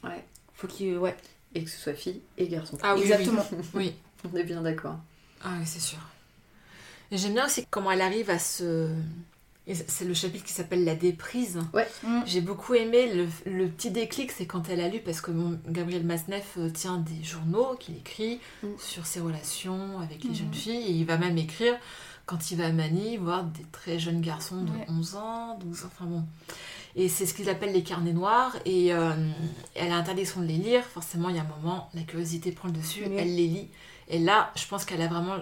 Ouais. 0.03 0.23
Faut 0.55 0.67
qu'il. 0.67 0.97
Ouais, 0.97 1.15
Et 1.55 1.63
que 1.63 1.69
ce 1.69 1.77
soit 1.79 1.93
fille 1.93 2.21
et 2.37 2.47
garçon. 2.47 2.77
Ah 2.83 2.95
oui, 2.95 3.01
exactement. 3.01 3.45
Oui. 3.73 3.93
On 4.31 4.35
est 4.37 4.43
bien 4.43 4.61
d'accord. 4.61 4.95
Ah 5.43 5.49
oui, 5.59 5.65
c'est 5.65 5.79
sûr. 5.81 5.99
J'aime 7.11 7.33
bien 7.33 7.45
aussi 7.47 7.65
comment 7.71 7.91
elle 7.91 8.01
arrive 8.01 8.29
à 8.29 8.37
se... 8.39 8.89
C'est 9.87 10.05
le 10.05 10.13
chapitre 10.15 10.43
qui 10.45 10.51
s'appelle 10.53 10.83
La 10.83 10.95
déprise. 10.95 11.59
Mm. 12.03 12.21
J'ai 12.25 12.41
beaucoup 12.41 12.73
aimé 12.73 13.13
le, 13.13 13.27
le 13.51 13.67
petit 13.67 13.91
déclic, 13.91 14.31
c'est 14.31 14.45
quand 14.47 14.67
elle 14.69 14.81
a 14.81 14.87
lu, 14.89 14.99
parce 14.99 15.21
que 15.21 15.31
Gabriel 15.67 16.03
Masneff 16.03 16.55
euh, 16.57 16.69
tient 16.71 16.97
des 16.97 17.23
journaux 17.23 17.75
qu'il 17.79 17.95
écrit 17.97 18.39
sur 18.79 19.05
ses 19.05 19.19
relations 19.21 19.99
avec 19.99 20.23
les 20.23 20.33
jeunes 20.33 20.53
filles, 20.53 20.87
et 20.87 20.91
il 20.91 21.05
va 21.05 21.17
même 21.17 21.37
écrire 21.37 21.75
quand 22.29 22.51
il 22.51 22.57
va 22.57 22.67
à 22.67 22.71
Manille, 22.71 23.17
voir 23.17 23.43
des 23.43 23.63
très 23.71 23.97
jeunes 23.97 24.21
garçons 24.21 24.61
de 24.63 24.69
Ouais. 24.69 24.85
11 24.87 25.15
ans, 25.15 25.57
12 25.59 25.83
ans, 25.83 25.87
enfin 25.87 26.05
bon. 26.05 26.23
Et 26.95 27.09
c'est 27.09 27.25
ce 27.25 27.33
qu'ils 27.33 27.49
appellent 27.49 27.73
les 27.73 27.81
carnets 27.83 28.13
noirs, 28.13 28.55
et 28.65 28.93
euh, 28.93 29.13
elle 29.73 29.91
a 29.91 29.95
interdiction 29.95 30.41
de 30.41 30.45
les 30.45 30.57
lire, 30.57 30.83
forcément 30.83 31.29
il 31.29 31.35
y 31.37 31.39
a 31.39 31.41
un 31.41 31.61
moment, 31.61 31.89
la 31.95 32.01
curiosité 32.03 32.51
prend 32.51 32.67
le 32.67 32.75
dessus, 32.75 33.03
Oui. 33.07 33.15
elle 33.17 33.35
les 33.35 33.47
lit, 33.47 33.67
et 34.09 34.19
là, 34.19 34.51
je 34.55 34.67
pense 34.67 34.85
qu'elle 34.85 35.01
a 35.01 35.07
vraiment... 35.07 35.37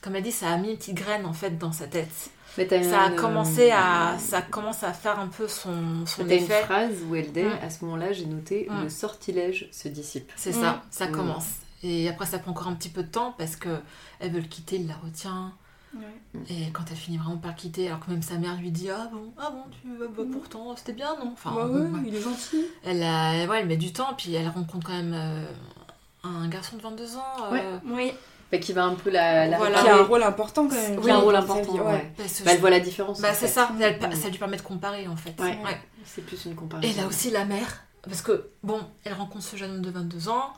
Comme 0.00 0.16
elle 0.16 0.22
dit, 0.22 0.32
ça 0.32 0.50
a 0.50 0.56
mis 0.56 0.70
une 0.70 0.76
petite 0.76 0.94
graine 0.94 1.26
en 1.26 1.32
fait 1.34 1.58
dans 1.58 1.72
sa 1.72 1.86
tête. 1.86 2.30
Mais 2.58 2.66
Ça 2.84 3.02
a 3.02 3.08
une- 3.10 3.16
commencé 3.16 3.70
à, 3.70 4.16
ça 4.18 4.40
commence 4.40 4.82
à 4.84 4.94
faire 4.94 5.18
un 5.18 5.26
peu 5.28 5.46
son, 5.48 6.06
son 6.06 6.24
T'as 6.24 6.36
une 6.36 6.42
effet. 6.44 6.62
phrase 6.62 6.94
où 7.06 7.14
elle 7.14 7.30
dit, 7.30 7.40
à 7.62 7.68
ce 7.68 7.84
moment-là, 7.84 8.14
j'ai 8.14 8.24
noté, 8.24 8.66
le 8.82 8.88
sortilège 8.88 9.68
se 9.72 9.88
dissipe. 9.88 10.32
C'est 10.36 10.52
ça, 10.52 10.82
ça 10.90 11.08
Mm. 11.08 11.12
commence. 11.12 11.46
Et 11.82 12.08
après, 12.08 12.24
ça 12.24 12.38
prend 12.38 12.52
encore 12.52 12.68
un 12.68 12.74
petit 12.74 12.88
peu 12.88 13.02
de 13.02 13.08
temps 13.10 13.34
parce 13.36 13.56
que 13.56 13.80
elle 14.20 14.30
veut 14.32 14.40
le 14.40 14.46
quitter, 14.46 14.76
il 14.76 14.86
la 14.88 14.94
retient. 14.94 15.52
Ouais. 15.98 16.40
Et 16.50 16.70
quand 16.72 16.84
elle 16.90 16.96
finit 16.96 17.16
vraiment 17.18 17.36
par 17.38 17.54
quitter, 17.54 17.86
alors 17.88 18.00
que 18.00 18.10
même 18.10 18.22
sa 18.22 18.34
mère 18.36 18.56
lui 18.56 18.70
dit 18.70 18.90
Ah 18.90 19.08
bon, 19.12 19.32
ah 19.38 19.50
bon, 19.50 19.62
tu, 19.70 19.88
bah, 19.98 20.06
bah, 20.16 20.22
Mm. 20.24 20.30
pourtant, 20.30 20.74
c'était 20.76 20.92
bien, 20.92 21.14
non? 21.16 21.30
Enfin, 21.32 21.52
Bah 21.54 21.64
bon, 21.66 21.74
ouais, 21.74 21.80
ouais. 21.90 22.00
il 22.06 22.14
est 22.14 22.20
gentil. 22.22 22.64
Elle, 22.84 23.02
a- 23.02 23.46
ouais, 23.46 23.60
elle 23.60 23.66
met 23.66 23.76
du 23.76 23.92
temps, 23.92 24.14
puis 24.16 24.34
elle 24.34 24.48
rencontre 24.48 24.86
quand 24.86 24.92
même 24.96 25.14
euh, 25.14 25.44
un 26.24 26.48
garçon 26.48 26.76
de 26.76 26.82
22 26.82 27.16
ans. 27.16 27.22
euh, 27.44 27.50
Ouais. 27.52 27.64
Oui. 27.86 28.12
Fait 28.50 28.60
qu'il 28.60 28.74
va 28.76 28.84
un 28.84 28.94
peu 28.94 29.10
la, 29.10 29.48
la 29.48 29.56
Voilà. 29.58 29.82
Qui 29.82 29.88
a 29.88 29.96
un 29.96 30.02
rôle 30.04 30.22
important 30.22 30.68
quand 30.68 30.74
même. 30.76 31.00
Qui 31.00 31.10
a 31.10 31.16
un 31.16 31.18
rôle 31.18 31.34
important, 31.34 31.72
vie, 31.74 31.80
ouais. 31.80 32.12
parce 32.16 32.42
Bah, 32.42 32.50
je- 32.50 32.54
elle 32.54 32.60
voit 32.60 32.70
la 32.70 32.78
différence. 32.80 33.20
bah, 33.20 33.34
c'est 33.34 33.48
ça, 33.48 33.70
elle- 33.80 33.96
Mm. 33.98 34.12
ça 34.14 34.28
lui 34.28 34.38
permet 34.38 34.56
de 34.56 34.62
comparer 34.62 35.08
en 35.08 35.16
fait. 35.16 35.34
Ouais. 35.40 35.58
Ouais. 35.64 35.80
C'est 36.04 36.24
plus 36.24 36.44
une 36.44 36.54
comparaison. 36.54 36.88
Et 36.92 37.00
là 37.00 37.08
aussi 37.08 37.30
la 37.30 37.44
mère, 37.44 37.82
parce 38.02 38.22
que 38.22 38.50
bon, 38.62 38.80
elle 39.04 39.14
rencontre 39.14 39.44
ce 39.44 39.56
jeune 39.56 39.72
homme 39.72 39.82
de 39.82 39.90
22 39.90 40.28
ans 40.28 40.52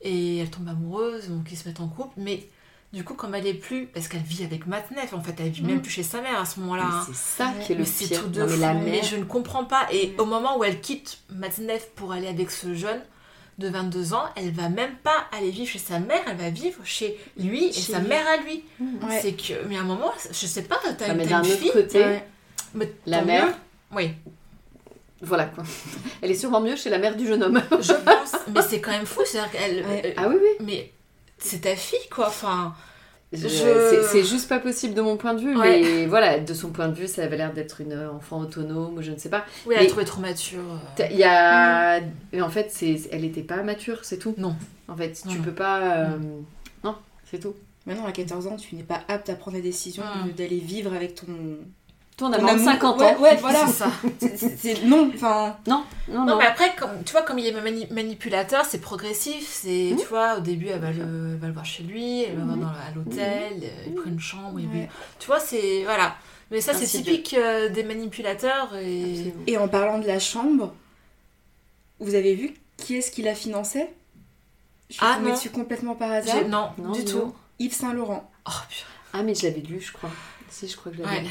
et 0.00 0.38
elle 0.38 0.50
tombe 0.50 0.66
amoureuse, 0.68 1.28
donc 1.28 1.52
ils 1.52 1.56
se 1.58 1.68
mettent 1.68 1.80
en 1.80 1.88
couple, 1.88 2.14
mais 2.16 2.48
du 2.94 3.04
coup 3.04 3.14
comme 3.14 3.34
elle 3.34 3.46
est 3.46 3.54
plus, 3.54 3.86
parce 3.86 4.08
qu'elle 4.08 4.22
vit 4.22 4.44
avec 4.44 4.66
Matnef, 4.66 5.12
en 5.12 5.20
fait 5.20 5.34
elle 5.38 5.50
vit 5.50 5.62
même 5.62 5.78
Mm. 5.78 5.82
plus 5.82 5.90
chez 5.90 6.02
sa 6.02 6.20
mère 6.22 6.40
à 6.40 6.44
ce 6.46 6.60
moment-là. 6.60 6.84
Hein. 6.86 7.04
c'est 7.08 7.14
ça 7.42 7.52
qui 7.64 7.72
est 7.72 7.74
le 7.74 7.80
Mais 7.82 7.86
c'est 7.86 8.06
pire. 8.08 8.22
tout 8.22 8.28
de 8.28 8.40
Non, 8.40 8.80
mais 8.84 9.02
je 9.02 9.16
ne 9.16 9.24
comprends 9.24 9.64
pas. 9.64 9.86
Et 9.92 10.06
Ouais. 10.08 10.14
au 10.18 10.24
moment 10.24 10.56
où 10.58 10.64
elle 10.64 10.80
quitte 10.80 11.18
Matnef 11.30 11.88
pour 11.96 12.12
aller 12.12 12.28
avec 12.28 12.50
ce 12.50 12.72
jeune 12.74 13.00
de 13.58 13.68
22 13.68 14.14
ans, 14.14 14.24
elle 14.36 14.50
va 14.52 14.68
même 14.68 14.94
pas 15.02 15.26
aller 15.36 15.50
vivre 15.50 15.68
chez 15.70 15.78
sa 15.78 15.98
mère, 16.00 16.22
elle 16.28 16.36
va 16.36 16.50
vivre 16.50 16.80
chez 16.84 17.18
lui 17.36 17.66
et 17.66 17.72
Chez 17.72 17.92
sa 17.92 17.98
lui. 18.00 18.08
mère 18.08 18.26
à 18.26 18.36
lui. 18.38 18.64
Ouais. 18.80 19.20
C'est 19.22 19.32
que, 19.32 19.66
mais 19.68 19.76
à 19.76 19.80
un 19.80 19.84
moment, 19.84 20.12
je 20.30 20.46
sais 20.46 20.62
pas, 20.62 20.78
t'as 20.82 21.04
Ah, 21.08 21.12
une, 21.12 21.18
mais 21.18 21.44
fille, 21.44 21.70
côté, 21.72 21.98
Ouais. 22.00 22.26
mais 22.74 22.92
la 23.06 23.22
mère- 23.22 23.46
mieux. 23.46 23.52
Oui, 23.92 24.10
voilà 25.22 25.46
quoi. 25.46 25.62
Elle 26.20 26.30
est 26.32 26.34
sûrement 26.34 26.60
mieux 26.60 26.76
chez 26.76 26.90
la 26.90 26.98
mère 26.98 27.16
du 27.16 27.26
jeune 27.26 27.42
homme. 27.42 27.62
je 27.80 27.92
pense, 27.92 28.32
mais 28.52 28.60
c'est 28.62 28.80
quand 28.80 28.90
même 28.90 29.06
fou, 29.06 29.20
c'est-à-dire 29.24 29.52
qu'elle, 29.52 29.84
Ouais. 29.86 30.14
Ah 30.16 30.28
oui, 30.28 30.34
oui. 30.40 30.48
mais 30.66 30.92
c'est 31.38 31.62
ta 31.62 31.76
fille 31.76 32.08
quoi, 32.10 32.28
enfin. 32.28 32.74
Je- 33.32 33.48
C'est 34.12 34.22
juste 34.22 34.48
pas 34.48 34.60
possible 34.60 34.94
de 34.94 35.00
mon 35.02 35.16
point 35.16 35.34
de 35.34 35.40
vue, 35.40 35.56
Ouais. 35.56 35.80
mais 35.82 36.06
voilà, 36.06 36.38
de 36.38 36.54
son 36.54 36.70
point 36.70 36.86
de 36.88 36.94
vue, 36.94 37.08
ça 37.08 37.24
avait 37.24 37.36
l'air 37.36 37.52
d'être 37.52 37.80
une 37.80 37.98
enfant 38.06 38.38
autonome 38.40 38.98
ou 38.98 39.02
je 39.02 39.10
ne 39.10 39.16
sais 39.18 39.28
pas. 39.30 39.44
Oui, 39.66 39.74
elle 39.76 39.88
trouvé 39.88 40.04
trop 40.04 40.20
mature. 40.20 40.60
euh. 41.00 41.06
Il 41.10 41.16
y 41.16 41.24
a. 41.24 42.00
Mais 42.32 42.40
en 42.42 42.48
fait, 42.50 42.68
c'est... 42.70 42.96
elle 43.10 43.24
était 43.24 43.42
pas 43.42 43.62
mature, 43.64 43.98
c'est 44.04 44.18
tout. 44.18 44.34
Non. 44.38 44.54
En 44.86 44.94
fait, 44.96 45.20
Non, 45.24 45.32
tu 45.32 45.38
non. 45.38 45.44
peux 45.44 45.54
pas. 45.54 45.80
euh, 46.04 46.18
Non, 46.84 46.94
c'est 47.28 47.40
tout. 47.40 47.54
Maintenant, 47.86 48.06
à 48.06 48.12
14 48.12 48.46
ans, 48.46 48.56
tu 48.56 48.76
n'es 48.76 48.84
pas 48.84 49.00
apte 49.08 49.28
à 49.28 49.34
prendre 49.34 49.56
la 49.56 49.62
décision 49.64 50.04
Mm. 50.04 50.30
d'aller 50.32 50.58
vivre 50.58 50.94
avec 50.94 51.16
ton. 51.16 51.26
Toi, 52.16 52.28
on 52.28 52.32
a 52.32 52.36
ton 52.36 52.42
moins 52.42 52.54
de 52.54 52.58
amour. 52.60 52.72
50 52.72 53.00
Ouais, 53.00 53.06
ans. 53.16 53.20
ouais, 53.20 53.36
voilà. 53.36 53.66
C'est 53.66 53.72
ça. 53.72 53.90
C'est- 54.56 54.84
Non, 54.84 55.10
enfin. 55.14 55.56
Non, 55.66 55.84
non, 56.08 56.20
Non, 56.20 56.26
non. 56.26 56.36
mais 56.38 56.46
après, 56.46 56.74
comme, 56.76 57.02
tu 57.04 57.10
vois, 57.12 57.22
comme 57.22 57.38
il 57.40 57.46
est 57.46 57.52
mani- 57.60 57.88
manipulateur, 57.90 58.64
c'est 58.64 58.80
progressif. 58.80 59.48
C'est, 59.48 59.90
Mhm. 59.92 59.98
tu 59.98 60.06
vois, 60.06 60.36
au 60.36 60.40
début, 60.40 60.68
elle 60.68 60.80
va 60.80 60.92
le, 60.92 61.32
elle 61.32 61.38
va 61.40 61.46
le 61.48 61.52
voir 61.52 61.64
chez 61.64 61.82
lui, 61.82 62.22
elle 62.22 62.36
va 62.36 62.40
le 62.40 62.44
voir 62.46 62.56
Mhm. 62.56 62.62
dans, 62.62 62.68
à 62.68 62.90
l'hôtel, 62.94 63.52
euh, 63.64 63.84
il 63.88 63.94
prend 63.94 64.10
une 64.10 64.20
chambre, 64.20 64.60
il 64.60 64.68
Ouais. 64.68 64.88
Tu 65.18 65.26
vois, 65.26 65.40
c'est. 65.40 65.82
Voilà. 65.84 66.14
Mais 66.52 66.60
ça, 66.60 66.72
c'est 66.74 66.86
typique 66.86 67.34
euh, 67.34 67.68
des 67.68 67.82
manipulateurs. 67.82 68.76
Et... 68.76 69.02
Absolument. 69.10 69.42
Et 69.48 69.58
en 69.58 69.66
parlant 69.66 69.98
de 69.98 70.06
la 70.06 70.20
chambre, 70.20 70.72
vous 71.98 72.14
avez 72.14 72.34
vu 72.36 72.54
qui 72.76 72.96
est-ce 72.96 73.10
qui 73.10 73.22
la 73.22 73.34
finançait? 73.34 73.92
Je 74.90 74.94
suis 74.94 75.02
Ah, 75.04 75.14
tombée 75.16 75.30
non. 75.30 75.34
dessus 75.34 75.50
complètement 75.50 75.94
par 75.96 76.12
hasard. 76.12 76.46
Non, 76.48 76.70
Non, 76.78 76.92
du 76.92 77.00
non. 77.04 77.10
tout. 77.10 77.34
Yves 77.58 77.72
Saint-Laurent, 77.74 78.30
Oh, 78.46 78.50
putain. 78.68 78.84
Ah, 79.14 79.22
mais 79.22 79.34
je 79.34 79.44
l'avais 79.44 79.60
lu, 79.62 79.80
je 79.80 79.92
crois. 79.92 80.10
Si, 80.50 80.68
je 80.68 80.76
crois 80.76 80.92
que 80.92 80.98
je 80.98 81.02
l'avais 81.02 81.16
Ouais. 81.22 81.24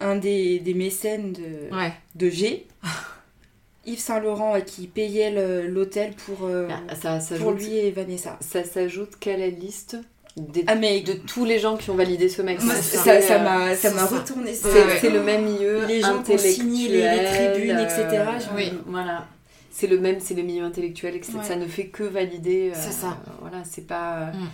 Un 0.00 0.16
des, 0.16 0.58
des 0.60 0.74
mécènes 0.74 1.32
de, 1.32 1.74
Ouais. 1.74 1.92
de 2.14 2.30
G. 2.30 2.66
Yves 3.86 3.98
Saint-Laurent 4.00 4.56
euh, 4.56 4.60
qui 4.60 4.86
payait 4.86 5.30
l'hôtel 5.68 6.12
pour, 6.26 6.46
euh, 6.46 6.68
Ah, 6.88 6.94
Ça, 6.94 7.20
ça, 7.20 7.36
pour 7.36 7.52
lui 7.52 7.76
et 7.76 7.90
Vanessa. 7.90 8.38
ça 8.40 8.64
s'ajoute 8.64 9.16
qu'à 9.18 9.36
la 9.36 9.48
liste 9.48 9.96
des- 10.36 10.64
Ah 10.68 10.74
mais 10.76 11.00
de 11.00 11.14
tous 11.14 11.44
les 11.44 11.58
gens 11.58 11.76
qui 11.76 11.90
ont 11.90 11.94
validé 11.96 12.28
ce 12.28 12.42
mec. 12.42 12.60
ça 12.60 13.38
m'a 13.40 13.74
ça 13.74 13.90
m'a 13.92 14.04
retourné. 14.06 14.54
C'est 14.54 14.68
Ouais. 14.68 14.98
c'est 15.00 15.10
le 15.10 15.22
même 15.22 15.44
milieu 15.44 15.84
Les 15.86 16.00
gens 16.00 16.22
qui 16.22 16.32
ont 16.32 16.38
signé 16.38 16.88
les- 16.88 17.00
les 17.02 17.24
tribunes, 17.24 17.78
etc., 17.80 18.04
euh, 18.12 18.38
je- 18.38 18.54
Oui. 18.56 18.72
Voilà. 18.86 19.26
C'est 19.70 19.86
le 19.86 19.98
même, 19.98 20.16
c'est 20.20 20.34
le 20.34 20.42
milieu 20.42 20.64
intellectuel, 20.64 21.14
etc. 21.16 21.38
Ouais. 21.38 21.44
Ça 21.44 21.56
ne 21.56 21.66
fait 21.66 21.86
que 21.86 22.02
valider. 22.02 22.70
euh, 22.74 22.78
C'est 22.78 22.92
ça. 22.92 23.16
Voilà, 23.40 23.62
c'est 23.64 23.86
pas. 23.86 24.18
euh, 24.18 24.32
Mm. 24.32 24.48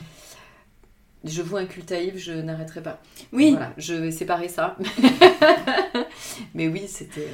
Je 1.25 1.43
vois 1.43 1.61
un 1.61 1.67
culte 1.67 1.91
à 1.93 2.01
Yves, 2.01 2.19
je 2.19 2.33
n'arrêterai 2.33 2.83
pas. 2.83 3.01
Oui, 3.33 3.53
Voilà, 3.53 3.73
je 3.79 3.95
vais 3.95 4.11
séparer 4.11 4.49
ça. 4.49 4.77
Mais 6.55 6.69
oui, 6.69 6.83
c'était. 6.89 7.29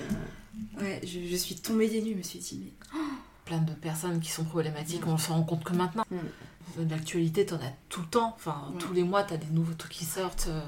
euh, 0.79 0.83
ouais, 0.83 1.00
je, 1.05 1.18
je 1.29 1.37
suis 1.37 1.57
tombée 1.57 1.88
des 1.88 2.00
nues, 2.03 2.12
je 2.12 2.18
me 2.18 2.22
suis 2.22 2.38
dit 2.38 2.61
mais 2.64 3.00
Plein 3.44 3.59
de 3.59 3.72
personnes 3.72 4.20
qui 4.20 4.31
sont 4.31 4.44
problématiques, 4.44 5.07
on 5.07 5.18
s'en 5.18 5.35
rend 5.35 5.42
compte 5.42 5.64
que 5.64 5.72
maintenant. 5.72 6.05
Mm. 6.11 6.83
De 6.85 6.90
l'actualité, 6.90 7.44
t'en 7.46 7.57
as 7.57 7.72
tout 7.88 8.00
le 8.00 8.07
temps. 8.07 8.33
Enfin, 8.37 8.68
Ouais. 8.72 8.79
tous 8.79 8.92
les 8.92 9.03
mois, 9.03 9.24
t'as 9.24 9.37
des 9.37 9.50
nouveaux 9.53 9.74
trucs 9.74 9.92
qui 9.92 10.05
sortent. 10.05 10.46
euh. 10.48 10.61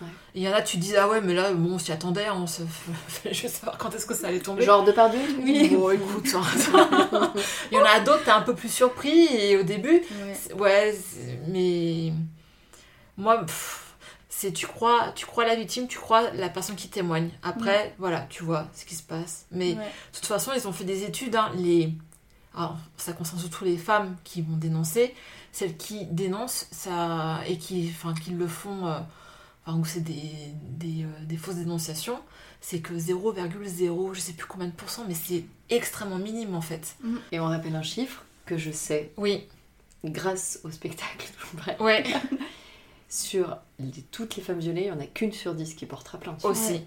Ouais. 0.00 0.08
Il 0.34 0.42
y 0.42 0.48
en 0.48 0.52
a, 0.54 0.62
tu 0.62 0.78
dis, 0.78 0.96
ah 0.96 1.06
ouais, 1.06 1.20
mais 1.20 1.34
là, 1.34 1.52
bon, 1.52 1.74
on 1.74 1.78
s'y 1.78 1.92
attendait, 1.92 2.30
on 2.30 2.46
se... 2.46 2.62
je 3.30 3.42
veux 3.42 3.48
savoir 3.48 3.76
quand 3.76 3.94
est-ce 3.94 4.06
que 4.06 4.14
ça 4.14 4.28
allait 4.28 4.40
tomber. 4.40 4.62
Genre 4.64 4.82
de 4.84 4.92
par 4.92 5.10
Oui. 5.42 5.68
Bon, 5.74 5.90
écoute, 5.90 6.28
hein. 6.34 7.32
il 7.70 7.76
y 7.76 7.78
en 7.78 7.84
a 7.84 8.00
d'autres, 8.00 8.24
t'es 8.24 8.30
un 8.30 8.40
peu 8.40 8.54
plus 8.54 8.72
surpris, 8.72 9.26
et 9.26 9.58
au 9.58 9.62
début, 9.62 10.00
Ouais. 10.58 10.94
mais 11.48 12.14
moi, 13.16 13.44
c'est 14.28 14.52
tu 14.52 14.66
crois, 14.66 15.12
tu 15.14 15.26
crois 15.26 15.44
la 15.44 15.54
victime, 15.56 15.86
tu 15.88 15.98
crois 15.98 16.30
la 16.30 16.48
personne 16.48 16.76
qui 16.76 16.88
témoigne. 16.88 17.30
Après, 17.42 17.94
voilà, 17.98 18.26
tu 18.30 18.42
vois 18.42 18.68
ce 18.74 18.84
qui 18.84 18.94
se 18.94 19.02
passe. 19.02 19.46
Mais 19.50 19.74
Ouais. 19.74 19.84
de 19.84 20.16
toute 20.16 20.26
façon, 20.26 20.52
ils 20.56 20.66
ont 20.66 20.72
fait 20.72 20.84
des 20.84 21.04
études. 21.04 21.36
hein, 21.36 21.50
les... 21.56 21.92
Alors, 22.54 22.76
ça 22.96 23.12
concerne 23.12 23.38
surtout 23.38 23.64
les 23.64 23.76
femmes 23.76 24.16
qui 24.24 24.42
vont 24.42 24.56
dénoncer. 24.56 25.14
Celles 25.52 25.76
qui 25.76 26.04
dénoncent 26.06 26.66
ça, 26.70 27.40
et 27.46 27.58
qui, 27.58 27.92
enfin, 27.94 28.14
qui 28.14 28.30
le 28.30 28.46
font, 28.48 28.86
euh, 28.86 28.98
enfin, 29.66 29.78
où 29.78 29.84
c'est 29.84 30.00
des, 30.00 30.30
des, 30.62 31.04
euh, 31.04 31.24
des 31.24 31.36
fausses 31.36 31.56
dénonciations, 31.56 32.18
c'est 32.60 32.80
que 32.80 32.94
0,0, 32.94 34.14
je 34.14 34.20
sais 34.20 34.32
plus 34.32 34.46
combien 34.46 34.66
de 34.68 34.72
pourcents, 34.72 35.04
mais 35.08 35.14
c'est 35.14 35.44
extrêmement 35.70 36.18
minime 36.18 36.54
en 36.54 36.60
fait. 36.60 36.96
Et 37.32 37.40
on 37.40 37.46
rappelle 37.46 37.74
un 37.76 37.82
chiffre 37.82 38.22
que 38.46 38.56
je 38.58 38.70
sais 38.70 39.12
Oui, 39.16 39.46
grâce 40.04 40.60
au 40.64 40.70
spectacle. 40.70 41.26
Ouais, 41.80 42.04
Sur 43.10 43.58
les- 43.78 44.02
toutes 44.12 44.36
les 44.36 44.42
femmes 44.42 44.60
violées, 44.60 44.82
il 44.82 44.86
n'y 44.86 44.90
en 44.92 45.00
a 45.00 45.06
qu'une 45.06 45.32
sur 45.32 45.54
dix 45.54 45.74
qui 45.74 45.84
portera 45.84 46.16
plainte. 46.18 46.42
aussi. 46.44 46.82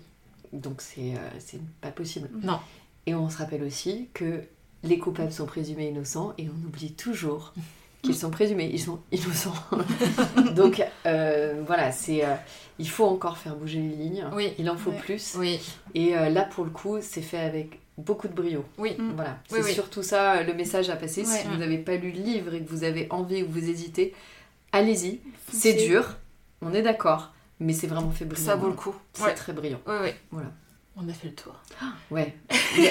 Donc 0.53 0.81
c'est 0.81 1.13
euh, 1.13 1.29
c'est 1.39 1.59
pas 1.81 1.91
possible. 1.91 2.29
Non. 2.41 2.59
Et 3.05 3.13
on 3.13 3.29
se 3.29 3.37
rappelle 3.37 3.63
aussi 3.63 4.07
que 4.13 4.41
les 4.83 4.97
coupables 4.99 5.31
sont 5.33 5.45
présumés 5.45 5.89
innocents 5.89 6.33
et 6.37 6.47
on 6.49 6.67
oublie 6.67 6.93
toujours 6.93 7.53
qu'ils 8.03 8.15
sont 8.15 8.29
présumés, 8.31 8.69
ils 8.71 8.79
sont 8.81 8.99
innocents. 9.11 9.53
Donc 10.55 10.81
euh, 11.05 11.61
voilà, 11.65 11.91
c'est 11.91 12.23
euh, 12.25 12.35
il 12.79 12.87
faut 12.87 13.05
encore 13.05 13.37
faire 13.37 13.55
bouger 13.55 13.79
les 13.79 13.95
lignes. 13.95 14.25
Oui. 14.33 14.53
Il 14.57 14.69
en 14.69 14.77
faut 14.77 14.91
Ouais. 14.91 14.99
plus. 14.99 15.35
Oui, 15.37 15.59
Et 15.93 16.15
euh, 16.17 16.29
là 16.29 16.43
pour 16.43 16.63
le 16.63 16.69
coup, 16.71 16.97
c'est 17.01 17.21
fait 17.21 17.37
avec 17.39 17.79
beaucoup 17.97 18.27
de 18.27 18.33
brio. 18.33 18.63
oui. 18.77 18.95
Mm. 18.97 19.11
Voilà, 19.15 19.39
Oui, 19.51 19.59
c'est 19.61 19.65
oui. 19.65 19.73
surtout 19.73 20.03
ça 20.03 20.41
le 20.43 20.53
message 20.53 20.89
à 20.89 20.95
passer. 20.95 21.21
Ouais. 21.21 21.27
Si 21.27 21.47
vous 21.47 21.57
n'avez 21.57 21.77
pas 21.79 21.95
lu 21.95 22.11
le 22.11 22.21
livre 22.21 22.53
et 22.53 22.61
que 22.63 22.69
vous 22.69 22.83
avez 22.85 23.07
envie 23.09 23.43
ou 23.43 23.47
que 23.47 23.51
vous 23.51 23.69
hésitez, 23.69 24.13
allez-y. 24.73 25.21
C'est 25.53 25.73
dur, 25.73 26.17
on 26.61 26.73
est 26.73 26.81
d'accord, 26.81 27.31
mais 27.61 27.71
c'est 27.73 27.87
vraiment 27.87 28.11
fait 28.11 28.25
brillant. 28.25 28.45
Ça 28.45 28.55
vaut 28.55 28.67
le 28.67 28.73
coup. 28.73 28.93
C'est 29.13 29.23
Ouais, 29.23 29.33
très 29.33 29.53
brillant. 29.53 29.79
ouais, 29.87 29.99
ouais. 29.99 30.15
Voilà. 30.31 30.47
On 30.95 31.09
a 31.09 31.13
fait 31.13 31.27
le 31.29 31.33
tour. 31.33 31.55
Ouais. 32.11 32.35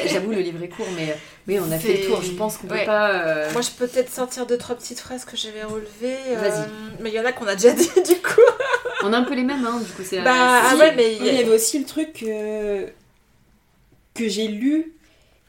J'avoue, 0.06 0.32
le 0.32 0.40
livre 0.40 0.60
est 0.60 0.68
court, 0.68 0.88
mais 0.96 1.16
oui, 1.46 1.60
on 1.60 1.70
a 1.70 1.78
fait 1.78 1.98
le 1.98 2.06
tour. 2.08 2.20
Je 2.20 2.32
pense 2.32 2.56
qu'on 2.58 2.66
ouais. 2.68 2.80
peut 2.80 2.86
pas. 2.86 3.10
euh, 3.12 3.52
Moi, 3.52 3.60
je 3.62 3.70
peux 3.70 3.86
peut-être 3.86 4.10
sortir 4.10 4.44
deux, 4.44 4.58
trois 4.58 4.74
petites 4.74 4.98
phrases 4.98 5.24
que 5.24 5.36
j'avais 5.36 5.62
relevées. 5.62 6.16
euh, 6.30 6.36
Vas-y. 6.36 6.68
mais 7.00 7.10
il 7.10 7.14
y 7.14 7.20
en 7.20 7.24
a 7.24 7.30
qu'on 7.32 7.46
a 7.46 7.54
déjà 7.54 7.72
dit, 7.74 7.86
du 7.86 8.20
coup. 8.20 8.40
On 9.04 9.12
a 9.12 9.18
un 9.18 9.22
peu 9.22 9.34
les 9.34 9.44
mêmes, 9.44 9.64
hein, 9.64 9.78
du 9.78 9.88
coup, 9.92 10.02
c'est. 10.04 10.20
Bah, 10.20 10.32
ah 10.34 10.76
ouais, 10.78 10.96
mais. 10.96 11.14
Il 11.16 11.24
y 11.26 11.30
avait 11.30 11.54
aussi 11.54 11.78
le 11.78 11.84
truc 11.84 12.12
que 14.14 14.28
j'ai 14.28 14.48
lu 14.48 14.92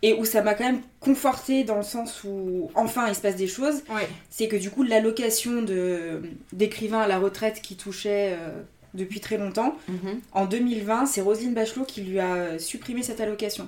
et 0.05 0.13
où 0.13 0.25
ça 0.25 0.41
m'a 0.43 0.53
quand 0.53 0.65
même 0.65 0.81
conforté 0.99 1.63
dans 1.63 1.77
le 1.77 1.83
sens 1.83 2.23
où 2.23 2.69
enfin 2.75 3.07
il 3.07 3.15
se 3.15 3.21
passe 3.21 3.35
des 3.37 3.47
choses. 3.47 3.83
Ouais. 3.89 4.07
C'est 4.29 4.47
que 4.47 4.55
du 4.57 4.69
coup 4.69 4.83
l'allocation 4.83 5.61
de 5.63 6.21
d'écrivains 6.51 6.99
à 7.01 7.07
la 7.07 7.17
retraite 7.19 7.61
qui 7.63 7.75
touchait 7.75 8.35
euh, 8.37 8.49
depuis 8.93 9.19
très 9.21 9.37
longtemps, 9.37 9.75
Mhm. 9.87 10.19
en 10.33 10.45
2020, 10.45 11.05
c'est 11.07 11.21
Roselyne 11.21 11.53
Bachelot 11.55 11.85
qui 11.85 12.01
lui 12.01 12.19
a 12.19 12.33
euh, 12.35 12.59
supprimé 12.59 13.01
cette 13.01 13.21
allocation. 13.21 13.67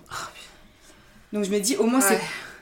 Donc 1.34 1.44
je 1.46 1.50
me 1.50 1.60
dis 1.60 1.78
au 1.78 1.86
moins 1.86 2.02
c'est 2.02 2.16
Ouais. 2.16 2.22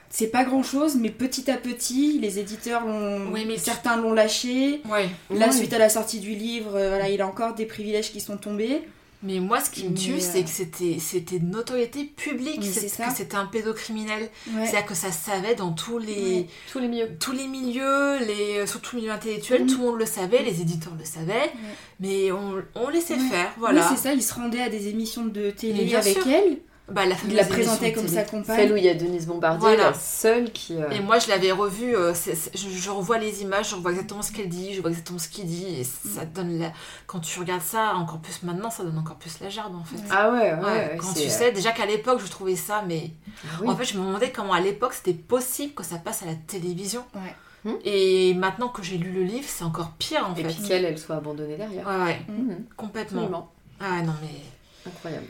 c'est 0.09 0.27
pas 0.27 0.43
grand 0.43 0.63
chose, 0.63 0.95
mais 0.95 1.09
petit 1.09 1.49
à 1.51 1.57
petit, 1.57 2.19
les 2.19 2.37
éditeurs 2.39 2.85
l'ont. 2.85 3.31
Oui, 3.31 3.45
mais 3.47 3.55
tu- 3.55 3.61
certains 3.61 3.97
l'ont 3.97 4.13
lâché. 4.13 4.81
Ouais. 4.89 5.09
Là, 5.31 5.47
Oui. 5.49 5.57
suite 5.57 5.73
à 5.73 5.79
la 5.79 5.89
sortie 5.89 6.19
du 6.19 6.31
livre, 6.35 6.75
euh, 6.75 6.89
voilà, 6.89 7.09
il 7.09 7.21
a 7.21 7.27
encore 7.27 7.55
des 7.55 7.65
privilèges 7.65 8.11
qui 8.11 8.21
sont 8.21 8.37
tombés. 8.37 8.81
Mais 9.23 9.39
moi, 9.39 9.61
ce 9.61 9.69
qui 9.69 9.87
me 9.87 9.95
tue, 9.95 10.15
euh, 10.15 10.19
c'est 10.19 10.43
que 10.43 10.49
c'était 10.49 10.97
c'était 10.99 11.39
de 11.39 11.45
notoriété 11.45 12.03
publique. 12.03 12.63
C'est-. 12.63 12.87
Que 12.87 13.15
c'était 13.15 13.35
un 13.35 13.45
pédocriminel. 13.45 14.29
Ouais. 14.53 14.65
C'est-à-dire 14.65 14.85
que 14.85 14.95
ça 14.95 15.11
se 15.11 15.25
savait 15.25 15.55
dans 15.55 15.71
tous 15.71 15.97
les. 15.97 16.13
Ouais. 16.41 16.47
Tous 16.71 16.79
les 16.79 16.87
milieux. 16.89 17.09
Tous 17.19 17.31
les 17.31 17.47
milieux, 17.47 18.17
les, 18.19 18.67
surtout 18.67 18.97
le 18.97 19.01
milieu 19.03 19.13
intellectuel, 19.13 19.61
Mhm. 19.63 19.67
tout 19.69 19.77
le 19.79 19.83
monde 19.85 19.99
le 19.99 20.05
savait, 20.05 20.43
les 20.43 20.59
éditeurs 20.61 20.93
le 20.99 21.05
savaient, 21.05 21.51
mais 21.99 22.31
on, 22.31 22.61
on 22.75 22.89
laissait 22.89 23.17
faire, 23.17 23.53
voilà. 23.57 23.81
Oui, 23.81 23.87
c'est 23.95 24.01
ça, 24.03 24.13
il 24.13 24.21
se 24.21 24.33
rendait 24.33 24.61
à 24.61 24.69
des 24.69 24.89
émissions 24.89 25.25
de 25.25 25.51
télé 25.51 25.95
avec 25.95 26.17
sûr. 26.21 26.27
elle. 26.27 26.57
Bah, 26.89 27.05
la 27.05 27.15
Il 27.27 27.35
la 27.35 27.45
présentait 27.45 27.93
comme 27.93 28.03
télé. 28.05 28.15
sa 28.15 28.21
Celle 28.25 28.29
compagne. 28.41 28.71
où 28.73 28.75
il 28.77 28.83
y 28.83 28.89
a 28.89 28.93
Denise 28.93 29.25
Bombardier, 29.25 29.59
Voilà. 29.61 29.91
la 29.91 29.93
seule 29.93 30.51
qui. 30.51 30.75
euh, 30.75 30.89
Et 30.91 30.99
moi, 30.99 31.17
je 31.19 31.29
l'avais 31.29 31.51
revue, 31.51 31.95
euh, 31.95 32.13
c'est- 32.13 32.35
c'est- 32.35 32.55
je, 32.57 32.69
je 32.69 32.89
revois 32.89 33.17
les 33.17 33.41
images, 33.41 33.69
je 33.69 33.75
revois 33.75 33.91
exactement 33.91 34.21
ce 34.21 34.31
qu'elle 34.33 34.49
dit, 34.49 34.73
je 34.73 34.81
vois 34.81 34.89
exactement 34.89 35.17
ce 35.19 35.29
qu'il 35.29 35.45
dit, 35.45 35.65
et 35.79 35.83
ça 35.83 36.25
te 36.25 36.35
donne 36.35 36.59
la... 36.59 36.71
Quand 37.07 37.19
tu 37.21 37.39
regardes 37.39 37.61
ça, 37.61 37.93
encore 37.95 38.19
plus 38.19 38.43
maintenant, 38.43 38.69
ça 38.69 38.83
donne 38.83 38.97
encore 38.97 39.15
plus 39.15 39.39
la 39.39 39.49
gerbe, 39.49 39.75
en 39.75 39.83
fait. 39.85 39.97
Ah 40.11 40.29
ouais, 40.31 40.39
ouais. 40.39 40.53
Ouais, 40.55 40.61
ouais, 40.65 40.97
quand 40.99 41.13
tu 41.13 41.21
euh, 41.27 41.29
sais, 41.29 41.51
déjà 41.53 41.71
qu'à 41.71 41.85
l'époque, 41.85 42.19
je 42.23 42.29
trouvais 42.29 42.55
ça, 42.57 42.83
mais... 42.87 43.11
ah 43.45 43.47
oui. 43.61 43.69
En 43.69 43.75
fait, 43.77 43.85
je 43.85 43.97
me 43.97 44.05
demandais 44.05 44.31
comment 44.31 44.53
à 44.53 44.59
l'époque, 44.59 44.93
c'était 44.93 45.13
possible 45.13 45.73
que 45.73 45.83
ça 45.83 45.97
passe 45.97 46.23
à 46.23 46.25
la 46.25 46.35
télévision. 46.35 47.03
Ouais. 47.15 47.33
Hmm. 47.65 47.77
Et 47.85 48.33
maintenant 48.33 48.67
que 48.67 48.83
j'ai 48.83 48.97
lu 48.97 49.11
le 49.13 49.23
livre, 49.23 49.45
c'est 49.47 49.63
encore 49.63 49.91
pire, 49.97 50.27
en 50.29 50.33
Et 50.33 50.43
fait. 50.43 50.49
puis 50.49 50.67
qu'elle, 50.67 50.83
elle 50.83 50.97
soit 50.99 51.15
abandonnée 51.15 51.55
derrière. 51.55 51.87
Ouais, 51.87 52.03
ouais, 52.03 52.21
Mhm. 52.27 52.65
complètement. 52.75 53.21
Absolument. 53.21 53.51
Ah 53.79 54.01
non, 54.01 54.13
mais... 54.21 54.91
Incroyable. 54.91 55.27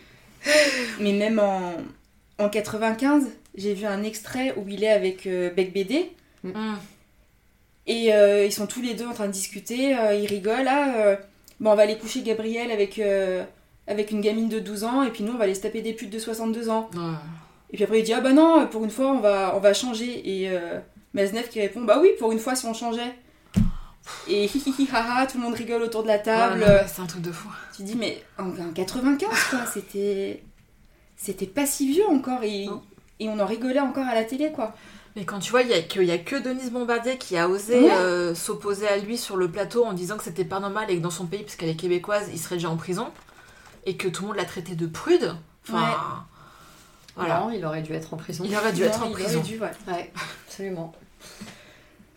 Mais 0.99 1.13
même 1.13 1.39
en, 1.39 1.73
en 2.39 2.49
95, 2.49 3.27
j'ai 3.55 3.73
vu 3.73 3.85
un 3.85 4.03
extrait 4.03 4.53
où 4.57 4.65
il 4.67 4.83
est 4.83 4.91
avec 4.91 5.27
euh, 5.27 5.49
Bec 5.49 5.73
BD. 5.73 6.11
Hmm. 6.43 6.75
Et 7.85 8.13
euh, 8.13 8.45
ils 8.45 8.51
sont 8.51 8.67
tous 8.67 8.81
les 8.81 8.93
deux 8.93 9.05
en 9.05 9.13
train 9.13 9.27
de 9.27 9.31
discuter, 9.31 9.97
euh, 9.97 10.15
ils 10.15 10.27
rigolent. 10.27 10.67
Ah, 10.67 10.95
euh, 10.97 11.15
bon, 11.59 11.71
on 11.71 11.75
va 11.75 11.83
aller 11.83 11.97
coucher 11.97 12.21
Gabriel 12.21 12.71
avec, 12.71 12.97
euh, 12.99 13.43
avec 13.87 14.11
une 14.11 14.21
gamine 14.21 14.47
de 14.47 14.59
12 14.59 14.83
ans, 14.85 15.03
et 15.03 15.09
puis 15.09 15.23
nous, 15.23 15.33
on 15.33 15.37
va 15.37 15.43
aller 15.43 15.55
se 15.55 15.61
taper 15.61 15.81
des 15.81 15.93
putes 15.93 16.09
de 16.09 16.19
62 16.19 16.69
ans. 16.69 16.89
Et 17.71 17.75
puis 17.75 17.83
après, 17.83 17.99
il 17.99 18.03
dit 18.03 18.13
Ah 18.13 18.21
bah 18.21 18.31
non, 18.31 18.67
pour 18.67 18.83
une 18.83 18.89
fois, 18.89 19.11
on 19.11 19.19
va, 19.19 19.53
on 19.55 19.59
va 19.59 19.73
changer. 19.73 20.21
Et 20.41 20.49
euh, 20.49 20.79
Maznev 21.13 21.49
qui 21.49 21.59
répond 21.59 21.81
Bah 21.81 21.99
oui, 22.01 22.09
pour 22.19 22.31
une 22.31 22.39
fois, 22.39 22.55
si 22.55 22.65
on 22.65 22.73
changeait. 22.73 23.13
Et 24.27 24.45
hi 24.45 24.49
tout 24.49 25.37
le 25.37 25.39
monde 25.39 25.53
rigole 25.53 25.81
autour 25.81 26.03
de 26.03 26.07
la 26.07 26.19
table. 26.19 26.61
Ouais, 26.61 26.85
c'est 26.87 27.01
un 27.01 27.05
truc 27.05 27.21
de 27.21 27.31
fou. 27.31 27.49
Tu 27.75 27.83
dis, 27.83 27.95
mais 27.95 28.23
en, 28.37 28.49
en 28.49 28.71
95, 28.73 29.29
quoi, 29.49 29.65
c'était. 29.65 30.43
C'était 31.15 31.45
pas 31.47 31.65
si 31.65 31.89
vieux 31.91 32.07
encore, 32.09 32.43
et, 32.43 32.67
on 33.21 33.39
en 33.39 33.45
rigolait 33.45 33.79
encore 33.79 34.05
à 34.05 34.13
la 34.15 34.23
télé, 34.25 34.51
quoi. 34.51 34.75
Mais 35.15 35.23
quand 35.25 35.39
tu 35.39 35.51
vois, 35.51 35.61
il 35.61 35.69
y 35.69 35.73
a 35.73 35.81
que, 35.81 35.99
il 36.01 36.07
y 36.07 36.11
a 36.11 36.17
que 36.17 36.35
Denise 36.35 36.71
Bombardier 36.71 37.17
qui 37.17 37.37
a 37.37 37.47
osé 37.47 37.79
Ouais. 37.81 37.91
euh, 37.91 38.35
s'opposer 38.35 38.87
à 38.87 38.97
lui 38.97 39.17
sur 39.17 39.37
le 39.37 39.49
plateau 39.49 39.85
en 39.85 39.93
disant 39.93 40.17
que 40.17 40.23
c'était 40.23 40.43
pas 40.43 40.59
normal 40.59 40.89
et 40.89 40.97
que 40.97 41.01
dans 41.01 41.11
son 41.11 41.27
pays, 41.27 41.43
puisqu'elle 41.43 41.69
est 41.69 41.75
québécoise, 41.75 42.29
il 42.33 42.39
serait 42.39 42.55
déjà 42.55 42.69
en 42.69 42.77
prison. 42.77 43.09
Et 43.85 43.95
que 43.95 44.07
tout 44.07 44.23
le 44.23 44.29
monde 44.29 44.37
l'a 44.37 44.45
traité 44.45 44.75
de 44.75 44.87
prude. 44.87 45.35
Enfin, 45.69 45.81
Ouais. 45.81 45.95
voilà. 47.15 47.39
Non, 47.41 47.51
il 47.51 47.63
aurait 47.63 47.83
dû 47.83 47.93
être 47.93 48.13
en 48.13 48.17
prison. 48.17 48.43
Il 48.47 48.55
aurait 48.57 48.73
dû 48.73 48.81
Non, 48.81 48.87
être 48.87 49.03
en 49.03 49.05
il 49.07 49.11
aurait 49.13 49.23
prison. 49.23 49.41
dû, 49.41 49.59
ouais. 49.59 49.71
Ouais, 49.87 50.11
absolument. 50.47 50.93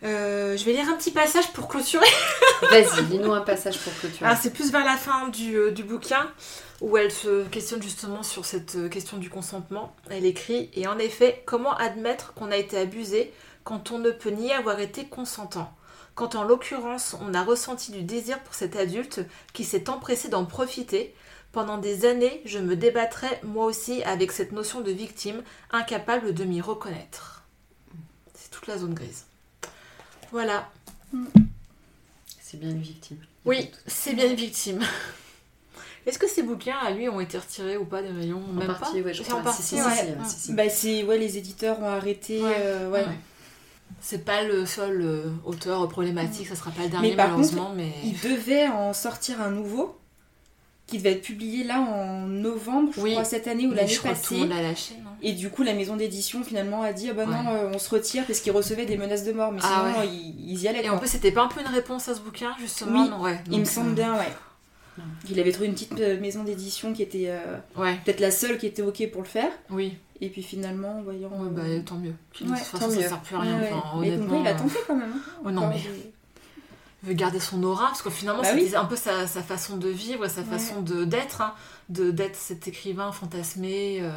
Euh, 0.03 0.55
je 0.55 0.63
vais 0.63 0.73
lire 0.73 0.87
un 0.89 0.95
petit 0.95 1.11
passage 1.11 1.51
pour 1.53 1.67
clôturer. 1.67 2.05
Vas-y, 2.69 3.05
lis-nous 3.09 3.33
un 3.33 3.41
passage 3.41 3.79
pour 3.79 3.93
clôturer. 3.93 4.29
Ah, 4.29 4.35
c'est 4.35 4.53
plus 4.53 4.71
vers 4.71 4.85
la 4.85 4.95
fin 4.95 5.29
du, 5.29 5.55
euh, 5.55 5.71
du 5.71 5.83
bouquin 5.83 6.31
où 6.81 6.97
elle 6.97 7.11
se 7.11 7.45
questionne 7.45 7.81
justement 7.81 8.21
sur 8.21 8.45
cette 8.45 8.75
euh, 8.75 8.89
question 8.89 9.17
du 9.17 9.29
consentement. 9.29 9.95
Elle 10.09 10.25
écrit 10.25 10.69
Et 10.75 10.87
en 10.87 10.99
effet, 10.99 11.41
comment 11.45 11.75
admettre 11.75 12.33
qu'on 12.33 12.51
a 12.51 12.57
été 12.57 12.77
abusé 12.77 13.33
quand 13.63 13.91
on 13.91 13.97
ne 13.97 14.11
peut 14.11 14.29
ni 14.29 14.51
avoir 14.53 14.79
été 14.79 15.05
consentant? 15.05 15.73
Quand 16.13 16.35
en 16.35 16.43
l'occurrence, 16.43 17.15
on 17.21 17.33
a 17.33 17.43
ressenti 17.43 17.91
du 17.91 18.03
désir 18.03 18.39
pour 18.41 18.53
cet 18.53 18.75
adulte 18.75 19.21
qui 19.53 19.63
s'est 19.63 19.89
empressé 19.89 20.29
d'en 20.29 20.45
profiter 20.45 21.15
pendant 21.51 21.77
des 21.77 22.05
années, 22.05 22.41
je 22.45 22.59
me 22.59 22.75
débattrais 22.75 23.39
moi 23.43 23.65
aussi 23.65 24.03
avec 24.03 24.31
cette 24.31 24.51
notion 24.51 24.81
de 24.81 24.91
victime, 24.91 25.41
incapable 25.71 26.33
de 26.33 26.43
m'y 26.43 26.61
reconnaître. 26.61 27.43
C'est 28.35 28.51
toute 28.51 28.67
la 28.67 28.77
zone 28.77 28.93
grise. 28.93 29.26
Voilà. 30.31 30.69
C'est 32.41 32.59
bien 32.59 32.69
une 32.69 32.81
victime. 32.81 33.17
Oui, 33.45 33.71
c'est 33.85 34.13
bien 34.13 34.27
une 34.29 34.35
victime. 34.35 34.81
Est-ce 36.05 36.17
que 36.19 36.27
ces 36.27 36.41
bouquins 36.43 36.77
à 36.77 36.91
lui 36.91 37.09
ont 37.09 37.19
été 37.19 37.37
retirés 37.37 37.75
ou 37.75 37.83
pas 37.83 38.01
des 38.01 38.09
rayons? 38.11 38.41
En 38.49 38.53
Même 38.53 38.67
partie, 38.67 39.01
pas? 39.01 39.07
ouais, 39.07 39.13
je 39.13 39.23
C'est 39.23 39.29
crois. 39.29 39.41
en 39.41 39.43
partie, 39.43 39.61
si, 39.61 39.75
si, 39.75 39.81
ouais. 39.81 39.91
si, 39.91 40.29
si, 40.29 40.35
si, 40.35 40.39
si. 40.47 40.53
Bah, 40.53 40.69
c'est. 40.69 41.03
Ouais, 41.03 41.17
les 41.17 41.37
éditeurs 41.37 41.81
ont 41.81 41.89
arrêté. 41.89 42.41
Ouais. 42.41 42.55
euh, 42.59 42.89
ouais. 42.89 43.01
Ouais. 43.01 43.17
C'est 44.01 44.23
pas 44.23 44.43
le 44.43 44.65
seul 44.65 45.01
euh, 45.01 45.23
auteur 45.45 45.87
problématique, 45.89 46.47
ça 46.47 46.55
sera 46.55 46.71
pas 46.71 46.83
le 46.83 46.89
dernier 46.89 47.09
Mais 47.11 47.15
par 47.15 47.27
malheureusement, 47.27 47.73
mais 47.75 47.91
Il 48.03 48.19
devait 48.21 48.67
en 48.67 48.93
sortir 48.93 49.41
un 49.41 49.49
nouveau 49.49 49.96
qui 50.87 50.97
devait 50.97 51.11
être 51.11 51.21
publié 51.21 51.63
là 51.65 51.79
en 51.81 52.21
novembre, 52.27 52.91
je 52.95 53.01
Oui. 53.01 53.11
crois, 53.11 53.23
cette 53.25 53.47
année 53.47 53.65
ou 53.67 53.71
Mais 53.71 53.75
l'année 53.75 53.95
crois 53.95 54.11
passée. 54.11 54.47
lâché, 54.47 54.93
non 55.03 55.09
Et 55.21 55.33
du 55.33 55.49
coup, 55.49 55.61
la 55.63 55.73
maison 55.73 55.97
d'édition 55.97 56.43
finalement 56.43 56.81
a 56.81 56.93
dit 56.93 57.09
Ah 57.09 57.13
bah 57.13 57.25
non, 57.25 57.49
euh, 57.51 57.71
on 57.73 57.77
se 57.77 57.89
retire 57.89 58.25
parce 58.25 58.39
qu'ils 58.39 58.53
recevaient 58.53 58.85
des 58.85 58.97
menaces 58.97 59.25
de 59.25 59.33
mort. 59.33 59.51
Mais 59.51 59.59
Ah 59.63 59.85
sinon, 59.93 59.99
ouais. 59.99 60.07
ils, 60.13 60.51
ils 60.53 60.61
y 60.61 60.67
allaient. 60.67 60.79
Et 60.79 60.83
quoi. 60.83 60.93
en 60.93 60.97
plus, 60.97 61.09
c'était 61.09 61.31
pas 61.31 61.43
un 61.43 61.47
peu 61.49 61.59
une 61.61 61.67
réponse 61.67 62.07
à 62.07 62.15
ce 62.15 62.21
bouquin, 62.21 62.55
justement 62.59 63.03
Oui, 63.03 63.09
non, 63.09 63.21
ouais. 63.21 63.37
Il 63.47 63.51
me 63.51 63.57
Donc, 63.57 63.67
semble 63.67 63.89
euh, 63.91 63.93
bien, 63.93 64.13
ouais. 64.15 64.27
Il 65.29 65.39
avait 65.39 65.51
trouvé 65.51 65.67
une 65.67 65.73
petite 65.73 65.99
euh, 65.99 66.19
maison 66.19 66.43
d'édition 66.43 66.91
qui 66.93 67.03
était 67.03 67.25
euh, 67.27 67.57
Ouais, 67.75 67.95
peut-être 68.03 68.19
la 68.19 68.31
seule 68.31 68.57
qui 68.57 68.65
était 68.65 68.81
OK 68.81 69.05
pour 69.11 69.21
le 69.21 69.27
faire. 69.27 69.51
oui. 69.69 69.97
Et 70.19 70.29
puis 70.29 70.41
finalement, 70.41 70.97
en 70.97 71.01
voyant. 71.03 71.29
Ouais, 71.29 71.49
bah 71.51 71.61
tant 71.85 71.93
mieux. 71.97 72.09
De 72.09 72.15
toute 72.33 72.47
tant 72.47 72.55
façon, 72.55 72.89
ça 72.89 72.95
mieux. 72.95 73.07
sert 73.07 73.19
plus 73.21 73.35
à 73.35 73.39
rien. 73.41 73.53
Enfin, 73.57 73.65
Mais 73.65 73.69
comme 73.69 73.81
quoi, 73.81 73.99
honnêtement. 73.99 74.41
il 74.41 74.47
a 74.47 74.53
tenté 74.55 74.75
quand 74.87 74.95
même. 74.95 75.11
hein. 75.15 75.31
Oh 75.45 75.51
non, 75.51 75.67
mais- 75.67 75.75
des- 75.75 76.11
veut 77.07 77.13
garder 77.13 77.39
son 77.39 77.63
aura, 77.63 77.87
parce 77.87 78.01
que 78.01 78.09
finalement 78.09 78.41
Bah 78.43 78.49
c'était 78.51 78.63
oui. 78.69 78.75
un 78.75 78.85
peu 78.85 78.95
sa, 78.95 79.25
sa 79.27 79.41
façon 79.41 79.77
de 79.77 79.89
vivre, 79.89 80.27
sa 80.27 80.43
façon 80.43 80.81
de 80.81 81.05
d'être, 81.05 81.41
hein, 81.41 81.53
de 81.89 82.11
d'être 82.11 82.35
cet 82.35 82.67
écrivain 82.67 83.11
fantasmé, 83.11 83.99
euh, 84.01 84.11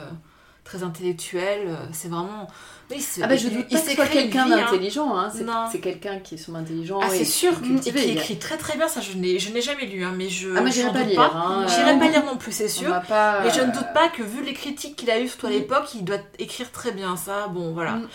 très 0.64 0.82
intellectuel. 0.82 1.62
euh, 1.68 1.76
c'est 1.92 2.08
vraiment. 2.08 2.46
Oui, 2.90 3.04
Ah 3.22 3.26
bah 3.28 3.36
je 3.36 3.48
doute 3.48 3.66
il 3.70 3.96
pas 3.96 4.06
que 4.06 4.12
quelqu'un 4.12 4.50
hein. 4.50 4.56
d'intelligent, 4.56 5.16
hein. 5.16 5.30
c'est 5.34 5.44
Non. 5.44 5.66
c'est 5.70 5.78
quelqu'un 5.80 6.18
qui 6.18 6.34
est 6.34 6.38
sûrement 6.38 6.58
intelligent. 6.58 6.98
Ah, 7.02 7.14
et 7.14 7.18
c'est 7.18 7.24
sûr, 7.24 7.52
et 7.52 7.62
cultivé, 7.66 8.00
qui 8.00 8.06
y 8.08 8.10
a- 8.10 8.14
écrit 8.14 8.38
très 8.38 8.56
très 8.56 8.76
bien, 8.76 8.88
ça 8.88 9.00
je 9.00 9.16
n'ai 9.16 9.38
jamais 9.38 9.86
lu, 9.86 10.04
hein, 10.04 10.12
mais 10.16 10.28
je. 10.28 10.50
Ah 10.56 10.60
j'en 10.64 10.70
j'irai 10.70 10.92
pas 10.92 11.02
lire. 11.04 11.20
hein, 11.20 11.66
J'irai 11.68 11.98
pas 11.98 12.08
lire 12.08 12.24
non 12.26 12.36
plus, 12.36 12.52
c'est 12.52 12.68
sûr. 12.68 13.00
pas, 13.08 13.46
Et 13.46 13.50
je 13.50 13.60
ne 13.60 13.68
euh, 13.68 13.72
doute 13.72 13.86
pas 13.94 14.08
que 14.08 14.22
vu 14.22 14.42
les 14.42 14.52
critiques 14.54 14.96
qu'il 14.96 15.10
a 15.10 15.20
eues 15.20 15.28
surtout 15.28 15.46
à 15.46 15.50
l'époque, 15.50 15.94
il 15.94 16.04
doit 16.04 16.18
écrire 16.38 16.70
très 16.72 16.90
bien 16.92 17.16
ça. 17.16 17.46
Bon, 17.48 17.72
voilà. 17.72 17.92
Mm. 17.92 18.08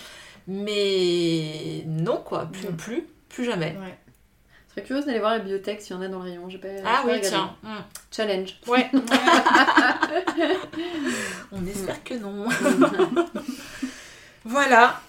Mais 0.76 1.84
non, 1.88 2.18
quoi. 2.24 2.46
Plus, 2.52 2.68
Mm. 2.70 2.76
plus, 2.78 3.08
plus 3.30 3.46
jamais. 3.46 3.78
Ouais. 3.82 3.98
Serais 4.76 4.88
curieuse 4.88 5.06
d'aller 5.06 5.20
voir 5.20 5.32
la 5.32 5.40
bibliothèque 5.40 5.82
s'il 5.82 5.96
y 5.96 6.00
en 6.00 6.02
a 6.02 6.10
dans 6.10 6.18
le 6.20 6.26
rayon. 6.26 6.50
J'ai 6.50 6.58
pas, 6.58 6.68
Ah 6.86 7.04
oui, 7.06 7.14
regardé. 7.14 7.30
tiens. 7.30 7.56
Mm. 7.64 7.76
Challenge. 8.12 8.50
Ouais. 8.68 8.92
On 11.54 11.66
espère 11.66 12.04
que 12.04 12.16
non. 12.16 12.46
voilà. 14.44 15.00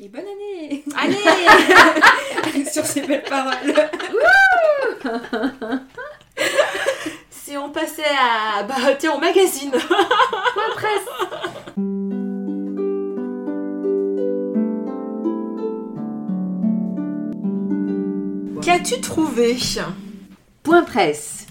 Et 0.00 0.08
bonne 0.08 0.20
année 0.20 0.84
Allez 0.96 2.64
Sur 2.70 2.84
ces 2.84 3.00
belles 3.02 3.24
paroles. 3.24 3.74
Si 7.30 7.56
on 7.56 7.70
passait 7.70 8.04
à... 8.04 8.62
Bah, 8.62 8.76
tiens, 8.96 9.14
au 9.14 9.18
magazine. 9.18 9.72
Qu'as-tu 18.68 19.00
trouvé? 19.00 19.56
Point 20.62 20.82
presse. 20.82 21.46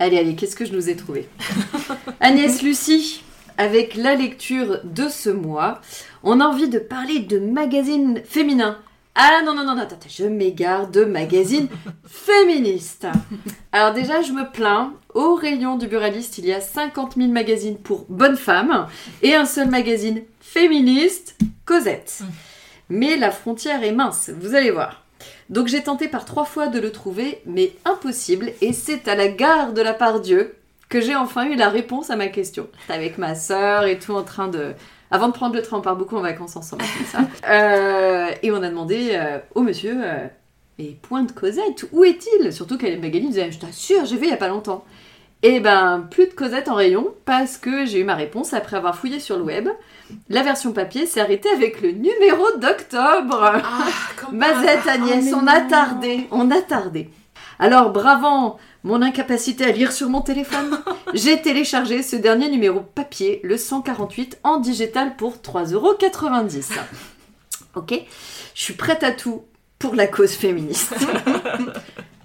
Allez, 0.00 0.18
allez, 0.18 0.34
qu'est-ce 0.34 0.56
que 0.56 0.64
je 0.64 0.72
nous 0.72 0.90
ai 0.90 0.96
trouvé? 0.96 1.28
Agnès 2.20 2.62
Lucie, 2.62 3.22
avec 3.58 3.94
la 3.94 4.16
lecture 4.16 4.80
de 4.82 5.08
ce 5.08 5.30
mois, 5.30 5.80
on 6.24 6.40
a 6.40 6.44
envie 6.44 6.68
de 6.68 6.80
parler 6.80 7.20
de 7.20 7.38
magazines 7.38 8.22
féminins. 8.24 8.76
Ah 9.14 9.42
non, 9.44 9.54
non, 9.54 9.64
non, 9.64 9.76
non, 9.76 9.82
attends, 9.82 10.00
je 10.08 10.24
m'égare 10.24 10.88
de 10.88 11.04
magazines 11.04 11.68
féministes. 12.08 13.06
Alors 13.70 13.94
déjà, 13.94 14.22
je 14.22 14.32
me 14.32 14.50
plains, 14.50 14.94
au 15.14 15.36
rayon 15.36 15.76
du 15.76 15.86
buraliste, 15.86 16.38
il 16.38 16.46
y 16.46 16.52
a 16.52 16.60
50 16.60 17.14
000 17.18 17.28
magazines 17.28 17.78
pour 17.78 18.04
bonnes 18.08 18.36
femmes 18.36 18.88
et 19.22 19.36
un 19.36 19.46
seul 19.46 19.70
magazine 19.70 20.22
féministe, 20.40 21.38
Cosette. 21.64 22.22
Mais 22.88 23.16
la 23.16 23.30
frontière 23.30 23.84
est 23.84 23.92
mince, 23.92 24.32
vous 24.40 24.56
allez 24.56 24.72
voir. 24.72 25.04
Donc 25.50 25.66
j'ai 25.68 25.82
tenté 25.82 26.08
par 26.08 26.24
trois 26.24 26.44
fois 26.44 26.68
de 26.68 26.78
le 26.78 26.92
trouver, 26.92 27.40
mais 27.46 27.72
impossible, 27.84 28.52
et 28.60 28.72
c'est 28.72 29.08
à 29.08 29.14
la 29.14 29.28
gare 29.28 29.72
de 29.72 29.80
la 29.80 29.94
Pardieu 29.94 30.54
que 30.88 31.00
j'ai 31.00 31.14
enfin 31.14 31.44
eu 31.46 31.54
la 31.54 31.68
réponse 31.68 32.10
à 32.10 32.16
ma 32.16 32.28
question. 32.28 32.68
Avec 32.88 33.18
ma 33.18 33.34
sœur 33.34 33.84
et 33.84 33.98
tout 33.98 34.12
en 34.12 34.22
train 34.22 34.48
de... 34.48 34.72
Avant 35.10 35.28
de 35.28 35.32
prendre 35.32 35.54
le 35.54 35.62
train, 35.62 35.78
on 35.78 35.80
part 35.80 35.96
beaucoup 35.96 36.16
en 36.16 36.20
vacances 36.20 36.56
ensemble, 36.56 36.84
comme 36.96 37.06
ça. 37.06 37.28
Euh, 37.48 38.30
et 38.42 38.50
on 38.50 38.62
a 38.62 38.68
demandé 38.68 39.10
euh, 39.12 39.38
au 39.54 39.62
monsieur, 39.62 39.96
euh, 40.02 40.26
et 40.78 40.96
point 41.00 41.22
de 41.22 41.32
Cosette, 41.32 41.86
où 41.92 42.04
est-il? 42.04 42.52
Surtout 42.52 42.76
qu'elle 42.76 43.00
Magali 43.00 43.28
disait, 43.28 43.50
je 43.50 43.58
t'assure, 43.58 44.04
j'ai 44.04 44.16
vu 44.16 44.24
il 44.24 44.30
y 44.30 44.34
a 44.34 44.38
pas 44.38 44.48
longtemps. 44.48 44.84
Et 45.42 45.60
ben, 45.60 46.06
plus 46.10 46.26
de 46.26 46.34
Cosette 46.34 46.68
en 46.68 46.74
rayon, 46.74 47.14
parce 47.24 47.56
que 47.56 47.86
j'ai 47.86 48.00
eu 48.00 48.04
ma 48.04 48.16
réponse 48.16 48.52
après 48.52 48.76
avoir 48.76 48.96
fouillé 48.96 49.18
sur 49.18 49.38
le 49.38 49.44
web. 49.44 49.68
La 50.28 50.42
version 50.42 50.72
papier 50.72 51.06
s'est 51.06 51.20
arrêtée 51.20 51.50
avec 51.50 51.80
le 51.80 51.92
numéro 51.92 52.44
d'octobre. 52.58 53.40
Ah, 53.42 53.86
Mazette 54.32 54.86
hasard. 54.86 54.94
Agnès, 54.94 55.32
on 55.34 55.46
a 55.46 55.60
tardé, 55.60 56.26
on 56.30 56.50
a 56.50 56.60
tardé. 56.60 57.10
Alors, 57.58 57.90
bravant 57.90 58.58
mon 58.84 59.02
incapacité 59.02 59.64
à 59.64 59.72
lire 59.72 59.92
sur 59.92 60.08
mon 60.08 60.20
téléphone, 60.20 60.80
j'ai 61.14 61.40
téléchargé 61.40 62.02
ce 62.02 62.16
dernier 62.16 62.50
numéro 62.50 62.80
papier, 62.80 63.40
le 63.42 63.56
148, 63.56 64.38
en 64.44 64.58
digital 64.58 65.16
pour 65.16 65.36
3,90€. 65.36 66.72
Ok 67.74 67.94
Je 68.54 68.62
suis 68.62 68.74
prête 68.74 69.04
à 69.04 69.12
tout 69.12 69.44
pour 69.78 69.94
la 69.94 70.06
cause 70.06 70.32
féministe. 70.32 70.94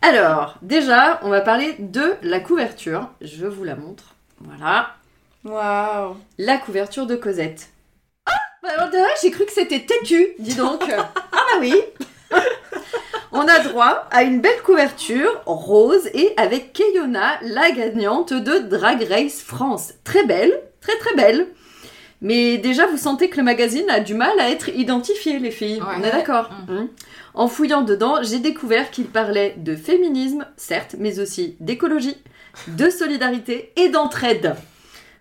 Alors, 0.02 0.56
déjà, 0.62 1.20
on 1.24 1.30
va 1.30 1.42
parler 1.42 1.76
de 1.80 2.16
la 2.24 2.40
couverture. 2.40 3.10
Je 3.22 3.46
vous 3.46 3.64
la 3.64 3.76
montre. 3.76 4.16
Voilà. 4.40 4.96
Waouh 5.44 6.16
La 6.38 6.58
couverture 6.58 7.06
de 7.06 7.16
Cosette. 7.16 7.73
Ah 8.64 8.90
bah 8.92 8.98
j'ai 9.22 9.32
cru 9.32 9.46
que 9.46 9.52
c'était 9.52 9.86
têtu, 9.86 10.30
dis 10.40 10.56
donc. 10.56 10.84
ah 10.98 11.12
bah 11.32 11.60
oui. 11.60 11.74
On 13.32 13.42
a 13.48 13.60
droit 13.60 14.08
à 14.12 14.24
une 14.24 14.42
belle 14.42 14.62
couverture 14.64 15.42
rose 15.46 16.08
et 16.14 16.34
avec 16.38 16.72
Keyona, 16.72 17.40
la 17.42 17.72
gagnante 17.72 18.32
de 18.32 18.60
Drag 18.60 19.04
Race 19.10 19.42
France. 19.42 19.94
Très 20.04 20.24
belle, 20.26 20.54
très 20.82 20.98
très 20.98 21.16
belle. 21.16 21.48
Mais 22.22 22.58
déjà, 22.58 22.86
vous 22.88 22.98
sentez 22.98 23.30
que 23.30 23.38
le 23.38 23.44
magazine 23.44 23.90
a 23.90 24.00
du 24.00 24.14
mal 24.14 24.40
à 24.40 24.50
être 24.50 24.70
identifié, 24.70 25.40
les 25.40 25.52
filles. 25.52 25.82
Ouais. 25.82 25.96
On 26.00 26.04
est 26.04 26.12
d'accord 26.12 26.50
Mm. 26.68 26.72
Hein 26.72 26.88
En 27.34 27.50
fouillant 27.50 27.82
dedans, 27.82 28.24
j'ai 28.24 28.40
découvert 28.40 28.92
qu'il 28.92 29.08
parlait 29.08 29.56
de 29.58 29.76
féminisme, 29.76 30.46
certes, 30.56 30.96
mais 30.98 31.20
aussi 31.20 31.58
d'écologie, 31.60 32.16
de 32.68 32.90
solidarité 32.90 33.74
et 33.76 33.90
d'entraide. 33.90 34.56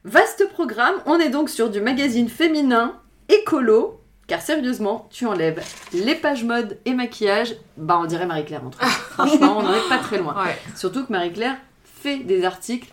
Vaste 0.05 0.49
programme, 0.51 0.95
on 1.07 1.19
est 1.19 1.31
donc 1.31 1.51
sur 1.51 1.71
du 1.71 1.81
magazine 1.81 2.29
féminin, 2.29 2.95
écolo, 3.29 4.01
car 4.27 4.41
sérieusement, 4.41 5.09
tu 5.11 5.27
enlèves 5.27 5.63
les 5.93 6.15
pages 6.15 6.45
mode 6.45 6.79
et 6.85 6.95
maquillage, 6.95 7.55
bah 7.77 7.99
on 8.01 8.07
dirait 8.07 8.27
Marie-Claire. 8.27 8.63
Franchement, 9.11 9.59
on 9.59 9.63
n'en 9.63 9.75
est 9.75 9.89
pas 9.89 9.99
très 9.99 10.19
loin. 10.19 10.35
Ouais. 10.45 10.59
Surtout 10.77 11.05
que 11.05 11.13
Marie-Claire 11.13 11.57
fait 11.85 12.19
des 12.19 12.45
articles 12.45 12.91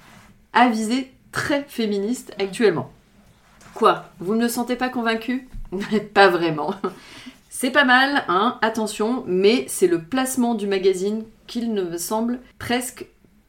à 0.54 0.70
visée 0.70 1.12
très 1.32 1.64
féministe 1.64 2.34
actuellement. 2.40 2.92
Quoi 3.74 4.06
Vous 4.20 4.36
ne 4.36 4.44
me 4.44 4.48
sentez 4.48 4.76
pas 4.76 4.90
convaincu? 4.90 5.48
Pas 6.14 6.30
vraiment. 6.30 6.74
C'est 7.50 7.72
pas 7.72 7.84
mal, 7.84 8.24
hein, 8.28 8.58
attention, 8.62 9.24
mais 9.28 9.66
c'est 9.68 9.88
le 9.88 10.02
placement 10.02 10.56
du 10.56 10.66
magazine 10.66 11.26
qu'il 11.46 11.74
ne 11.74 11.84
me 11.84 11.98
semble 11.98 12.40
presque 12.58 13.06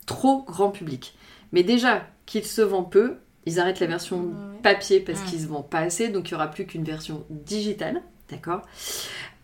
trop 0.06 0.42
grand 0.42 0.70
public. 0.70 1.16
Mais 1.52 1.62
déjà 1.62 2.06
qu'il 2.26 2.44
se 2.44 2.60
vend 2.60 2.82
peu, 2.82 3.16
ils 3.47 3.59
arrêtent 3.61 3.80
la 3.80 3.86
version 3.86 4.30
papier 4.62 5.01
parce 5.01 5.20
Mm. 5.20 5.24
qu'ils 5.24 5.41
se 5.41 5.47
vendent 5.47 5.70
pas 5.70 5.78
assez, 5.80 6.09
donc 6.09 6.28
il 6.28 6.32
y 6.32 6.34
aura 6.34 6.49
plus 6.49 6.66
qu'une 6.66 6.84
version 6.84 7.24
digitale, 7.30 8.03
d'accord? 8.30 8.62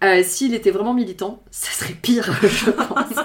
Euh, 0.05 0.23
S'il 0.23 0.53
était 0.55 0.71
vraiment 0.71 0.93
militant, 0.93 1.43
ça 1.51 1.71
serait 1.73 1.95
pire, 1.95 2.31
je 2.43 2.71
pense. 2.71 3.25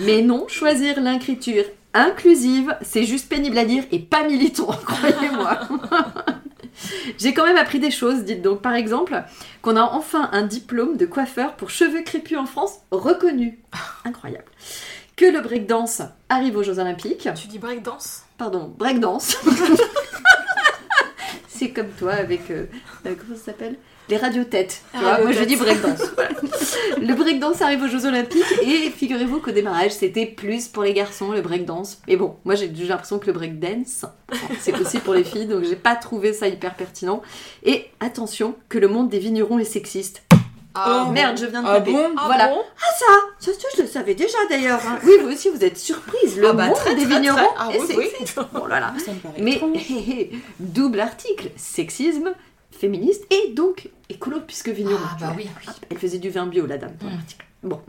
Mais 0.00 0.20
non, 0.22 0.46
choisir 0.48 1.00
l'écriture 1.00 1.64
inclusive, 1.96 2.76
c'est 2.82 3.04
juste 3.04 3.28
pénible 3.28 3.56
à 3.56 3.64
dire 3.64 3.84
et 3.92 4.00
pas 4.00 4.24
militant, 4.24 4.66
croyez-moi. 4.84 5.60
J'ai 7.18 7.32
quand 7.34 7.44
même 7.46 7.56
appris 7.56 7.78
des 7.78 7.92
choses, 7.92 8.24
dites 8.24 8.42
donc. 8.42 8.60
Par 8.62 8.74
exemple, 8.74 9.22
qu'on 9.62 9.76
a 9.76 9.82
enfin 9.82 10.28
un 10.32 10.42
diplôme 10.42 10.96
de 10.96 11.06
coiffeur 11.06 11.54
pour 11.54 11.70
cheveux 11.70 12.02
crépus 12.02 12.36
en 12.36 12.46
France 12.46 12.80
reconnu. 12.90 13.60
Incroyable. 14.04 14.44
Que 15.16 15.26
le 15.26 15.40
breakdance 15.40 16.02
arrive 16.28 16.56
aux 16.56 16.62
Jeux 16.64 16.78
Olympiques. 16.80 17.28
Tu 17.36 17.46
dis 17.46 17.58
breakdance? 17.58 18.22
Pardon, 18.36 18.74
breakdance. 18.76 19.36
C'est 21.48 21.70
comme 21.70 21.90
toi 21.90 22.14
avec. 22.14 22.50
euh, 22.50 22.66
euh, 23.06 23.14
comment 23.16 23.36
ça 23.36 23.44
s'appelle? 23.46 23.76
Les 24.08 24.16
radiotêtes. 24.16 24.82
vois. 24.92 25.20
Moi 25.20 25.30
je 25.32 25.44
dis 25.44 25.54
breakdance. 25.56 26.02
Voilà. 26.14 26.30
Le 27.00 27.14
breakdance 27.14 27.62
arrive 27.62 27.82
aux 27.84 27.86
Jeux 27.88 28.04
Olympiques 28.06 28.42
et 28.62 28.90
figurez-vous 28.90 29.40
qu'au 29.40 29.52
démarrage 29.52 29.92
c'était 29.92 30.26
plus 30.26 30.66
pour 30.68 30.82
les 30.82 30.92
garçons 30.92 31.30
le 31.30 31.40
breakdance. 31.42 32.02
Mais 32.08 32.16
bon, 32.16 32.36
moi 32.44 32.54
j'ai 32.56 32.70
j'ai 32.74 32.86
l'impression 32.86 33.18
que 33.20 33.26
le 33.26 33.32
breakdance 33.32 34.04
c'est 34.58 34.78
aussi 34.78 34.98
pour 34.98 35.14
les 35.14 35.24
filles 35.24 35.46
donc 35.46 35.64
j'ai 35.64 35.76
pas 35.76 35.94
trouvé 35.96 36.32
ça 36.32 36.48
hyper 36.48 36.74
pertinent. 36.74 37.22
Et 37.62 37.86
attention 38.00 38.56
que 38.68 38.78
le 38.78 38.88
monde 38.88 39.08
des 39.08 39.20
vignerons 39.20 39.58
est 39.60 39.64
sexiste. 39.64 40.22
Oh, 40.76 41.10
Merde, 41.12 41.38
je 41.38 41.46
viens 41.46 41.62
de 41.62 41.68
Ah 41.68 41.74
taper. 41.78 41.92
bon 41.92 42.10
Ah 42.16 42.48
bon 42.48 42.62
Ça, 42.76 43.06
ça, 43.38 43.52
ça, 43.52 43.68
je 43.76 43.82
le 43.82 43.88
savais 43.88 44.14
déjà 44.14 44.38
d'ailleurs. 44.48 44.80
hein. 44.86 44.98
Oui, 45.04 45.12
vous 45.22 45.28
aussi, 45.32 45.48
vous 45.50 45.64
êtes 45.64 45.78
surprise. 45.78 46.36
Le 46.38 46.48
Ah 46.48 46.52
bah, 46.52 46.66
monde 46.66 46.74
très, 46.76 46.94
des 46.96 47.04
vignerons 47.04 47.36
très. 47.36 47.46
Ah 47.56 47.68
est 47.72 47.78
oui, 47.80 47.86
oui. 47.96 48.04
sexiste. 48.10 48.40
Oh 48.60 48.66
là 48.66 48.80
là. 48.80 48.94
Ça 49.04 49.12
me 49.12 49.18
paraît 49.18 49.40
Mais 49.40 49.60
double 50.58 51.00
article, 51.00 51.50
sexisme, 51.56 52.32
féministe 52.72 53.24
et 53.32 53.52
donc 53.52 53.88
écolo 54.08 54.40
puisque 54.46 54.68
vigneron. 54.70 54.98
Ah 55.04 55.16
bah 55.20 55.32
oui, 55.36 55.46
oui. 55.60 55.72
Elle 55.90 55.98
faisait 55.98 56.18
du 56.18 56.30
vin 56.30 56.46
bio, 56.46 56.66
la 56.66 56.76
dame, 56.78 56.96
dans 57.00 57.06
Mm. 57.06 57.10
l'article. 57.10 57.46
Bon, 57.62 57.80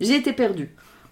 j'ai 0.00 0.14
été 0.16 0.32
perdue. 0.32 0.70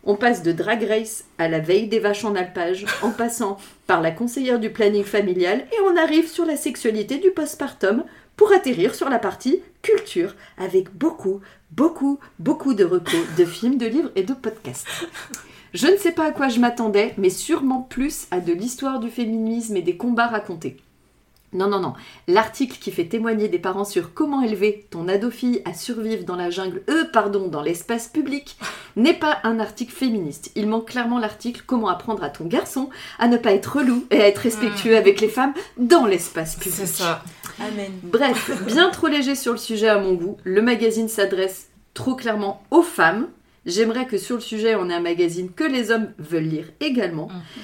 On 0.08 0.14
passe 0.14 0.44
de 0.44 0.52
Drag 0.52 0.84
Race 0.84 1.24
à 1.36 1.48
la 1.48 1.58
veille 1.58 1.88
des 1.88 1.98
vaches 1.98 2.24
en 2.24 2.36
alpage, 2.36 2.86
en 3.02 3.10
passant 3.10 3.58
par 3.88 4.00
la 4.00 4.12
conseillère 4.12 4.60
du 4.60 4.70
planning 4.70 5.02
familial, 5.02 5.66
et 5.72 5.80
on 5.84 5.96
arrive 5.96 6.28
sur 6.28 6.44
la 6.44 6.56
sexualité 6.56 7.18
du 7.18 7.32
postpartum 7.32 8.04
pour 8.36 8.52
atterrir 8.52 8.94
sur 8.94 9.08
la 9.08 9.18
partie 9.18 9.62
culture, 9.82 10.36
avec 10.58 10.94
beaucoup, 10.94 11.40
beaucoup, 11.72 12.20
beaucoup 12.38 12.74
de 12.74 12.84
recos, 12.84 13.26
de 13.36 13.44
films, 13.44 13.78
de 13.78 13.86
livres 13.86 14.12
et 14.14 14.22
de 14.22 14.32
podcasts. 14.32 14.86
Je 15.74 15.88
ne 15.88 15.96
sais 15.96 16.12
pas 16.12 16.26
à 16.26 16.30
quoi 16.30 16.48
je 16.48 16.60
m'attendais, 16.60 17.12
mais 17.18 17.28
sûrement 17.28 17.82
plus 17.82 18.28
à 18.30 18.38
de 18.38 18.52
l'histoire 18.52 19.00
du 19.00 19.10
féminisme 19.10 19.76
et 19.76 19.82
des 19.82 19.96
combats 19.96 20.28
racontés. 20.28 20.76
Non, 21.52 21.68
non, 21.68 21.80
non. 21.80 21.94
L'article 22.28 22.78
qui 22.78 22.90
fait 22.90 23.06
témoigner 23.06 23.48
des 23.48 23.58
parents 23.58 23.84
sur 23.84 24.12
comment 24.12 24.42
élever 24.42 24.86
ton 24.90 25.08
ado-fille 25.08 25.62
à 25.64 25.74
survivre 25.74 26.24
dans 26.24 26.36
la 26.36 26.50
jungle, 26.50 26.82
euh, 26.90 27.04
pardon, 27.12 27.48
dans 27.48 27.62
l'espace 27.62 28.08
public, 28.08 28.58
n'est 28.96 29.14
pas 29.14 29.38
un 29.44 29.60
article 29.60 29.92
féministe. 29.92 30.50
Il 30.56 30.66
manque 30.66 30.88
clairement 30.88 31.18
l'article 31.18 31.62
comment 31.66 31.88
apprendre 31.88 32.24
à 32.24 32.30
ton 32.30 32.46
garçon 32.46 32.90
à 33.18 33.28
ne 33.28 33.36
pas 33.36 33.52
être 33.52 33.78
relou 33.78 34.06
et 34.10 34.20
à 34.20 34.28
être 34.28 34.38
respectueux 34.38 34.96
avec 34.96 35.20
les 35.20 35.28
femmes 35.28 35.54
dans 35.78 36.04
l'espace 36.04 36.56
public. 36.56 36.74
C'est 36.74 36.86
ça. 36.86 37.22
Amen. 37.60 37.92
Bref, 38.02 38.50
bien 38.66 38.90
trop 38.90 39.06
léger 39.06 39.34
sur 39.34 39.52
le 39.52 39.58
sujet 39.58 39.88
à 39.88 39.98
mon 39.98 40.14
goût. 40.14 40.36
Le 40.44 40.60
magazine 40.62 41.08
s'adresse 41.08 41.68
trop 41.94 42.14
clairement 42.16 42.62
aux 42.70 42.82
femmes. 42.82 43.28
J'aimerais 43.64 44.06
que 44.06 44.18
sur 44.18 44.36
le 44.36 44.42
sujet, 44.42 44.74
on 44.74 44.90
ait 44.90 44.94
un 44.94 45.00
magazine 45.00 45.50
que 45.50 45.64
les 45.64 45.90
hommes 45.90 46.12
veulent 46.18 46.44
lire 46.44 46.66
également. 46.80 47.28
Mm. 47.28 47.60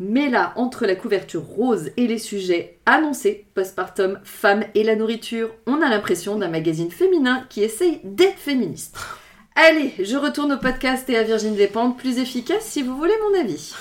Mais 0.00 0.28
là, 0.28 0.52
entre 0.56 0.86
la 0.86 0.96
couverture 0.96 1.42
rose 1.42 1.90
et 1.96 2.06
les 2.06 2.18
sujets 2.18 2.78
annoncés, 2.84 3.46
postpartum, 3.54 4.18
femmes 4.24 4.64
et 4.74 4.82
la 4.82 4.96
nourriture, 4.96 5.50
on 5.66 5.80
a 5.80 5.88
l'impression 5.88 6.36
d'un 6.36 6.48
magazine 6.48 6.90
féminin 6.90 7.46
qui 7.48 7.62
essaye 7.62 8.00
d'être 8.02 8.38
féministe. 8.38 8.98
Allez, 9.54 9.92
je 10.00 10.16
retourne 10.16 10.52
au 10.52 10.58
podcast 10.58 11.08
et 11.10 11.16
à 11.16 11.22
Virgin 11.22 11.54
Dépendre, 11.54 11.94
plus 11.94 12.18
efficace 12.18 12.64
si 12.64 12.82
vous 12.82 12.96
voulez 12.96 13.14
mon 13.30 13.40
avis. 13.40 13.72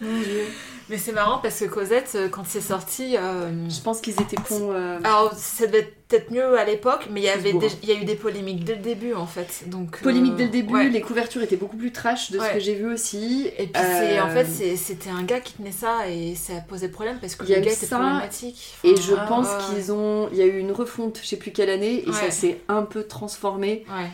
Mais 0.88 0.98
c'est 0.98 1.12
marrant 1.12 1.38
parce 1.42 1.58
que 1.58 1.64
Cosette, 1.64 2.12
euh, 2.14 2.28
quand 2.28 2.44
c'est 2.46 2.60
sorti, 2.60 3.16
euh, 3.16 3.68
Je 3.68 3.80
pense 3.80 4.00
qu'ils 4.00 4.14
étaient 4.20 4.36
cons. 4.36 4.70
euh, 4.72 4.98
alors 5.02 5.32
ça 5.34 5.66
devait 5.66 5.80
être 5.80 5.94
peut-être 6.06 6.30
mieux 6.30 6.56
à 6.56 6.64
l'époque, 6.64 7.08
mais 7.10 7.20
il 7.20 7.24
y 7.24 7.28
avait 7.28 7.52
des- 7.52 7.68
il 7.82 7.88
y 7.88 7.92
a 7.92 7.96
eu 8.00 8.04
des 8.04 8.14
polémiques 8.14 8.62
dès 8.62 8.76
le 8.76 8.82
début 8.82 9.12
en 9.12 9.26
fait. 9.26 9.64
Donc 9.68 9.96
euh, 9.96 10.02
Polémique 10.04 10.36
dès 10.36 10.44
le 10.44 10.50
début, 10.50 10.74
ouais. 10.74 10.88
les 10.88 11.00
couvertures 11.00 11.42
étaient 11.42 11.56
beaucoup 11.56 11.76
plus 11.76 11.90
trash 11.90 12.30
de 12.30 12.38
ce 12.38 12.52
que 12.52 12.60
j'ai 12.60 12.74
vu 12.74 12.92
aussi. 12.92 13.50
Et 13.58 13.66
puis 13.66 13.82
c'est 13.82 14.20
en 14.20 14.28
fait 14.30 14.46
c'était 14.76 15.10
un 15.10 15.24
gars 15.24 15.40
qui 15.40 15.54
tenait 15.54 15.72
ça 15.72 16.08
et 16.08 16.36
ça 16.36 16.52
posait 16.68 16.88
problème 16.88 17.18
parce 17.20 17.34
que 17.34 17.42
Il 17.44 17.50
y 17.50 17.54
a 17.54 17.58
le 17.58 17.64
gars 17.64 17.72
était 17.72 17.86
ça, 17.86 17.96
problématique. 17.98 18.76
Et 18.84 18.92
Enfin, 18.92 19.02
je 19.02 19.14
Ah, 19.18 19.26
pense 19.28 19.48
qu'ils 19.66 19.90
ont. 19.90 20.28
Il 20.30 20.38
y 20.38 20.42
a 20.42 20.46
eu 20.46 20.58
une 20.58 20.70
refonte, 20.72 21.18
je 21.20 21.26
sais 21.26 21.36
plus 21.36 21.50
quelle 21.50 21.70
année, 21.70 22.08
et 22.08 22.12
ça 22.12 22.30
s'est 22.30 22.60
un 22.68 22.82
peu 22.82 23.02
transformé. 23.02 23.84
Ouais. 23.88 24.08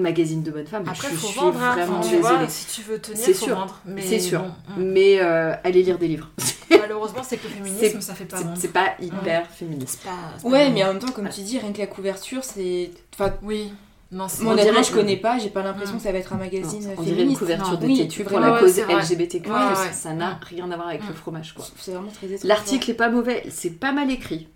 Magazine 0.00 0.42
de 0.42 0.50
bonne 0.50 0.66
femme. 0.66 0.84
Après 0.88 1.08
je 1.10 1.14
faut 1.14 1.26
suis 1.28 1.38
vendre, 1.38 1.60
hein, 1.62 1.74
vraiment 1.74 2.00
tu 2.00 2.16
désolée. 2.16 2.20
vois, 2.22 2.48
si 2.48 2.66
tu 2.66 2.82
veux 2.82 2.98
tenir, 3.00 3.18
C'est 3.20 3.34
faut 3.34 3.44
sûr. 3.46 3.56
vendre. 3.56 3.80
Mais 3.84 4.02
C'est 4.02 4.20
sûr. 4.20 4.40
bon, 4.42 4.48
mm. 4.82 4.84
Mais 4.92 5.18
euh, 5.20 5.54
allez 5.64 5.82
lire 5.82 5.98
des 5.98 6.08
livres. 6.08 6.30
malheureusement 6.70 7.22
c'est 7.22 7.36
que 7.36 7.44
le 7.44 7.54
féminisme 7.54 7.80
C'est- 7.80 8.00
ça 8.00 8.14
fait 8.14 8.24
pas 8.24 8.38
C'est- 8.56 8.68
pas 8.72 8.94
hyper 9.00 9.50
féministe. 9.50 10.00
C'est 10.02 10.08
pas- 10.08 10.16
c'est 10.36 10.42
pas 10.44 10.48
Ouais, 10.48 10.70
mais 10.70 10.84
en 10.84 10.88
même 10.88 10.98
temps, 10.98 11.12
comme 11.12 11.28
tu 11.28 11.40
dis, 11.42 11.58
rien 11.58 11.72
que 11.72 11.78
la 11.78 11.86
couverture, 11.86 12.42
c'est. 12.44 12.90
Enfin, 13.14 13.32
Oui. 13.42 13.72
Non, 14.12 14.28
c'est 14.28 14.44
moi, 14.44 14.52
On 14.52 14.54
honnêtement, 14.54 14.72
dirait 14.80 14.84
je 14.84 14.92
connais 14.92 15.16
pas, 15.16 15.36
j'ai 15.40 15.50
pas 15.50 15.64
l'impression 15.64 15.94
Mm. 15.96 15.98
que 15.98 16.04
ça 16.04 16.12
va 16.12 16.18
être 16.18 16.32
un 16.32 16.36
Non, 16.36 16.44
magazine 16.44 16.94
on 16.96 17.02
dirait 17.02 17.22
une 17.24 17.36
couverture 17.36 17.72
Non. 17.72 17.78
de 17.80 17.86
Oui, 17.86 17.98
têtu 17.98 18.22
pour 18.22 18.38
la 18.38 18.52
ouais, 18.54 18.60
cause. 18.60 18.78
LGBTQ+. 18.78 19.50
Ouais, 19.50 19.56
ouais. 19.56 19.92
Ça 19.92 20.12
n'a 20.12 20.38
rien 20.48 20.70
à 20.70 20.76
voir 20.76 20.88
avec 20.88 21.06
le 21.08 21.12
fromage, 21.12 21.54
quoi. 21.54 21.64
C'est 21.80 21.90
vraiment 21.90 22.10
très 22.12 22.28
étrange. 22.28 22.44
L'article 22.48 22.88
est 22.92 22.94
pas 22.94 23.08
mauvais, 23.10 23.42
c'est 23.50 23.70
pas 23.70 23.90
mal 23.90 24.08
écrit. 24.12 24.46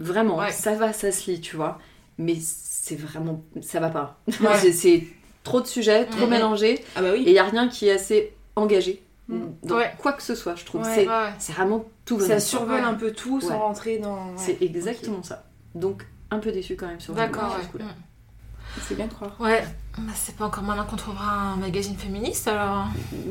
Vraiment, 0.00 0.38
Ouais. 0.38 0.50
ça 0.52 0.74
va, 0.74 0.94
ça 0.94 1.12
se 1.12 1.30
lit, 1.30 1.40
tu 1.42 1.54
vois. 1.54 1.78
Mais 2.16 2.36
c'est 2.84 2.96
vraiment. 2.96 3.42
Ça 3.62 3.80
va 3.80 3.88
pas. 3.88 4.20
Ouais. 4.40 4.58
C'est- 4.60 4.72
c'est 4.72 5.04
trop 5.42 5.60
de 5.62 5.66
sujets, 5.66 6.04
trop 6.04 6.24
Mhm. 6.26 6.30
mélangés. 6.30 6.84
Ah 6.96 7.00
bah 7.02 7.08
Et 7.08 7.12
oui. 7.12 7.24
il 7.26 7.32
n'y 7.32 7.38
a 7.38 7.44
rien 7.44 7.68
qui 7.68 7.88
est 7.88 7.92
assez 7.92 8.34
engagé 8.56 9.02
Mm. 9.28 9.40
dans 9.62 9.76
Ouais. 9.76 9.90
quoi 9.98 10.12
que 10.12 10.22
ce 10.22 10.34
soit, 10.34 10.54
je 10.54 10.66
trouve. 10.66 10.82
Ouais. 10.82 10.94
C'est, 10.94 11.08
Ouais. 11.08 11.30
c'est 11.38 11.54
vraiment 11.54 11.86
tout 12.04 12.20
Ça 12.20 12.38
survole 12.40 12.80
Ouais. 12.80 12.86
un 12.86 12.92
peu 12.92 13.10
tout 13.12 13.40
sans 13.40 13.48
Ouais. 13.48 13.54
rentrer 13.56 13.98
dans. 13.98 14.16
ouais. 14.16 14.32
C'est 14.36 14.60
exactement 14.60 15.22
ça. 15.22 15.44
Donc, 15.74 16.06
un 16.30 16.38
peu 16.40 16.52
déçu 16.52 16.76
quand 16.76 16.86
même 16.86 17.00
sur 17.00 17.14
le 17.14 17.18
D'accord, 17.20 17.48
sur 17.50 17.58
ouais. 17.58 17.64
ce 17.64 17.68
coup-là. 17.70 17.84
Mm. 17.86 18.80
C'est 18.86 18.94
bien 18.96 19.06
de 19.06 19.12
croire. 19.14 19.34
Ouais, 19.40 19.64
bah, 19.96 20.12
c'est 20.14 20.34
pas 20.34 20.46
encore 20.46 20.64
maintenant 20.64 20.84
qu'on 20.84 20.96
trouvera 20.96 21.30
un 21.30 21.56
magazine 21.56 21.96
féministe 21.96 22.48
alors. 22.48 22.86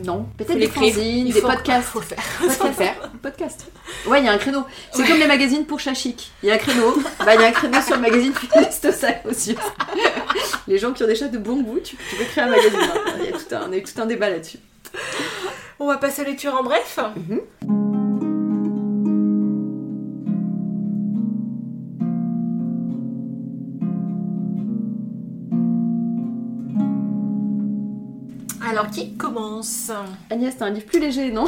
Non, 0.06 0.28
peut-être 0.38 0.58
des 0.58 0.68
fanzines, 0.68 1.28
Il 1.28 1.34
des 1.34 1.42
podcasts. 1.42 1.88
Faut 1.88 2.00
faire. 2.02 2.24
Faire. 2.74 3.12
Podcast. 3.22 3.68
Ouais, 4.08 4.22
il 4.22 4.26
y 4.26 4.30
a 4.30 4.32
un 4.32 4.38
créneau. 4.38 4.64
C'est 4.92 5.06
comme 5.06 5.20
les 5.20 5.28
magazines 5.28 5.66
pour 5.66 5.80
chat 5.80 5.94
chic. 5.94 6.32
Il 6.42 6.48
y 6.48 6.52
a 6.52 6.56
un 6.56 6.58
créneau. 6.58 6.96
Bah, 7.20 7.36
il 7.36 7.42
y 7.42 7.44
a 7.44 7.48
un 7.48 7.52
créneau 7.52 7.82
sur 7.82 7.96
le 7.96 8.02
magazine 8.02 8.34
féministe 8.34 8.92
ça 8.92 9.10
aussi. 9.30 9.56
Les 10.68 10.78
gens 10.78 10.94
qui 10.94 11.04
ont 11.04 11.08
des 11.08 11.16
chats 11.16 11.28
de 11.28 11.38
bon 11.38 11.62
goût, 11.62 11.80
tu, 11.84 11.98
tu 11.98 12.16
peux 12.16 12.24
créer 12.24 12.46
un 12.46 12.50
magazine. 12.50 12.80
Il 13.20 13.26
y 13.26 13.28
a 13.28 13.32
tout 13.32 13.56
un, 13.56 13.74
a 13.74 13.82
tout 13.82 14.02
un 14.02 14.06
débat 14.06 14.30
là-dessus. 14.30 14.60
On 15.80 15.88
va 15.88 15.98
passer 15.98 16.22
aux 16.22 16.26
lectures 16.26 16.56
en 16.56 16.64
bref. 16.64 17.00
Alors 28.74 28.90
qui 28.90 29.16
commence 29.18 29.92
Agnès, 30.32 30.58
t'as 30.58 30.66
un 30.66 30.70
livre 30.72 30.88
plus 30.88 31.00
léger, 31.00 31.30
non 31.32 31.46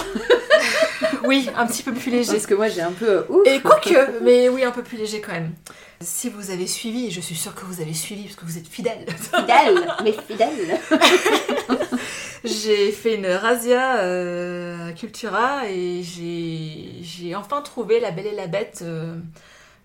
Oui, 1.26 1.50
un 1.58 1.66
petit 1.66 1.82
peu 1.82 1.92
plus 1.92 2.12
léger. 2.12 2.34
Parce 2.34 2.46
que 2.46 2.54
moi 2.54 2.68
j'ai 2.68 2.82
un 2.82 2.92
peu. 2.92 3.10
euh, 3.10 3.24
ouf. 3.30 3.48
Et 3.48 3.60
quoique, 3.62 4.24
mais 4.24 4.48
oui, 4.48 4.64
un 4.64 4.70
peu 4.72 4.84
plus 4.84 4.98
léger 4.98 5.22
quand 5.22 5.32
même. 5.32 5.52
Si 6.02 6.30
vous 6.30 6.52
avez 6.52 6.68
suivi, 6.68 7.08
et 7.08 7.12
je 7.12 7.22
suis 7.22 7.36
sûre 7.36 7.56
que 7.56 7.66
vous 7.66 7.82
avez 7.82 7.94
suivi 7.96 8.24
parce 8.26 8.36
que 8.36 8.46
vous 8.46 8.58
êtes 8.60 8.68
fidèles, 8.68 9.06
Fidèle, 9.34 9.88
mais 10.04 10.12
fidèle. 10.28 10.80
j'ai 12.44 12.92
fait 12.92 13.16
une 13.16 13.28
razzia 13.28 13.98
euh, 14.02 14.92
Cultura 14.92 15.68
et 15.68 16.04
j'ai 16.04 17.02
j'ai 17.02 17.36
enfin 17.36 17.62
trouvé 17.62 18.00
La 18.00 18.12
Belle 18.12 18.28
et 18.28 18.36
la 18.36 18.48
Bête, 18.48 18.80
euh, 18.84 19.16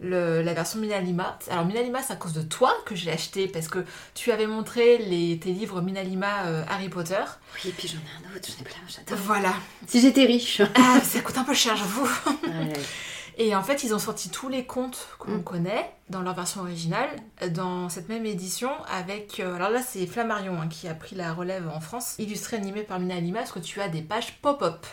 le- 0.00 0.42
la 0.42 0.54
version 0.54 0.78
Minalima. 0.80 1.38
Alors 1.50 1.64
Minalima, 1.66 2.02
c'est 2.02 2.12
à 2.12 2.16
cause 2.16 2.32
de 2.32 2.42
toi 2.42 2.72
que 2.86 2.94
je 2.94 3.04
l'ai 3.06 3.12
acheté 3.12 3.46
parce 3.48 3.68
que 3.68 3.84
tu 4.14 4.32
avais 4.32 4.46
montré 4.46 4.98
les, 4.98 5.38
tes 5.38 5.52
livres 5.52 5.80
Minalima 5.82 6.46
euh, 6.46 6.62
Harry 6.68 6.88
Potter. 6.88 7.22
Oui, 7.54 7.70
et 7.70 7.72
puis 7.72 7.88
j'en 7.88 7.98
ai 7.98 8.00
un 8.32 8.36
autre, 8.36 8.48
j'en 8.48 8.60
ai 8.60 8.64
plein, 8.64 8.76
j'adore. 8.88 9.18
Voilà. 9.24 9.52
Si 9.86 10.00
j'étais 10.00 10.24
riche. 10.24 10.62
Ah, 10.74 11.00
ça 11.02 11.20
coûte 11.20 11.36
un 11.38 11.44
peu 11.44 11.54
cher, 11.54 11.76
j'avoue. 11.76 12.08
Ouais. 12.44 12.72
Et 13.38 13.54
en 13.54 13.62
fait, 13.62 13.84
ils 13.84 13.94
ont 13.94 13.98
sorti 13.98 14.28
tous 14.28 14.48
les 14.50 14.66
contes 14.66 15.08
qu'on 15.18 15.36
Mm. 15.38 15.44
connaît 15.44 15.90
dans 16.10 16.20
leur 16.20 16.34
version 16.34 16.60
originale, 16.62 17.08
dans 17.52 17.88
cette 17.88 18.08
même 18.08 18.26
édition, 18.26 18.70
avec... 18.92 19.40
euh, 19.40 19.54
alors 19.54 19.70
là, 19.70 19.80
c'est 19.80 20.06
Flammarion 20.06 20.60
hein, 20.60 20.68
qui 20.68 20.88
a 20.88 20.94
pris 20.94 21.14
la 21.16 21.32
relève 21.32 21.68
en 21.74 21.80
France, 21.80 22.16
illustré, 22.18 22.56
animé 22.58 22.82
par 22.82 22.98
Mina 22.98 23.18
Lima, 23.20 23.38
parce 23.38 23.52
que 23.52 23.58
tu 23.60 23.80
as 23.80 23.88
des 23.88 24.02
pages 24.02 24.38
pop-up. 24.42 24.84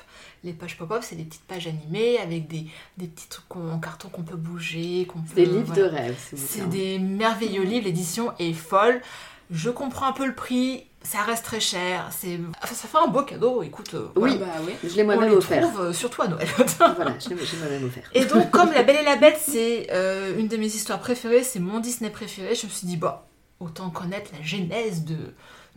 Les 0.44 0.54
pages 0.54 0.78
pop-up, 0.78 1.02
c'est 1.04 1.16
des 1.16 1.24
petites 1.24 1.46
pages 1.48 1.68
animées 1.68 2.20
avec 2.20 2.48
des, 2.48 2.66
des 2.98 3.08
petits 3.08 3.28
trucs 3.28 3.56
en 3.56 3.80
carton 3.80 4.08
qu'on 4.10 4.24
peut 4.24 4.36
bouger, 4.38 5.06
qu'on 5.12 5.20
peut... 5.20 5.36
Des 5.36 5.46
livres 5.46 5.74
voilà. 5.74 5.84
de 5.90 5.96
rêve. 5.96 6.16
C'est 6.36 6.70
des 6.70 7.00
merveilleux 7.00 7.64
livres, 7.64 7.86
l'édition 7.86 8.32
est 8.40 8.54
folle. 8.54 9.02
Je 9.50 9.70
comprends 9.70 10.08
un 10.08 10.12
peu 10.14 10.26
le 10.28 10.36
prix, 10.36 10.84
ça 11.02 11.22
reste 11.24 11.46
très 11.46 11.60
cher, 11.62 12.10
c'est... 12.12 12.38
enfin, 12.62 12.76
ça 12.76 12.88
fait 12.88 12.98
un 12.98 13.08
beau 13.08 13.24
cadeau, 13.24 13.64
écoute. 13.64 13.94
euh, 13.94 14.08
Oui. 14.18 14.38
voilà. 14.38 14.54
Bah 14.54 14.62
oui. 14.66 14.74
Je 14.84 14.96
l'ai 14.96 15.04
On 15.04 15.06
moi-même 15.06 15.30
les 15.32 15.36
offert. 15.38 15.62
trouve 15.62 15.80
euh, 15.82 15.94
surtout 15.94 16.22
à 16.22 16.28
Noël. 16.28 16.48
voilà, 16.78 17.14
je 17.20 17.30
l'ai 17.30 17.36
moi-même 17.60 17.86
offert. 17.86 18.04
Et 18.14 18.26
donc, 18.26 18.52
comme 18.52 18.72
La 18.74 18.84
Belle 18.84 18.98
et 18.98 19.04
la 19.06 19.16
Bête, 19.22 19.40
c'est 19.42 19.88
euh, 19.92 20.38
une 20.38 20.48
de 20.50 20.58
mes 20.58 20.68
histoires 20.68 21.00
préférées, 21.00 21.44
c'est 21.44 21.60
mon 21.60 21.80
Disney 21.80 22.10
préféré, 22.10 22.56
je 22.56 22.66
me 22.68 22.72
suis 22.72 22.86
dit, 22.88 22.98
bah, 22.98 23.26
autant 23.62 23.90
connaître 23.90 24.32
la 24.38 24.44
genèse 24.46 25.06
de, 25.06 25.16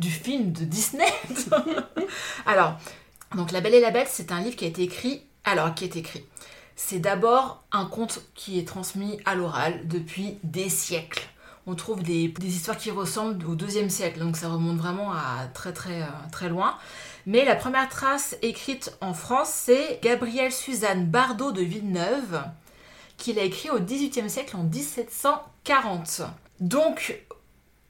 du 0.00 0.10
film 0.10 0.50
de 0.52 0.64
Disney. 0.64 1.06
alors, 2.46 2.76
donc 3.36 3.52
La 3.52 3.60
Belle 3.60 3.74
et 3.74 3.80
la 3.80 3.90
Bête, 3.90 4.08
c'est 4.10 4.32
un 4.32 4.40
livre 4.40 4.56
qui 4.56 4.64
a 4.64 4.68
été 4.68 4.82
écrit. 4.82 5.22
Alors, 5.44 5.74
qui 5.74 5.84
est 5.84 5.96
écrit 5.96 6.24
C'est 6.76 6.98
d'abord 6.98 7.62
un 7.72 7.86
conte 7.86 8.20
qui 8.34 8.58
est 8.58 8.66
transmis 8.66 9.18
à 9.24 9.34
l'oral 9.34 9.86
depuis 9.86 10.38
des 10.42 10.68
siècles. 10.68 11.22
On 11.66 11.74
trouve 11.74 12.02
des, 12.02 12.28
des 12.28 12.48
histoires 12.48 12.76
qui 12.76 12.90
ressemblent 12.90 13.46
au 13.46 13.54
deuxième 13.54 13.90
siècle, 13.90 14.18
donc 14.18 14.36
ça 14.36 14.48
remonte 14.48 14.78
vraiment 14.78 15.12
à 15.12 15.46
très 15.54 15.72
très 15.72 16.02
euh, 16.02 16.06
très 16.32 16.48
loin. 16.48 16.76
Mais 17.26 17.44
la 17.44 17.54
première 17.54 17.88
trace 17.88 18.36
écrite 18.42 18.96
en 19.00 19.14
France, 19.14 19.50
c'est 19.52 20.00
Gabrielle 20.02 20.52
Suzanne 20.52 21.06
Bardot 21.06 21.52
de 21.52 21.62
Villeneuve, 21.62 22.42
qui 23.18 23.34
l'a 23.34 23.44
écrit 23.44 23.70
au 23.70 23.78
XVIIIe 23.78 24.28
siècle 24.28 24.56
en 24.56 24.64
1740. 24.64 26.22
Donc, 26.60 27.22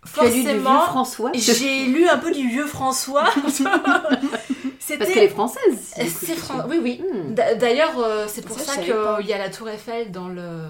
forcément, 0.05 0.81
François 0.83 1.31
j'ai 1.35 1.87
lu 1.87 2.09
un 2.09 2.19
peu 2.19 2.33
du 2.33 2.49
vieux 2.49 2.67
François. 2.67 3.25
Parce 4.99 5.11
qu'elle 5.11 5.25
est 5.25 5.29
française. 5.29 5.95
c'est 5.95 6.35
Fran-. 6.35 6.65
Oui, 6.69 6.79
oui. 6.83 7.03
Hmm. 7.03 7.35
D'a- 7.35 7.55
D'ailleurs, 7.55 7.99
euh, 7.99 8.27
c'est 8.29 8.45
pour 8.45 8.59
Ça, 8.59 8.77
qu'il 8.77 9.27
y 9.27 9.33
a 9.33 9.39
la 9.39 9.51
Tour 9.51 9.69
Eiffel 9.69 10.11
dans 10.11 10.29
le 10.29 10.65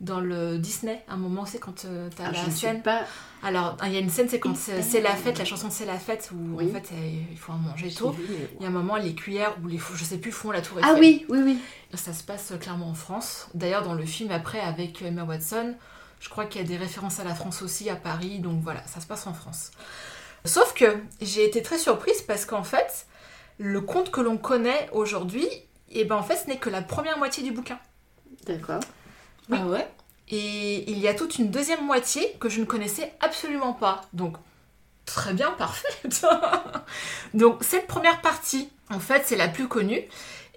dans 0.00 0.20
le 0.20 0.58
Disney. 0.58 1.02
À 1.08 1.14
un 1.14 1.16
moment, 1.16 1.46
c'est 1.46 1.58
quand 1.58 1.86
euh, 1.86 2.10
t'as 2.14 2.24
Ah, 2.26 2.32
la 2.32 2.44
je 2.44 2.50
scène. 2.50 2.82
pas. 2.82 3.00
Alors, 3.42 3.78
il 3.86 3.92
y 3.92 3.96
a 3.96 4.00
une 4.00 4.10
scène, 4.10 4.28
c'est 4.28 4.38
quand 4.38 4.54
c'est 4.54 5.00
la 5.00 5.14
fête, 5.14 5.38
la 5.38 5.46
chanson 5.46 5.68
C'est 5.70 5.86
la 5.86 5.98
fête, 5.98 6.30
où 6.34 6.56
Oui. 6.58 6.68
en 6.68 6.74
fait, 6.74 6.92
euh, 6.92 7.10
il 7.30 7.38
faut 7.38 7.52
en 7.52 7.56
manger 7.56 7.90
tôt. 7.90 8.14
Il 8.58 8.62
y 8.62 8.66
a 8.66 8.68
un 8.68 8.72
moment, 8.72 8.96
les 8.96 9.14
cuillères 9.14 9.56
ou 9.64 9.68
les 9.68 9.78
je 9.94 10.04
sais 10.04 10.18
plus, 10.18 10.32
font 10.32 10.50
la 10.50 10.60
Tour 10.60 10.78
Eiffel. 10.80 10.92
Ah 10.94 10.98
oui, 11.00 11.24
oui, 11.30 11.38
oui. 11.42 11.58
Ça 11.94 12.12
se 12.12 12.22
passe 12.22 12.52
euh, 12.52 12.56
clairement 12.58 12.90
en 12.90 12.94
France. 12.94 13.46
D'ailleurs, 13.54 13.84
dans 13.84 13.94
le 13.94 14.04
film 14.04 14.30
après, 14.32 14.60
avec 14.60 15.00
Emma 15.00 15.24
Watson, 15.24 15.74
je 16.20 16.28
crois 16.28 16.44
qu'il 16.44 16.60
y 16.60 16.64
a 16.64 16.66
des 16.68 16.76
références 16.76 17.18
à 17.20 17.24
la 17.24 17.34
France 17.34 17.62
aussi, 17.62 17.88
à 17.88 17.96
Paris. 17.96 18.40
Donc 18.40 18.60
voilà, 18.62 18.80
ça 18.86 19.00
se 19.00 19.06
passe 19.06 19.26
en 19.26 19.32
France. 19.32 19.70
Sauf 20.44 20.74
que 20.74 20.84
j'ai 21.22 21.46
été 21.46 21.62
très 21.62 21.78
surprise 21.78 22.20
parce 22.22 22.44
qu'en 22.44 22.62
fait, 22.64 23.06
le 23.58 23.80
conte 23.80 24.10
que 24.10 24.20
l'on 24.20 24.36
connaît 24.36 24.88
aujourd'hui, 24.92 25.48
et 25.90 26.04
ben 26.04 26.16
en 26.16 26.22
fait, 26.22 26.36
ce 26.36 26.46
n'est 26.48 26.58
que 26.58 26.70
la 26.70 26.82
première 26.82 27.18
moitié 27.18 27.42
du 27.42 27.52
bouquin. 27.52 27.78
D'accord. 28.46 28.80
Oui. 29.48 29.58
Ah 29.60 29.66
ouais? 29.66 29.88
Et 30.28 30.90
il 30.90 30.98
y 30.98 31.08
a 31.08 31.14
toute 31.14 31.38
une 31.38 31.50
deuxième 31.50 31.84
moitié 31.84 32.36
que 32.40 32.48
je 32.48 32.60
ne 32.60 32.64
connaissais 32.64 33.14
absolument 33.20 33.72
pas. 33.72 34.02
Donc, 34.12 34.36
très 35.04 35.32
bien, 35.32 35.52
parfait. 35.52 35.88
Donc, 37.34 37.62
cette 37.62 37.86
première 37.86 38.20
partie, 38.20 38.68
en 38.90 38.98
fait, 38.98 39.22
c'est 39.24 39.36
la 39.36 39.48
plus 39.48 39.68
connue. 39.68 40.02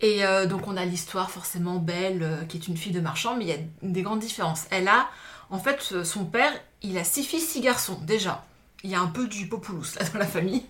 Et 0.02 0.26
euh, 0.26 0.46
donc 0.46 0.68
on 0.68 0.78
a 0.78 0.86
l'histoire 0.86 1.30
forcément 1.30 1.76
belle, 1.76 2.24
euh, 2.24 2.46
qui 2.46 2.58
est 2.58 2.68
une 2.68 2.78
fille 2.78 2.94
de 2.94 3.02
marchand, 3.02 3.36
mais 3.36 3.46
il 3.46 3.50
y 3.50 3.54
a 3.54 3.58
des 3.82 4.02
grandes 4.02 4.20
différences. 4.20 4.66
Elle 4.72 4.88
a, 4.88 5.10
en 5.50 5.60
fait, 5.60 5.90
euh, 5.92 6.04
son 6.04 6.26
père, 6.26 6.54
il 6.82 6.98
a 6.98 7.04
six 7.04 7.24
filles, 7.24 7.42
six 7.42 7.60
garçons, 7.60 8.00
déjà. 8.04 8.46
Il 8.84 8.90
y 8.90 8.96
a 8.96 9.02
un 9.02 9.08
peu 9.08 9.28
du 9.28 9.48
populous 9.48 9.96
là 10.00 10.06
dans 10.14 10.20
la 10.20 10.26
famille. 10.26 10.64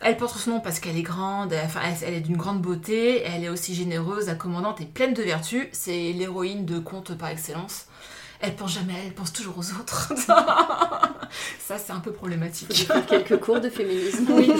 Elle 0.00 0.16
porte 0.16 0.36
ce 0.38 0.50
nom 0.50 0.60
parce 0.60 0.80
qu'elle 0.80 0.96
est 0.96 1.02
grande, 1.02 1.52
elle, 1.52 1.64
enfin, 1.64 1.80
elle, 2.02 2.14
est 2.14 2.20
d'une 2.20 2.36
grande 2.36 2.60
beauté, 2.60 3.22
elle 3.22 3.42
est 3.42 3.48
aussi 3.48 3.74
généreuse, 3.74 4.28
accommodante 4.28 4.80
et 4.80 4.84
pleine 4.84 5.14
de 5.14 5.22
vertus. 5.22 5.66
C'est 5.72 6.12
l'héroïne 6.12 6.66
de 6.66 6.78
conte 6.78 7.16
par 7.16 7.30
excellence. 7.30 7.86
Elle 8.40 8.54
pense 8.54 8.74
jamais 8.74 8.94
elle, 9.04 9.12
pense 9.14 9.32
toujours 9.32 9.58
aux 9.58 9.72
autres. 9.72 10.12
Ça, 11.58 11.76
c'est 11.78 11.92
un 11.92 11.98
peu 11.98 12.12
problématique. 12.12 12.72
Faire 12.72 13.04
quelques 13.04 13.40
cours 13.40 13.60
de 13.60 13.68
féminisme. 13.68 14.26
Oui. 14.30 14.52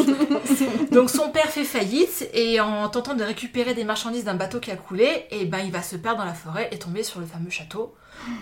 Donc 0.90 1.10
son 1.10 1.30
père 1.30 1.46
fait 1.46 1.64
faillite 1.64 2.28
et 2.32 2.60
en 2.60 2.88
tentant 2.88 3.14
de 3.14 3.22
récupérer 3.22 3.74
des 3.74 3.84
marchandises 3.84 4.24
d'un 4.24 4.34
bateau 4.34 4.58
qui 4.58 4.70
a 4.70 4.76
coulé, 4.76 5.26
et 5.30 5.44
ben 5.44 5.58
il 5.58 5.70
va 5.70 5.82
se 5.82 5.96
perdre 5.96 6.18
dans 6.18 6.24
la 6.24 6.34
forêt 6.34 6.68
et 6.72 6.78
tomber 6.78 7.02
sur 7.02 7.20
le 7.20 7.26
fameux 7.26 7.50
château. 7.50 7.94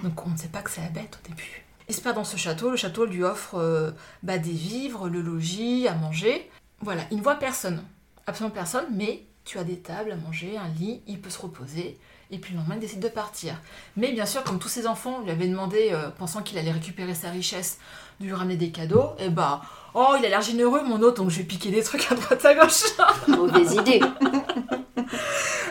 Donc 0.02 0.26
on 0.26 0.30
ne 0.30 0.36
sait 0.36 0.48
pas 0.48 0.62
que 0.62 0.70
c'est 0.70 0.80
la 0.80 0.88
bête 0.88 1.18
au 1.22 1.28
début. 1.28 1.65
Perd 2.02 2.16
dans 2.16 2.24
ce 2.24 2.36
château, 2.36 2.70
le 2.70 2.76
château 2.76 3.04
lui 3.04 3.22
offre 3.22 3.56
euh, 3.56 3.90
bah, 4.22 4.38
des 4.38 4.52
vivres, 4.52 5.08
le 5.08 5.20
logis, 5.20 5.88
à 5.88 5.94
manger. 5.94 6.50
Voilà, 6.80 7.02
il 7.10 7.18
ne 7.18 7.22
voit 7.22 7.36
personne, 7.36 7.82
absolument 8.26 8.54
personne, 8.54 8.86
mais 8.92 9.24
tu 9.44 9.58
as 9.58 9.64
des 9.64 9.78
tables 9.78 10.12
à 10.12 10.16
manger, 10.16 10.56
un 10.56 10.68
lit, 10.68 11.00
il 11.06 11.20
peut 11.20 11.30
se 11.30 11.40
reposer. 11.40 11.98
Et 12.30 12.38
puis 12.38 12.54
le 12.54 12.60
il 12.72 12.80
décide 12.80 13.00
de 13.00 13.08
partir. 13.08 13.54
Mais 13.96 14.12
bien 14.12 14.26
sûr, 14.26 14.42
comme 14.42 14.58
tous 14.58 14.68
ses 14.68 14.86
enfants 14.86 15.22
lui 15.22 15.30
avaient 15.30 15.46
demandé, 15.46 15.90
euh, 15.92 16.10
pensant 16.10 16.42
qu'il 16.42 16.58
allait 16.58 16.72
récupérer 16.72 17.14
sa 17.14 17.30
richesse, 17.30 17.78
de 18.20 18.26
lui 18.26 18.32
ramener 18.32 18.56
des 18.56 18.70
cadeaux, 18.70 19.12
et 19.18 19.28
bah, 19.28 19.62
oh, 19.94 20.14
il 20.18 20.24
a 20.24 20.28
l'air 20.28 20.42
généreux, 20.42 20.82
mon 20.82 21.00
hôte, 21.02 21.16
donc 21.16 21.30
je 21.30 21.38
vais 21.38 21.44
piquer 21.44 21.70
des 21.70 21.82
trucs 21.82 22.10
à 22.10 22.14
droite 22.14 22.44
à 22.44 22.54
gauche. 22.54 22.84
Mauvaise 23.28 23.74
idée. 23.74 24.00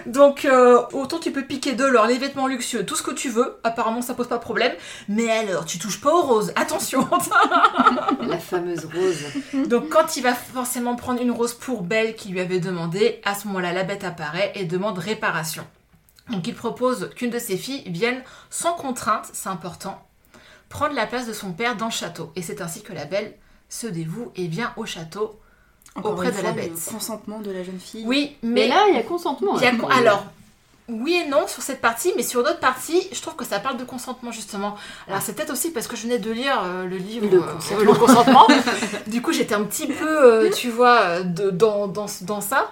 Donc, 0.06 0.46
euh, 0.46 0.84
autant 0.94 1.20
tu 1.20 1.32
peux 1.32 1.44
piquer 1.44 1.74
de 1.74 1.84
l'or, 1.84 2.06
les 2.06 2.18
vêtements 2.18 2.48
luxueux, 2.48 2.86
tout 2.86 2.96
ce 2.96 3.04
que 3.04 3.12
tu 3.12 3.30
veux. 3.30 3.58
Apparemment, 3.64 4.02
ça 4.02 4.14
pose 4.14 4.28
pas 4.28 4.38
de 4.38 4.42
problème. 4.42 4.72
Mais 5.10 5.30
alors, 5.32 5.66
tu 5.66 5.80
touches 5.80 6.00
pas 6.00 6.14
aux 6.14 6.22
roses. 6.22 6.54
Attention 6.56 7.08
La 8.22 8.38
fameuse 8.38 8.86
rose. 8.86 9.68
Donc, 9.68 9.90
quand 9.90 10.16
il 10.16 10.24
va 10.24 10.34
forcément 10.34 10.96
prendre 10.96 11.22
une 11.22 11.32
rose 11.32 11.54
pour 11.54 11.82
Belle 11.82 12.16
qui 12.16 12.30
lui 12.30 12.40
avait 12.40 12.60
demandé, 12.60 13.20
à 13.26 13.34
ce 13.34 13.48
moment-là, 13.48 13.74
la 13.74 13.84
bête 13.84 14.04
apparaît 14.04 14.52
et 14.56 14.66
demande 14.66 15.00
réparation. 15.00 15.66
Donc, 16.30 16.48
il 16.48 16.56
propose 16.56 17.10
qu'une 17.16 17.32
de 17.32 17.40
ses 17.40 17.58
filles 17.58 17.84
vienne 17.88 18.22
sans 18.50 18.74
contrainte, 18.74 19.30
c'est 19.34 19.50
important, 19.50 20.08
prendre 20.70 20.94
la 20.96 21.06
place 21.08 21.28
de 21.28 21.34
son 21.34 21.52
père 21.54 21.76
dans 21.76 21.86
le 21.86 21.92
château. 21.92 22.32
Et 22.36 22.42
c'est 22.42 22.62
ainsi 22.62 22.82
que 22.82 22.94
la 22.94 23.06
Belle 23.06 23.34
se 23.70 23.88
dévoue 23.88 24.32
et 24.36 24.48
vient 24.48 24.74
au 24.78 24.86
château. 24.86 25.40
Encore 25.96 26.12
Auprès 26.14 26.26
une 26.28 26.32
de 26.32 26.38
fois, 26.38 26.50
la 26.50 26.52
bête. 26.56 26.72
Le 26.74 26.92
consentement 26.92 27.40
de 27.40 27.52
la 27.52 27.64
jeune 27.64 27.80
fille. 27.80 28.04
Oui, 28.06 28.36
Mais 28.44 28.50
mais 28.64 28.68
là, 28.68 28.86
il 28.90 28.96
y 28.96 29.00
a 29.00 29.04
consentement. 29.04 29.58
Il 29.58 29.64
y 29.64 29.66
a 29.68 29.70
hein. 29.70 29.78
con- 29.80 29.88
Alors, 29.88 30.26
oui 30.90 31.14
et 31.26 31.30
non 31.30 31.48
sur 31.48 31.64
cette 31.64 31.80
partie, 31.80 32.12
mais 32.18 32.22
sur 32.24 32.44
d'autres 32.44 32.60
parties, 32.60 33.08
je 33.14 33.22
trouve 33.22 33.36
que 33.38 33.46
ça 33.46 33.60
parle 33.60 33.78
de 33.78 33.86
consentement 33.86 34.32
justement. 34.32 34.76
Alors 35.08 35.22
c'est 35.22 35.34
peut-être 35.34 35.52
aussi 35.52 35.72
parce 35.72 35.88
que 35.88 35.96
je 35.96 36.04
venais 36.04 36.20
de 36.20 36.30
lire 36.32 36.62
euh, 36.64 36.86
le 36.86 36.98
livre 36.98 37.28
Le 37.32 37.38
euh, 37.40 37.42
consentement. 37.54 37.80
le 37.84 37.94
consentement. 37.94 38.48
du 39.08 39.22
coup, 39.22 39.32
j'étais 39.32 39.56
un 39.56 39.64
petit 39.64 39.88
peu, 39.88 40.06
euh, 40.46 40.52
tu 40.52 40.70
vois, 40.70 41.22
de- 41.22 41.50
dans, 41.50 41.88
dans, 41.88 42.06
dans 42.22 42.42
ça. 42.42 42.70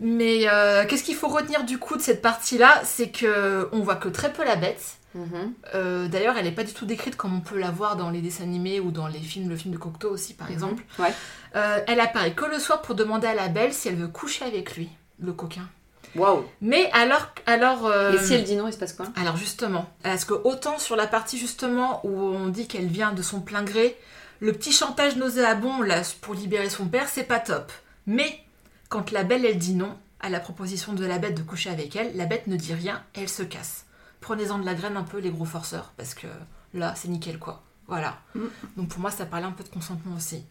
Mais 0.00 0.48
euh, 0.48 0.84
qu'est-ce 0.86 1.04
qu'il 1.04 1.14
faut 1.14 1.28
retenir 1.28 1.64
du 1.64 1.78
coup 1.78 1.96
de 1.96 2.02
cette 2.02 2.20
partie-là? 2.22 2.82
C'est 2.84 3.08
que 3.08 3.68
on 3.72 3.80
voit 3.80 3.94
que 3.96 4.08
très 4.08 4.32
peu 4.32 4.44
la 4.44 4.56
bête. 4.56 4.82
Mhm. 5.14 5.52
Euh, 5.74 6.08
D'ailleurs, 6.08 6.36
elle 6.36 6.44
n'est 6.44 6.52
pas 6.52 6.64
du 6.64 6.72
tout 6.72 6.86
décrite 6.86 7.16
comme 7.16 7.34
on 7.36 7.40
peut 7.40 7.58
la 7.58 7.70
voir 7.70 7.96
dans 7.96 8.10
les 8.10 8.20
dessins 8.20 8.42
animés 8.44 8.80
ou 8.80 8.90
dans 8.90 9.06
les 9.06 9.20
films, 9.20 9.48
le 9.48 9.56
film 9.56 9.72
de 9.72 9.78
Cocteau 9.78 10.10
aussi 10.10 10.34
par 10.34 10.50
exemple. 10.50 10.82
Ouais. 10.98 11.12
Euh, 11.56 11.78
elle 11.86 12.00
apparaît 12.00 12.32
que 12.32 12.44
le 12.44 12.58
soir 12.58 12.82
pour 12.82 12.94
demander 12.94 13.26
à 13.28 13.34
la 13.34 13.48
belle 13.48 13.72
si 13.72 13.88
elle 13.88 13.96
veut 13.96 14.08
coucher 14.08 14.44
avec 14.44 14.76
lui, 14.76 14.88
le 15.20 15.32
coquin. 15.32 15.68
Waouh. 16.16 16.44
Mais 16.60 16.90
alors, 16.92 17.28
alors. 17.46 17.86
euh, 17.86 18.12
Et 18.12 18.18
si 18.18 18.34
elle 18.34 18.44
dit 18.44 18.56
non, 18.56 18.68
il 18.68 18.72
se 18.72 18.78
passe 18.78 18.92
quoi? 18.92 19.06
Alors 19.16 19.36
justement, 19.36 19.88
parce 20.02 20.24
que 20.24 20.34
autant 20.34 20.78
sur 20.78 20.94
la 20.96 21.06
partie 21.06 21.38
justement 21.38 22.00
où 22.04 22.10
on 22.20 22.48
dit 22.48 22.66
qu'elle 22.68 22.86
vient 22.86 23.12
de 23.12 23.22
son 23.22 23.40
plein 23.40 23.62
gré, 23.64 23.96
le 24.40 24.52
petit 24.52 24.72
chantage 24.72 25.16
nauséabond 25.16 25.82
là 25.82 26.02
pour 26.20 26.34
libérer 26.34 26.70
son 26.70 26.86
père, 26.86 27.08
c'est 27.08 27.24
pas 27.24 27.40
top. 27.40 27.72
Mais 28.06 28.40
quand 28.88 29.10
la 29.12 29.24
belle 29.24 29.44
elle 29.44 29.58
dit 29.58 29.74
non 29.74 29.96
à 30.20 30.28
la 30.28 30.40
proposition 30.40 30.92
de 30.92 31.04
la 31.04 31.18
bête 31.18 31.34
de 31.36 31.42
coucher 31.42 31.70
avec 31.70 31.96
elle, 31.96 32.16
la 32.16 32.26
bête 32.26 32.46
ne 32.46 32.56
dit 32.56 32.74
rien 32.74 33.02
et 33.16 33.22
elle 33.22 33.28
se 33.28 33.42
casse. 33.42 33.84
Prenez-en 34.24 34.58
de 34.58 34.64
la 34.64 34.72
graine 34.72 34.96
un 34.96 35.02
peu 35.02 35.18
les 35.18 35.28
gros 35.28 35.44
forceurs 35.44 35.92
parce 35.98 36.14
que 36.14 36.26
là 36.72 36.94
c'est 36.94 37.08
nickel 37.08 37.38
quoi. 37.38 37.62
Voilà. 37.88 38.16
Mm. 38.34 38.46
Donc 38.78 38.88
pour 38.88 39.00
moi 39.00 39.10
ça 39.10 39.26
parlait 39.26 39.44
un 39.44 39.52
peu 39.52 39.62
de 39.62 39.68
consentement 39.68 40.16
aussi. 40.16 40.46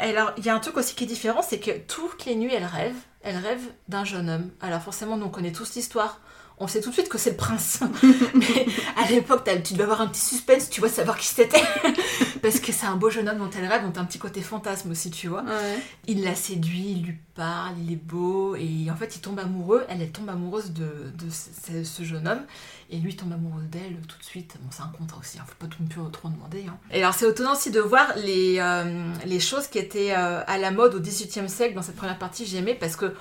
Et 0.00 0.04
alors 0.04 0.32
il 0.38 0.46
y 0.46 0.48
a 0.48 0.54
un 0.54 0.60
truc 0.60 0.78
aussi 0.78 0.94
qui 0.94 1.04
est 1.04 1.06
différent, 1.06 1.42
c'est 1.42 1.60
que 1.60 1.76
toutes 1.76 2.24
les 2.24 2.36
nuits 2.36 2.54
elle 2.54 2.64
rêve, 2.64 2.96
elle 3.20 3.36
rêve 3.36 3.60
d'un 3.88 4.04
jeune 4.04 4.30
homme. 4.30 4.50
Alors 4.62 4.80
forcément 4.80 5.18
nous 5.18 5.26
on 5.26 5.28
connaît 5.28 5.52
tous 5.52 5.74
l'histoire. 5.74 6.20
On 6.58 6.66
sait 6.66 6.80
tout 6.80 6.88
de 6.88 6.94
suite 6.94 7.10
que 7.10 7.18
c'est 7.18 7.30
le 7.30 7.36
prince. 7.36 7.80
Mais 8.34 8.66
à 8.96 9.10
l'époque, 9.10 9.46
tu 9.62 9.74
dois 9.74 9.84
avoir 9.84 10.00
un 10.00 10.06
petit 10.06 10.22
suspense, 10.22 10.70
tu 10.70 10.80
vois, 10.80 10.88
savoir 10.88 11.18
qui 11.18 11.26
c'était. 11.26 11.62
Parce 12.42 12.60
que 12.60 12.72
c'est 12.72 12.86
un 12.86 12.96
beau 12.96 13.10
jeune 13.10 13.28
homme 13.28 13.38
dont 13.38 13.50
elle 13.58 13.66
rêve, 13.66 13.82
dont 13.90 14.00
un 14.00 14.04
petit 14.06 14.18
côté 14.18 14.40
fantasme 14.40 14.90
aussi, 14.90 15.10
tu 15.10 15.28
vois. 15.28 15.42
Ouais. 15.42 15.78
Il 16.06 16.24
la 16.24 16.34
séduit, 16.34 16.92
il 16.92 17.02
lui 17.02 17.18
parle, 17.34 17.74
il 17.84 17.92
est 17.92 17.96
beau, 18.02 18.56
et 18.56 18.90
en 18.90 18.96
fait, 18.96 19.16
il 19.16 19.20
tombe 19.20 19.38
amoureux. 19.38 19.84
Elle, 19.90 20.00
elle 20.00 20.12
tombe 20.12 20.30
amoureuse 20.30 20.70
de, 20.72 21.12
de 21.14 21.26
ce, 21.30 21.84
ce 21.84 22.02
jeune 22.04 22.26
homme, 22.26 22.42
et 22.88 22.96
lui 22.96 23.14
tombe 23.14 23.32
amoureux 23.34 23.64
d'elle 23.70 23.98
tout 24.08 24.16
de 24.18 24.24
suite. 24.24 24.56
Bon, 24.62 24.68
c'est 24.70 24.82
un 24.82 24.92
contrat 24.96 25.18
aussi, 25.20 25.38
hein, 25.38 25.44
faut 25.46 25.54
pas 25.58 25.66
tout 25.66 25.82
plus 25.84 26.00
trop 26.10 26.28
demander. 26.30 26.64
hein. 26.68 26.78
Et 26.90 27.02
alors, 27.02 27.12
c'est 27.12 27.28
étonnant 27.28 27.52
aussi 27.52 27.70
de 27.70 27.80
voir 27.80 28.14
les, 28.16 28.56
euh, 28.60 29.12
les 29.26 29.40
choses 29.40 29.66
qui 29.66 29.78
étaient 29.78 30.14
euh, 30.16 30.40
à 30.46 30.56
la 30.56 30.70
mode 30.70 30.94
au 30.94 31.00
XVIIIe 31.00 31.50
siècle 31.50 31.74
dans 31.74 31.82
cette 31.82 31.96
première 31.96 32.18
partie, 32.18 32.46
j'ai 32.46 32.56
aimé, 32.58 32.74
parce 32.74 32.96
que 32.96 33.14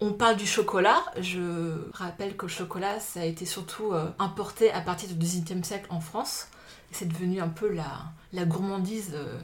on 0.00 0.12
parle 0.12 0.36
du 0.36 0.46
chocolat. 0.46 1.02
Je 1.20 1.90
rappelle 1.92 2.36
que 2.36 2.46
le 2.46 2.50
chocolat, 2.50 3.00
ça 3.00 3.20
a 3.20 3.24
été 3.24 3.46
surtout 3.46 3.92
euh, 3.92 4.06
importé 4.18 4.70
à 4.72 4.80
partir 4.80 5.08
du 5.08 5.14
XVIIIe 5.14 5.64
siècle 5.64 5.86
en 5.90 6.00
France. 6.00 6.48
C'est 6.92 7.08
devenu 7.08 7.40
un 7.40 7.48
peu 7.48 7.68
la, 7.68 8.04
la 8.32 8.44
gourmandise 8.44 9.12
euh, 9.14 9.38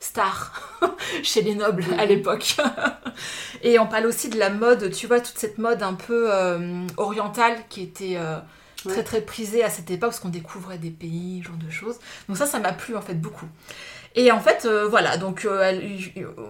star 0.00 0.78
chez 1.22 1.42
les 1.42 1.54
nobles 1.54 1.84
à 1.98 2.06
l'époque. 2.06 2.56
Et 3.62 3.78
on 3.78 3.86
parle 3.86 4.06
aussi 4.06 4.28
de 4.28 4.38
la 4.38 4.50
mode, 4.50 4.92
tu 4.92 5.06
vois, 5.06 5.20
toute 5.20 5.38
cette 5.38 5.58
mode 5.58 5.82
un 5.82 5.94
peu 5.94 6.32
euh, 6.32 6.86
orientale 6.96 7.56
qui 7.68 7.82
était 7.82 8.18
très 8.84 9.02
très 9.02 9.20
prisée 9.20 9.64
à 9.64 9.70
cette 9.70 9.90
époque 9.90 10.10
parce 10.10 10.20
qu'on 10.20 10.28
découvrait 10.28 10.78
des 10.78 10.90
pays, 10.90 11.40
ce 11.42 11.48
genre 11.48 11.56
de 11.56 11.70
choses. 11.70 11.96
Donc 12.28 12.36
ça, 12.36 12.46
ça 12.46 12.60
m'a 12.60 12.72
plu 12.72 12.96
en 12.96 13.02
fait 13.02 13.14
beaucoup. 13.14 13.48
Et 14.18 14.32
en 14.32 14.40
fait, 14.40 14.64
euh, 14.64 14.88
voilà, 14.88 15.18
donc 15.18 15.44
euh, 15.44 15.78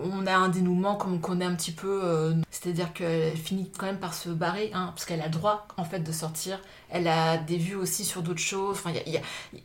on 0.05 0.25
a 0.29 0.37
un 0.37 0.49
dénouement 0.49 0.95
comme 0.95 1.15
on 1.15 1.19
connaît 1.19 1.45
un 1.45 1.57
petit 1.57 1.73
peu, 1.73 2.01
euh, 2.05 2.33
c'est-à-dire 2.49 2.93
qu'elle 2.93 3.37
finit 3.37 3.73
quand 3.77 3.87
même 3.87 3.99
par 3.99 4.15
se 4.15 4.29
barrer, 4.29 4.71
hein, 4.73 4.93
parce 4.95 5.05
qu'elle 5.05 5.21
a 5.21 5.25
le 5.25 5.33
droit 5.33 5.67
en 5.77 5.83
fait 5.85 5.99
de 5.99 6.13
sortir. 6.13 6.61
Elle 6.91 7.09
a 7.09 7.39
des 7.39 7.57
vues 7.57 7.75
aussi 7.75 8.05
sur 8.05 8.23
d'autres 8.23 8.39
choses. 8.39 8.79
Enfin, 8.79 8.93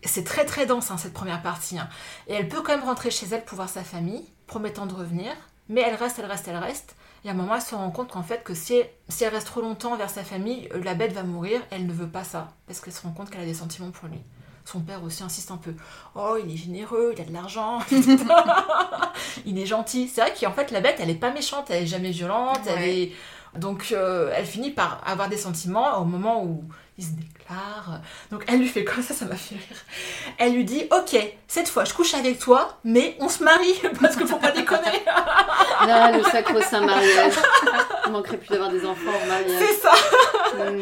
c'est 0.03 0.23
très 0.23 0.45
très 0.45 0.65
dense 0.65 0.89
hein, 0.89 0.97
cette 0.97 1.13
première 1.13 1.43
partie. 1.43 1.77
hein. 1.77 1.87
Et 2.27 2.33
elle 2.33 2.47
peut 2.49 2.63
quand 2.63 2.75
même 2.75 2.83
rentrer 2.83 3.11
chez 3.11 3.27
elle 3.31 3.45
pour 3.45 3.57
voir 3.57 3.69
sa 3.69 3.83
famille, 3.83 4.25
promettant 4.47 4.87
de 4.87 4.95
revenir. 4.95 5.31
Mais 5.69 5.81
elle 5.81 5.93
reste, 5.95 6.17
elle 6.17 6.25
reste, 6.25 6.47
elle 6.47 6.57
reste. 6.57 6.95
Et 7.23 7.29
à 7.29 7.33
un 7.33 7.35
moment, 7.35 7.53
elle 7.53 7.61
se 7.61 7.75
rend 7.75 7.91
compte 7.91 8.09
qu'en 8.09 8.23
fait, 8.23 8.43
que 8.43 8.55
si 8.55 8.77
elle, 8.77 8.89
si 9.09 9.25
elle 9.25 9.33
reste 9.33 9.45
trop 9.45 9.61
longtemps 9.61 9.95
vers 9.95 10.09
sa 10.09 10.23
famille, 10.23 10.67
la 10.83 10.95
bête 10.95 11.13
va 11.13 11.21
mourir. 11.21 11.61
Elle 11.69 11.85
ne 11.85 11.93
veut 11.93 12.09
pas 12.09 12.23
ça, 12.23 12.55
parce 12.65 12.81
qu'elle 12.81 12.93
se 12.93 13.03
rend 13.03 13.11
compte 13.11 13.29
qu'elle 13.29 13.41
a 13.41 13.45
des 13.45 13.53
sentiments 13.53 13.91
pour 13.91 14.09
lui. 14.09 14.17
Son 14.65 14.79
père 14.79 15.03
aussi 15.03 15.23
insiste 15.23 15.51
un 15.51 15.57
peu. 15.57 15.73
Oh, 16.15 16.37
il 16.43 16.53
est 16.53 16.57
généreux, 16.57 17.13
il 17.15 17.21
a 17.21 17.25
de 17.25 17.33
l'argent, 17.33 17.79
il 19.45 19.59
est 19.59 19.65
gentil. 19.65 20.07
C'est 20.07 20.21
vrai 20.21 20.33
qu'en 20.39 20.51
fait, 20.51 20.71
la 20.71 20.81
bête, 20.81 20.97
elle 20.99 21.09
est 21.09 21.15
pas 21.15 21.31
méchante, 21.31 21.65
elle 21.69 21.83
est 21.83 21.87
jamais 21.87 22.11
violente, 22.11 22.59
elle 22.67 22.83
est. 22.83 23.11
Donc, 23.57 23.89
euh, 23.91 24.31
elle 24.33 24.45
finit 24.45 24.71
par 24.71 25.01
avoir 25.05 25.27
des 25.27 25.37
sentiments 25.37 25.97
au 25.99 26.05
moment 26.05 26.43
où 26.43 26.63
il 26.97 27.03
se 27.03 27.09
déclare. 27.11 27.99
Donc, 28.31 28.45
elle 28.47 28.59
lui 28.59 28.67
fait 28.67 28.85
comme 28.85 29.03
ça, 29.03 29.13
ça 29.13 29.25
m'a 29.25 29.35
fait 29.35 29.55
rire. 29.55 29.77
Elle 30.37 30.53
lui 30.53 30.63
dit 30.63 30.83
Ok, 30.91 31.17
cette 31.47 31.67
fois, 31.67 31.83
je 31.83 31.93
couche 31.93 32.13
avec 32.13 32.39
toi, 32.39 32.77
mais 32.83 33.17
on 33.19 33.27
se 33.27 33.43
marie, 33.43 33.81
parce 34.01 34.15
qu'il 34.15 34.27
faut 34.27 34.37
pas 34.37 34.51
déconner. 34.51 35.03
Là, 35.85 36.11
le 36.17 36.23
sacro-saint 36.23 36.85
mariage. 36.85 37.33
Il 38.05 38.11
manquerait 38.11 38.37
plus 38.37 38.49
d'avoir 38.49 38.69
des 38.69 38.85
enfants 38.85 39.11
mariage. 39.27 39.51
C'est 39.59 39.79
ça. 39.81 39.91
Mm. 40.71 40.81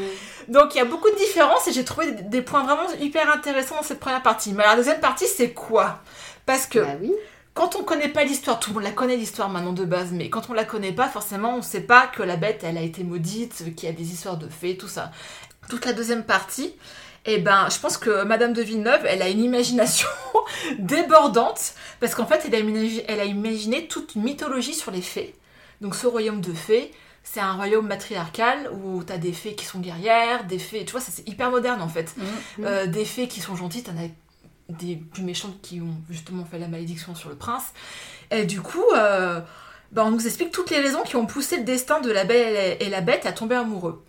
Donc, 0.50 0.76
il 0.76 0.80
y 0.80 0.82
a 0.82 0.86
beaucoup 0.86 1.10
de 1.10 1.16
différences 1.16 1.68
et 1.68 1.72
j'ai 1.72 1.86
trouvé 1.86 2.12
des- 2.12 2.24
des 2.24 2.41
points 2.41 2.64
vraiment 2.64 2.88
hyper 3.00 3.30
intéressants 3.32 3.76
dans 3.76 3.84
cette 3.84 4.00
première 4.00 4.24
partie. 4.24 4.52
Mais 4.54 4.64
alors, 4.64 4.72
la 4.74 4.78
deuxième 4.78 5.00
partie, 5.00 5.26
c'est 5.28 5.52
quoi? 5.54 6.00
Parce 6.45 6.66
que. 6.68 6.80
Bah 6.80 6.95
oui. 7.02 7.14
quand 7.54 7.76
on 7.76 7.84
connaît 7.84 8.08
pas 8.10 8.24
l'histoire, 8.24 8.60
tout 8.60 8.70
le 8.70 8.76
monde 8.76 8.84
la 8.84 8.91
connaît 8.91 9.18
l'histoire 9.18 9.50
maintenant 9.50 9.74
de 9.74 9.84
base, 9.86 10.10
mais 10.12 10.30
quand 10.30 10.50
on 10.50 10.54
la 10.54 10.64
connaît 10.66 10.91
pas, 10.93 11.08
forcément, 11.10 11.56
on 11.58 11.62
sait 11.62 11.82
pas 11.82 12.08
que 12.08 12.24
la 12.24 12.36
bête, 12.38 12.62
elle 12.64 12.78
a 12.78 12.82
été 12.82 13.04
maudite, 13.04 13.76
qu'il 13.76 13.88
y 13.89 13.91
a 13.91 13.95
des 13.95 14.12
histoires 14.14 14.38
de 14.38 14.47
fées, 14.47 14.78
tout 14.78 14.88
ça. 14.88 15.12
Toute 15.70 15.86
la 15.86 15.93
deuxième 15.93 16.24
partie, 16.24 16.74
eh 17.26 17.38
ben, 17.38 17.68
je 17.70 17.78
pense 17.80 17.97
que 17.97 18.24
Madame 18.24 18.54
de 18.54 18.62
Villeneuve, 18.62 19.02
elle 19.06 19.22
a 19.22 19.28
une 19.30 19.43
imagination 19.43 20.08
débordante, 20.80 21.74
parce 22.00 22.16
qu'en 22.16 22.26
fait, 22.26 22.43
elle 22.47 22.56
a, 22.56 22.60
imaginé, 22.60 23.06
elle 23.08 23.20
a 23.20 23.26
imaginé 23.26 23.88
toute 23.88 24.16
une 24.16 24.24
mythologie 24.24 24.74
sur 24.74 24.91
les 24.91 25.02
fées. 25.02 25.36
Donc, 25.82 25.95
ce 25.95 26.08
royaume 26.08 26.41
de 26.41 26.54
fées, 26.54 26.91
c'est 27.24 27.39
un 27.39 27.53
royaume 27.53 27.88
matriarcal 27.88 28.70
où 28.72 29.03
t'as 29.03 29.17
des 29.17 29.34
fées 29.34 29.55
qui 29.55 29.65
sont 29.65 29.80
guerrières, 29.80 30.45
des 30.45 30.59
fées, 30.59 30.86
tu 30.86 30.91
vois, 30.91 31.01
ça 31.01 31.11
c'est 31.11 31.28
hyper 31.28 31.51
moderne 31.51 31.82
en 31.82 31.88
fait. 31.88 32.15
Mhm. 32.17 32.65
Euh, 32.65 32.88
des 32.88 33.05
fées 33.05 33.28
qui 33.28 33.41
sont 33.41 33.55
gentilles, 33.55 33.84
t'en 33.84 33.97
as 33.97 34.09
des 34.70 34.95
plus 34.95 35.24
méchantes 35.24 35.59
qui 35.61 35.82
ont 35.82 35.95
justement 36.09 36.45
fait 36.45 36.59
la 36.59 36.67
malédiction 36.67 37.15
sur 37.15 37.30
le 37.30 37.36
prince. 37.36 37.74
Et 38.32 38.45
du 38.45 38.61
coup, 38.61 38.84
euh, 38.95 39.41
bah, 39.91 40.03
on 40.05 40.11
nous 40.11 40.26
explique 40.26 40.51
toutes 40.51 40.70
les 40.70 40.80
raisons 40.80 41.01
qui 41.03 41.15
ont 41.15 41.26
poussé 41.26 41.57
le 41.57 41.63
destin 41.63 41.99
de 42.01 42.11
la 42.11 42.24
belle 42.24 42.78
et 42.80 42.89
la 42.89 43.01
bête 43.01 43.26
à 43.26 43.32
tomber 43.32 43.55
amoureux. 43.55 44.03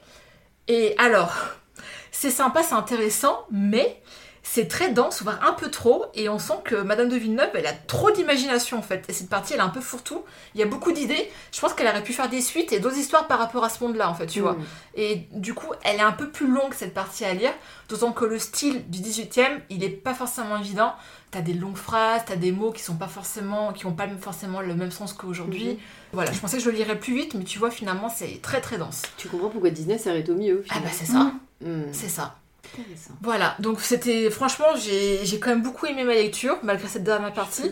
Et 0.69 0.95
alors, 0.99 1.35
c'est 2.11 2.31
sympa, 2.31 2.63
c'est 2.63 2.75
intéressant, 2.75 3.47
mais 3.51 4.01
c'est 4.43 4.69
très 4.69 4.91
dense, 4.93 5.23
voire 5.23 5.39
un 5.47 5.53
peu 5.53 5.71
trop, 5.71 6.07
et 6.15 6.29
on 6.29 6.39
sent 6.39 6.55
que 6.65 6.77
Madame 6.77 7.09
de 7.09 7.17
Villeneuve, 7.17 7.51
elle 7.55 7.67
a 7.67 7.73
trop 7.73 8.11
d'imagination 8.11 8.79
en 8.79 8.83
fait. 8.83 9.05
Et 9.09 9.13
cette 9.13 9.29
partie, 9.29 9.53
elle 9.53 9.61
est 9.61 9.63
un 9.63 9.69
peu 9.69 9.81
fourre-tout. 9.81 10.23
Il 10.55 10.61
y 10.61 10.63
a 10.63 10.67
beaucoup 10.67 10.93
d'idées. 10.93 11.31
Je 11.53 11.61
pense 11.61 11.75
qu'elle 11.75 11.87
aurait 11.87 12.03
pu 12.03 12.13
faire 12.13 12.29
des 12.31 12.41
suites 12.41 12.73
et 12.73 12.81
d'autres 12.81 12.97
histoires 12.99 13.29
par 13.29 13.39
rapport 13.39 13.63
à 13.65 13.69
ce 13.69 13.85
monde-là, 13.85 14.09
en 14.11 14.15
fait, 14.15 14.27
tu 14.27 14.41
vois. 14.41 14.55
Mm. 14.55 14.65
Et 14.97 15.17
du 15.33 15.55
coup, 15.55 15.69
elle 15.85 15.97
est 15.97 16.03
un 16.03 16.13
peu 16.13 16.31
plus 16.31 16.47
longue 16.51 16.73
cette 16.75 16.95
partie 16.95 17.25
à 17.25 17.35
lire, 17.35 17.53
d'autant 17.89 18.13
que 18.13 18.25
le 18.25 18.39
style 18.39 18.89
du 18.91 18.99
18e, 19.01 19.61
il 19.69 19.85
est 19.85 19.89
pas 19.91 20.15
forcément 20.15 20.57
évident. 20.59 20.95
T'as 21.31 21.43
des 21.43 21.55
longues 21.55 21.77
phrases, 21.77 22.23
t'as 22.27 22.35
des 22.35 22.51
mots 22.51 22.73
qui 22.73 22.83
sont 22.83 22.97
pas 22.97 23.07
forcément, 23.07 23.73
qui 23.73 23.87
ont 23.87 23.93
pas 23.93 24.09
forcément 24.21 24.61
le 24.63 24.75
même 24.75 24.91
sens 24.91 25.13
qu'aujourd'hui. 25.13 25.69
Mhm. 25.75 25.79
Voilà, 26.13 26.33
je 26.33 26.41
pensais 26.41 26.57
que 26.57 26.63
je 26.65 26.71
le 26.71 26.77
lirais 26.77 26.99
plus 26.99 27.15
vite, 27.15 27.35
mais 27.35 27.45
tu 27.45 27.59
vois, 27.61 27.71
finalement, 27.71 28.09
c'est 28.09 28.41
très 28.43 28.61
très 28.61 28.79
dense. 28.79 29.03
Tu 29.17 29.29
comprends 29.29 29.49
pourquoi 29.49 29.71
Disney 29.71 29.97
s'arrête 29.97 30.29
au 30.29 30.35
milieu. 30.35 30.65
Ah 30.71 30.81
bah 30.83 30.89
c'est 30.93 31.05
ça, 31.07 31.33
Hmm. 31.61 31.83
c'est 31.93 32.09
ça. 32.09 32.37
Intéressant. 32.79 33.13
Voilà, 33.23 33.57
donc 33.59 33.81
c'était, 33.81 34.31
franchement, 34.31 34.67
j'ai 34.77 35.25
j'ai 35.25 35.39
quand 35.41 35.51
même 35.51 35.63
beaucoup 35.63 35.87
aimé 35.87 36.05
ma 36.05 36.15
lecture, 36.15 36.57
malgré 36.63 36.87
cette 36.89 37.05
dernière 37.05 37.33
partie. 37.33 37.71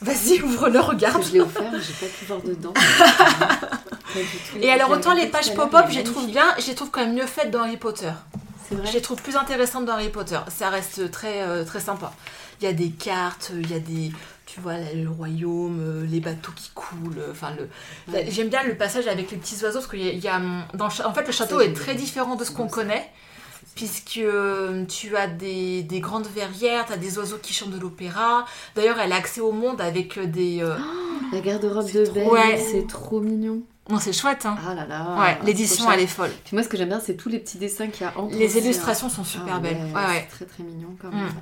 Vas-y, 0.00 0.42
ouvre-le, 0.42 0.80
regarde. 0.80 1.22
je 1.24 1.32
l'ai 1.32 1.40
offert, 1.40 1.70
j'ai 1.80 2.06
pas 2.06 2.12
pu 2.12 2.24
voir 2.26 2.42
dedans. 2.42 2.74
Et 4.60 4.70
alors, 4.70 4.90
autant 4.90 5.14
les 5.14 5.26
pages 5.26 5.54
pop-up, 5.54 5.86
je 5.90 5.96
les 5.98 6.04
trouve 6.04 6.26
bien, 6.26 6.54
je 6.58 6.66
les 6.66 6.74
trouve 6.74 6.90
quand 6.90 7.00
même 7.00 7.14
mieux 7.14 7.26
faites 7.26 7.50
dans 7.50 7.60
Harry 7.62 7.76
Potter. 7.76 8.10
C'est 8.68 8.74
vrai. 8.76 8.86
Je 8.86 8.92
les 8.92 9.00
trouve 9.02 9.20
plus 9.20 9.36
intéressantes 9.36 9.84
dans 9.86 9.94
Harry 9.94 10.08
Potter. 10.10 10.38
Ça 10.48 10.68
reste 10.70 11.10
très, 11.10 11.42
euh, 11.42 11.64
très 11.64 11.80
sympa. 11.80 12.12
Il 12.60 12.64
y 12.64 12.68
a 12.68 12.72
des 12.72 12.90
cartes, 12.90 13.52
il 13.54 13.70
y 13.70 13.74
a 13.74 13.78
des. 13.80 14.12
Tu 14.46 14.60
vois, 14.60 14.74
le 14.94 15.08
royaume, 15.08 15.80
euh, 15.80 16.06
les 16.06 16.20
bateaux 16.20 16.52
qui 16.54 16.70
coulent. 16.74 17.18
euh, 17.18 17.32
Enfin, 17.32 17.52
le. 17.58 17.68
Ouais. 18.12 18.26
J'aime 18.30 18.48
bien 18.48 18.62
le 18.62 18.76
passage 18.76 19.06
avec 19.08 19.30
les 19.30 19.36
petits 19.36 19.56
oiseaux 19.64 19.80
parce 19.80 19.86
qu'il 19.90 20.02
y 20.04 20.08
a. 20.08 20.12
il 20.12 20.22
y 20.22 20.28
a, 20.28 20.40
dans 20.74 20.86
en 20.86 21.12
fait, 21.14 21.26
le 21.26 21.32
château 21.32 21.60
est 21.60 21.72
très 21.72 21.94
différent 21.94 22.36
de 22.36 22.44
ce 22.44 22.52
qu'on 22.52 22.68
connaît. 22.68 23.10
Puisque 23.74 24.18
euh, 24.18 24.84
tu 24.86 25.16
as 25.16 25.26
des, 25.26 25.82
des 25.82 25.98
grandes 26.00 26.28
verrières, 26.28 26.86
tu 26.86 26.92
as 26.92 26.96
des 26.96 27.18
oiseaux 27.18 27.38
qui 27.42 27.52
chantent 27.52 27.72
de 27.72 27.80
l'opéra. 27.80 28.44
D'ailleurs, 28.76 29.00
elle 29.00 29.12
a 29.12 29.16
accès 29.16 29.40
au 29.40 29.50
monde 29.50 29.80
avec 29.80 30.16
euh, 30.16 30.26
des. 30.26 30.60
euh, 30.62 30.76
La 31.32 31.40
garde-robe 31.40 31.90
de 31.90 32.04
trop- 32.04 32.14
Belle, 32.14 32.28
Ouais. 32.28 32.64
c'est 32.70 32.86
trop 32.86 33.20
mignon. 33.20 33.62
Non, 33.90 33.98
c'est 33.98 34.12
chouette, 34.12 34.46
hein. 34.46 34.56
Ah 34.66 34.74
là 34.74 34.86
là. 34.86 35.16
ouais, 35.20 35.38
l'édition, 35.44 35.90
elle 35.90 36.00
est 36.00 36.06
folle. 36.06 36.30
Puis 36.44 36.54
moi, 36.56 36.62
ce 36.62 36.68
que 36.68 36.76
j'aime 36.76 36.88
bien, 36.88 37.00
c'est 37.00 37.16
tous 37.16 37.28
les 37.28 37.38
petits 37.38 37.58
dessins 37.58 37.88
qu'il 37.88 38.02
y 38.02 38.08
a 38.08 38.16
entre 38.18 38.34
Les 38.36 38.46
aussi, 38.46 38.58
hein. 38.58 38.60
illustrations 38.62 39.08
sont 39.10 39.24
super 39.24 39.56
Ah 39.56 39.60
belles. 39.60 39.76
ouais, 39.76 39.92
Ouais, 39.92 40.06
ouais. 40.06 40.26
C'est 40.30 40.36
très 40.36 40.44
très 40.46 40.62
mignon 40.62 40.96
quand 41.00 41.08
Mm. 41.10 41.16
même. 41.16 41.32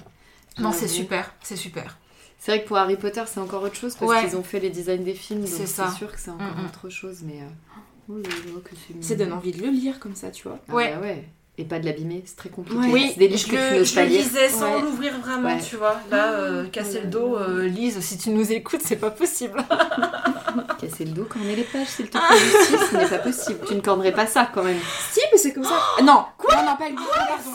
Non, 0.59 0.73
c'est 0.73 0.89
super, 0.89 1.35
c'est 1.43 1.57
super. 1.57 1.99
C'est 2.39 2.51
vrai 2.51 2.63
que 2.63 2.67
pour 2.69 2.79
Harry 2.79 2.97
Potter, 2.97 3.23
c'est 3.27 3.39
encore 3.41 3.63
autre 3.63 3.77
chose 3.77 3.95
parce 3.95 4.11
Ouais. 4.11 4.25
qu'ils 4.25 4.37
ont 4.37 4.43
fait 4.43 4.59
les 4.59 4.71
designs 4.71 5.05
des 5.05 5.15
films, 5.15 5.41
donc 5.43 5.49
C'est 5.51 5.67
c'est 5.67 5.89
sûr 5.91 6.11
que 6.11 6.19
c'est 6.19 6.31
encore 6.33 6.57
Mm, 6.57 6.63
mm. 6.63 6.67
autre 6.67 6.89
chose. 6.89 7.19
Mais 7.25 7.41
euh, 7.43 8.11
oh 8.11 8.15
c'est 9.01 9.15
donne 9.17 9.33
envie 9.33 9.53
de 9.53 9.63
le 9.63 9.71
lire 9.71 10.01
comme 10.01 10.17
ça, 10.17 10.31
tu 10.33 10.49
vois. 10.49 10.59
Ah 10.69 10.75
Ouais. 10.75 10.95
bah 10.95 11.01
ouais. 11.01 11.29
Et 11.59 11.65
pas 11.65 11.79
de 11.79 11.85
l'abîmer, 11.85 12.23
c'est 12.25 12.37
très 12.37 12.49
compliqué. 12.49 12.81
Oui, 12.91 13.11
c'est 13.13 13.19
des 13.19 13.29
livres 13.29 13.47
que 13.51 13.79
tu 13.81 13.85
je 13.85 13.95
pas 13.95 14.03
le 14.05 14.09
lire. 14.09 14.23
lisais 14.23 14.49
sans 14.49 14.75
Ouais. 14.77 14.81
l'ouvrir 14.81 15.13
vraiment, 15.21 15.49
Ouais. 15.55 15.61
tu 15.61 15.77
vois. 15.77 16.01
Là, 16.11 16.33
euh, 16.33 16.65
Oh 16.67 16.71
casser 16.73 17.01
le 17.03 17.09
dos, 17.09 17.37
euh, 17.37 17.67
Lise, 17.69 18.01
si 18.01 18.17
tu 18.17 18.31
nous 18.31 18.51
écoutes, 18.53 18.81
c'est 18.83 18.97
pas 18.97 19.11
possible. 19.11 19.63
Casser 20.81 21.05
le 21.05 21.11
dos, 21.13 21.25
corner 21.25 21.55
les 21.57 21.65
pages, 21.65 21.87
s'il 21.89 22.07
te 22.09 22.17
plaît, 22.19 22.39
justice, 22.39 22.81
ce 22.91 22.97
n'est 22.97 23.07
pas 23.09 23.19
possible. 23.19 23.59
Tu 23.69 23.75
ne 23.75 23.81
cornerais 23.81 24.13
pas 24.13 24.27
ça 24.27 24.51
quand 24.53 24.63
même. 24.65 24.79
Si, 25.11 25.21
mais 25.31 25.39
c'est 25.39 25.53
comme 25.53 25.65
ça. 25.65 25.79
Ah, 25.99 26.03
non, 26.03 26.25
quoi 26.39 26.57
Non, 26.57 26.71
non, 26.71 26.77
pas 26.77 26.85
le 26.89 26.97
livre, 26.97 27.11
pardon. 27.15 27.51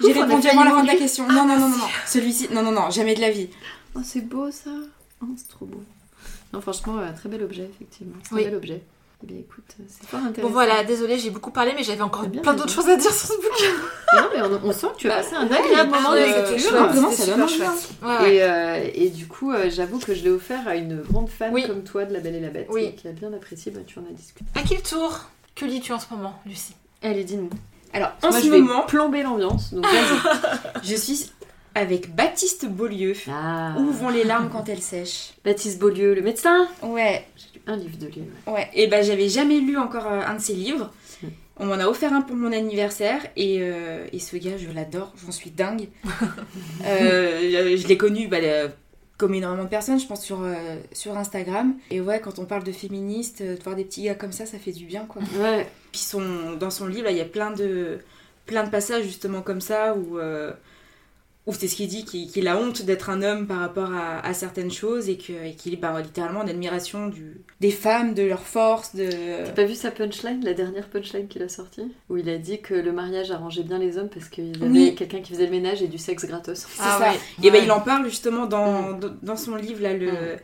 J'ai 0.00 0.12
répondu 0.12 0.48
avant 0.48 0.64
la 0.64 0.70
fin 0.72 0.82
de 0.82 0.86
la 0.88 0.96
question. 0.96 1.26
Non, 1.28 1.46
non, 1.46 1.56
non, 1.58 1.68
non, 1.68 1.76
non. 1.78 1.84
Celui-ci, 2.06 2.48
non, 2.52 2.62
non, 2.62 2.72
non, 2.72 2.90
jamais 2.90 3.14
de 3.14 3.20
la 3.20 3.30
vie. 3.30 3.48
Oh, 3.94 4.00
c'est 4.04 4.20
beau 4.28 4.50
ça. 4.50 4.70
Oh, 5.22 5.26
c'est 5.36 5.48
trop 5.48 5.66
beau. 5.66 5.82
Non, 6.52 6.60
franchement, 6.60 6.98
euh, 6.98 7.12
très 7.16 7.28
bel 7.28 7.42
objet, 7.44 7.68
effectivement. 7.72 8.16
Très 8.24 8.34
Oui. 8.36 8.44
bel 8.44 8.54
objet. 8.56 8.82
Eh 9.22 9.26
bien, 9.26 9.38
écoute, 9.38 9.64
euh, 9.80 9.84
c'est 9.88 10.06
fort 10.06 10.20
intéressant. 10.20 10.42
Bon 10.48 10.52
voilà, 10.52 10.84
désolée, 10.84 11.18
j'ai 11.18 11.30
beaucoup 11.30 11.50
parlé, 11.50 11.72
mais 11.74 11.82
j'avais 11.82 12.02
encore 12.02 12.28
plein 12.30 12.52
d'autres 12.52 12.70
choses 12.72 12.88
à 12.88 12.96
dire 12.96 13.10
sur 13.10 13.28
ce 13.28 13.36
bouquin. 13.36 13.72
Mais 14.12 14.20
non, 14.42 14.48
mais 14.50 14.58
on, 14.62 14.68
on 14.68 14.72
sent 14.72 14.88
que 14.94 14.98
tu 14.98 15.10
as 15.10 15.16
Bah, 15.16 15.22
passé 15.22 15.34
un 15.36 15.48
ouais, 15.48 15.56
agréable 15.56 15.90
moment 15.90 16.12
de 16.12 16.16
lecture. 16.18 16.58
chouette. 16.70 16.90
Comment 16.94 17.10
C'était 17.10 17.16
ça 17.16 17.22
super 17.24 17.36
donne 17.36 17.42
envie, 17.44 17.54
chouette. 17.56 17.88
Ouais, 18.02 18.18
ouais. 18.18 18.34
Et, 18.34 18.42
euh, 18.42 18.90
et 18.94 19.08
du 19.08 19.26
coup, 19.26 19.52
euh, 19.52 19.70
j'avoue 19.70 19.98
que 19.98 20.14
je 20.14 20.22
l'ai 20.22 20.30
offert 20.30 20.68
à 20.68 20.76
une 20.76 21.00
grande 21.00 21.30
fan 21.30 21.50
Oui. 21.54 21.66
comme 21.66 21.82
toi 21.82 22.04
de 22.04 22.12
La 22.12 22.20
Belle 22.20 22.34
et 22.34 22.40
la 22.40 22.50
Bête, 22.50 22.68
Oui. 22.70 22.94
qui 22.94 23.08
a 23.08 23.12
bien 23.12 23.32
apprécié, 23.32 23.72
bah, 23.72 23.80
tu 23.86 23.98
en 23.98 24.02
as 24.02 24.12
discuté. 24.14 24.44
À 24.54 24.62
qui 24.62 24.74
le 24.76 24.82
tour? 24.82 25.20
Que 25.54 25.64
lis-tu 25.64 25.92
en 25.94 25.98
ce 25.98 26.06
moment, 26.14 26.34
Lucie? 26.44 26.74
Allez, 27.02 27.24
dis-nous. 27.24 27.48
Alors, 27.94 28.10
en 28.22 28.28
Moi, 28.30 28.38
ce 28.40 28.44
je 28.46 28.50
vais 28.50 28.58
moment, 28.60 28.82
plomber 28.82 29.22
l'ambiance, 29.22 29.72
donc 29.72 29.86
vas-y. 29.86 30.80
je 30.82 30.94
suis 30.94 31.30
avec 31.74 32.14
Baptiste 32.14 32.66
Beaulieu. 32.66 33.14
ah. 33.30 33.74
Où 33.78 33.90
vont 33.90 34.10
les 34.10 34.24
larmes 34.24 34.50
quand 34.52 34.68
elles 34.68 34.82
sèchent? 34.82 35.32
Baptiste 35.44 35.78
Beaulieu, 35.78 36.14
le 36.14 36.20
médecin? 36.20 36.68
Ouais, 36.82 37.26
un 37.66 37.76
livre 37.76 37.98
de 37.98 38.06
lui. 38.06 38.22
ouais. 38.46 38.52
ouais. 38.52 38.70
Et 38.74 38.86
ben, 38.86 39.04
j'avais 39.04 39.28
jamais 39.28 39.60
lu 39.60 39.76
encore 39.76 40.06
euh, 40.06 40.20
un 40.26 40.34
de 40.36 40.40
ses 40.40 40.54
livres. 40.54 40.92
Mm. 41.22 41.26
On 41.58 41.66
m'en 41.66 41.74
a 41.74 41.86
offert 41.86 42.12
un 42.12 42.20
pour 42.20 42.36
mon 42.36 42.52
anniversaire 42.52 43.26
et, 43.34 43.58
euh, 43.60 44.06
et 44.12 44.18
ce 44.18 44.36
gars, 44.36 44.58
je 44.58 44.70
l'adore, 44.70 45.14
j'en 45.24 45.32
suis 45.32 45.50
dingue. 45.50 45.88
Euh, 46.84 47.76
je 47.76 47.88
l'ai 47.88 47.96
connu 47.96 48.28
bah, 48.28 48.38
comme 49.16 49.34
énormément 49.34 49.64
de 49.64 49.68
personnes, 49.68 49.98
je 49.98 50.06
pense, 50.06 50.22
sur, 50.22 50.42
euh, 50.42 50.76
sur 50.92 51.16
Instagram. 51.16 51.74
Et 51.90 52.00
ouais, 52.00 52.20
quand 52.20 52.38
on 52.38 52.44
parle 52.44 52.64
de 52.64 52.72
féministes, 52.72 53.40
euh, 53.40 53.56
de 53.56 53.62
voir 53.62 53.74
des 53.74 53.84
petits 53.84 54.02
gars 54.02 54.14
comme 54.14 54.32
ça, 54.32 54.46
ça 54.46 54.58
fait 54.58 54.72
du 54.72 54.84
bien, 54.84 55.06
quoi. 55.06 55.22
Ouais, 55.40 55.66
Puis 55.90 56.02
son, 56.02 56.52
dans 56.58 56.70
son 56.70 56.86
livre, 56.86 57.08
il 57.10 57.16
y 57.16 57.20
a 57.20 57.24
plein 57.24 57.50
de, 57.50 57.98
plein 58.44 58.62
de 58.64 58.70
passages 58.70 59.04
justement 59.04 59.40
comme 59.40 59.60
ça 59.60 59.96
où, 59.96 60.18
où 61.46 61.52
c'est 61.54 61.68
ce 61.68 61.76
qu'il 61.76 61.86
dit, 61.86 62.04
qu'il 62.04 62.48
a 62.48 62.58
honte 62.58 62.82
d'être 62.82 63.08
un 63.08 63.22
homme 63.22 63.46
par 63.46 63.60
rapport 63.60 63.92
à, 63.92 64.18
à 64.18 64.34
certaines 64.34 64.72
choses 64.72 65.08
et 65.08 65.16
qu'il 65.16 65.72
est 65.72 65.76
bah, 65.76 66.00
littéralement 66.02 66.40
en 66.40 66.48
admiration 66.48 67.06
du, 67.06 67.40
des 67.60 67.70
femmes, 67.70 68.14
de 68.14 68.24
leur 68.24 68.40
force, 68.42 68.96
de... 68.96 69.08
T'as 69.44 69.52
pas 69.52 69.64
vu 69.64 69.76
sa 69.76 69.92
punchline, 69.92 70.44
la 70.44 70.54
dernière 70.54 70.88
punchline 70.88 71.28
qu'il 71.28 71.44
a 71.44 71.48
sortie? 71.48 71.92
Où 72.10 72.16
il 72.16 72.28
a 72.28 72.38
dit 72.38 72.60
que 72.60 72.74
le 72.74 72.90
mariage 72.90 73.30
arrangeait 73.30 73.62
bien 73.62 73.78
les 73.78 73.96
hommes 73.96 74.08
parce 74.08 74.28
qu'il 74.28 74.56
y 74.58 74.64
avait 74.64 74.68
Oui. 74.68 74.94
quelqu'un 74.96 75.20
qui 75.20 75.32
faisait 75.34 75.44
le 75.44 75.52
ménage 75.52 75.82
et 75.82 75.88
du 75.88 75.98
sexe 75.98 76.24
gratos. 76.26 76.66
C'est 76.68 76.82
Ah 76.82 76.98
ça. 76.98 77.10
ouais, 77.12 77.16
Et 77.44 77.50
ben 77.52 77.58
ouais. 77.58 77.64
il 77.64 77.70
en 77.70 77.80
parle 77.80 78.04
justement 78.06 78.46
dans, 78.46 78.98
dans 79.22 79.36
son 79.36 79.54
livre, 79.54 79.82
là, 79.82 79.94
le, 79.94 80.10
Mm. 80.10 80.38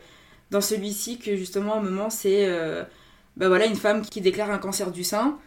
dans 0.51 0.61
celui-ci, 0.61 1.17
que 1.19 1.35
justement, 1.35 1.73
à 1.73 1.77
un 1.79 1.81
moment, 1.83 2.09
c'est 2.09 2.45
euh, 2.47 2.83
bah 3.35 3.49
voilà, 3.49 3.65
une 3.65 3.75
femme 3.75 4.03
qui 4.03 4.21
déclare 4.21 4.51
un 4.51 4.57
cancer 4.59 4.91
du 4.91 5.03
sein. 5.03 5.37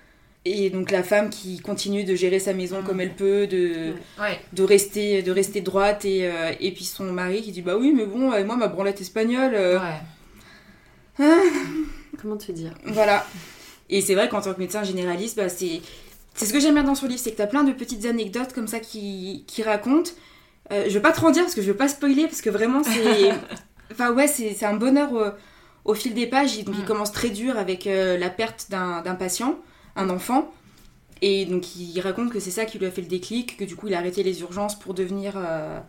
Et 0.49 0.70
donc 0.70 0.90
la 0.92 1.03
femme 1.03 1.28
qui 1.30 1.59
continue 1.61 2.05
de 2.05 2.14
gérer 2.14 2.38
sa 2.38 2.53
maison 2.55 2.80
Mm. 2.82 2.84
comme 2.84 3.01
elle 3.01 3.14
peut, 3.14 3.47
de, 3.47 3.94
Ouais. 4.20 4.38
de 4.53 4.62
rester 4.62 5.22
de 5.22 5.32
rester 5.32 5.61
droite 5.61 6.05
et, 6.05 6.26
euh, 6.26 6.53
et 6.61 6.70
puis 6.72 6.84
son 6.84 7.05
mari 7.12 7.42
qui 7.42 7.51
dit 7.53 7.62
bah 7.62 7.76
oui 7.76 7.92
mais 7.97 8.07
bon 8.07 8.18
moi 8.44 8.57
ma 8.57 8.68
branlette 8.68 9.01
espagnole 9.01 9.55
euh, 9.55 9.78
Ouais. 11.18 11.26
Comment 12.20 12.36
te 12.36 12.53
dire? 12.53 12.72
Voilà 12.84 13.26
et 13.88 14.01
c'est 14.01 14.14
vrai 14.16 14.28
qu'en 14.28 14.40
tant 14.40 14.53
que 14.53 14.59
médecin 14.59 14.82
généraliste 14.82 15.36
bah 15.36 15.49
c'est 15.49 15.80
c'est 16.34 16.44
ce 16.47 16.53
que 16.53 16.59
j'aime 16.61 16.74
bien 16.74 16.82
dans 16.84 16.94
son 16.97 17.07
livre 17.07 17.20
c'est 17.22 17.30
que 17.32 17.36
t'as 17.36 17.47
plein 17.47 17.62
de 17.64 17.72
petites 17.72 18.05
anecdotes 18.05 18.53
comme 18.53 18.66
ça 18.68 18.80
qui 18.80 19.44
qui 19.47 19.62
racontent 19.62 20.11
Euh, 20.72 20.86
je 20.88 20.94
veux 20.94 21.01
pas 21.03 21.12
trop 21.12 21.28
en 21.28 21.30
dire 21.30 21.44
parce 21.44 21.55
que 21.55 21.62
je 21.62 21.68
veux 21.68 21.76
pas 21.76 21.86
spoiler 21.88 22.24
parce 22.26 22.42
que 22.42 22.51
vraiment 22.51 22.82
c'est 22.82 23.30
enfin 23.92 24.12
ouais 24.12 24.26
c'est 24.26 24.53
c'est 24.59 24.66
un 24.66 24.74
bonheur 24.74 25.12
au, 25.12 25.90
au 25.92 25.94
fil 25.94 26.12
des 26.14 26.26
pages 26.26 26.64
donc 26.64 26.74
il 26.76 26.82
Mm. 26.82 26.86
commence 26.86 27.12
très 27.12 27.30
dur 27.30 27.57
avec 27.57 27.86
euh, 27.86 28.18
la 28.18 28.28
perte 28.30 28.66
d'un 28.70 29.01
d'un 29.03 29.14
patient 29.14 29.55
un 29.97 30.11
enfant 30.11 30.53
et 31.22 31.47
donc 31.47 31.76
il 31.76 31.99
raconte 32.01 32.30
que 32.32 32.40
c'est 32.40 32.51
ça 32.51 32.64
qui 32.64 32.78
lui 32.78 32.86
a 32.86 32.90
fait 32.90 33.01
le 33.01 33.09
déclic, 33.09 33.57
que 33.57 33.64
du 33.64 33.76
coup 33.76 33.88
il 33.88 33.94
a 33.94 33.99
arrêté 33.99 34.22
les 34.22 34.40
urgences 34.40 34.78
pour 34.78 34.94
devenir 34.94 35.34
euh, 35.36 35.80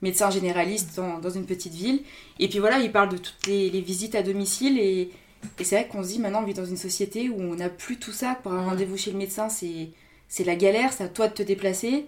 médecin 0.00 0.30
généraliste 0.30 0.96
dans, 0.96 1.18
dans 1.18 1.30
une 1.30 1.46
petite 1.46 1.74
ville. 1.74 2.02
Et 2.38 2.48
puis 2.48 2.58
voilà, 2.58 2.78
il 2.78 2.90
parle 2.90 3.10
de 3.10 3.18
toutes 3.18 3.46
les, 3.46 3.70
les 3.70 3.80
visites 3.80 4.14
à 4.14 4.22
domicile 4.22 4.78
et, 4.78 5.10
et 5.58 5.64
c'est 5.64 5.76
vrai 5.76 5.88
qu'on 5.88 6.02
se 6.02 6.08
dit 6.08 6.18
maintenant 6.18 6.42
on 6.42 6.46
vit 6.46 6.54
dans 6.54 6.64
une 6.64 6.76
société 6.76 7.28
où 7.28 7.40
on 7.40 7.56
n'a 7.56 7.68
plus 7.68 7.98
tout 7.98 8.12
ça. 8.12 8.38
Pour 8.42 8.52
un 8.52 8.64
rendez-vous 8.64 8.96
chez 8.96 9.12
le 9.12 9.18
médecin, 9.18 9.48
c'est 9.48 9.90
c'est 10.28 10.44
la 10.44 10.56
galère, 10.56 10.94
c'est 10.94 11.04
à 11.04 11.08
toi 11.08 11.28
de 11.28 11.34
te 11.34 11.42
déplacer. 11.42 12.06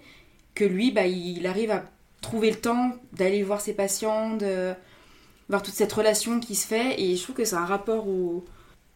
Que 0.55 0.65
lui, 0.65 0.91
bah, 0.91 1.05
il 1.05 1.45
arrive 1.45 1.69
à 1.69 1.83
trouver 2.21 2.49
le 2.49 2.55
temps 2.57 2.93
d'aller 3.13 3.43
voir 3.43 3.61
ses 3.61 3.73
patients, 3.73 4.35
de 4.35 4.73
voir 5.47 5.61
toute 5.61 5.75
cette 5.75 5.93
relation 5.93 6.39
qui 6.39 6.55
se 6.55 6.65
fait. 6.65 6.99
Et 6.99 7.15
je 7.15 7.21
trouve 7.21 7.35
que 7.35 7.45
c'est 7.45 7.55
un 7.55 7.65
rapport 7.65 8.07
au, 8.07 8.43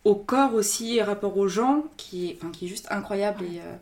au 0.05 0.15
corps 0.15 0.53
aussi, 0.53 1.01
rapport 1.01 1.37
aux 1.37 1.47
gens 1.47 1.83
qui 1.97 2.29
est, 2.29 2.37
enfin, 2.39 2.51
qui 2.51 2.65
est 2.65 2.67
juste 2.69 2.87
incroyable. 2.89 3.43
Et, 3.45 3.59
euh, 3.59 3.75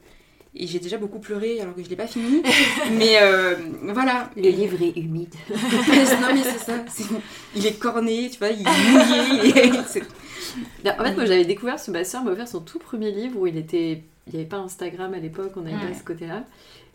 et 0.60 0.66
j'ai 0.66 0.80
déjà 0.80 0.98
beaucoup 0.98 1.20
pleuré 1.20 1.62
alors 1.62 1.76
que 1.76 1.84
je 1.84 1.90
l'ai 1.90 1.96
pas 1.96 2.08
fini. 2.08 2.42
mais 2.94 3.18
euh, 3.22 3.56
voilà. 3.84 4.30
Le 4.36 4.50
livre 4.50 4.82
est 4.82 4.98
humide. 4.98 5.34
non 5.50 6.34
mais 6.34 6.44
c'est 6.44 6.58
ça. 6.60 6.84
Il 7.56 7.66
est 7.66 7.78
corné, 7.78 8.30
tu 8.32 8.40
vois, 8.40 8.50
il 8.50 8.62
est 8.62 9.44
mouillé. 9.52 9.72
c'est- 9.88 10.02
En 11.00 11.04
fait, 11.04 11.16
moi 11.16 11.26
j'avais 11.26 11.46
découvert, 11.46 11.80
ce 11.80 11.92
ma 11.92 12.04
soeur 12.04 12.24
m'a 12.24 12.32
offert 12.32 12.48
son 12.48 12.62
tout 12.62 12.80
premier 12.80 13.12
livre 13.12 13.40
où 13.40 13.46
il 13.48 13.58
était. 13.58 14.04
Il 14.26 14.34
n'y 14.34 14.40
avait 14.40 14.50
pas 14.50 14.58
Instagram 14.58 15.14
à 15.14 15.20
l'époque, 15.20 15.52
on 15.56 15.62
n'avait 15.62 15.76
Ouais. 15.78 15.92
pas 15.92 15.98
ce 15.98 16.04
côté-là. 16.04 16.44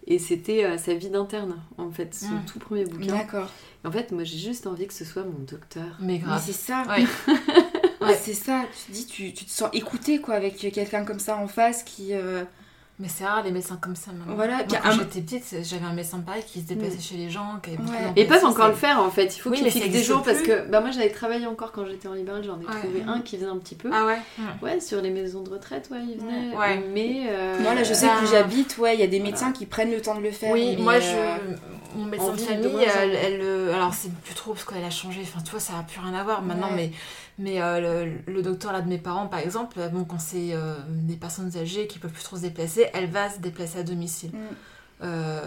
Et 0.09 0.19
c'était 0.19 0.65
euh, 0.65 0.77
sa 0.79 0.95
vie 0.95 1.09
d'interne, 1.11 1.55
en 1.79 1.91
fait, 1.93 2.13
son 2.15 2.27
Mm. 2.35 2.45
tout 2.53 2.59
premier 2.59 2.85
bouquin. 2.85 3.17
D'accord. 3.17 3.49
En 3.85 3.93
fait, 3.93 4.11
moi 4.11 4.25
j'ai 4.25 4.37
juste 4.39 4.67
envie 4.67 4.87
que 4.89 4.93
ce 4.93 5.05
soit 5.05 5.23
mon 5.23 5.39
docteur. 5.49 5.97
Mais 6.01 6.15
Mais 6.15 6.19
grave. 6.19 6.43
c'est 6.45 6.53
ça. 6.53 6.83
Ouais. 6.89 7.05
Ouais, 8.09 8.19
c'est 8.21 8.35
ça. 8.35 8.63
Tu 8.87 8.93
te 8.93 8.97
dis, 8.97 9.07
tu, 9.07 9.33
tu 9.33 9.45
te 9.45 9.51
sens 9.51 9.69
écouté 9.73 10.21
quoi 10.21 10.35
avec 10.35 10.57
quelqu'un 10.57 11.05
comme 11.05 11.19
ça 11.21 11.37
en 11.37 11.49
face 11.49 11.83
qui, 11.83 12.09
euh, 12.15 12.43
Mais 12.99 13.09
c'est 13.09 13.25
rare 13.25 13.43
les 13.43 13.51
médecins 13.51 13.79
comme 13.81 13.97
ça 13.97 14.13
maintenant. 14.13 14.35
Voilà, 14.37 14.59
Moi, 14.59 14.65
quand 14.69 14.89
un- 14.89 14.93
j'étais 14.93 15.23
petite, 15.23 15.45
j'avais 15.65 15.87
un 15.87 15.95
médecin 15.95 16.21
pareil 16.21 16.45
qui 16.47 16.61
se 16.61 16.67
déplaçait 16.67 17.01
chez 17.01 17.17
les 17.17 17.31
gens, 17.31 17.59
qui 17.63 17.71
avait 17.71 17.79
beaucoup 17.79 17.91
Ouais. 17.91 18.13
Et 18.17 18.27
peuvent 18.27 18.45
encore 18.45 18.69
le 18.69 18.75
faire 18.75 19.01
en 19.01 19.11
fait. 19.11 19.35
Il 19.35 19.41
faut 19.41 19.51
Oui, 19.51 19.61
qu'ils 19.63 19.73
fixent 19.73 19.89
des 19.89 20.03
jours 20.03 20.23
parce 20.23 20.41
que 20.43 20.69
bah, 20.69 20.81
moi 20.81 20.91
j'avais 20.93 21.09
travaillé 21.11 21.47
encore 21.47 21.73
quand 21.73 21.85
j'étais 21.87 22.07
en 22.07 22.13
libéral, 22.13 22.45
j'en 22.45 22.61
ai 22.61 22.65
Ouais. 22.67 22.81
trouvé 22.81 23.03
un 23.09 23.21
qui 23.21 23.37
faisait 23.39 23.49
un 23.49 23.57
petit 23.57 23.75
peu. 23.75 23.91
Ah 23.93 24.07
ouais 24.07 24.19
Ouais, 24.63 24.79
sur 24.79 25.01
les 25.01 25.11
maisons 25.11 25.43
de 25.43 25.51
retraite, 25.51 25.89
ouais, 25.91 25.99
il 26.07 26.19
venait. 26.21 26.55
Ouais. 26.57 26.85
Mais. 26.93 27.25
euh, 27.29 27.59
Moi, 27.61 27.75
là, 27.75 27.83
je 27.83 27.93
sais 27.95 28.07
bah, 28.07 28.19
que 28.21 28.27
où 28.27 28.31
j'habite, 28.31 28.77
ouais, 28.79 28.95
il 28.95 29.01
y 29.01 29.05
a 29.05 29.09
des 29.09 29.21
médecins 29.21 29.51
qui 29.53 29.67
prennent 29.67 29.91
le 29.91 30.01
temps 30.03 30.15
de 30.15 30.21
le 30.23 30.31
faire. 30.31 30.53
Oui, 30.53 30.75
mais, 30.77 30.83
moi, 30.83 30.95
euh, 30.95 31.01
je, 31.41 31.82
mon 31.97 32.05
médecin 32.07 32.33
de 32.33 32.37
famille, 32.41 32.85
elle, 32.85 33.41
euh, 33.43 33.75
alors 33.75 33.93
c'est 33.95 34.13
plus 34.13 34.35
trop 34.35 34.53
parce 34.53 34.65
qu'elle 34.65 34.85
a 34.85 34.91
changé. 34.91 35.21
Enfin, 35.23 35.41
tu 35.43 35.51
vois, 35.51 35.61
ça 35.61 35.79
a 35.79 35.83
plus 35.83 36.01
rien 36.01 36.15
à 36.15 36.25
voir 36.25 36.43
maintenant. 36.43 36.69
Ouais. 36.71 36.91
Mais, 37.39 37.53
mais 37.55 37.63
euh, 37.63 38.05
le, 38.27 38.33
le 38.33 38.43
docteur 38.43 38.73
là 38.73 38.81
de 38.83 38.89
mes 38.89 38.99
parents, 38.99 39.27
par 39.27 39.41
exemple, 39.41 39.79
bon, 39.93 40.05
quand 40.05 40.21
c'est 40.21 40.51
euh, 40.55 40.75
des 40.89 41.17
personnes 41.17 41.57
âgées 41.57 41.87
qui 41.87 41.99
peuvent 41.99 42.13
plus 42.13 42.23
trop 42.25 42.37
se 42.37 42.43
déplacer, 42.43 42.87
elle 42.95 43.11
va 43.11 43.31
se 43.31 43.39
déplacer 43.41 43.79
à 43.79 43.83
domicile. 43.83 44.31
Mm. 44.33 44.39
Euh, 45.05 45.41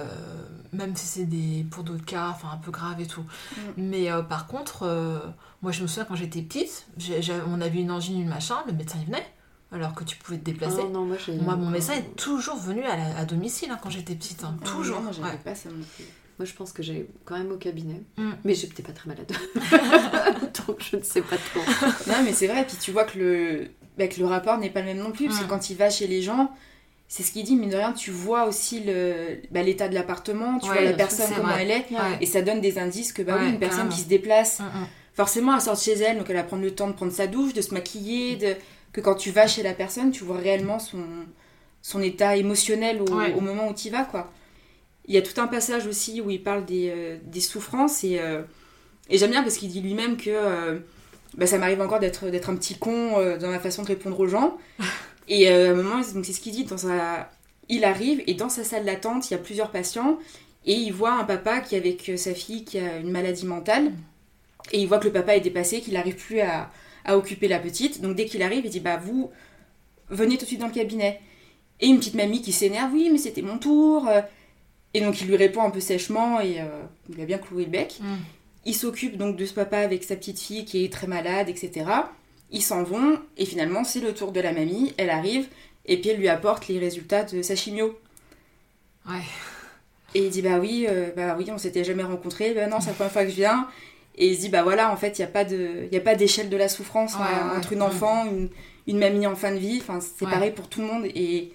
même 0.73 0.95
si 0.97 1.05
c'est 1.05 1.23
des 1.25 1.65
pour 1.71 1.83
d'autres 1.83 2.03
cas, 2.03 2.27
enfin 2.29 2.49
un 2.53 2.57
peu 2.57 2.71
grave 2.71 2.99
et 2.99 3.05
tout. 3.07 3.21
Mm. 3.21 3.59
Mais 3.77 4.11
euh, 4.11 4.21
par 4.21 4.47
contre, 4.47 4.83
euh, 4.83 5.19
moi 5.61 5.71
je 5.71 5.81
me 5.81 5.87
souviens 5.87 6.03
quand 6.05 6.15
j'étais 6.15 6.41
petite, 6.41 6.85
j'ai- 6.97 7.21
j'ai- 7.21 7.39
on 7.47 7.61
avait 7.61 7.79
une 7.79 7.91
angine, 7.91 8.19
une 8.19 8.27
machin, 8.27 8.57
le 8.67 8.73
médecin 8.73 8.97
il 8.99 9.05
venait 9.05 9.25
alors 9.71 9.93
que 9.93 10.03
tu 10.03 10.17
pouvais 10.17 10.37
te 10.37 10.43
déplacer. 10.43 10.79
ah, 10.81 10.89
non, 10.91 11.05
moi, 11.05 11.17
Moi, 11.41 11.55
mon 11.55 11.69
médecin 11.69 11.93
est 11.93 12.15
toujours 12.17 12.57
venu 12.57 12.83
à, 12.83 12.95
la- 12.97 13.17
à 13.17 13.25
domicile 13.25 13.71
hein, 13.71 13.79
quand 13.81 13.89
j'étais 13.89 14.15
petite. 14.15 14.43
hein. 14.43 14.55
Ah, 14.61 14.65
toujours. 14.67 14.97
non, 14.97 15.03
moi, 15.03 15.11
j'avais 15.13 15.29
ouais. 15.29 15.37
pas 15.37 15.55
ça 15.55 15.69
non 15.69 15.83
plus. 15.95 16.05
Moi, 16.37 16.45
je 16.45 16.53
pense 16.53 16.71
que 16.73 16.83
j'ai 16.83 17.07
quand 17.23 17.37
même 17.37 17.51
au 17.51 17.57
cabinet. 17.57 18.01
Mm. 18.17 18.31
Mais 18.43 18.55
j'étais 18.55 18.83
pas 18.83 18.91
très 18.91 19.07
malade. 19.07 19.31
Donc, 20.67 20.77
je 20.91 20.97
ne 20.97 21.01
sais 21.01 21.21
pas 21.21 21.37
trop. 21.37 21.61
Non, 22.07 22.23
mais 22.23 22.33
c'est 22.33 22.47
vrai, 22.47 22.65
puis 22.67 22.77
tu 22.79 22.91
vois 22.91 23.03
que 23.05 23.17
le, 23.17 23.67
bah, 23.97 24.07
que 24.07 24.19
le 24.19 24.25
rapport 24.25 24.57
n'est 24.57 24.69
pas 24.69 24.81
le 24.81 24.87
même 24.87 24.97
non 24.99 25.11
plus, 25.11 25.27
parce 25.27 25.39
que 25.39 25.45
Mm. 25.45 25.47
quand 25.47 25.69
il 25.69 25.77
va 25.77 25.89
chez 25.89 26.07
les 26.07 26.21
gens, 26.21 26.51
c'est 27.07 27.23
ce 27.23 27.31
qu'il 27.31 27.43
dit, 27.45 27.55
mine 27.55 27.69
de 27.69 27.75
rien, 27.77 27.93
tu 27.93 28.11
vois 28.11 28.45
aussi 28.45 28.81
le, 28.81 29.39
bah, 29.51 29.61
l'état 29.63 29.87
de 29.87 29.93
l'appartement, 29.93 30.59
tu 30.59 30.69
Ouais, 30.69 30.75
vois 30.81 30.83
la 30.85 30.93
personne, 30.93 31.27
comment 31.35 31.49
vrai. 31.49 31.63
elle 31.63 31.71
est, 31.71 31.85
Ouais. 31.91 32.17
et 32.21 32.25
ça 32.25 32.41
donne 32.41 32.61
des 32.61 32.79
indices 32.79 33.13
que, 33.13 33.21
bah 33.21 33.37
oui, 33.39 33.49
une 33.49 33.59
personne 33.59 33.89
qui 33.89 33.99
se 34.01 34.07
déplace, 34.07 34.59
Mm, 34.59 34.63
mm. 34.63 34.87
forcément, 35.13 35.55
elle 35.55 35.61
sort 35.61 35.75
de 35.75 35.79
chez 35.81 35.93
elle, 35.93 36.17
donc 36.17 36.25
elle 36.29 36.35
va 36.35 36.43
prendre 36.43 36.63
le 36.63 36.71
temps 36.71 36.87
de 36.87 36.93
prendre 36.93 37.11
sa 37.13 37.27
douche, 37.27 37.53
de 37.53 37.61
se 37.61 37.73
maquiller, 37.73 38.35
de... 38.37 38.55
que 38.91 39.01
quand 39.01 39.15
tu 39.15 39.31
vas 39.31 39.47
chez 39.47 39.63
la 39.63 39.73
personne, 39.73 40.11
tu 40.11 40.23
vois 40.23 40.37
réellement 40.37 40.79
son, 40.79 41.03
son 41.81 42.01
état 42.01 42.35
émotionnel 42.35 43.01
au, 43.01 43.05
au 43.37 43.41
moment 43.41 43.69
où 43.69 43.73
tu 43.73 43.87
y 43.87 43.91
vas, 43.91 44.03
quoi. 44.03 44.31
Il 45.07 45.13
y 45.13 45.17
a 45.17 45.21
tout 45.21 45.39
un 45.39 45.47
passage 45.47 45.85
aussi 45.85 46.21
où 46.21 46.31
il 46.31 46.41
parle 46.41 46.65
des, 46.65 46.89
euh, 46.89 47.17
des 47.23 47.41
souffrances, 47.41 48.03
et, 48.03 48.19
euh, 48.19 48.41
et 49.09 49.17
j'aime 49.17 49.31
bien 49.31 49.43
parce 49.43 49.57
qu'il 49.57 49.69
dit 49.69 49.81
lui-même 49.81 50.17
que 50.17 50.31
euh, 50.31 50.79
bah, 51.35 51.45
ça 51.45 51.57
m'arrive 51.57 51.81
encore 51.81 51.99
d'être, 51.99 52.29
d'être 52.29 52.49
un 52.49 52.55
petit 52.55 52.75
con 52.75 53.11
dans 53.39 53.49
ma 53.49 53.59
façon 53.59 53.83
de 53.83 53.87
répondre 53.87 54.19
aux 54.19 54.27
gens. 54.27 54.57
Et 55.27 55.49
à 55.49 55.71
un 55.71 55.73
moment, 55.73 56.01
donc 56.13 56.23
c'est 56.23 56.33
ce 56.33 56.39
qu'il 56.39 56.51
dit, 56.51 56.65
dans 56.65 56.77
sa... 56.77 57.31
il 57.67 57.83
arrive, 57.83 58.21
et 58.27 58.35
dans 58.35 58.47
sa 58.47 58.63
salle 58.63 58.85
d'attente, 58.85 59.27
il 59.27 59.33
y 59.33 59.35
a 59.35 59.39
plusieurs 59.39 59.71
patients, 59.71 60.19
et 60.67 60.73
il 60.73 60.91
voit 60.93 61.13
un 61.13 61.23
papa 61.23 61.61
qui 61.61 61.73
est 61.73 61.79
avec 61.79 62.11
sa 62.15 62.35
fille 62.35 62.63
qui 62.63 62.77
a 62.77 62.97
une 62.97 63.09
maladie 63.09 63.47
mentale. 63.47 63.91
Et 64.71 64.81
il 64.81 64.87
voit 64.87 64.99
que 64.99 65.05
le 65.05 65.11
papa 65.11 65.35
est 65.35 65.41
dépassé, 65.41 65.81
qu'il 65.81 65.93
n'arrive 65.93 66.15
plus 66.15 66.41
à, 66.41 66.69
à 67.05 67.17
occuper 67.17 67.47
la 67.47 67.57
petite. 67.57 68.01
Donc 68.01 68.15
dès 68.15 68.25
qu'il 68.25 68.43
arrive, 68.43 68.65
il 68.65 68.69
dit 68.69 68.81
Bah, 68.81 68.97
vous, 68.97 69.31
venez 70.09 70.37
tout 70.37 70.43
de 70.43 70.47
suite 70.47 70.59
dans 70.59 70.67
le 70.67 70.73
cabinet. 70.73 71.19
Et 71.81 71.87
une 71.87 71.97
petite 71.97 72.13
mamie 72.13 72.43
qui 72.43 72.51
s'énerve 72.51 72.93
Oui, 72.93 73.09
mais 73.11 73.17
c'était 73.17 73.41
mon 73.41 73.57
tour. 73.57 74.07
Et 74.95 75.01
donc 75.01 75.19
il 75.19 75.27
lui 75.27 75.35
répond 75.35 75.61
un 75.61 75.71
peu 75.71 75.81
sèchement 75.81 76.39
et 76.39 76.61
euh, 76.61 76.83
il 77.09 77.19
a 77.19 77.25
bien 77.25 77.37
cloué 77.37 77.65
le 77.65 77.69
bec. 77.69 77.99
Mm. 77.99 78.15
Il 78.63 78.73
s'occupe 78.73 79.17
donc 79.17 79.35
de 79.35 79.45
ce 79.45 79.53
papa 79.53 79.79
avec 79.79 80.05
sa 80.05 80.15
petite 80.15 80.39
fille 80.39 80.63
qui 80.63 80.85
est 80.85 80.91
très 80.91 81.05
malade, 81.05 81.49
etc. 81.49 81.85
Ils 82.49 82.61
s'en 82.63 82.81
vont 82.83 83.19
et 83.35 83.45
finalement 83.45 83.83
c'est 83.83 83.99
le 83.99 84.13
tour 84.13 84.31
de 84.31 84.39
la 84.39 84.53
mamie. 84.53 84.93
Elle 84.95 85.09
arrive 85.09 85.47
et 85.85 85.99
puis 85.99 86.11
elle 86.11 86.17
lui 86.17 86.29
apporte 86.29 86.69
les 86.69 86.79
résultats 86.79 87.25
de 87.25 87.41
sa 87.41 87.57
chimio. 87.57 87.99
Ouais. 89.05 89.19
Et 90.13 90.23
il 90.23 90.29
dit 90.29 90.41
bah 90.41 90.59
oui, 90.61 90.85
euh, 90.87 91.09
bah 91.13 91.35
oui, 91.37 91.49
on 91.51 91.57
s'était 91.57 91.83
jamais 91.83 92.03
rencontrés. 92.03 92.53
Bah 92.53 92.67
non, 92.67 92.79
c'est 92.79 92.87
la 92.87 92.93
première 92.93 93.11
fois 93.11 93.25
que 93.25 93.31
je 93.31 93.35
viens. 93.35 93.67
Et 94.17 94.29
il 94.29 94.35
se 94.37 94.39
dit 94.43 94.49
bah 94.49 94.63
voilà, 94.63 94.93
en 94.93 94.95
fait, 94.95 95.19
il 95.19 95.23
y 95.23 95.25
a 95.25 95.27
pas 95.27 95.43
de, 95.43 95.89
y 95.91 95.97
a 95.97 96.01
pas 96.01 96.15
d'échelle 96.15 96.47
de 96.47 96.55
la 96.55 96.69
souffrance 96.69 97.15
Ouais, 97.15 97.19
hein, 97.21 97.49
ouais. 97.51 97.57
entre 97.57 97.73
une 97.73 97.81
enfant, 97.81 98.25
une, 98.25 98.47
une 98.87 98.97
mamie 98.97 99.27
en 99.27 99.35
fin 99.35 99.51
de 99.51 99.57
vie. 99.57 99.79
Enfin, 99.81 99.99
c'est 99.99 100.23
pareil 100.23 100.51
pour 100.51 100.69
tout 100.69 100.79
le 100.79 100.87
monde. 100.87 101.05
Et 101.13 101.51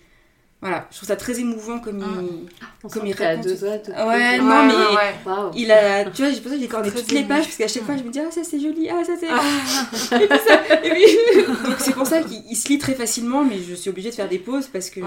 voilà, 0.63 0.87
je 0.91 0.97
trouve 0.99 1.09
ça 1.09 1.17
très 1.17 1.41
émouvant 1.41 1.79
comme 1.79 1.99
Mm. 1.99 2.29
il, 2.31 2.49
On 2.85 2.89
Comme 2.89 3.07
il 3.07 3.13
répond 3.15 3.41
deux 3.43 3.55
doigts, 3.57 3.71
Ouais, 4.07 4.39
non, 4.39 4.65
mais- 4.65 4.75
ouais, 4.75 4.97
ouais. 4.97 5.15
Waouh. 5.27 5.51
il 5.55 5.71
a, 5.73 6.05
tu 6.05 6.23
vois, 6.23 6.31
j'ai 6.31 6.41
pour 6.41 6.51
ça 6.51 6.57
que 6.57 6.63
j'ai 6.63 6.69
corné 6.69 6.91
toutes 6.91 7.13
les 7.13 7.25
pages 7.25 7.45
parce 7.45 7.57
qu'à 7.57 7.69
chaque 7.69 7.85
fois 7.85 7.97
je 7.97 8.03
me 8.03 8.11
dis 8.11 8.21
ah 8.21 8.31
ça 8.31 8.43
c'est 8.45 8.61
joli, 8.61 8.89
ah 8.91 9.03
ça 9.05 9.13
c'est. 9.19 9.27
Ah. 9.31 10.17
Et 10.21 10.27
puis 10.27 10.39
ça- 10.47 10.85
et 10.85 10.91
puis- 10.91 11.45
Donc 11.67 11.77
c'est 11.79 11.95
pour 11.95 12.07
ça 12.07 12.23
qu'il 12.23 12.43
il 12.51 12.57
se 12.57 12.69
lit 12.69 12.79
très 12.79 12.95
facilement, 12.95 13.43
mais 13.45 13.57
je 13.67 13.75
suis 13.75 13.89
obligée 13.91 14.11
de 14.11 14.15
faire 14.15 14.29
des 14.29 14.39
pauses 14.39 14.67
parce 14.67 14.91
que 14.91 15.01
Mm. 15.01 15.07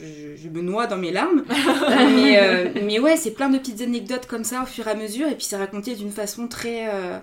je, 0.00 0.42
je 0.42 0.48
me 0.48 0.62
noie 0.62 0.86
dans 0.86 0.96
mes 0.98 1.12
larmes. 1.12 1.44
mais, 1.88 2.38
euh, 2.42 2.68
mais 2.84 2.98
ouais, 2.98 3.16
c'est 3.16 3.32
plein 3.32 3.48
de 3.48 3.58
petites 3.58 3.80
anecdotes 3.82 4.26
comme 4.26 4.44
ça 4.44 4.62
au 4.62 4.66
fur 4.66 4.86
et 4.88 4.90
à 4.90 4.94
mesure, 4.94 5.28
et 5.28 5.34
puis 5.34 5.46
c'est 5.48 5.56
raconté 5.56 5.94
d'une 5.94 6.10
façon 6.12 6.48
très. 6.48 6.88
euh, 6.92 7.18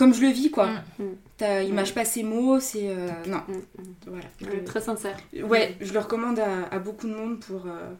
comme 0.00 0.14
je 0.14 0.22
le 0.22 0.28
vis 0.28 0.50
quoi. 0.50 0.66
Mm. 0.98 1.04
T'as- 1.36 1.62
Il 1.62 1.72
mâche 1.74 1.94
pas 1.94 2.04
ses 2.04 2.22
mots, 2.22 2.58
c'est. 2.58 2.88
euh, 2.88 3.06
non, 3.28 3.42
Mm, 3.48 3.52
mm. 3.52 3.94
voilà. 4.06 4.24
Très 4.64 4.80
sincère. 4.80 5.16
Ouais, 5.44 5.76
je 5.80 5.92
le 5.92 5.98
recommande 6.00 6.38
à, 6.40 6.74
à 6.74 6.78
beaucoup 6.78 7.06
de 7.06 7.14
monde 7.14 7.38
pour, 7.40 7.66
euh, 7.66 7.90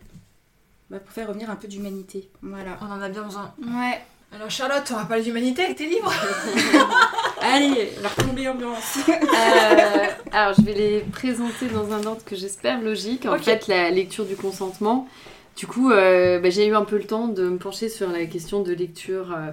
bah, 0.90 0.98
pour 0.98 1.12
faire 1.12 1.28
revenir 1.28 1.50
un 1.50 1.56
peu 1.56 1.68
d'humanité. 1.68 2.28
Voilà. 2.42 2.78
On 2.80 2.86
en 2.86 3.00
a 3.02 3.08
bien 3.08 3.22
besoin. 3.22 3.52
Ouais. 3.62 4.00
Alors 4.32 4.48
Charlotte, 4.50 4.84
on 4.92 4.96
va 4.96 5.04
parler 5.06 5.22
d'humanité 5.24 5.64
avec 5.64 5.76
tes 5.76 5.86
livres 5.86 6.12
Allez, 7.42 7.90
la 8.02 8.08
retombée 8.08 8.48
ambiance. 8.48 8.98
Euh, 9.08 10.06
alors, 10.32 10.54
je 10.58 10.62
vais 10.62 10.74
les 10.74 11.00
présenter 11.00 11.66
dans 11.68 11.92
un 11.92 12.04
ordre 12.04 12.22
que 12.24 12.36
j'espère 12.36 12.80
logique. 12.80 13.26
En 13.26 13.38
fait, 13.38 13.66
la 13.66 13.90
lecture 13.90 14.24
du 14.24 14.36
consentement. 14.36 15.08
Du 15.56 15.66
coup, 15.66 15.90
euh, 15.90 16.38
bah, 16.38 16.48
j'ai 16.50 16.66
eu 16.66 16.74
un 16.74 16.84
peu 16.84 16.96
le 16.96 17.04
temps 17.04 17.28
de 17.28 17.48
me 17.48 17.58
pencher 17.58 17.88
sur 17.88 18.08
la 18.10 18.24
question 18.26 18.62
de 18.62 18.72
lecture 18.72 19.32
euh, 19.36 19.50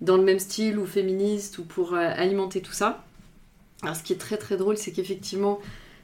dans 0.00 0.16
le 0.16 0.22
même 0.22 0.38
style 0.38 0.78
ou 0.78 0.86
féministe 0.86 1.58
ou 1.58 1.64
pour 1.64 1.94
euh, 1.94 2.10
alimenter 2.16 2.60
tout 2.60 2.72
ça. 2.72 3.04
Alors, 3.82 3.96
ce 3.96 4.02
qui 4.02 4.12
est 4.12 4.16
très 4.16 4.36
très 4.36 4.56
drôle, 4.56 4.76
c'est 4.76 4.92
qu'effectivement, 4.92 5.60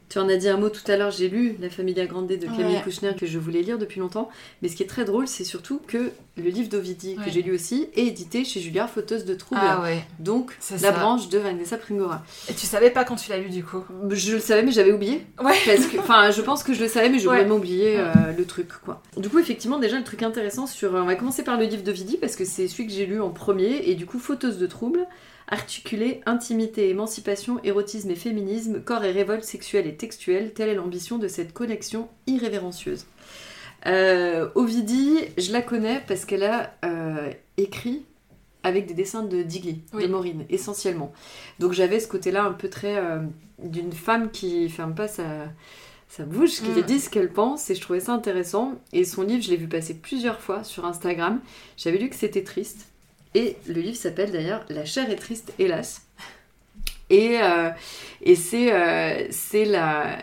tu 0.09 0.19
en 0.19 0.29
as 0.29 0.37
dit 0.37 0.49
un 0.49 0.57
mot 0.57 0.69
tout 0.69 0.89
à 0.91 0.97
l'heure, 0.97 1.11
j'ai 1.11 1.29
lu 1.29 1.57
La 1.61 1.71
Familia 1.71 2.07
Grande 2.07 2.27
de 2.27 2.37
Camille 2.37 2.77
Ouais. 2.77 2.83
Kouchner 2.83 3.15
que 3.19 3.27
je 3.27 3.39
voulais 3.39 3.63
lire 3.63 3.79
depuis 3.79 4.01
longtemps. 4.01 4.29
Mais 4.63 4.69
ce 4.69 4.77
qui 4.77 4.83
est 4.83 4.87
très 4.87 5.05
drôle, 5.05 5.27
c'est 5.27 5.45
surtout 5.45 5.81
que 5.87 6.13
le 6.37 6.51
livre 6.51 6.69
d'Ovidie, 6.69 7.17
que 7.17 7.31
j'ai 7.31 7.43
lu 7.43 7.55
aussi, 7.55 7.89
est 7.95 8.07
édité 8.07 8.45
chez 8.45 8.61
Julliard, 8.61 8.91
fauteuse 8.91 9.25
de 9.25 9.35
troubles. 9.35 9.61
Ah 9.63 9.81
ouais. 9.83 10.05
Donc, 10.19 10.57
la 10.71 10.79
ça. 10.79 10.93
branche 10.93 11.29
de 11.29 11.39
Vanessa 11.39 11.77
Pringora. 11.77 12.23
Et 12.49 12.55
tu 12.55 12.67
savais 12.67 12.91
pas 12.91 13.05
quand 13.05 13.17
tu 13.17 13.31
l'as 13.31 13.39
lu 13.39 13.51
du 13.51 13.65
coup 13.65 13.83
Je 14.11 14.33
le 14.35 14.41
savais, 14.41 14.63
mais 14.63 14.73
j'avais 14.73 14.93
oublié. 14.93 15.27
Ouais. 15.43 15.55
Parce 15.65 15.87
que, 15.87 15.99
enfin, 15.99 16.31
je 16.31 16.43
pense 16.43 16.63
que 16.63 16.75
je 16.75 16.83
le 16.83 16.89
savais, 16.89 17.09
mais 17.09 17.19
j'ai 17.19 17.27
vraiment 17.27 17.57
oublié 17.57 17.99
euh, 17.99 18.13
le 18.37 18.45
truc, 18.45 18.69
quoi. 18.85 19.03
Du 19.17 19.29
coup, 19.29 19.39
effectivement, 19.39 19.79
déjà, 19.79 19.97
le 19.99 20.05
truc 20.05 20.23
intéressant 20.23 20.67
sur. 20.67 20.95
On 20.95 21.05
va 21.05 21.15
commencer 21.15 21.45
par 21.45 21.59
le 21.59 21.65
livre 21.65 21.83
de 21.83 21.93
Vidi, 21.93 22.17
parce 22.17 22.37
que 22.37 22.45
c'est 22.45 22.69
celui 22.69 22.87
que 22.87 22.93
j'ai 22.93 23.07
lu 23.07 23.21
en 23.21 23.31
premier, 23.31 23.89
et 23.89 23.95
du 23.95 24.07
coup, 24.07 24.19
fauteuse 24.19 24.59
de 24.59 24.67
troubles, 24.67 25.07
articulé, 25.49 26.21
intimité, 26.27 26.89
émancipation, 26.89 27.61
érotisme 27.65 28.11
et 28.11 28.15
féminisme, 28.15 28.81
corps 28.83 29.05
et 29.05 29.13
révolte 29.13 29.45
sexuelle 29.45 29.87
et 29.87 29.97
textuelle, 29.97 30.53
telle 30.55 30.69
est 30.71 30.75
l'ambition 30.75 31.19
de 31.19 31.29
cette 31.29 31.53
connexion 31.53 32.09
irrévérencieuse. 32.27 33.07
Euh, 33.87 34.49
Ovidie, 34.55 35.19
je 35.37 35.53
la 35.53 35.61
connais 35.63 36.03
parce 36.09 36.25
qu'elle 36.25 36.45
a 36.45 36.75
euh, 36.85 37.31
écrit 37.59 38.05
avec 38.63 38.87
des 38.87 38.95
dessins 38.95 39.23
de 39.23 39.43
Digli, 39.43 39.83
Oui. 39.93 40.05
de 40.05 40.09
Maureen, 40.09 40.47
essentiellement. 40.49 41.13
Donc 41.59 41.73
j'avais 41.73 42.01
ce 42.01 42.09
côté-là 42.09 42.45
un 42.45 42.53
peu 42.53 42.71
très 42.71 42.97
euh, 42.97 43.21
d'une 43.63 43.93
femme 43.93 44.31
qui 44.31 44.71
ferme 44.71 44.95
pas 44.95 45.07
sa, 45.07 45.25
sa 46.09 46.25
bouche, 46.25 46.63
qui 46.63 46.71
Mm. 46.71 46.83
dit 46.83 46.99
ce 47.01 47.11
qu'elle 47.11 47.31
pense, 47.31 47.69
et 47.69 47.75
je 47.75 47.83
trouvais 47.83 48.01
ça 48.01 48.13
intéressant. 48.15 48.73
Et 48.95 49.05
son 49.05 49.23
livre, 49.23 49.43
je 49.43 49.51
l'ai 49.51 49.59
vu 49.59 49.69
passer 49.69 49.93
plusieurs 49.93 50.41
fois 50.41 50.65
sur 50.65 50.87
Instagram. 50.87 51.41
J'avais 51.77 51.99
lu 51.99 52.09
que 52.09 52.17
c'était 52.17 52.43
triste. 52.43 52.87
Et 53.35 53.57
le 53.67 53.81
livre 53.81 53.97
s'appelle 53.97 54.31
d'ailleurs 54.31 54.65
La 54.69 54.85
chair 54.85 55.11
est 55.11 55.17
triste, 55.17 55.53
hélas. 55.59 56.03
Et, 57.11 57.39
euh, 57.43 57.71
et 58.23 58.35
c'est 58.35 58.73
euh, 58.73 59.27
c'est 59.31 59.65
la, 59.65 60.19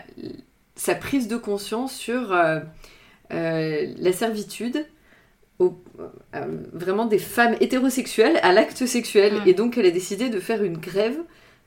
sa 0.74 0.94
prise 0.94 1.28
de 1.28 1.36
conscience 1.36 1.94
sur 1.94 2.32
euh, 2.32 2.60
la 3.30 4.12
servitude 4.12 4.84
au- 5.58 5.80
vraiment 6.72 7.06
des 7.06 7.18
femmes 7.18 7.54
hétérosexuelles 7.60 8.38
à 8.42 8.52
l'acte 8.52 8.84
sexuel. 8.86 9.34
Mm. 9.44 9.48
Et 9.48 9.54
donc 9.54 9.78
elle 9.78 9.86
a 9.86 9.90
décidé 9.90 10.28
de 10.28 10.40
faire 10.40 10.62
une 10.64 10.78
grève 10.78 11.18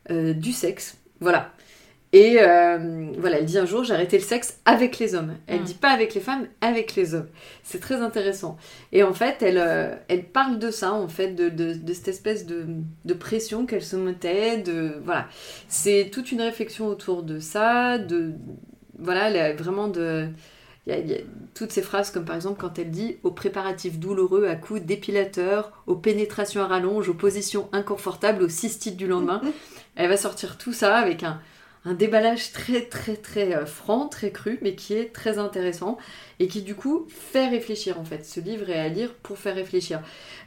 du 0.10 0.52
sexe. 0.52 0.98
Voilà. 1.22 1.52
Et 2.16 2.38
euh, 2.40 3.12
voilà, 3.20 3.40
elle 3.40 3.46
dit 3.46 3.58
un 3.58 3.66
jour 3.66 3.84
j'ai 3.84 3.94
arrêté 3.94 4.18
le 4.18 4.24
sexe 4.24 4.58
avec 4.64 5.00
les 5.00 5.16
hommes. 5.16 5.34
Elle 5.48 5.60
Mm. 5.60 5.64
dit 5.66 5.74
pas 5.74 5.90
avec 5.90 6.14
les 6.14 6.22
femmes, 6.22 6.48
avec 6.62 6.96
les 6.96 7.14
hommes. 7.14 7.28
C'est 7.62 7.82
très 7.82 7.96
intéressant. 7.96 8.56
Et 8.94 9.04
en 9.04 9.14
fait, 9.14 9.42
elle, 9.42 9.58
euh, 9.58 9.94
elle 10.08 10.24
parle 10.24 10.58
de 10.58 10.72
ça, 10.72 10.94
en 10.94 11.10
fait, 11.10 11.32
de, 11.36 11.50
de, 11.50 11.74
de 11.74 11.94
cette 11.94 12.08
espèce 12.08 12.46
de, 12.46 12.68
de 13.04 13.14
pression 13.14 13.66
qu'elle 13.66 13.84
se 13.84 13.98
mettait. 13.98 14.60
De, 14.60 14.94
voilà. 15.04 15.28
C'est 15.68 16.10
toute 16.10 16.32
une 16.32 16.42
réflexion 16.42 16.88
autour 16.88 17.22
de 17.22 17.40
ça. 17.40 17.98
De, 17.98 18.32
voilà, 18.98 19.30
elle 19.30 19.38
a 19.38 19.54
vraiment 19.54 19.90
de. 19.90 20.30
Il 20.88 20.94
y, 20.94 20.96
a, 20.96 21.00
il 21.00 21.10
y 21.12 21.16
a 21.16 21.18
toutes 21.54 21.72
ces 21.74 21.82
phrases, 21.82 22.12
comme 22.12 22.24
par 22.26 22.36
exemple 22.38 22.62
quand 22.62 22.80
elle 22.80 22.92
dit 22.92 23.18
aux 23.24 23.32
préparatifs 23.32 23.98
douloureux 24.00 24.46
à 24.48 24.56
coups 24.56 24.82
d'épilateur, 24.84 25.84
aux 25.88 25.96
pénétrations 25.96 26.62
à 26.62 26.68
rallonge, 26.68 27.10
aux 27.10 27.14
positions 27.16 27.68
inconfortables, 27.74 28.42
aux 28.42 28.50
cystites 28.50 28.96
du 28.96 29.08
lendemain. 29.08 29.42
elle 29.96 30.08
va 30.08 30.16
sortir 30.16 30.58
tout 30.58 30.74
ça 30.74 30.96
avec 30.96 31.24
un, 31.24 31.42
un 31.86 31.94
déballage 31.94 32.52
très 32.52 32.82
très 32.82 33.16
très 33.16 33.56
euh, 33.56 33.66
franc, 33.66 34.08
très 34.08 34.32
cru, 34.32 34.58
mais 34.62 34.76
qui 34.76 34.94
est 34.96 35.14
très 35.14 35.38
intéressant 35.38 35.98
et 36.40 36.48
qui 36.48 36.62
du 36.64 36.76
coup 36.76 37.06
fait 37.10 37.48
réfléchir 37.48 38.00
en 38.00 38.04
fait. 38.06 38.26
Ce 38.26 38.40
livre 38.40 38.70
est 38.70 38.80
à 38.80 38.90
lire 38.90 39.14
pour 39.24 39.38
faire 39.38 39.56
réfléchir. 39.56 40.02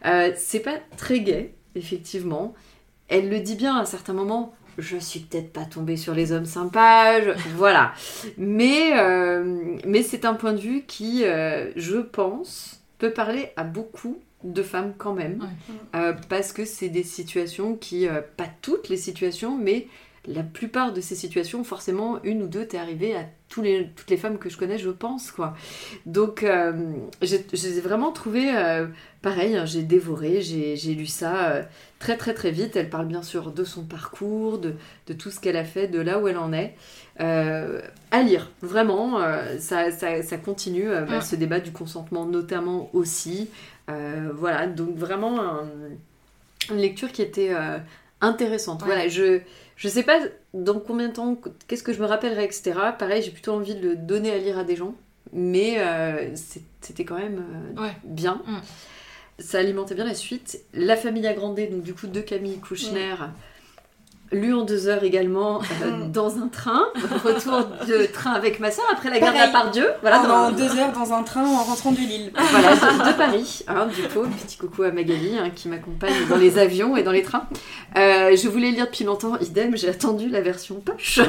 Euh, 0.04 0.32
c'est 0.36 0.60
pas 0.60 0.78
très 0.96 1.20
gai, 1.20 1.54
effectivement. 1.74 2.54
Elle 3.08 3.28
le 3.30 3.40
dit 3.40 3.54
bien 3.54 3.76
à 3.76 3.84
certains 3.86 4.12
moments. 4.12 4.54
Je 4.76 4.96
suis 4.96 5.20
peut-être 5.20 5.52
pas 5.52 5.64
tombée 5.64 5.96
sur 5.96 6.14
les 6.14 6.30
hommes 6.32 6.44
sympas, 6.44 7.20
je- 7.20 7.30
voilà. 7.56 7.92
Mais, 8.36 8.92
euh, 8.98 9.76
mais 9.86 10.02
c'est 10.02 10.24
un 10.24 10.34
point 10.34 10.52
de 10.52 10.60
vue 10.60 10.82
qui, 10.86 11.24
euh, 11.24 11.70
je 11.76 11.96
pense, 11.98 12.80
peut 12.98 13.12
parler 13.12 13.50
à 13.56 13.64
beaucoup 13.64 14.18
de 14.44 14.62
femmes 14.62 14.94
quand 14.96 15.14
même. 15.14 15.40
Parce 16.28 16.52
que 16.52 16.64
c'est 16.64 16.88
des 16.90 17.02
situations 17.02 17.74
qui, 17.74 18.06
pas 18.36 18.46
toutes 18.62 18.88
les 18.88 18.96
situations, 18.96 19.56
mais 19.58 19.88
la 20.26 20.42
plupart 20.42 20.92
de 20.92 21.00
ces 21.00 21.14
situations, 21.14 21.64
forcément, 21.64 22.22
une 22.24 22.42
ou 22.42 22.46
deux, 22.48 22.66
t'es 22.66 22.76
arrivé 22.78 23.14
à 23.16 23.24
tous 23.48 23.62
les, 23.62 23.88
toutes 23.96 24.10
les 24.10 24.16
femmes 24.18 24.36
que 24.38 24.50
je 24.50 24.58
connais, 24.58 24.76
je 24.78 24.90
pense, 24.90 25.30
quoi. 25.30 25.54
Donc, 26.04 26.42
euh, 26.42 26.72
j'ai 27.22 27.46
j'ai 27.52 27.80
vraiment 27.80 28.12
trouvé 28.12 28.50
euh, 28.54 28.86
pareil, 29.22 29.56
hein, 29.56 29.64
j'ai 29.64 29.82
dévoré, 29.82 30.42
j'ai 30.42 30.76
j'ai 30.76 30.94
lu 30.94 31.06
ça 31.06 31.50
euh, 31.52 31.62
très 31.98 32.16
très 32.18 32.34
très 32.34 32.50
vite. 32.50 32.76
Elle 32.76 32.90
parle 32.90 33.06
bien 33.06 33.22
sûr 33.22 33.52
de 33.52 33.64
son 33.64 33.84
parcours, 33.84 34.58
de, 34.58 34.74
de 35.06 35.12
tout 35.14 35.30
ce 35.30 35.40
qu'elle 35.40 35.56
a 35.56 35.64
fait, 35.64 35.88
de 35.88 36.00
là 36.00 36.18
où 36.18 36.28
elle 36.28 36.36
en 36.38 36.52
est. 36.52 36.74
À 37.18 38.22
lire, 38.22 38.50
vraiment, 38.62 39.18
ça, 39.58 39.90
ça, 39.90 40.22
ça 40.22 40.36
continue, 40.36 40.88
bah, 41.08 41.20
ce 41.20 41.34
débat 41.36 41.58
du 41.60 41.72
consentement 41.72 42.26
notamment 42.26 42.90
aussi. 42.92 43.48
Voilà, 43.88 44.66
donc 44.66 44.96
vraiment 44.96 45.40
un- 45.40 45.66
une 46.70 46.76
lecture 46.78 47.10
qui 47.12 47.22
était 47.22 47.50
intéressante. 48.20 48.82
Ouais. 48.82 48.86
Voilà, 48.88 49.08
je 49.08 49.40
je 49.78 49.88
sais 49.88 50.02
pas 50.02 50.18
dans 50.52 50.78
combien 50.80 51.08
de 51.08 51.14
temps, 51.14 51.40
qu'est-ce 51.68 51.82
que 51.84 51.92
je 51.94 52.00
me 52.00 52.06
rappellerai, 52.06 52.44
etc. 52.44 52.72
Pareil, 52.98 53.22
j'ai 53.22 53.30
plutôt 53.30 53.52
envie 53.52 53.74
de 53.76 53.88
le 53.88 53.96
donner 53.96 54.30
à 54.32 54.38
lire 54.38 54.58
à 54.58 54.64
des 54.64 54.76
gens, 54.76 54.94
mais 55.32 55.76
euh, 55.78 56.34
c'était 56.80 57.04
quand 57.04 57.16
même 57.16 57.42
euh, 57.78 57.82
Ouais. 57.82 57.96
bien. 58.04 58.42
Mm. 58.46 58.58
Ça 59.38 59.58
alimentait 59.60 59.94
bien 59.94 60.04
la 60.04 60.14
suite. 60.16 60.60
La 60.74 60.96
famille 60.96 61.26
agrandée, 61.26 61.68
donc 61.68 61.82
du 61.82 61.94
coup 61.94 62.08
de 62.08 62.20
Camille 62.20 62.58
Kouchner. 62.58 63.14
Lu 64.30 64.52
en 64.52 64.62
deux 64.64 64.88
heures 64.88 65.04
également, 65.04 65.60
euh, 65.82 65.90
Mm. 65.90 66.12
dans 66.12 66.36
un 66.38 66.48
train, 66.48 66.84
retour 67.24 67.66
de 67.86 68.04
train 68.12 68.32
avec 68.32 68.60
ma 68.60 68.70
soeur 68.70 68.84
après 68.92 69.08
la 69.08 69.18
gare 69.20 69.32
Pareil. 69.32 69.52
Pardieu. 69.52 69.86
Voilà, 70.02 70.18
Pendant 70.18 70.50
dans- 70.50 70.56
deux 70.56 70.78
heures 70.78 70.92
dans 70.92 71.12
un 71.14 71.22
train 71.22 71.46
en 71.46 71.62
rentrant 71.64 71.92
de 71.92 71.96
Lille. 71.98 72.30
voilà, 72.34 72.74
de, 72.74 73.10
de 73.12 73.16
Paris, 73.16 73.62
hein, 73.68 73.86
du 73.86 74.02
coup. 74.08 74.26
Petit 74.46 74.58
coucou 74.58 74.82
à 74.82 74.90
Magali 74.90 75.32
hein, 75.38 75.48
qui 75.54 75.68
m'accompagne 75.68 76.12
dans 76.28 76.36
les 76.36 76.58
avions 76.58 76.96
et 76.96 77.02
dans 77.02 77.12
les 77.12 77.22
trains. 77.22 77.48
Euh, 77.96 78.36
je 78.36 78.48
voulais 78.48 78.70
lire 78.70 78.84
depuis 78.86 79.04
longtemps, 79.04 79.38
idem, 79.38 79.76
j'ai 79.76 79.88
attendu 79.88 80.28
la 80.28 80.42
version 80.42 80.74
poche. 80.80 81.20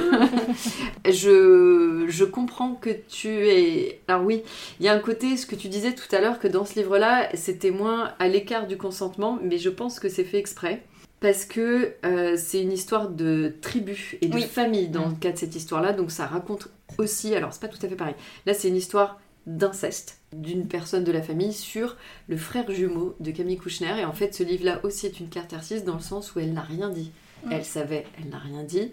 je, 1.05 2.05
je 2.07 2.25
comprends 2.25 2.73
que 2.73 2.89
tu 3.09 3.29
es. 3.29 4.01
Alors, 4.07 4.23
oui, 4.23 4.43
il 4.79 4.85
y 4.85 4.89
a 4.89 4.93
un 4.93 4.99
côté, 4.99 5.37
ce 5.37 5.45
que 5.45 5.55
tu 5.55 5.67
disais 5.67 5.93
tout 5.93 6.13
à 6.15 6.19
l'heure, 6.19 6.39
que 6.39 6.47
dans 6.47 6.65
ce 6.65 6.75
livre-là, 6.75 7.29
c'était 7.33 7.71
moins 7.71 8.11
à 8.19 8.27
l'écart 8.27 8.67
du 8.67 8.77
consentement, 8.77 9.39
mais 9.41 9.57
je 9.57 9.69
pense 9.69 9.99
que 9.99 10.09
c'est 10.09 10.23
fait 10.23 10.37
exprès. 10.37 10.83
Parce 11.19 11.43
que 11.45 11.93
euh, 12.05 12.37
c'est 12.37 12.61
une 12.61 12.71
histoire 12.71 13.09
de 13.09 13.53
tribu 13.61 14.17
et 14.21 14.27
de 14.27 14.35
Oui. 14.35 14.43
famille 14.43 14.87
dans 14.87 15.07
Mm. 15.07 15.11
le 15.11 15.15
cas 15.17 15.31
de 15.33 15.37
cette 15.37 15.55
histoire-là, 15.55 15.91
donc 15.93 16.11
ça 16.11 16.25
raconte 16.25 16.69
aussi. 16.97 17.35
Alors, 17.35 17.51
c'est 17.53 17.59
pas 17.61 17.67
tout 17.67 17.83
à 17.85 17.89
fait 17.89 17.95
pareil. 17.95 18.15
Là, 18.45 18.53
c'est 18.53 18.69
une 18.69 18.77
histoire 18.77 19.19
d'inceste 19.45 20.19
d'une 20.31 20.67
personne 20.67 21.03
de 21.03 21.11
la 21.11 21.21
famille 21.21 21.53
sur 21.53 21.97
le 22.27 22.37
frère 22.37 22.69
jumeau 22.71 23.15
de 23.19 23.31
Camille 23.31 23.57
Kouchner. 23.57 23.99
Et 23.99 24.05
en 24.05 24.13
fait, 24.13 24.33
ce 24.33 24.43
livre-là 24.43 24.79
aussi 24.83 25.07
est 25.07 25.19
une 25.19 25.27
carte 25.29 25.53
artiste 25.53 25.85
dans 25.85 25.95
le 25.95 26.01
sens 26.01 26.35
où 26.35 26.39
elle 26.39 26.53
n'a 26.53 26.61
rien 26.61 26.89
dit. 26.89 27.11
Mm. 27.45 27.51
Elle 27.51 27.65
savait, 27.65 28.05
elle 28.21 28.29
n'a 28.29 28.37
rien 28.39 28.63
dit. 28.63 28.91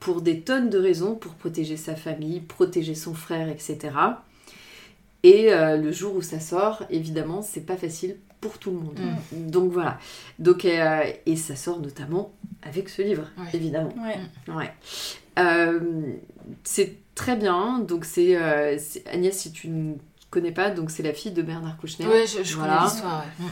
Pour 0.00 0.22
des 0.22 0.40
tonnes 0.40 0.70
de 0.70 0.78
raisons, 0.78 1.14
pour 1.14 1.34
protéger 1.34 1.76
sa 1.76 1.94
famille, 1.96 2.40
protéger 2.40 2.94
son 2.94 3.14
frère, 3.14 3.48
etc. 3.48 3.90
Et 5.22 5.52
euh, 5.52 5.76
le 5.76 5.92
jour 5.92 6.14
où 6.16 6.22
ça 6.22 6.40
sort, 6.40 6.84
évidemment, 6.90 7.42
c'est 7.42 7.64
pas 7.64 7.76
facile 7.76 8.16
pour 8.44 8.58
tout 8.58 8.70
le 8.72 8.76
monde. 8.76 9.00
Donc 9.32 9.72
voilà. 9.72 9.98
Donc, 10.38 10.66
euh, 10.66 11.02
et 11.24 11.34
ça 11.36 11.56
sort 11.56 11.80
notamment 11.80 12.30
avec 12.62 12.90
ce 12.90 13.00
livre, 13.00 13.30
Ouais. 13.38 13.46
évidemment. 13.54 13.94
Ouais. 13.98 14.54
Ouais. 14.54 14.70
Euh, 15.38 15.80
c'est 16.62 16.98
très 17.14 17.36
bien. 17.36 17.78
Donc 17.78 18.04
c'est 18.04 18.36
euh, 18.36 18.76
c'est- 18.78 19.08
Agnès, 19.08 19.34
si 19.34 19.50
tu 19.50 19.68
ne 19.68 19.94
connais 20.28 20.52
pas, 20.52 20.68
donc 20.68 20.90
c'est 20.90 21.02
la 21.02 21.14
fille 21.14 21.32
de 21.32 21.40
Bernard 21.40 21.78
Kouchner. 21.78 22.06
Ouais, 22.06 22.26
je, 22.26 22.42
je 22.44 22.54
Voilà. 22.56 22.76
connais 22.76 22.90
l'histoire. 22.90 23.24
ouais. 23.40 23.46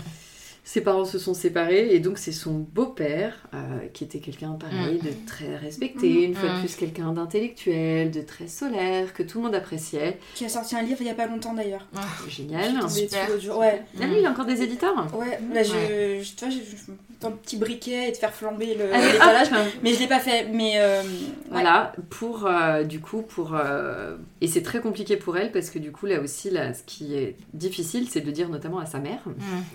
Ses 0.64 0.80
parents 0.80 1.04
se 1.04 1.18
sont 1.18 1.34
séparés 1.34 1.92
et 1.92 1.98
donc 1.98 2.18
c'est 2.18 2.30
son 2.30 2.52
beau-père 2.72 3.34
euh, 3.52 3.58
qui 3.92 4.04
était 4.04 4.20
quelqu'un 4.20 4.52
pareil 4.52 5.00
Mm. 5.02 5.06
de 5.06 5.10
très 5.26 5.56
respecté, 5.56 6.22
une 6.24 6.34
fois 6.36 6.48
de 6.50 6.54
Mm. 6.56 6.60
plus 6.60 6.76
quelqu'un 6.76 7.12
d'intellectuel, 7.12 8.10
de 8.12 8.20
très 8.20 8.46
solaire, 8.46 9.12
que 9.12 9.24
tout 9.24 9.38
le 9.38 9.44
monde 9.44 9.54
appréciait. 9.56 10.18
Qui 10.36 10.44
a 10.44 10.48
sorti 10.48 10.76
un 10.76 10.82
livre 10.82 10.98
il 11.00 11.08
y 11.08 11.10
a 11.10 11.14
pas 11.14 11.26
longtemps 11.26 11.52
d'ailleurs. 11.54 11.86
Ah, 11.96 12.00
Génial. 12.28 12.88
Super. 12.88 13.28
Ouais. 13.58 13.82
Ah 14.00 14.04
oui, 14.08 14.16
il 14.20 14.26
a 14.26 14.30
encore 14.30 14.44
des 14.46 14.62
éditeurs? 14.62 14.94
Ouais, 15.14 15.38
là 15.52 15.62
je, 15.64 16.22
je, 16.22 16.32
tu 16.36 16.44
vois, 16.44 16.48
j'ai 16.54 16.60
je- 16.60 16.92
le 17.28 17.30
petit 17.36 17.56
briquet 17.56 18.08
et 18.08 18.10
de 18.12 18.16
faire 18.16 18.32
flamber 18.32 18.74
le 18.74 18.92
Allez. 18.92 19.48
Mais 19.82 19.92
je 19.94 20.00
l'ai 20.00 20.08
pas 20.08 20.18
fait. 20.18 20.48
Mais 20.52 20.72
euh, 20.76 21.02
ouais. 21.02 21.08
Voilà, 21.50 21.92
pour 22.10 22.46
euh, 22.46 22.82
du 22.84 23.00
coup, 23.00 23.22
pour. 23.22 23.54
euh, 23.54 24.16
Et 24.40 24.48
c'est 24.48 24.62
très 24.62 24.80
compliqué 24.80 25.16
pour 25.16 25.36
elle 25.36 25.52
parce 25.52 25.70
que 25.70 25.78
du 25.78 25.92
coup, 25.92 26.06
là 26.06 26.20
aussi, 26.20 26.50
là, 26.50 26.74
ce 26.74 26.82
qui 26.84 27.14
est 27.14 27.36
difficile, 27.54 28.08
c'est 28.10 28.20
de 28.22 28.26
le 28.26 28.32
dire 28.32 28.48
notamment 28.48 28.78
à 28.80 28.86
sa 28.86 28.98
mère, 28.98 29.20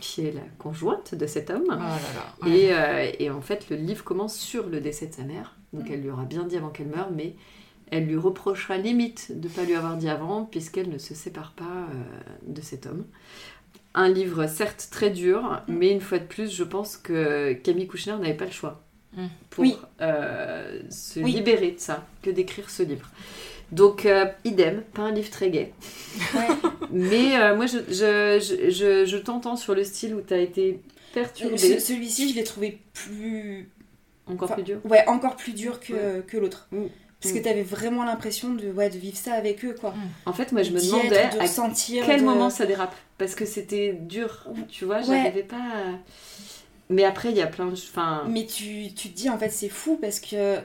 qui 0.01 0.25
est 0.27 0.31
la 0.33 0.41
conjointe 0.59 0.76
de 0.85 1.25
cet 1.27 1.49
homme. 1.49 1.63
Oh 1.67 1.71
là 1.71 1.77
là. 1.79 2.47
Ouais. 2.47 2.57
Et, 2.57 2.73
euh, 2.73 3.11
et 3.19 3.29
en 3.29 3.41
fait, 3.41 3.69
le 3.69 3.75
livre 3.75 4.03
commence 4.03 4.35
sur 4.37 4.67
le 4.69 4.79
décès 4.79 5.07
de 5.07 5.13
sa 5.13 5.23
mère. 5.23 5.55
Donc 5.73 5.89
Mm. 5.89 5.93
elle 5.93 6.01
lui 6.01 6.09
aura 6.09 6.23
bien 6.25 6.43
dit 6.43 6.57
avant 6.57 6.69
qu'elle 6.69 6.87
meure, 6.87 7.09
mais 7.15 7.35
elle 7.91 8.05
lui 8.05 8.17
reprochera 8.17 8.77
limite 8.77 9.31
de 9.39 9.47
ne 9.47 9.53
pas 9.53 9.63
lui 9.63 9.75
avoir 9.75 9.95
dit 9.97 10.09
avant, 10.09 10.43
puisqu'elle 10.45 10.89
ne 10.89 10.97
se 10.97 11.13
sépare 11.13 11.51
pas 11.53 11.63
euh, 11.63 11.93
de 12.47 12.61
cet 12.61 12.85
homme. 12.85 13.05
Un 13.93 14.09
livre 14.09 14.45
certes 14.47 14.89
très 14.91 15.09
dur, 15.09 15.61
Mm. 15.67 15.73
mais 15.73 15.91
une 15.91 16.01
fois 16.01 16.19
de 16.19 16.25
plus, 16.25 16.53
je 16.53 16.63
pense 16.63 16.97
que 16.97 17.53
Camille 17.53 17.87
Kouchner 17.87 18.13
n'avait 18.17 18.33
pas 18.35 18.45
le 18.45 18.51
choix 18.51 18.83
Mm. 19.15 19.25
pour 19.49 19.61
Oui. 19.63 19.77
euh, 20.01 20.81
se 20.89 21.19
Oui. 21.21 21.31
libérer 21.31 21.71
de 21.71 21.79
ça 21.79 22.05
que 22.21 22.29
d'écrire 22.29 22.69
ce 22.69 22.83
livre. 22.83 23.09
Donc, 23.71 24.05
euh, 24.05 24.25
idem, 24.45 24.81
pas 24.93 25.03
un 25.03 25.11
livre 25.11 25.29
très. 25.29 25.49
Ouais. 25.49 25.69
Mais 26.91 27.37
euh, 27.37 27.55
moi, 27.55 27.65
je, 27.65 27.77
je, 27.89 28.39
je, 28.39 28.69
je- 28.69 29.05
je 29.05 29.17
t'entends 29.17 29.55
sur 29.57 29.75
le 29.75 29.83
style 29.83 30.15
où 30.15 30.21
tu 30.21 30.33
as 30.33 30.39
été 30.39 30.79
perturbée. 31.13 31.57
Ce- 31.57 31.79
Celui-ci, 31.79 32.29
je 32.29 32.35
l'ai 32.35 32.43
trouvé 32.43 32.79
plus. 32.93 33.69
Encore 34.25 34.45
enfin, 34.45 34.55
plus 34.55 34.63
dur. 34.63 34.79
Ouais, 34.85 35.05
encore 35.07 35.35
plus 35.35 35.53
dur 35.53 35.79
que, 35.79 36.21
que 36.21 36.37
l'autre. 36.37 36.67
Mm. 36.71 36.85
Parce 37.21 37.33
Mm. 37.33 37.37
que 37.39 37.43
t'avais 37.43 37.63
vraiment 37.63 38.03
l'impression 38.03 38.53
de, 38.53 38.67
ouais, 38.71 38.89
de 38.89 38.97
vivre 38.97 39.17
ça 39.17 39.33
avec 39.33 39.65
eux, 39.65 39.73
quoi. 39.79 39.93
En 40.25 40.33
fait, 40.33 40.51
moi, 40.51 40.61
je 40.63 40.71
me 40.71 40.79
demandais 40.79 41.15
être, 41.15 41.37
de 41.37 41.41
à 41.41 41.47
sentir. 41.47 42.05
quel 42.05 42.19
de- 42.21 42.25
moment 42.25 42.49
ça 42.49 42.65
dérape. 42.65 42.95
Parce 43.17 43.35
que 43.35 43.45
c'était 43.45 43.93
dur, 43.93 44.45
tu 44.69 44.85
vois, 44.85 44.97
Ouais. 44.97 45.03
j'arrivais 45.23 45.43
pas 45.43 45.55
à... 45.57 45.93
Mais 46.89 47.03
après, 47.03 47.31
il 47.31 47.37
y 47.37 47.41
a 47.41 47.47
plein 47.47 47.65
de... 47.65 47.71
Enfin, 47.73 48.25
Mais 48.29 48.45
tu, 48.45 48.93
tu 48.95 49.09
te 49.09 49.15
dis, 49.17 49.29
en 49.29 49.37
fait, 49.37 49.49
c'est 49.49 49.67
fou 49.69 49.97
parce 49.99 50.19
que. 50.21 50.57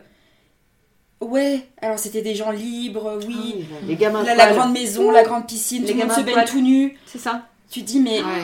Ouais, 1.23 1.67
alors 1.81 1.99
c'était 1.99 2.23
des 2.23 2.35
gens 2.35 2.51
libres, 2.51 3.19
oui. 3.27 3.37
ah 3.39 3.57
oui, 3.57 3.65
les 3.87 3.97
gamins 3.97 4.23
La, 4.23 4.35
la 4.35 4.53
grande 4.53 4.73
maison, 4.73 5.11
la 5.11 5.23
grande 5.23 5.47
piscine, 5.47 5.83
Les 5.85 5.93
tout 5.93 5.99
le 5.99 6.05
monde 6.07 6.17
se 6.17 6.21
baigne 6.23 6.45
tout 6.47 6.61
nu. 6.61 6.99
C'est 7.07 7.19
ça. 7.19 7.47
Tu 7.71 7.81
te 7.83 7.87
dis, 7.87 8.01
mais. 8.01 8.21
Ouais. 8.21 8.43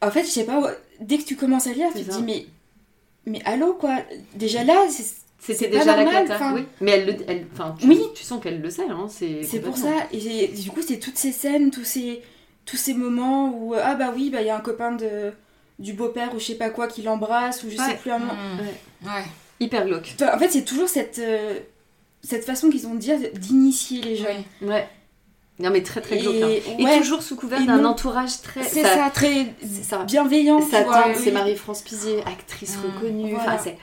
En 0.00 0.10
fait, 0.10 0.22
je 0.24 0.28
sais 0.30 0.44
pas, 0.44 0.60
dès 1.00 1.18
que 1.18 1.24
tu 1.24 1.36
commences 1.36 1.66
à 1.66 1.72
lire, 1.72 1.88
tu 1.94 2.04
te 2.04 2.10
dis, 2.10 2.22
mais. 2.22 2.46
Mais 3.26 3.42
allô, 3.44 3.74
quoi? 3.74 3.96
Déjà 4.34 4.64
là, 4.64 4.74
c'est 4.88 5.04
C'était 5.38 5.68
pas 5.68 5.78
déjà 5.78 5.96
la 5.96 6.04
normal, 6.04 6.22
cata. 6.28 6.34
enfin- 6.36 6.54
Oui. 6.54 6.62
Mais 6.80 6.92
elle 6.92 7.06
le... 7.06 7.16
Elle... 7.28 7.46
Enfin, 7.52 7.74
tu... 7.78 7.86
Oui. 7.86 8.00
tu 8.14 8.24
sens 8.24 8.42
qu'elle 8.42 8.60
le 8.62 8.70
sait, 8.70 8.88
hein. 8.88 9.06
C'est 9.10 9.42
c'est 9.44 9.60
pour 9.60 9.76
ça. 9.76 9.90
Et 10.12 10.48
du 10.48 10.70
coup, 10.70 10.80
c'est 10.80 10.98
toutes 10.98 11.18
ces 11.18 11.32
scènes, 11.32 11.70
tous 11.70 11.84
ces, 11.84 12.22
tous 12.64 12.76
ces 12.78 12.94
moments 12.94 13.50
où, 13.54 13.74
ah 13.74 13.94
bah 13.96 14.12
oui, 14.16 14.30
bah 14.30 14.40
il 14.40 14.46
y 14.46 14.50
a 14.50 14.56
un 14.56 14.60
copain 14.60 14.92
de, 14.92 15.32
du 15.78 15.92
beau-père 15.92 16.34
ou 16.34 16.38
je 16.38 16.44
sais 16.46 16.54
pas 16.54 16.70
quoi 16.70 16.86
qui 16.88 17.02
l'embrasse, 17.02 17.62
ou 17.64 17.70
je 17.70 17.76
sais 17.76 17.82
Ouais. 17.82 17.96
plus 18.00 18.10
un 18.10 18.18
moment. 18.18 18.32
Hum. 18.32 19.06
Ouais. 19.06 19.24
Hyper 19.60 19.84
glauque. 19.86 20.14
En 20.32 20.38
fait, 20.38 20.48
c'est 20.50 20.64
toujours 20.64 20.88
cette, 20.88 21.18
euh, 21.18 21.58
cette 22.22 22.44
façon 22.44 22.70
qu'ils 22.70 22.86
ont 22.86 22.94
de 22.94 23.00
dire 23.00 23.18
d'initier 23.34 24.02
les 24.02 24.16
jeunes. 24.16 24.42
Ouais. 24.62 24.68
Ouais. 24.68 24.88
Non, 25.60 25.70
mais 25.70 25.82
très, 25.82 26.00
très 26.00 26.18
Et, 26.18 26.22
glauque. 26.22 26.36
hein. 26.40 26.72
Et 26.78 26.84
ouais, 26.84 26.98
toujours 27.00 27.20
sous 27.22 27.34
couvert 27.34 27.64
d'un 27.66 27.78
non. 27.78 27.88
entourage 27.90 28.42
très... 28.42 28.62
c'est 28.62 28.82
ça, 28.84 29.10
très 29.12 29.46
C'est 29.60 29.82
ça. 29.82 30.04
bienveillant. 30.04 30.60
Sa 30.62 30.84
tante, 30.84 31.16
c'est 31.16 31.32
Marie-France 31.32 31.82
Pizier, 31.82 32.22
actrice 32.26 32.76
Mm. 32.76 32.80
reconnue. 32.96 33.34
Voilà. 33.34 33.54
Enfin, 33.54 33.62
c'est... 33.64 33.76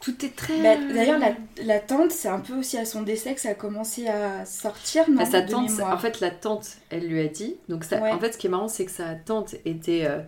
Tout 0.00 0.24
est 0.24 0.34
très... 0.36 0.60
Bah, 0.62 0.76
D'ailleurs, 0.94 1.18
la, 1.18 1.32
la 1.64 1.78
tante, 1.80 2.10
c'est 2.12 2.28
un 2.28 2.38
peu 2.40 2.54
aussi 2.54 2.76
à 2.78 2.84
son 2.84 3.02
décès 3.02 3.34
que 3.34 3.40
ça 3.40 3.50
a 3.50 3.54
commencé 3.54 4.06
à 4.08 4.44
sortir, 4.44 5.08
non 5.10 5.22
Enfin, 5.22 5.30
sa 5.30 5.42
tante, 5.42 5.70
en 5.80 5.98
fait, 5.98 6.20
la 6.20 6.30
tante, 6.30 6.66
elle 6.90 7.06
lui 7.08 7.20
a 7.20 7.26
dit. 7.28 7.56
Donc, 7.68 7.82
ça, 7.84 8.00
Ouais. 8.00 8.10
en 8.12 8.18
fait, 8.20 8.32
ce 8.32 8.38
qui 8.38 8.46
est 8.46 8.50
marrant, 8.50 8.68
c'est 8.68 8.84
que 8.84 8.90
sa 8.92 9.14
tante 9.14 9.54
était 9.64 10.04
euh, 10.04 10.18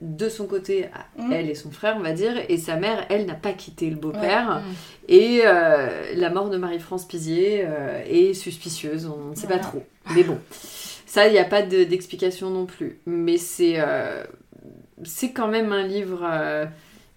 de 0.00 0.28
son 0.28 0.46
côté, 0.46 0.86
Mm. 1.18 1.32
elle 1.32 1.50
et 1.50 1.54
son 1.54 1.70
frère, 1.70 1.96
on 1.98 2.02
va 2.02 2.12
dire, 2.12 2.32
et 2.48 2.56
sa 2.56 2.76
mère, 2.76 3.04
elle, 3.10 3.26
n'a 3.26 3.34
pas 3.34 3.52
quitté 3.52 3.90
le 3.90 3.96
beau-père. 3.96 4.62
Et 5.08 5.42
euh, 5.44 6.14
la 6.14 6.30
mort 6.30 6.48
de 6.50 6.56
Marie-France 6.56 7.06
Pizier 7.06 7.64
euh, 7.66 8.02
est 8.06 8.32
suspicieuse, 8.34 9.06
on 9.06 9.30
ne 9.30 9.34
sait 9.34 9.46
pas 9.46 9.58
trop. 9.58 9.84
Mais 10.14 10.22
bon, 10.24 10.38
ça, 11.06 11.26
il 11.26 11.32
n'y 11.32 11.38
a 11.38 11.44
pas 11.44 11.62
de- 11.62 11.84
d'explication 11.84 12.48
non 12.50 12.64
plus. 12.66 12.98
Mais 13.06 13.36
c'est 13.36 13.74
euh, 13.76 14.24
c'est 15.02 15.32
quand 15.32 15.48
même 15.48 15.72
un 15.72 15.86
livre. 15.86 16.20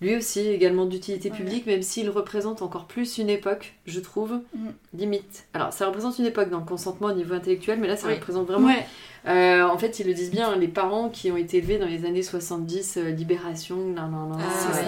Lui 0.04 0.16
aussi, 0.18 0.41
également 0.47 0.86
d'utilité 0.86 1.32
Ouais. 1.32 1.38
publique, 1.38 1.66
même 1.66 1.82
s'il 1.82 2.10
représente 2.10 2.62
encore 2.62 2.86
plus 2.86 3.18
une 3.18 3.30
époque, 3.30 3.74
je 3.86 3.99
trouve, 3.99 4.41
Mm. 4.54 4.68
limite. 4.93 5.45
Alors, 5.54 5.72
ça 5.72 5.88
représente 5.88 6.20
une 6.20 6.26
époque 6.26 6.49
dans 6.49 6.60
le 6.60 6.66
consentement 6.66 7.08
au 7.08 7.14
niveau 7.14 7.34
intellectuel, 7.34 7.80
mais 7.80 7.88
là, 7.88 7.95
ça 7.95 8.08
Oui. 8.08 8.16
représente 8.16 8.47
vraiment. 8.47 8.68
Ouais. 8.68 8.86
Euh, 9.28 9.64
en 9.66 9.78
fait, 9.78 9.99
ils 9.99 10.06
le 10.08 10.14
disent 10.14 10.32
bien, 10.32 10.49
hein, 10.51 10.58
les 10.60 10.68
parents 10.68 11.08
qui 11.10 11.32
ont 11.32 11.38
été 11.38 11.58
élevés 11.60 11.78
dans 11.80 11.88
les 11.88 12.04
années 12.06 12.22
70, 12.24 12.97
euh, 12.97 13.10
libération, 13.12 13.78
nan, 13.78 14.12
nan, 14.12 14.30
nan, 14.32 14.39
Ah, 14.41 14.72
ouais. 14.76 14.82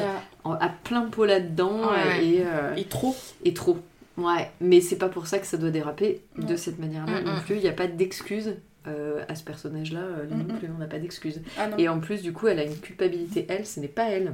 en- 0.43 0.51
à 0.53 0.67
plein 0.69 1.03
pot 1.03 1.23
là-dedans, 1.25 1.79
euh, 1.83 2.21
et, 2.21 2.41
euh, 2.45 2.75
Et 2.75 2.83
trop. 2.83 3.15
et 3.45 3.53
trop. 3.53 3.77
Ouais, 4.17 4.51
mais 4.59 4.81
c'est 4.81 4.97
pas 4.97 5.09
pour 5.09 5.27
ça 5.27 5.39
que 5.39 5.45
ça 5.47 5.55
doit 5.57 5.69
déraper 5.71 6.21
de 6.37 6.55
cette 6.57 6.79
manière-là 6.79 7.21
Mm, 7.21 7.23
non 7.25 7.33
mm. 7.37 7.41
plus. 7.45 7.55
Il 7.55 7.61
n'y 7.61 7.67
a 7.69 7.73
pas 7.73 7.87
d'excuse 7.87 8.55
euh, 8.87 9.23
à 9.27 9.33
ce 9.33 9.43
personnage-là, 9.43 9.99
euh, 9.99 10.25
Mm, 10.29 10.37
non 10.47 10.53
mm. 10.53 10.57
plus, 10.59 10.67
on 10.75 10.77
n'a 10.79 10.85
pas 10.85 10.99
d'excuse. 10.99 11.41
Ah. 11.57 11.69
Et 11.79 11.89
en 11.89 11.99
plus, 11.99 12.21
du 12.21 12.33
coup, 12.33 12.47
elle 12.47 12.59
a 12.59 12.63
une 12.65 12.77
culpabilité, 12.77 13.45
elle, 13.49 13.65
ce 13.65 13.79
n'est 13.79 13.87
pas 13.87 14.09
elle. 14.09 14.33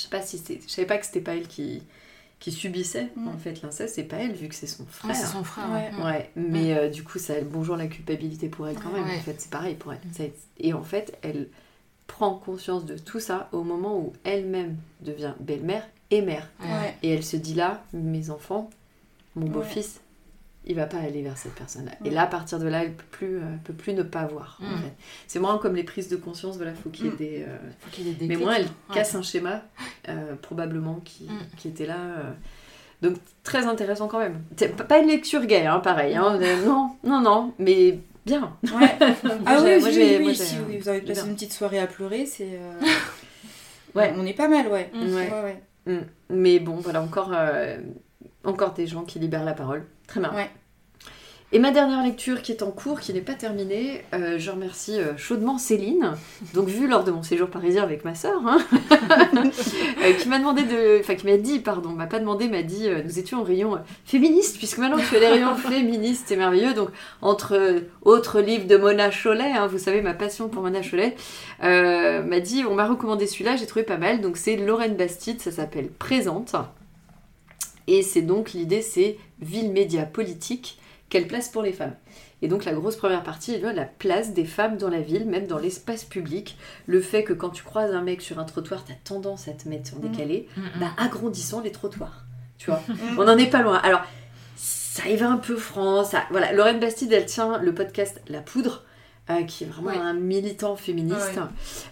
Je 0.00 0.04
sais 0.04 0.08
pas 0.10 0.22
si 0.22 0.38
c'est. 0.38 0.60
Je 0.66 0.68
savais 0.72 0.86
pas 0.86 0.96
que 0.98 1.04
c'était 1.04 1.20
pas 1.20 1.34
elle 1.36 1.46
qui, 1.46 1.82
qui 2.38 2.52
subissait 2.52 3.08
Mm. 3.16 3.28
en 3.28 3.36
fait 3.38 3.60
l'inceste, 3.62 3.94
c'est 3.96 4.04
pas 4.04 4.16
elle 4.16 4.32
vu 4.32 4.48
que 4.48 4.54
c'est 4.54 4.66
son 4.66 4.86
frère. 4.86 5.10
Ouais, 5.10 5.16
c'est 5.16 5.26
son 5.26 5.44
frère. 5.44 5.68
Ouais. 5.70 5.90
ouais. 5.98 6.04
Ouais, 6.04 6.30
mais 6.36 6.72
euh, 6.74 6.88
du 6.88 7.04
coup, 7.04 7.18
ça 7.18 7.34
bonjour 7.42 7.76
la 7.76 7.86
culpabilité 7.86 8.48
pour 8.48 8.66
elle 8.66 8.76
quand 8.76 8.90
même. 8.92 9.04
Ouais. 9.04 9.16
En 9.16 9.20
fait, 9.20 9.36
c'est 9.38 9.50
pareil 9.50 9.74
pour 9.74 9.92
elle. 9.92 10.00
Ça- 10.12 10.24
Et 10.58 10.72
en 10.72 10.82
fait, 10.82 11.18
elle 11.22 11.48
prend 12.06 12.34
conscience 12.34 12.86
de 12.86 12.96
tout 12.96 13.20
ça 13.20 13.48
au 13.52 13.62
moment 13.62 13.98
où 13.98 14.12
elle-même 14.24 14.76
devient 15.02 15.34
belle-mère 15.38 15.86
et 16.10 16.22
mère. 16.22 16.48
Et 17.02 17.10
elle 17.14 17.22
se 17.24 17.36
dit 17.36 17.54
là, 17.54 17.84
mes 17.92 18.30
enfants, 18.30 18.70
mon 19.36 19.46
Ouais. 19.46 19.52
beau-fils, 19.52 20.00
il 20.66 20.76
va 20.76 20.86
pas 20.86 20.98
aller 20.98 21.22
vers 21.22 21.38
cette 21.38 21.54
personne-là. 21.54 21.92
Et 22.04 22.10
là, 22.10 22.22
à 22.22 22.26
partir 22.26 22.58
de 22.58 22.68
là, 22.68 22.84
elle 22.84 22.92
peut 22.94 23.04
plus, 23.10 23.36
euh, 23.38 23.42
peut 23.64 23.72
plus 23.72 23.94
ne 23.94 24.02
pas 24.02 24.26
voir. 24.26 24.58
en 24.62 24.66
Mm. 24.76 24.78
fait. 24.82 24.92
C'est 25.26 25.38
moins 25.38 25.56
comme 25.58 25.74
les 25.74 25.84
prises 25.84 26.08
de 26.08 26.16
conscience. 26.16 26.56
Voilà, 26.56 26.74
faut 26.74 26.90
qu'il 26.90 27.06
y 27.06 27.08
ait 27.08 27.12
Mm. 27.12 27.16
des. 27.16 27.44
euh, 27.48 27.56
Faut 27.80 27.90
qu'il 27.90 28.08
ait 28.08 28.12
des 28.12 28.26
mais 28.26 28.36
moi, 28.36 28.54
elle 28.58 28.64
Ouais. 28.66 28.70
casse 28.94 29.14
un 29.14 29.22
schéma, 29.22 29.62
euh, 30.08 30.34
probablement, 30.42 31.00
qui, 31.04 31.24
Mm. 31.24 31.56
qui 31.56 31.68
était 31.68 31.86
là. 31.86 31.96
Donc, 33.02 33.16
très 33.42 33.64
intéressant 33.66 34.08
quand 34.08 34.18
même. 34.18 34.42
C'est 34.56 34.76
pas 34.86 34.98
une 34.98 35.08
lecture 35.08 35.46
gay, 35.46 35.64
hein, 35.66 35.80
pareil. 35.80 36.14
hein. 36.14 36.38
Non, 36.66 36.90
non, 37.04 37.20
non, 37.22 37.54
mais 37.58 37.98
bien. 38.26 38.54
Ouais. 38.64 38.70
ah 39.46 39.58
oui, 39.64 39.70
oui, 39.82 39.90
oui, 39.96 40.18
moi, 40.22 40.34
si 40.34 40.56
vous 40.58 40.88
avez 40.90 41.00
passé 41.00 41.26
une 41.26 41.34
petite 41.34 41.54
soirée 41.54 41.78
à 41.78 41.86
pleurer, 41.86 42.26
c'est... 42.26 42.60
Ouais. 43.94 44.12
On 44.16 44.26
est 44.26 44.34
pas 44.34 44.48
mal, 44.48 44.68
ouais. 44.68 44.90
Mm. 44.92 45.14
Ouais. 45.14 46.02
Mais 46.28 46.58
bon, 46.60 46.76
voilà, 46.76 47.00
encore, 47.02 47.32
encore 48.44 48.72
des 48.72 48.86
gens 48.86 49.02
qui 49.02 49.18
libèrent 49.18 49.44
la 49.44 49.54
parole. 49.54 49.86
Très 50.06 50.20
bien. 50.20 50.32
Ouais. 50.34 50.50
Et 51.52 51.58
ma 51.58 51.72
dernière 51.72 52.04
lecture 52.04 52.42
qui 52.42 52.52
est 52.52 52.62
en 52.62 52.70
cours, 52.70 53.00
qui 53.00 53.12
n'est 53.12 53.20
pas 53.20 53.34
terminée, 53.34 54.04
euh, 54.14 54.38
je 54.38 54.52
remercie 54.52 55.00
euh, 55.00 55.16
chaudement 55.16 55.58
Céline, 55.58 56.12
donc 56.54 56.68
vue 56.68 56.86
lors 56.86 57.02
de 57.02 57.10
mon 57.10 57.24
séjour 57.24 57.48
parisien 57.48 57.82
avec 57.82 58.04
ma 58.04 58.14
sœur, 58.14 58.40
hein, 58.46 58.58
euh, 58.92 60.12
qui 60.12 60.28
m'a 60.28 60.38
demandé 60.38 60.62
de, 60.62 61.00
enfin 61.00 61.16
qui 61.16 61.26
m'a 61.26 61.38
dit, 61.38 61.58
pardon, 61.58 61.88
m'a 61.88 62.06
pas 62.06 62.20
demandé, 62.20 62.46
m'a 62.46 62.62
dit, 62.62 62.88
nous 63.04 63.18
étions 63.18 63.40
au 63.40 63.42
rayon 63.42 63.80
féministe, 64.04 64.58
puisque 64.58 64.78
maintenant 64.78 64.98
tu 64.98 65.16
as 65.16 65.18
les 65.18 65.26
rayons 65.26 65.56
féministes, 65.56 66.26
c'est 66.28 66.36
merveilleux, 66.36 66.72
donc 66.72 66.90
entre 67.20 67.82
autres 68.02 68.40
livres 68.40 68.68
de 68.68 68.76
Mona 68.76 69.10
Chollet, 69.10 69.50
hein, 69.50 69.66
vous 69.66 69.78
savez 69.78 70.02
ma 70.02 70.14
passion 70.14 70.48
pour 70.48 70.62
Mona 70.62 70.82
Chollet, 70.82 71.16
euh, 71.64 72.22
m'a 72.22 72.38
dit, 72.38 72.62
on 72.64 72.76
m'a 72.76 72.86
recommandé 72.86 73.26
celui-là, 73.26 73.56
j'ai 73.56 73.66
trouvé 73.66 73.84
pas 73.84 73.98
mal, 73.98 74.20
donc 74.20 74.36
c'est 74.36 74.54
Lorraine 74.54 74.94
Bastide, 74.94 75.40
ça 75.40 75.50
s'appelle 75.50 75.88
Présente, 75.88 76.54
et 77.86 78.02
c'est 78.02 78.22
donc 78.22 78.52
l'idée, 78.52 78.82
c'est 78.82 79.18
ville 79.40 79.72
média 79.72 80.04
politique 80.04 80.78
quelle 81.08 81.26
place 81.26 81.48
pour 81.48 81.62
les 81.62 81.72
femmes 81.72 81.94
Et 82.40 82.46
donc 82.46 82.64
la 82.64 82.72
grosse 82.72 82.94
première 82.96 83.24
partie 83.24 83.54
est 83.54 83.72
la 83.72 83.84
place 83.84 84.32
des 84.32 84.44
femmes 84.44 84.76
dans 84.76 84.88
la 84.88 85.00
ville, 85.00 85.26
même 85.26 85.46
dans 85.48 85.58
l'espace 85.58 86.04
public. 86.04 86.56
Le 86.86 87.00
fait 87.00 87.24
que 87.24 87.32
quand 87.32 87.50
tu 87.50 87.64
croises 87.64 87.92
un 87.92 88.02
mec 88.02 88.22
sur 88.22 88.38
un 88.38 88.44
trottoir, 88.44 88.84
t'as 88.84 88.94
tendance 89.04 89.48
à 89.48 89.52
te 89.52 89.68
mettre 89.68 89.92
en 89.94 89.98
Mhm. 89.98 90.10
décalé. 90.12 90.48
Mm, 90.56 90.60
mm. 90.60 90.64
Bah 90.80 90.90
agrandissons 90.98 91.60
les 91.60 91.72
trottoirs. 91.72 92.24
Tu 92.58 92.70
vois 92.70 92.80
Mm. 92.88 93.18
On 93.18 93.24
n'en 93.24 93.36
est 93.36 93.50
pas 93.50 93.62
loin. 93.62 93.76
Alors, 93.78 94.02
ça 94.56 95.08
y 95.08 95.16
va 95.16 95.28
un 95.30 95.36
peu 95.38 95.56
franc. 95.56 96.04
Ça... 96.04 96.22
Voilà, 96.30 96.52
Lorraine 96.52 96.78
Bastide, 96.78 97.12
elle 97.12 97.26
tient 97.26 97.58
le 97.58 97.74
podcast 97.74 98.20
La 98.28 98.40
Poudre. 98.40 98.84
Euh, 99.30 99.42
qui 99.44 99.64
est 99.64 99.66
vraiment 99.66 99.90
Ouais. 99.90 99.96
un 99.96 100.12
militant 100.14 100.76
féministe. 100.76 101.36
Ouais. 101.36 101.42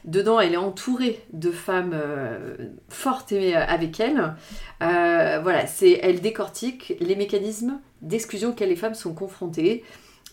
Dedans, 0.05 0.41
elle 0.41 0.55
est 0.55 0.57
entourée 0.59 1.25
de 1.33 1.51
femmes 1.51 1.93
euh, 1.95 2.57
fortes 2.89 3.33
et, 3.33 3.57
euh, 3.57 3.65
avec 3.67 4.01
elle. 4.01 4.35
Euh, 4.83 5.41
voilà, 5.43 5.67
c'est 5.67 6.01
elle 6.03 6.21
décortique 6.21 6.95
les 7.01 7.17
mécanismes 7.17 7.81
d'exclusion 8.03 8.51
auxquels 8.51 8.69
les 8.69 8.77
femmes 8.77 8.95
sont 8.95 9.15
confrontées. 9.15 9.85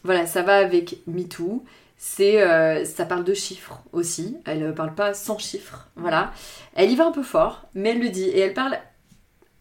Voilà, 0.04 0.26
ça 0.26 0.42
va 0.44 0.58
avec 0.58 0.98
MeToo. 1.08 1.64
C'est, 1.98 2.44
ça 2.86 3.06
parle 3.06 3.24
de 3.24 3.34
chiffres 3.34 3.82
aussi. 3.94 4.38
Elle 4.46 4.60
ne 4.60 4.72
parle 4.72 4.94
pas 4.94 5.14
sans 5.14 5.38
chiffres. 5.40 5.88
Voilà. 5.96 6.32
Elle 6.76 6.92
y 6.92 6.96
va 6.96 7.08
un 7.08 7.12
peu 7.12 7.24
fort, 7.24 7.64
mais 7.74 7.90
elle 7.92 8.02
le 8.02 8.10
dit. 8.10 8.26
Et 8.26 8.40
elle 8.40 8.54
parle 8.54 8.78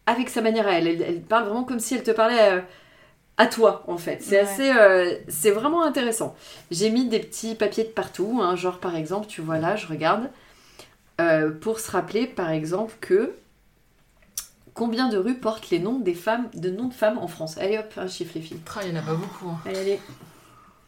avec 0.05 0.29
sa 0.29 0.41
manière 0.41 0.67
à 0.67 0.73
elle. 0.73 0.87
Elle, 0.87 1.01
elle 1.01 1.21
parle 1.21 1.45
vraiment 1.45 1.63
comme 1.63 1.79
si 1.79 1.95
elle 1.95 2.03
te 2.03 2.11
parlait 2.11 2.61
à 3.37 3.47
toi, 3.47 3.83
en 3.87 3.97
fait. 3.97 4.21
C'est 4.21 4.37
Ouais. 4.37 4.41
assez... 4.43 4.71
euh, 4.71 5.15
c'est 5.27 5.51
vraiment 5.51 5.83
intéressant. 5.83 6.35
J'ai 6.71 6.89
mis 6.89 7.07
des 7.07 7.19
petits 7.19 7.55
papiers 7.55 7.83
de 7.83 7.89
partout. 7.89 8.39
hein, 8.41 8.55
genre, 8.55 8.79
par 8.79 8.95
exemple, 8.95 9.27
tu 9.27 9.41
vois 9.41 9.59
là, 9.59 9.75
je 9.75 9.87
regarde. 9.87 10.29
euh, 11.21 11.51
pour 11.51 11.79
se 11.79 11.91
rappeler, 11.91 12.27
par 12.27 12.49
exemple, 12.51 12.95
que 13.01 13.35
combien 14.73 15.09
de 15.09 15.17
rues 15.17 15.35
portent 15.39 15.69
les 15.69 15.79
noms 15.79 15.99
des 15.99 16.13
femmes, 16.13 16.49
de 16.53 16.69
noms 16.69 16.87
de 16.87 16.93
femmes 16.93 17.17
en 17.17 17.27
France 17.27 17.57
Allez 17.57 17.77
hop, 17.77 17.93
un 17.97 18.07
chiffre 18.07 18.33
les 18.35 18.41
filles. 18.41 18.59
Il 18.83 18.89
y 18.89 18.91
en 18.91 18.95
a 18.97 19.01
pas 19.01 19.15
beaucoup. 19.15 19.49
hein. 19.49 19.59
Allez, 19.65 19.79
allez. 19.79 19.99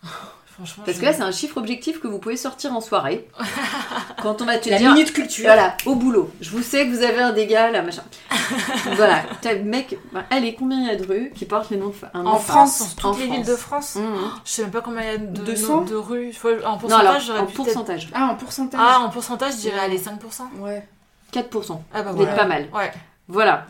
Franchement. 0.57 0.83
Parce 0.85 0.97
je- 0.97 1.01
que 1.01 1.05
là, 1.05 1.13
c'est 1.13 1.21
un 1.21 1.31
chiffre 1.31 1.57
objectif 1.57 1.99
que 1.99 2.07
vous 2.07 2.17
pouvez 2.19 2.35
sortir 2.35 2.73
en 2.75 2.81
soirée. 2.81 3.27
quand 4.21 4.41
on 4.41 4.45
va 4.45 4.57
te 4.57 4.69
La 4.69 4.77
dire. 4.79 4.91
minute 4.93 5.13
culture. 5.13 5.45
Voilà, 5.45 5.77
au 5.85 5.93
boulot. 5.95 6.31
Je 6.41 6.49
vous 6.49 6.63
sais 6.63 6.85
que 6.87 6.91
vous 6.91 7.03
avez 7.03 7.21
un 7.21 7.31
dégât, 7.31 7.69
là, 7.71 7.81
machin. 7.83 8.01
voilà, 8.95 9.23
t'as 9.41 9.53
le 9.53 9.63
mec. 9.63 9.97
bah, 10.13 10.23
allez, 10.31 10.55
combien 10.55 10.79
il 10.79 10.87
y 10.87 10.89
a 10.89 10.95
de 10.95 11.05
rues 11.05 11.31
qui 11.35 11.45
portent 11.45 11.69
les 11.69 11.77
noms 11.77 11.89
de 11.89 11.93
femmes 11.93 12.09
En 12.13 12.37
France, 12.39 12.95
dans 13.01 13.11
toutes 13.13 13.21
les 13.21 13.27
villes 13.27 13.45
de 13.45 13.55
France. 13.55 13.95
Mmh. 13.95 14.01
Je 14.45 14.51
sais 14.51 14.61
même 14.63 14.71
pas 14.71 14.81
combien 14.81 15.01
il 15.03 15.07
y 15.07 15.15
a 15.15 15.17
de, 15.17 15.41
200? 15.43 15.81
de 15.81 15.95
rues. 15.95 16.33
Faut- 16.33 16.49
En 16.65 16.73
Non, 16.73 16.77
pourcentage, 16.79 17.05
alors, 17.07 17.19
j'aurais 17.21 17.39
en 17.39 17.45
pu 17.45 17.53
peut-être- 17.53 17.65
pourcentage, 17.73 18.09
Ah, 18.13 18.29
en 18.31 18.35
pourcentage 18.35 18.79
Ah, 18.83 18.99
en 19.01 19.09
pourcentage, 19.09 19.51
je 19.53 19.57
dirais 19.57 19.79
allez 19.79 19.99
5%. 19.99 20.49
Ouais. 20.59 20.87
4%. 21.31 21.81
Ah 21.93 22.01
bah 22.03 22.11
Vous 22.13 22.21
êtes 22.21 22.27
voilà. 22.29 22.35
pas 22.35 22.45
mal. 22.47 22.67
Ouais. 22.73 22.91
Voilà. 23.27 23.65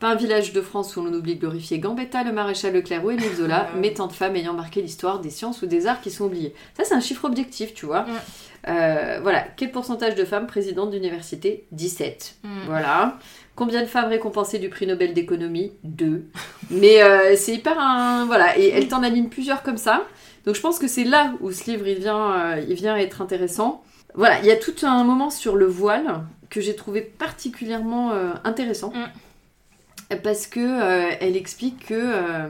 Pas 0.00 0.10
un 0.10 0.14
village 0.14 0.52
de 0.52 0.60
France 0.60 0.96
où 0.96 1.02
l'on 1.02 1.12
oublie 1.12 1.34
de 1.34 1.40
glorifier 1.40 1.80
Gambetta, 1.80 2.22
le 2.22 2.30
maréchal 2.32 2.72
Leclerc 2.72 3.04
ou 3.04 3.10
Émile 3.10 3.34
Zola, 3.34 3.62
Ouais. 3.74 3.80
mais 3.80 3.94
tant 3.94 4.06
de 4.06 4.12
femmes 4.12 4.36
ayant 4.36 4.52
marqué 4.54 4.80
l'histoire 4.80 5.18
des 5.20 5.30
sciences 5.30 5.62
ou 5.62 5.66
des 5.66 5.86
arts 5.88 6.00
qui 6.00 6.10
sont 6.12 6.26
oubliées. 6.26 6.54
Ça, 6.76 6.84
c'est 6.84 6.94
un 6.94 7.00
chiffre 7.00 7.24
objectif, 7.24 7.74
tu 7.74 7.86
vois. 7.86 8.02
Mm. 8.02 8.06
Euh, 8.68 9.18
voilà. 9.22 9.44
Quel 9.56 9.72
pourcentage 9.72 10.14
de 10.14 10.24
femmes 10.24 10.46
présidentes 10.46 10.90
d'université? 10.92 11.66
17. 11.72 12.36
Mm. 12.44 12.48
Voilà. 12.66 13.18
Combien 13.56 13.80
de 13.82 13.86
femmes 13.86 14.08
récompensées 14.08 14.60
du 14.60 14.68
prix 14.68 14.86
Nobel 14.86 15.14
d'économie? 15.14 15.72
2. 15.82 16.26
Mais 16.70 17.02
euh, 17.02 17.34
c'est 17.36 17.54
hyper 17.54 17.78
un... 17.80 18.24
Voilà. 18.26 18.56
Et 18.56 18.68
elle 18.68 18.86
t'en 18.86 19.02
aligne 19.02 19.28
plusieurs 19.28 19.64
comme 19.64 19.78
ça. 19.78 20.04
Donc 20.44 20.54
je 20.54 20.60
pense 20.60 20.78
que 20.78 20.86
c'est 20.86 21.04
là 21.04 21.32
où 21.40 21.50
ce 21.50 21.68
livre, 21.68 21.88
il 21.88 21.98
vient, 21.98 22.32
euh, 22.34 22.64
il 22.68 22.74
vient 22.74 22.96
être 22.96 23.20
intéressant. 23.20 23.82
Voilà. 24.14 24.38
Il 24.40 24.46
y 24.46 24.52
a 24.52 24.56
tout 24.56 24.74
un 24.82 25.02
moment 25.02 25.30
sur 25.30 25.56
le 25.56 25.66
voile 25.66 26.20
que 26.50 26.60
j'ai 26.60 26.76
trouvé 26.76 27.00
particulièrement 27.02 28.12
intéressant. 28.44 28.92
Parce 30.22 30.46
que 30.46 30.60
euh, 30.60 31.14
elle 31.20 31.36
explique 31.36 31.86
que 31.86 31.94
euh, 31.94 32.48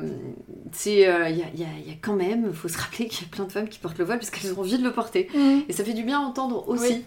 c'est 0.70 1.08
euh, 1.08 1.28
il 1.28 1.38
y, 1.38 1.42
a, 1.42 1.46
y 1.56 1.90
y 1.90 1.98
quand 2.00 2.14
même, 2.14 2.46
il 2.50 2.56
faut 2.56 2.68
se 2.68 2.78
rappeler 2.78 3.08
qu'il 3.08 3.26
y 3.26 3.30
a 3.30 3.34
plein 3.34 3.46
de 3.46 3.52
femmes 3.52 3.68
qui 3.68 3.80
portent 3.80 3.98
le 3.98 4.04
voile 4.04 4.18
parce 4.18 4.30
qu'elles 4.30 4.54
ont 4.54 4.60
envie 4.60 4.78
de 4.78 4.84
le 4.84 4.92
porter. 4.92 5.28
Et 5.68 5.72
ça 5.72 5.82
fait 5.82 5.92
du 5.92 6.04
bien 6.04 6.20
à 6.20 6.22
entendre 6.22 6.68
aussi. 6.68 6.92
Oui. 6.92 7.04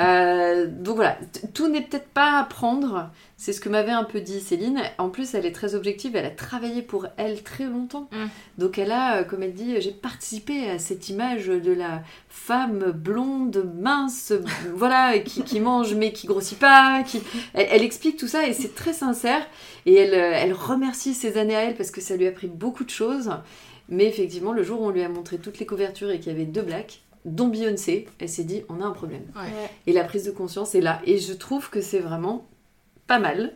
Euh, 0.00 0.66
donc 0.66 0.96
voilà, 0.96 1.18
tout 1.54 1.68
n'est 1.68 1.82
peut-être 1.82 2.08
pas 2.08 2.38
à 2.38 2.44
prendre. 2.44 3.10
C'est 3.36 3.52
ce 3.52 3.60
que 3.60 3.68
m'avait 3.68 3.92
un 3.92 4.04
peu 4.04 4.20
dit 4.20 4.40
Céline. 4.40 4.80
En 4.98 5.08
plus, 5.08 5.34
elle 5.34 5.44
est 5.44 5.52
très 5.52 5.74
objective. 5.74 6.14
Elle 6.14 6.26
a 6.26 6.30
travaillé 6.30 6.80
pour 6.80 7.08
elle 7.16 7.42
très 7.42 7.64
longtemps. 7.64 8.08
Mm. 8.12 8.26
Donc 8.58 8.78
elle 8.78 8.92
a, 8.92 9.18
euh, 9.18 9.24
comme 9.24 9.42
elle 9.42 9.54
dit, 9.54 9.80
j'ai 9.80 9.90
participé 9.90 10.70
à 10.70 10.78
cette 10.78 11.08
image 11.08 11.46
de 11.46 11.72
la 11.72 12.02
femme 12.28 12.92
blonde, 12.92 13.70
mince, 13.78 14.32
voilà, 14.74 15.18
qui, 15.18 15.42
qui 15.42 15.60
mange 15.60 15.94
mais 15.94 16.12
qui 16.12 16.26
grossit 16.26 16.58
pas. 16.58 17.02
Qui... 17.02 17.20
Elle, 17.54 17.68
elle 17.70 17.82
explique 17.82 18.16
tout 18.16 18.28
ça 18.28 18.46
et 18.46 18.52
c'est 18.52 18.74
très 18.74 18.92
sincère. 18.92 19.44
Et 19.86 19.94
elle, 19.94 20.14
euh, 20.14 20.32
elle 20.34 20.52
remercie 20.52 21.14
ces 21.14 21.36
années 21.38 21.56
à 21.56 21.62
elle 21.62 21.74
parce 21.74 21.90
que 21.90 22.00
ça 22.00 22.16
lui 22.16 22.26
a 22.26 22.32
pris 22.32 22.46
beaucoup 22.46 22.84
de 22.84 22.90
choses. 22.90 23.30
Mais 23.88 24.06
effectivement, 24.06 24.52
le 24.52 24.62
jour 24.62 24.80
où 24.80 24.86
on 24.86 24.90
lui 24.90 25.02
a 25.02 25.08
montré 25.08 25.38
toutes 25.38 25.58
les 25.58 25.66
couvertures 25.66 26.10
et 26.10 26.18
qu'il 26.18 26.32
y 26.32 26.34
avait 26.34 26.46
deux 26.46 26.62
blacks, 26.62 27.02
dont 27.24 27.48
Beyoncé, 27.48 28.08
elle 28.18 28.28
s'est 28.28 28.44
dit 28.44 28.62
on 28.68 28.80
a 28.80 28.84
un 28.84 28.90
problème. 28.92 29.22
Ouais. 29.36 29.70
Et 29.86 29.92
la 29.92 30.04
prise 30.04 30.24
de 30.24 30.30
conscience 30.30 30.74
est 30.74 30.80
là. 30.80 31.00
Et 31.04 31.18
je 31.18 31.32
trouve 31.32 31.70
que 31.70 31.80
c'est 31.80 32.00
vraiment 32.00 32.46
pas 33.06 33.18
mal. 33.18 33.52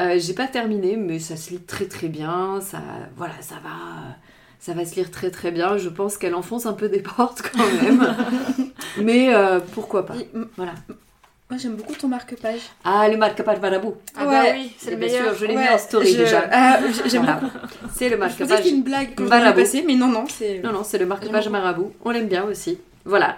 Euh, 0.00 0.18
J'ai 0.18 0.34
pas 0.34 0.46
terminé, 0.46 0.96
mais 0.96 1.18
ça 1.18 1.36
se 1.36 1.50
lit 1.50 1.60
très 1.60 1.86
très 1.86 2.08
bien. 2.08 2.60
Ça, 2.60 2.78
voilà, 3.16 3.34
ça 3.40 3.54
va, 3.64 4.16
ça 4.60 4.74
va 4.74 4.84
se 4.84 4.94
lire 4.96 5.10
très 5.10 5.30
très 5.30 5.50
bien. 5.50 5.78
Je 5.78 5.88
pense 5.88 6.18
qu'elle 6.18 6.34
enfonce 6.34 6.66
un 6.66 6.74
peu 6.74 6.88
des 6.90 7.00
portes 7.16 7.42
quand 7.50 7.64
même. 7.82 8.14
mais 9.00 9.34
euh, 9.34 9.60
pourquoi 9.72 10.04
pas. 10.04 10.14
Voilà. 10.56 10.74
Moi, 11.48 11.58
j'aime 11.60 11.76
beaucoup 11.76 11.94
ton 11.94 12.08
marque-page. 12.08 12.58
Ah, 12.84 13.08
le 13.08 13.16
marque-page 13.16 13.60
Marabou. 13.60 13.94
Ah 14.16 14.26
bah 14.26 14.42
oui, 14.52 14.72
c'est 14.78 14.90
le 14.90 14.96
bien 14.96 15.08
sûr, 15.08 15.18
meilleur. 15.20 15.34
je 15.36 15.46
l'ai 15.46 15.54
mis 15.56 15.68
en 15.68 15.78
story 15.78 16.12
je- 16.12 16.16
déjà. 16.18 16.44
Ah, 16.50 16.80
j'aime 17.06 17.22
Voilà. 17.22 17.40
beaucoup. 17.40 17.56
C'est 17.94 18.08
le 18.08 18.16
Je 18.16 18.20
pensais 18.20 18.38
marque-page. 18.38 18.58
c'était 18.64 18.70
une 18.76 18.82
blague 18.82 19.14
que 19.14 19.22
je 19.24 19.28
Marabout. 19.28 19.60
passer, 19.60 19.84
mais 19.86 19.94
non, 19.94 20.08
non, 20.08 20.24
c'est... 20.28 20.58
Non, 20.58 20.72
non, 20.72 20.82
c'est 20.82 20.98
le 20.98 21.06
marque-page. 21.06 21.48
Marabout. 21.48 21.92
On 22.04 22.10
l'aime 22.10 22.26
bien 22.26 22.42
aussi. 22.44 22.78
Voilà. 23.06 23.36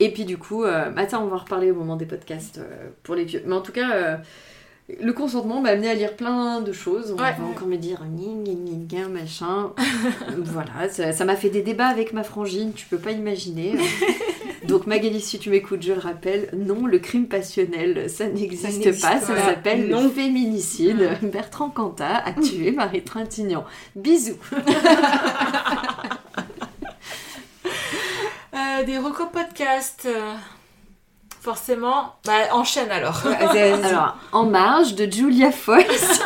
Et 0.00 0.10
puis 0.12 0.24
du 0.24 0.38
coup, 0.38 0.64
euh, 0.64 0.90
attends, 0.96 1.22
on 1.22 1.26
va 1.28 1.36
en 1.36 1.40
reparler 1.40 1.70
au 1.70 1.74
moment 1.74 1.96
des 1.96 2.06
podcasts 2.06 2.58
euh, 2.58 2.88
pour 3.02 3.14
les 3.14 3.24
vieux. 3.24 3.42
Mais 3.46 3.54
en 3.54 3.60
tout 3.60 3.72
cas, 3.72 3.90
euh, 3.92 4.16
Le 5.00 5.12
consentement 5.12 5.60
m'a 5.60 5.68
amené 5.68 5.88
à 5.88 5.94
lire 5.94 6.16
plein 6.16 6.60
de 6.62 6.72
choses. 6.72 7.12
On 7.16 7.22
Ouais. 7.22 7.32
va 7.38 7.44
encore 7.44 7.68
me 7.68 7.76
dire 7.76 8.00
gna 8.04 8.52
gna, 8.88 9.06
machin. 9.08 9.70
voilà, 10.38 10.88
ça 10.88 11.24
m'a 11.24 11.36
fait 11.36 11.48
des 11.50 11.62
débats 11.62 11.86
avec 11.86 12.12
ma 12.12 12.24
frangine, 12.24 12.72
tu 12.72 12.86
peux 12.86 12.98
pas 12.98 13.12
imaginer. 13.12 13.74
Donc 14.66 14.86
Magali, 14.86 15.20
si 15.20 15.38
tu 15.38 15.48
m'écoutes, 15.50 15.82
je 15.82 15.92
le 15.92 15.98
rappelle, 16.00 16.48
non, 16.56 16.86
le 16.86 16.98
crime 16.98 17.26
passionnel, 17.28 18.10
ça 18.10 18.26
n'existe 18.28 19.00
pas, 19.00 19.18
ça 19.20 19.36
s'appelle 19.36 19.88
le 19.88 19.94
Non. 19.94 20.10
féminicide. 20.10 21.08
Bertrand 21.22 21.70
Cantat 21.70 22.22
a 22.24 22.32
tué 22.32 22.70
Marie 22.72 23.02
Trintignant. 23.02 23.64
Bisous. 23.96 24.36
Euh, 28.60 28.84
des 28.84 28.98
recos 28.98 29.28
podcast. 29.32 30.02
euh, 30.06 30.34
Forcément. 31.40 32.16
Bah, 32.26 32.32
enchaîne 32.52 32.90
alors. 32.90 33.26
Alors, 33.26 34.18
En 34.32 34.44
marge 34.44 34.94
de 34.94 35.10
Julia 35.10 35.50
Foyce, 35.50 36.20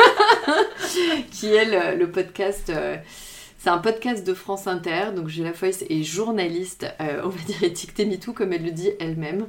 qui 1.31 1.55
est 1.55 1.65
le, 1.65 1.97
le 1.97 2.11
podcast. 2.11 2.71
euh, 2.71 2.97
c'est 3.59 3.71
un 3.71 3.79
podcast 3.79 4.27
de 4.27 4.35
France 4.35 4.67
Inter, 4.67 5.13
donc 5.15 5.29
Julia 5.29 5.53
Foyce 5.53 5.85
est 5.89 6.03
journaliste, 6.03 6.87
euh, 7.01 7.23
on 7.25 7.29
va 7.29 7.41
dire 7.47 7.63
étiquetée 7.63 8.05
MeToo, 8.07 8.33
comme 8.33 8.53
elle 8.53 8.65
le 8.65 8.73
dit 8.73 8.91
elle-même, 9.01 9.47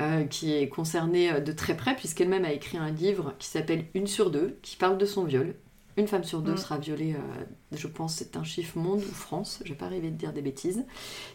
euh, 0.00 0.24
qui 0.24 0.54
est 0.54 0.68
concernée 0.68 1.40
de 1.40 1.52
très 1.52 1.76
près, 1.76 1.94
puisqu'elle-même 1.94 2.44
a 2.46 2.52
écrit 2.52 2.78
un 2.78 2.90
livre 2.90 3.34
qui 3.38 3.48
s'appelle 3.48 3.84
Une 3.94 4.06
sur 4.06 4.30
deux, 4.30 4.56
qui 4.62 4.76
parle 4.76 4.96
de 4.98 5.06
son 5.06 5.24
viol. 5.24 5.54
Une 5.96 6.08
femme 6.08 6.24
sur 6.24 6.40
deux 6.40 6.52
Mm. 6.54 6.56
sera 6.58 6.78
violée, 6.78 7.14
euh, 7.14 7.44
je 7.76 7.86
pense, 7.86 8.14
c'est 8.14 8.36
un 8.36 8.44
chiffre 8.44 8.78
monde 8.78 9.00
ou 9.00 9.12
France, 9.14 9.60
je 9.64 9.70
vais 9.70 9.78
pas 9.78 9.86
arriver 9.86 10.10
de 10.10 10.16
dire 10.16 10.32
des 10.32 10.40
bêtises, 10.40 10.84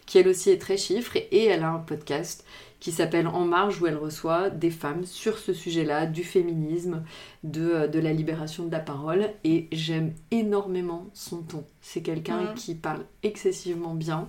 qui 0.08 0.18
elle 0.18 0.28
aussi 0.28 0.50
est 0.50 0.58
très 0.58 0.78
chiffre, 0.78 1.16
et, 1.16 1.46
elle 1.46 1.64
a 1.64 1.70
un 1.70 1.80
podcast 1.80 2.44
qui 2.80 2.92
s'appelle 2.92 3.28
En 3.28 3.46
Marge, 3.46 3.82
où 3.82 3.88
elle 3.88 3.98
reçoit 3.98 4.50
des 4.50 4.70
femmes 4.72 5.06
sur 5.06 5.38
ce 5.38 5.54
sujet-là, 5.54 6.06
du 6.08 6.24
féminisme, 6.24 7.04
de, 7.44 7.70
euh, 7.72 7.88
de 7.88 8.00
la 8.00 8.14
libération 8.14 8.66
de 8.66 8.72
la 8.72 8.80
parole. 8.80 9.30
Et 9.44 9.68
j'aime 9.72 10.14
énormément 10.32 11.08
son 11.14 11.42
ton. 11.44 11.64
C'est 11.82 12.02
quelqu'un 12.02 12.42
Mhm. 12.42 12.54
qui 12.56 12.76
parle 12.76 13.06
excessivement 13.24 13.94
bien, 13.96 14.28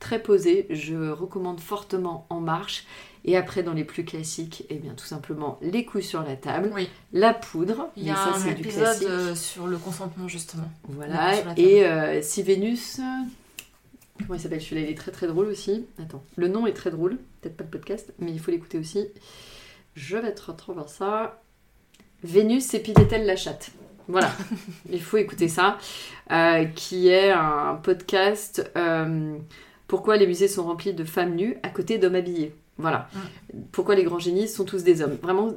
très 0.00 0.20
posé. 0.22 0.66
Je 0.70 1.10
recommande 1.10 1.60
fortement 1.60 2.26
En 2.28 2.40
Marche. 2.40 2.84
Et 3.28 3.36
après, 3.36 3.62
dans 3.64 3.72
les 3.72 3.84
plus 3.84 4.04
classiques, 4.04 4.64
eh 4.70 4.76
bien, 4.76 4.94
tout 4.94 5.04
simplement, 5.04 5.58
les 5.60 5.84
coups 5.84 6.04
sur 6.06 6.22
la 6.22 6.36
table, 6.36 6.70
Oui. 6.74 6.88
la 7.12 7.34
poudre. 7.34 7.90
Il 7.96 8.04
y 8.04 8.06
mais 8.06 8.12
a 8.12 8.14
ça, 8.16 8.34
un 8.36 8.40
du 8.40 8.50
épisode 8.60 8.84
classique. 8.84 9.08
euh, 9.08 9.34
sur 9.34 9.66
le 9.66 9.76
consentement, 9.78 10.28
justement. 10.28 10.70
Voilà, 10.88 11.32
et 11.56 11.84
euh, 11.84 12.22
si 12.22 12.42
Vénus. 12.42 13.00
Comment 14.20 14.34
il 14.34 14.40
s'appelle 14.40 14.62
celui-là? 14.62 14.82
Il 14.82 14.90
est 14.90 14.94
très 14.96 15.10
très 15.10 15.26
drôle 15.26 15.46
aussi. 15.48 15.84
Attends, 16.02 16.22
le 16.36 16.48
nom 16.48 16.66
est 16.66 16.72
très 16.72 16.90
drôle, 16.90 17.18
peut-être 17.42 17.56
pas 17.56 17.64
le 17.64 17.70
podcast, 17.70 18.14
mais 18.18 18.30
il 18.30 18.38
faut 18.40 18.50
l'écouter 18.50 18.78
aussi. 18.78 19.08
Je 19.94 20.16
vais 20.16 20.32
te 20.32 20.42
retrouver 20.42 20.82
ça. 20.86 21.42
Vénus 22.22 22.72
épilait-elle 22.74 23.26
la 23.26 23.36
chatte 23.36 23.72
Voilà, 24.08 24.30
il 24.90 25.02
faut 25.02 25.16
écouter 25.18 25.48
ça. 25.48 25.76
euh, 26.30 26.64
qui 26.64 27.08
est 27.08 27.30
un 27.30 27.74
podcast 27.82 28.70
euh, 28.76 29.36
Pourquoi 29.86 30.16
les 30.16 30.26
musées 30.26 30.48
sont 30.48 30.64
remplis 30.64 30.94
de 30.94 31.04
femmes 31.04 31.34
nues 31.34 31.56
à 31.62 31.68
côté 31.68 31.98
d'hommes 31.98 32.14
habillés 32.14 32.54
Voilà. 32.78 33.08
Pourquoi 33.72 33.94
les 33.94 34.04
grands 34.04 34.18
génies 34.18 34.48
sont 34.48 34.64
tous 34.64 34.82
des 34.82 35.02
hommes? 35.02 35.16
Vraiment, 35.22 35.52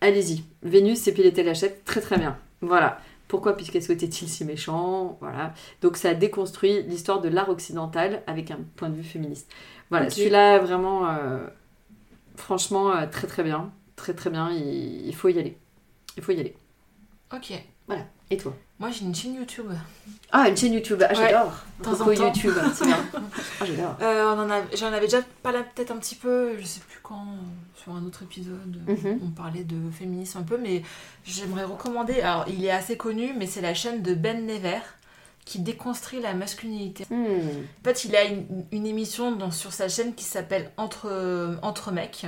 allez-y. 0.00 0.44
Vénus 0.62 1.06
épilait-elle 1.06 1.46
la 1.46 1.54
chatte 1.54 1.84
Très 1.84 2.00
très 2.00 2.18
bien. 2.18 2.38
Voilà. 2.60 3.00
Pourquoi 3.28 3.56
Puisqu'est-ce 3.56 3.90
était-il 3.90 4.28
si 4.28 4.44
méchant? 4.44 5.18
Voilà. 5.20 5.54
Donc 5.82 5.96
ça 5.96 6.14
déconstruit 6.14 6.82
l'histoire 6.84 7.20
de 7.20 7.28
l'art 7.28 7.48
occidental 7.48 8.22
avec 8.26 8.50
un 8.50 8.58
point 8.76 8.88
de 8.90 8.96
vue 8.96 9.02
féministe. 9.04 9.50
Voilà, 9.90 10.10
celui-là 10.10 10.58
vraiment, 10.58 11.08
euh, 11.08 11.46
franchement, 12.36 12.94
euh, 12.94 13.06
très 13.10 13.26
très 13.26 13.42
bien. 13.42 13.72
Très 13.96 14.14
très 14.14 14.30
bien, 14.30 14.50
il, 14.50 15.06
il 15.06 15.14
faut 15.14 15.28
y 15.28 15.38
aller. 15.38 15.56
Il 16.16 16.22
faut 16.22 16.32
y 16.32 16.40
aller. 16.40 16.54
Ok. 17.32 17.52
Et 18.30 18.38
toi 18.38 18.54
Moi, 18.78 18.90
j'ai 18.90 19.04
une 19.04 19.14
chaîne 19.14 19.34
YouTube. 19.34 19.70
Ah, 20.32 20.48
une 20.48 20.56
chaîne 20.56 20.72
YouTube, 20.72 21.02
ah, 21.06 21.08
Ouais, 21.10 21.14
j'adore. 21.14 21.52
de 21.78 21.84
temps 21.84 21.92
en 21.92 22.04
temps. 22.06 22.12
YouTube, 22.12 22.54
c'est 22.74 22.86
bien. 22.86 22.96
Ah, 23.60 23.64
j'adore. 23.66 23.96
Euh, 24.00 24.62
J'en 24.74 24.86
avais 24.86 25.02
déjà 25.06 25.18
parlé 25.42 25.58
peut-être 25.74 25.90
un 25.90 25.98
petit 25.98 26.14
peu, 26.14 26.58
je 26.58 26.64
sais 26.64 26.80
plus 26.80 26.98
quand, 27.02 27.26
sur 27.76 27.92
un 27.94 28.02
autre 28.06 28.22
épisode. 28.22 28.80
Mhm. 28.88 29.20
On 29.22 29.30
parlait 29.30 29.62
de 29.64 29.76
féminisme 29.90 30.38
un 30.38 30.42
peu, 30.42 30.56
mais 30.56 30.82
j'aimerais 31.24 31.64
recommander. 31.64 32.22
Alors, 32.22 32.46
il 32.48 32.64
est 32.64 32.70
assez 32.70 32.96
connu, 32.96 33.34
mais 33.36 33.46
c'est 33.46 33.60
la 33.60 33.74
chaîne 33.74 34.02
de 34.02 34.14
Ben 34.14 34.46
Never 34.46 34.78
qui 35.44 35.58
déconstruit 35.58 36.22
la 36.22 36.32
masculinité. 36.32 37.04
Hmm. 37.10 37.26
En 37.26 37.84
fait, 37.84 38.06
il 38.06 38.16
a 38.16 38.24
une, 38.24 38.46
une 38.72 38.86
émission 38.86 39.32
dans- 39.36 39.50
sur 39.50 39.74
sa 39.74 39.90
chaîne 39.90 40.14
qui 40.14 40.24
s'appelle 40.24 40.70
Entre, 40.78 41.58
Entre 41.60 41.92
mecs, 41.92 42.24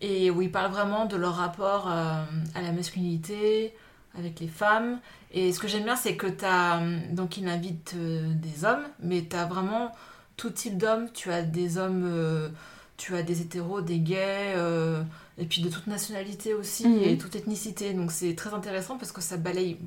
et 0.00 0.32
où 0.32 0.42
il 0.42 0.50
parle 0.50 0.72
vraiment 0.72 1.04
de 1.06 1.14
leur 1.16 1.36
rapport 1.36 1.88
euh, 1.88 2.24
à 2.56 2.60
la 2.60 2.72
masculinité 2.72 3.72
avec 4.18 4.40
les 4.40 4.48
femmes. 4.48 5.00
Et 5.32 5.52
ce 5.52 5.58
que 5.60 5.68
j'aime 5.68 5.84
bien, 5.84 5.96
c'est 5.96 6.16
que 6.16 6.26
tu 6.26 6.44
as. 6.44 6.80
Donc, 7.10 7.36
il 7.36 7.48
invite 7.48 7.94
euh, 7.96 8.32
des 8.34 8.64
hommes, 8.64 8.84
mais 9.00 9.26
tu 9.28 9.36
as 9.36 9.44
vraiment 9.46 9.90
tout 10.36 10.50
type 10.50 10.78
d'hommes. 10.78 11.08
Tu 11.12 11.30
as 11.32 11.42
des 11.42 11.78
hommes, 11.78 12.04
euh, 12.06 12.48
tu 12.96 13.16
as 13.16 13.22
des 13.22 13.40
hétéros, 13.40 13.80
des 13.80 13.98
gays, 13.98 14.54
euh, 14.56 15.02
et 15.38 15.44
puis 15.46 15.62
de 15.62 15.68
toute 15.68 15.86
nationalité 15.88 16.54
aussi, 16.54 16.86
Mhm. 16.88 17.02
et 17.02 17.18
toute 17.18 17.34
ethnicité. 17.34 17.92
Donc, 17.94 18.12
c'est 18.12 18.34
très 18.36 18.54
intéressant 18.54 18.96
parce 18.98 19.10
que 19.12 19.20
ça 19.20 19.36
balaye 19.36 19.78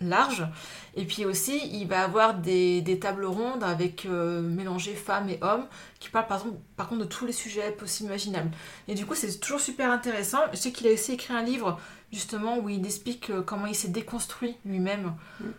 large. 0.00 0.46
Et 0.94 1.04
puis 1.04 1.24
aussi, 1.24 1.60
il 1.72 1.86
va 1.86 2.02
avoir 2.02 2.34
des, 2.34 2.80
des 2.82 2.98
tables 2.98 3.24
rondes 3.24 3.62
avec 3.62 4.06
euh, 4.06 4.40
mélangées 4.42 4.94
femmes 4.94 5.28
et 5.28 5.38
hommes 5.42 5.66
qui 6.00 6.08
parlent 6.08 6.26
par 6.26 6.38
exemple, 6.38 6.58
par 6.76 6.88
contre 6.88 7.02
de 7.02 7.08
tous 7.08 7.26
les 7.26 7.32
sujets 7.32 7.70
possibles 7.72 8.08
imaginables. 8.08 8.50
Et 8.86 8.94
du 8.94 9.06
coup, 9.06 9.14
c'est 9.14 9.38
toujours 9.38 9.60
super 9.60 9.90
intéressant. 9.90 10.38
Je 10.52 10.56
sais 10.56 10.72
qu'il 10.72 10.86
a 10.86 10.92
aussi 10.92 11.12
écrit 11.12 11.34
un 11.34 11.42
livre 11.42 11.78
justement 12.12 12.58
où 12.58 12.68
il 12.68 12.84
explique 12.84 13.30
euh, 13.30 13.42
comment 13.42 13.66
il 13.66 13.74
s'est 13.74 13.88
déconstruit 13.88 14.56
lui-même, 14.64 15.14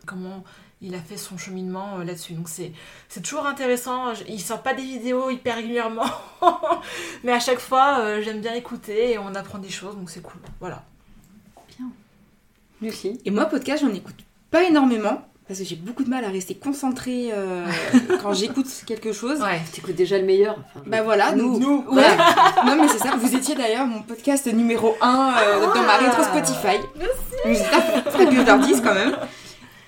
comment 0.05 0.43
il 0.81 0.95
a 0.95 0.99
fait 0.99 1.17
son 1.17 1.37
cheminement 1.37 1.99
euh, 1.99 2.03
là-dessus. 2.03 2.33
Donc 2.33 2.49
c'est 2.49 2.71
c'est 3.07 3.21
toujours 3.21 3.45
intéressant. 3.45 4.13
Il 4.27 4.41
sort 4.41 4.63
pas 4.63 4.73
des 4.73 4.83
vidéos 4.83 5.29
hyper 5.29 5.55
régulièrement, 5.55 6.09
mais 7.23 7.31
à 7.31 7.39
chaque 7.39 7.59
fois, 7.59 7.99
euh, 7.99 8.21
j'aime 8.21 8.41
bien 8.41 8.53
écouter 8.53 9.11
et 9.11 9.17
on 9.17 9.35
apprend 9.35 9.59
des 9.59 9.69
choses, 9.69 9.95
donc 9.95 10.09
c'est 10.09 10.21
cool. 10.21 10.41
Voilà. 10.59 10.83
Lucie 12.81 13.19
Et 13.25 13.31
moi, 13.31 13.45
podcast, 13.45 13.83
j'en 13.83 13.93
écoute 13.93 14.28
pas 14.51 14.63
énormément. 14.63 15.21
Parce 15.47 15.61
que 15.61 15.65
j'ai 15.65 15.75
beaucoup 15.75 16.03
de 16.03 16.09
mal 16.11 16.23
à 16.23 16.29
rester 16.29 16.53
concentrée 16.53 17.29
euh, 17.33 17.65
quand 18.21 18.33
j'écoute 18.33 18.67
quelque 18.85 19.11
chose. 19.11 19.39
Ouais. 19.41 19.59
T'écoutes 19.73 19.95
déjà 19.95 20.19
le 20.19 20.23
meilleur. 20.25 20.57
Enfin, 20.75 20.83
Bah 20.85 21.01
voilà, 21.01 21.31
Nous. 21.31 21.57
nous. 21.59 21.83
Ouais. 21.89 22.03
non 22.67 22.75
mais 22.79 22.87
c'est 22.87 22.99
ça, 22.99 23.15
vous 23.17 23.35
étiez 23.35 23.55
d'ailleurs 23.55 23.87
mon 23.87 24.03
podcast 24.03 24.45
numéro 24.53 24.95
1 25.01 25.33
dans 25.73 25.81
ma 25.81 25.97
rétro 25.97 26.21
Spotify. 26.23 26.77
Merci. 27.45 27.63
Leur 28.45 28.59
dise 28.59 28.79
quand 28.81 28.93
même. 28.93 29.17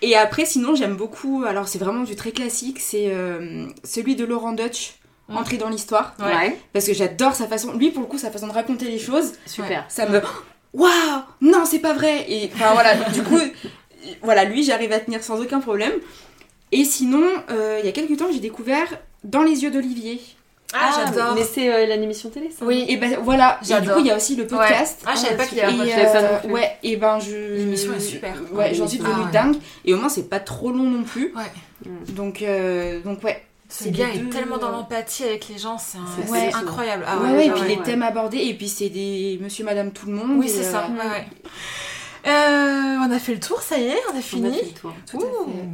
Et 0.01 0.15
après 0.15 0.45
sinon 0.45 0.73
j'aime 0.73 0.95
beaucoup, 0.95 1.43
alors 1.47 1.67
c'est 1.67 1.77
vraiment 1.77 2.03
du 2.05 2.15
très 2.15 2.31
classique, 2.31 2.79
c'est 2.79 3.09
euh, 3.09 3.67
celui 3.83 4.15
de 4.15 4.25
Laurent 4.25 4.53
Dutch, 4.53 4.95
Mm. 5.29 5.37
Entrer 5.37 5.57
dans 5.57 5.69
l'histoire. 5.69 6.13
Ouais. 6.19 6.25
Ouais, 6.25 6.57
Parce 6.73 6.85
que 6.87 6.93
j'adore 6.93 7.35
sa 7.35 7.47
façon, 7.47 7.73
lui 7.77 7.91
pour 7.91 8.01
le 8.01 8.07
coup 8.07 8.17
sa 8.17 8.31
façon 8.31 8.47
de 8.47 8.51
raconter 8.51 8.85
les 8.85 8.97
choses, 8.99 9.33
super. 9.45 9.85
ça 9.87 10.05
me... 10.07 10.19
Waouh 10.73 10.89
Non 11.41 11.63
c'est 11.65 11.79
pas 11.79 11.93
vrai 11.93 12.25
Et 12.27 12.49
enfin 12.53 12.71
voilà, 12.73 12.95
du 12.95 13.21
coup, 13.23 13.37
voilà, 14.21 14.45
lui 14.45 14.63
j'arrive 14.63 14.91
à 14.91 14.99
tenir 14.99 15.23
sans 15.23 15.41
aucun 15.41 15.59
problème. 15.59 15.93
Et 16.71 16.85
sinon, 16.85 17.23
euh, 17.49 17.79
il 17.81 17.85
y 17.85 17.89
a 17.89 17.91
quelques 17.91 18.17
temps 18.17 18.27
j'ai 18.31 18.39
découvert 18.39 18.87
Dans 19.23 19.43
les 19.43 19.63
yeux 19.63 19.71
d'Olivier. 19.71 20.21
Ah, 20.73 20.89
j'adore. 21.05 21.35
Mais 21.35 21.43
c'est 21.43 21.69
euh, 21.73 21.85
l'animation 21.85 22.29
télé, 22.29 22.49
ça 22.49 22.63
Oui. 22.65 22.85
Et 22.87 22.95
ben 22.95 23.17
voilà, 23.21 23.59
et 23.61 23.81
du 23.81 23.89
coup 23.89 23.99
il 23.99 24.05
y 24.07 24.11
a 24.11 24.15
aussi 24.15 24.37
le 24.37 24.47
podcast. 24.47 25.01
Ah, 25.05 25.11
je 25.15 25.19
savais 25.19 25.35
pas 25.35 25.45
qu'il 25.45 25.57
y 25.57 25.61
avait 25.61 25.73
Et, 25.73 25.93
un 25.93 26.21
non 26.21 26.27
euh, 26.45 26.47
ouais, 26.49 26.77
et 26.81 26.95
ben 26.95 27.19
je. 27.19 27.57
L'émission 27.57 27.93
est 27.93 27.99
super. 27.99 28.33
Ouais, 28.53 28.73
j'en 28.73 28.87
suis 28.87 28.99
Ah, 29.03 29.07
devenue 29.09 29.25
ouais. 29.25 29.31
dingue. 29.31 29.55
Et 29.83 29.93
au 29.93 29.97
moins, 29.97 30.07
c'est 30.07 30.29
pas 30.29 30.39
trop 30.39 30.71
long 30.71 30.83
non 30.83 31.03
plus. 31.03 31.33
Ouais. 31.35 31.91
Donc, 32.13 32.41
euh, 32.41 33.01
donc 33.01 33.21
ouais. 33.23 33.43
Ce 33.67 33.85
C'est 33.85 33.91
gars 33.91 34.09
est 34.13 34.17
deux, 34.17 34.29
tellement 34.29 34.57
dans 34.57 34.67
euh, 34.69 34.71
l'empathie 34.73 35.23
avec 35.23 35.47
les 35.47 35.57
gens, 35.57 35.77
c'est 35.77 35.97
un- 35.97 36.31
ouais. 36.31 36.53
incroyable. 36.53 37.05
Ah 37.07 37.17
ouais, 37.19 37.29
ouais, 37.31 37.35
ouais, 37.37 37.45
et 37.45 37.49
ouais, 37.49 37.53
puis 37.53 37.61
ouais. 37.63 37.75
les 37.77 37.83
thèmes 37.83 38.03
abordés, 38.03 38.39
et 38.39 38.53
puis 38.53 38.67
c'est 38.67 38.89
des 38.89 39.39
monsieur, 39.41 39.63
madame, 39.63 39.91
tout 39.91 40.07
le 40.07 40.11
monde. 40.13 40.31
Oui, 40.39 40.49
c'est 40.49 40.65
euh, 40.67 40.71
ça. 40.71 40.87
ouais, 40.89 40.97
ouais. 41.09 41.25
Euh, 42.27 42.95
on 43.07 43.11
a 43.11 43.19
fait 43.19 43.33
le 43.33 43.39
tour, 43.39 43.61
ça 43.61 43.77
y 43.77 43.87
est, 43.87 43.97
on 44.09 44.11
a 44.11 44.15
On 44.15 44.19
a 44.19 44.21
fini. 44.21 44.53
fait 44.57 44.65
le 44.65 44.71
tour. 44.79 44.93
Tout 45.09 45.17
à 45.17 45.21
Ouh. 45.23 45.45
fait. 45.45 45.67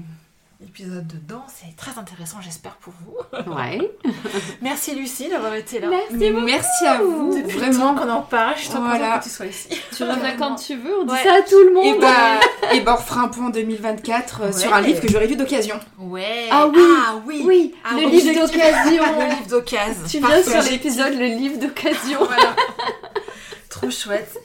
Épisode 0.65 1.05
de 1.05 1.17
danse, 1.17 1.51
c'est 1.61 1.75
très 1.75 1.99
intéressant, 1.99 2.37
j'espère 2.41 2.77
pour 2.77 2.91
vous. 3.05 3.53
Ouais. 3.53 3.79
Merci 4.63 4.95
Lucie 4.95 5.29
d'avoir 5.29 5.53
été 5.53 5.79
là. 5.79 5.87
Mais 6.11 6.31
merci 6.31 6.83
à 6.87 6.97
vous, 6.97 7.31
Depuis 7.37 7.57
vraiment. 7.59 7.93
qu'on 7.93 8.09
en 8.09 8.21
parle, 8.23 8.55
je 8.55 8.61
suis 8.61 8.69
trop 8.69 8.79
Voilà. 8.81 8.97
contente 9.07 9.19
que 9.19 9.23
tu 9.25 9.35
sois 9.35 9.45
ici. 9.45 9.67
Tu 9.95 10.03
reviens 10.03 10.35
quand 10.35 10.55
tu 10.55 10.75
veux, 10.75 10.99
on 10.99 11.03
dit 11.05 11.11
Ouais. 11.13 11.23
ça 11.23 11.35
à 11.35 11.41
tout 11.43 11.59
le 11.63 11.73
monde. 11.75 11.85
Et 11.85 11.99
bah, 11.99 12.39
et 12.73 12.81
bah, 12.81 12.95
on 12.97 13.01
refera 13.03 13.21
un 13.21 13.27
point 13.27 13.45
en 13.45 13.49
2024 13.51 14.41
euh, 14.41 14.51
sur 14.51 14.73
un 14.73 14.81
livre 14.81 14.99
que 14.99 15.07
j'aurais 15.07 15.27
lu 15.27 15.35
d'occasion. 15.35 15.79
Ouais. 15.99 16.47
Ah 16.49 16.65
oui. 16.67 16.79
Ah 16.81 17.15
oui. 17.27 17.43
Oui, 17.45 17.75
Ah, 17.85 17.93
le 17.93 18.07
oui. 18.07 18.11
livre 18.19 18.41
d'occasion. 18.47 19.03
Le 19.19 19.25
livre 19.29 19.47
d'occasion. 19.47 20.03
Tu 20.09 20.17
viens 20.17 20.41
sur 20.43 20.71
l'épisode 20.71 21.13
le 21.13 21.25
livre 21.27 21.59
d'occasion. 21.59 22.17
Voilà. 22.25 22.55
Trop 23.69 23.91
chouette. 23.91 24.35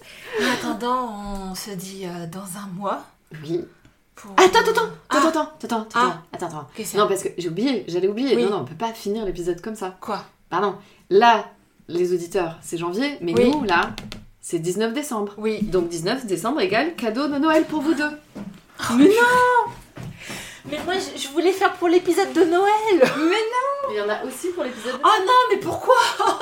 En 0.41 0.53
attendant, 0.53 1.15
on 1.51 1.55
se 1.55 1.71
dit 1.71 2.05
euh, 2.07 2.27
dans 2.27 2.59
un 2.59 2.67
mois. 2.75 3.03
Oui. 3.43 3.65
Pour... 4.15 4.33
Attends, 4.33 4.61
attends, 4.61 4.71
attends, 4.71 4.89
Ah. 5.11 5.17
attends, 5.17 5.29
attends, 5.29 5.43
attends, 5.65 5.81
attends, 5.81 5.89
Ah. 5.95 6.23
attends, 6.33 6.47
attends. 6.47 6.69
Que 6.75 6.97
Non, 6.97 7.09
parce 7.09 7.23
que 7.23 7.29
j'ai 7.39 7.49
oublié, 7.49 7.85
j'allais 7.89 8.09
oublier. 8.09 8.37
Oui. 8.37 8.45
Non, 8.45 8.51
non, 8.51 8.57
on 8.61 8.65
peut 8.65 8.75
pas 8.75 8.93
finir 8.93 9.25
l'épisode 9.25 9.61
comme 9.61 9.75
ça. 9.75 9.97
Quoi? 10.01 10.25
Pardon. 10.51 10.75
Là, 11.11 11.47
les 11.89 12.13
auditeurs, 12.15 12.57
c'est 12.63 12.79
janvier, 12.79 13.19
mais 13.21 13.35
Oui. 13.37 13.51
nous, 13.51 13.65
là, 13.65 13.91
C'est 14.45 14.59
19 14.59 14.93
décembre. 14.93 15.35
Oui. 15.39 15.63
Donc 15.63 15.89
19 15.89 16.27
décembre 16.27 16.61
égale 16.61 16.97
cadeau 16.97 17.29
de 17.29 17.39
Noël 17.39 17.65
pour 17.65 17.81
vous 17.81 17.95
deux. 17.95 18.11
Mais 18.97 19.05
non 19.07 19.73
Mais 20.69 20.79
moi, 20.85 20.95
je, 21.17 21.29
voulais 21.29 21.53
faire 21.53 21.73
pour 21.75 21.89
l'épisode 21.89 22.33
de 22.33 22.43
Noël. 22.47 22.73
Il 23.91 23.97
y 23.97 24.01
en 24.01 24.09
a 24.09 24.25
aussi 24.25 24.49
pour 24.49 24.65
l'épisode. 24.65 24.99
Oh 25.05 25.09
non, 25.21 25.33
mais 25.51 25.59
pourquoi? 25.59 25.95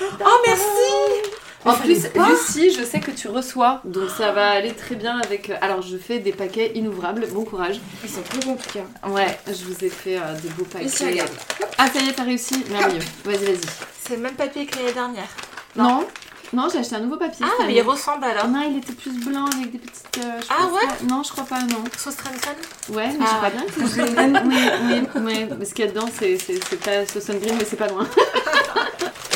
Oh 0.00 0.42
merci 0.46 1.30
En 1.70 1.74
plus. 1.74 2.06
Lucie, 2.14 2.72
je 2.78 2.84
sais 2.84 3.00
que 3.00 3.10
tu 3.10 3.28
reçois, 3.28 3.80
donc 3.84 4.10
ça 4.10 4.32
va 4.32 4.50
aller 4.50 4.72
très 4.72 4.94
bien 4.94 5.18
avec. 5.18 5.50
Alors, 5.60 5.82
je 5.82 5.96
fais 5.96 6.18
des 6.18 6.32
paquets 6.32 6.72
innouvrables. 6.74 7.26
Bon 7.32 7.44
courage. 7.44 7.80
Ils 8.04 8.10
sont 8.10 8.22
trop 8.22 8.52
tout 8.54 8.70
cas. 8.72 9.08
Ouais, 9.08 9.38
je 9.46 9.64
vous 9.64 9.84
ai 9.84 9.88
fait 9.90 10.16
euh, 10.16 10.34
des 10.42 10.48
beaux 10.50 10.64
paquets. 10.64 10.88
regarde. 11.06 11.30
Ah, 11.78 11.86
ça 11.92 12.00
y 12.00 12.08
est, 12.08 12.12
t'as 12.12 12.24
réussi. 12.24 12.64
Merveilleux. 12.70 13.00
Vas-y, 13.24 13.36
vas-y. 13.44 13.60
C'est 14.06 14.16
le 14.16 14.22
même 14.22 14.34
papier 14.34 14.66
que 14.66 14.76
l'année 14.78 14.92
dernière. 14.92 15.28
Non, 15.76 16.06
non, 16.52 16.66
j'ai 16.72 16.78
acheté 16.78 16.96
un 16.96 17.00
nouveau 17.00 17.18
papier. 17.18 17.44
Ah, 17.46 17.62
mais 17.66 17.74
il 17.74 17.82
ressemble 17.82 18.24
alors. 18.24 18.48
Non, 18.48 18.62
il 18.70 18.78
était 18.78 18.92
plus 18.94 19.10
blanc 19.12 19.44
avec 19.46 19.70
des 19.70 19.78
petites. 19.78 20.18
euh, 20.24 20.40
je 20.40 20.46
Ah 20.48 20.66
ouais 20.66 20.80
pas- 20.86 21.04
Non, 21.14 21.22
je 21.22 21.30
crois 21.30 21.44
pas, 21.44 21.60
non. 21.60 21.84
Sauce 21.96 22.16
Trenton 22.16 22.56
Ouais, 22.88 23.08
mais 23.18 23.24
Ah. 23.26 23.30
j'ai 23.34 23.40
pas 23.40 23.50
bien 23.50 23.66
que 23.66 23.86
c'est 23.86 24.02
Oui, 24.02 25.02
oui, 25.14 25.20
oui. 25.24 25.46
Mais 25.58 25.64
ce 25.66 25.74
qu'il 25.74 25.84
y 25.84 25.88
a 25.88 25.90
dedans, 25.92 26.08
c'est 26.18 26.38
c'est- 26.38 26.58
c'est 26.68 26.80
pas 26.82 27.06
sauce 27.06 27.26
green, 27.38 27.54
mais 27.58 27.66
c'est 27.68 27.76
pas 27.76 27.88
loin. 27.88 28.06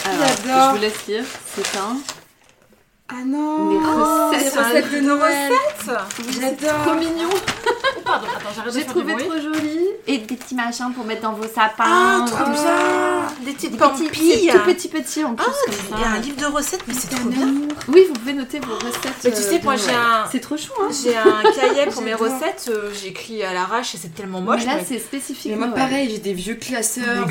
Alors, 0.05 0.27
J'adore. 0.45 0.71
je 0.71 0.75
vous 0.77 0.81
laisse 0.83 1.07
lire. 1.07 1.25
C'est 1.55 1.79
un. 1.79 1.97
Ah 3.09 3.25
non 3.27 3.71
Les 3.71 3.77
recettes. 3.79 4.57
Un 4.57 4.63
recettes 4.69 4.85
de 4.91 4.97
livre 4.97 5.03
de 5.03 5.07
Noël 5.07 5.53
Trop 5.85 6.25
J'adore 6.41 6.95
mignon. 6.95 7.29
Oh, 7.31 8.01
pardon, 8.05 8.27
attends, 8.35 8.49
j'arrête 8.57 8.73
de 8.75 8.79
J'ai 8.79 8.87
trouvé 8.87 9.17
trop 9.17 9.33
joli. 9.39 9.81
Et 10.07 10.19
des 10.19 10.35
petits 10.37 10.55
machins 10.55 10.93
pour 10.95 11.05
mettre 11.05 11.23
dans 11.23 11.33
vos 11.33 11.43
sapins. 11.47 11.85
Ah, 11.85 12.25
trop 12.27 12.45
tout 12.45 12.51
bien. 12.51 13.45
Des 13.45 13.53
petites 13.53 13.73
Des 13.73 13.77
petits, 13.77 14.05
pampilles 14.09 14.51
tout 14.53 14.59
petit 14.61 14.89
petit 14.89 15.25
en 15.25 15.35
plus 15.35 15.47
Ah, 15.47 15.53
comme 15.67 15.75
Il 15.99 16.01
y 16.01 16.05
a 16.05 16.11
un 16.13 16.19
livre 16.21 16.41
de 16.41 16.47
recettes, 16.47 16.83
mais 16.89 16.95
c'est 16.95 17.11
trop 17.15 17.29
bien. 17.29 17.49
Oui, 17.89 18.05
vous 18.09 18.15
pouvez 18.15 18.33
noter 18.33 18.61
vos 18.61 18.75
recettes. 18.75 19.13
Mais 19.25 19.31
tu 19.31 19.37
sais, 19.43 19.57
euh, 19.57 19.59
moi, 19.65 19.77
j'ai 19.77 19.93
un- 19.95 20.25
C'est 20.31 20.41
trop 20.41 20.57
chou, 20.57 20.73
hein. 20.81 20.89
J'ai 21.03 21.17
un 21.17 21.43
cahier 21.55 21.87
pour 21.93 22.03
mes 22.03 22.13
J'adore. 22.13 22.29
recettes, 22.33 22.71
euh, 22.71 22.91
j'écris 22.95 23.43
à 23.43 23.53
l'arrache 23.53 23.95
et 23.95 23.99
c'est 23.99 24.15
tellement 24.15 24.41
moche. 24.41 24.61
mais 24.67 24.75
là, 24.77 24.81
c'est 24.87 24.99
spécifique. 24.99 25.51
Mais 25.53 25.59
moi 25.59 25.69
pareil, 25.75 26.09
j'ai 26.11 26.19
des 26.19 26.33
vieux 26.33 26.55
classeurs, 26.55 27.27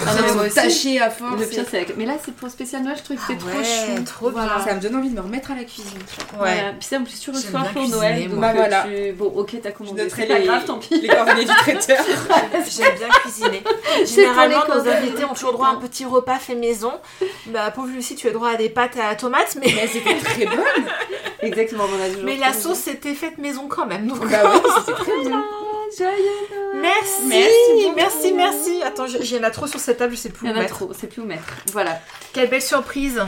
tachés 0.53 1.02
à 1.02 1.10
force. 1.10 1.39
Le 1.39 1.45
pire, 1.48 1.65
c'est 1.69 1.98
Mais 1.98 2.06
là, 2.06 2.14
c'est 2.23 2.35
pour 2.35 2.49
spécial 2.49 2.84
Noël. 2.84 2.98
Je 2.99 3.03
trouve 3.03 3.18
que 3.18 3.23
c'est 3.27 3.38
Ah 3.39 3.39
trop 3.39 3.64
chou. 3.64 4.03
trop 4.06 4.31
bien. 4.31 4.64
Ça 4.65 4.76
me 4.76 4.80
donne 4.81 4.95
envie 4.95 5.10
de 5.10 5.15
me 5.15 5.22
remettre 5.22 5.52
à 5.52 5.56
la 5.56 5.60
cuisine. 5.63 5.99
Ouais. 6.39 6.73
Puis 6.79 6.88
ça, 6.88 6.97
en 6.97 7.03
plus, 7.03 7.19
tu 7.19 7.29
reçois 7.31 7.61
pour 7.73 7.88
Noël. 7.88 8.29
Donc 8.29 8.39
moi. 8.39 8.47
euh, 8.47 8.51
Bah, 8.51 8.53
voilà. 8.55 8.83
tu- 8.83 9.11
Bon, 9.13 9.25
ok, 9.25 9.55
t'as 9.61 9.71
commandé. 9.71 10.07
C'est 10.09 10.25
pas 10.27 10.39
les, 10.39 10.45
grave, 10.45 10.65
tant 10.65 10.77
pis. 10.79 10.99
les 11.01 11.07
coordonnées 11.07 11.45
du 11.45 11.51
traiteur. 11.51 12.03
J'aime 12.69 12.95
bien 12.97 13.09
cuisiner. 13.09 13.63
Généralement, 14.05 14.63
nos 14.67 14.88
invités 14.89 15.25
ont 15.25 15.33
toujours 15.33 15.53
droit 15.53 15.67
à 15.67 15.71
un 15.71 15.75
petit 15.75 16.05
repas 16.05 16.38
fait 16.39 16.55
maison. 16.55 16.93
Bah, 17.47 17.71
pauvre 17.71 17.89
Lucie, 17.93 18.15
tu 18.15 18.27
as 18.27 18.31
droit 18.31 18.49
à 18.49 18.55
des 18.55 18.69
pâtes 18.69 18.97
à 18.97 19.15
tomates, 19.15 19.55
mais, 19.59 19.73
Mais 19.75 19.88
c'était 19.88 20.15
très 20.17 20.45
bon. 20.45 20.61
Exactement, 21.41 21.85
on 21.91 22.03
a 22.03 22.07
toujours 22.07 22.23
mais 22.25 22.38
la 22.38 22.53
sauce 22.53 22.88
était 22.88 23.15
faite 23.15 23.39
maison 23.39 23.67
quand 23.67 23.88
même. 23.88 24.05
Donc... 24.07 24.19
Bah 24.29 24.51
ouais, 24.51 24.61
c'était 24.79 24.93
très. 24.93 25.11
Merci, 26.75 27.21
Merci 27.27 27.93
merci, 27.95 28.33
merci. 28.33 28.83
Attends, 28.83 29.07
j'ai- 29.07 29.19
il 29.19 29.35
y 29.35 29.39
en 29.39 29.43
a 29.43 29.49
trop 29.51 29.67
sur 29.67 29.79
cette 29.79 29.97
table, 29.97 30.13
je 30.15 30.19
sais 30.19 30.29
plus 30.29 30.45
Il 30.47 30.51
y 30.51 30.53
où 30.53 30.55
en 30.55 30.59
a 30.59 30.61
mettre. 30.63 30.75
trop, 30.75 30.91
c'est 30.97 31.07
plus 31.07 31.21
où 31.21 31.25
mettre. 31.25 31.43
Voilà. 31.73 31.99
Quelle 32.31 32.49
belle 32.49 32.61
surprise. 32.61 33.19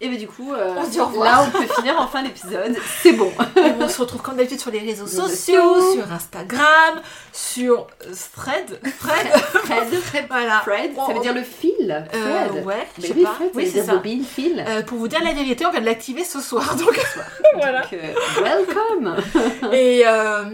Et 0.00 0.08
bah 0.08 0.16
du 0.16 0.28
coup, 0.28 0.52
euh, 0.54 0.74
On 0.78 0.86
dit 0.86 1.00
au 1.00 1.06
revoir. 1.06 1.24
là 1.42 1.44
on 1.48 1.58
peut 1.58 1.66
finir 1.74 1.96
enfin 1.98 2.22
l'épisode. 2.22 2.76
C'est 3.02 3.12
bon. 3.14 3.32
On 3.80 3.88
se 3.88 4.00
retrouve 4.00 4.22
comme 4.22 4.36
d'habitude 4.36 4.60
sur 4.60 4.70
les 4.70 4.78
réseaux 4.78 5.08
sociaux, 5.08 5.74
sociaux. 5.74 5.92
sur 5.94 6.12
Instagram, 6.12 7.00
sur 7.32 7.88
euh, 8.06 8.12
Thread. 8.36 8.80
Thread, 9.00 9.26
Fred. 10.04 10.26
voilà. 10.30 10.60
Fred, 10.60 10.92
ça 11.04 11.12
veut 11.12 11.20
dire 11.20 11.34
le 11.34 11.42
fil. 11.42 12.06
Euh, 12.14 12.46
Fred. 12.48 12.64
ouais, 12.64 12.86
je 12.96 13.02
Mais 13.02 13.08
sais 13.08 13.14
oui, 13.16 13.22
pas. 13.24 13.32
Fred, 13.34 13.50
oui, 13.54 13.70
c'est 13.72 13.82
ça. 13.82 13.94
bobine, 13.94 14.22
fil. 14.24 14.64
Euh, 14.68 14.82
pour 14.82 14.98
vous 14.98 15.08
dire 15.08 15.18
la 15.24 15.32
vérité, 15.32 15.66
on 15.66 15.72
vient 15.72 15.80
de 15.80 15.86
l'activer 15.86 16.22
ce 16.22 16.40
soir. 16.40 16.76
Donc, 16.76 16.96
voilà. 17.54 17.82
Donc, 17.82 17.92
euh, 17.94 18.40
welcome. 18.40 19.16
Et, 19.72 20.02
euh, 20.06 20.44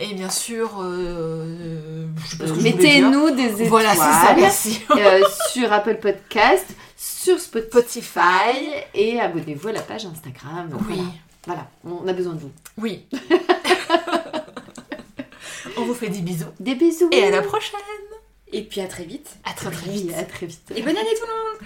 et 0.00 0.14
bien 0.14 0.30
sûr, 0.30 0.70
euh. 0.82 2.06
Mettez-nous 2.62 3.30
des 3.32 3.50
étoiles. 3.62 3.68
Voilà, 3.68 3.90
c'est 3.90 3.98
ça, 3.98 4.34
merci. 4.36 4.80
euh, 4.96 5.20
sur 5.52 5.70
Apple 5.72 5.96
Podcast, 5.96 6.66
sur 7.26 7.40
Spotify, 7.40 7.68
Spotify. 7.70 8.70
et 8.94 9.20
abonnez-vous 9.20 9.68
à 9.68 9.72
la 9.72 9.82
page 9.82 10.06
Instagram. 10.06 10.68
Oui, 10.88 11.00
Voilà, 11.44 11.66
voilà, 11.82 12.02
on 12.04 12.06
a 12.06 12.12
besoin 12.12 12.34
de 12.34 12.38
vous. 12.40 12.52
oui. 12.78 13.04
on 15.76 15.82
vous 15.84 15.94
fait 15.94 16.08
des 16.08 16.20
bisous. 16.20 16.46
Des 16.60 16.76
bisous. 16.76 17.08
Et 17.12 17.24
à 17.24 17.30
la 17.30 17.42
prochaine. 17.42 17.80
Et 18.52 18.62
puis 18.62 18.80
à 18.80 18.86
très 18.86 19.02
vite. 19.04 19.36
À 19.44 19.52
très 19.54 19.70
vite. 19.70 20.12
à 20.16 20.22
très 20.22 20.46
vite. 20.46 20.70
Et 20.74 20.82
bonne 20.82 20.96
année 20.96 21.14
tout 21.20 21.26
le 21.26 21.32
monde 21.32 21.58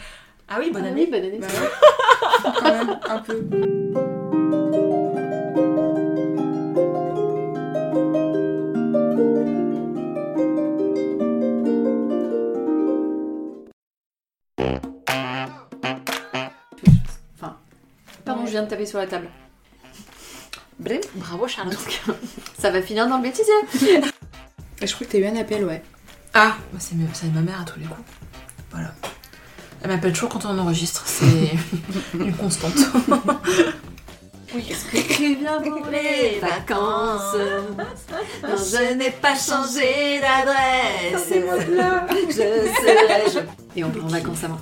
Ah 0.48 0.56
oui, 0.60 0.70
bonne 0.70 0.84
Ah 0.84 0.88
année. 0.88 1.02
oui, 1.04 1.10
bonne 1.10 1.24
année. 1.24 1.38
Bah 1.38 1.46
ouais. 1.46 2.52
Quand 2.58 2.62
même, 2.62 2.98
un 3.08 3.18
peu. 3.18 4.19
Pardon, 18.40 18.46
je 18.46 18.50
viens 18.52 18.62
de 18.62 18.68
taper 18.68 18.86
sur 18.86 18.98
la 18.98 19.06
table. 19.06 19.28
Bref, 20.78 21.00
Bravo 21.14 21.46
Charlotte. 21.46 21.76
ça 22.58 22.70
va 22.70 22.80
finir 22.82 23.06
dans 23.08 23.16
le 23.18 23.22
bêtisier. 23.22 23.52
Et 24.80 24.86
je 24.86 24.94
crois 24.94 25.06
que 25.06 25.12
t'as 25.12 25.18
eu 25.18 25.26
un 25.26 25.36
appel, 25.36 25.64
ouais. 25.64 25.82
Ah, 26.32 26.54
bah 26.72 26.78
c'est 26.80 26.94
mieux, 26.94 27.06
c'est 27.12 27.32
ma 27.32 27.40
mère 27.40 27.60
à 27.60 27.64
tous 27.64 27.78
les 27.78 27.86
coups. 27.86 28.00
Voilà. 28.70 28.94
Elle 29.82 29.90
m'appelle 29.90 30.12
toujours 30.12 30.28
quand 30.30 30.44
on 30.46 30.58
enregistre, 30.58 31.02
c'est 31.06 31.50
une 32.14 32.34
constante. 32.34 32.72
oui. 34.54 34.64
Préviens 34.90 35.60
pour 35.60 35.86
les 35.90 36.38
vacances. 36.40 37.34
Non, 38.42 38.56
je 38.56 38.94
n'ai 38.94 39.10
pas 39.10 39.34
changé 39.36 40.20
d'adresse. 40.20 41.28
Je 41.28 42.34
serai. 42.34 43.30
je- 43.34 43.78
Et 43.78 43.84
on 43.84 43.90
part 43.90 44.04
en 44.04 44.08
vacances 44.08 44.44
avant. 44.44 44.60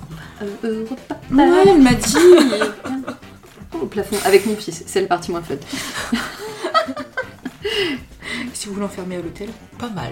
Ouais, 1.31 1.63
elle 1.67 1.81
m'a 1.81 1.93
dit. 1.93 2.15
Au 3.73 3.85
plafond, 3.85 4.17
avec 4.25 4.45
mon 4.45 4.55
fils. 4.55 4.83
C'est 4.85 5.01
la 5.01 5.07
partie 5.07 5.31
moins 5.31 5.41
fun. 5.41 5.55
si 8.53 8.67
vous 8.67 8.73
voulez 8.73 8.85
enfermer 8.85 9.17
à 9.17 9.21
l'hôtel. 9.21 9.49
Pas 9.77 9.89
mal. 9.89 10.11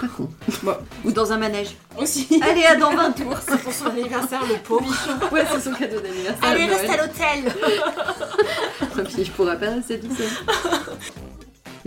Pas 0.00 0.08
con. 0.08 0.28
Bon. 0.62 0.76
Ou 1.04 1.12
dans 1.12 1.32
un 1.32 1.36
manège. 1.36 1.76
Aussi. 1.96 2.40
Allez, 2.42 2.64
à 2.64 2.76
dans 2.76 2.94
20 2.94 3.12
tours. 3.12 3.36
C'est 3.46 3.60
pour 3.60 3.72
son 3.72 3.86
anniversaire, 3.86 4.42
le 4.48 4.56
pauvre. 4.56 4.92
Ouais, 5.30 5.44
c'est 5.52 5.60
son 5.60 5.72
cadeau 5.72 6.00
d'anniversaire. 6.00 6.38
Allez, 6.42 6.66
reste 6.66 6.90
à 6.90 6.96
l'hôtel. 6.96 7.52
Et 8.98 9.02
puis 9.02 9.24
je 9.24 9.30
pourrais 9.30 9.58
pas 9.58 9.70
rester 9.70 10.00
tout 10.00 10.14
seul. 10.14 10.26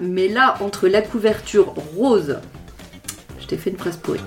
Mais 0.02 0.28
là, 0.28 0.56
entre 0.61 0.88
la 0.88 1.02
couverture 1.02 1.73
rose, 1.98 2.40
je 3.40 3.45
t'ai 3.48 3.57
fait 3.57 3.72
une 3.72 3.78
phrase 3.78 3.98
pourrie. 3.98 4.22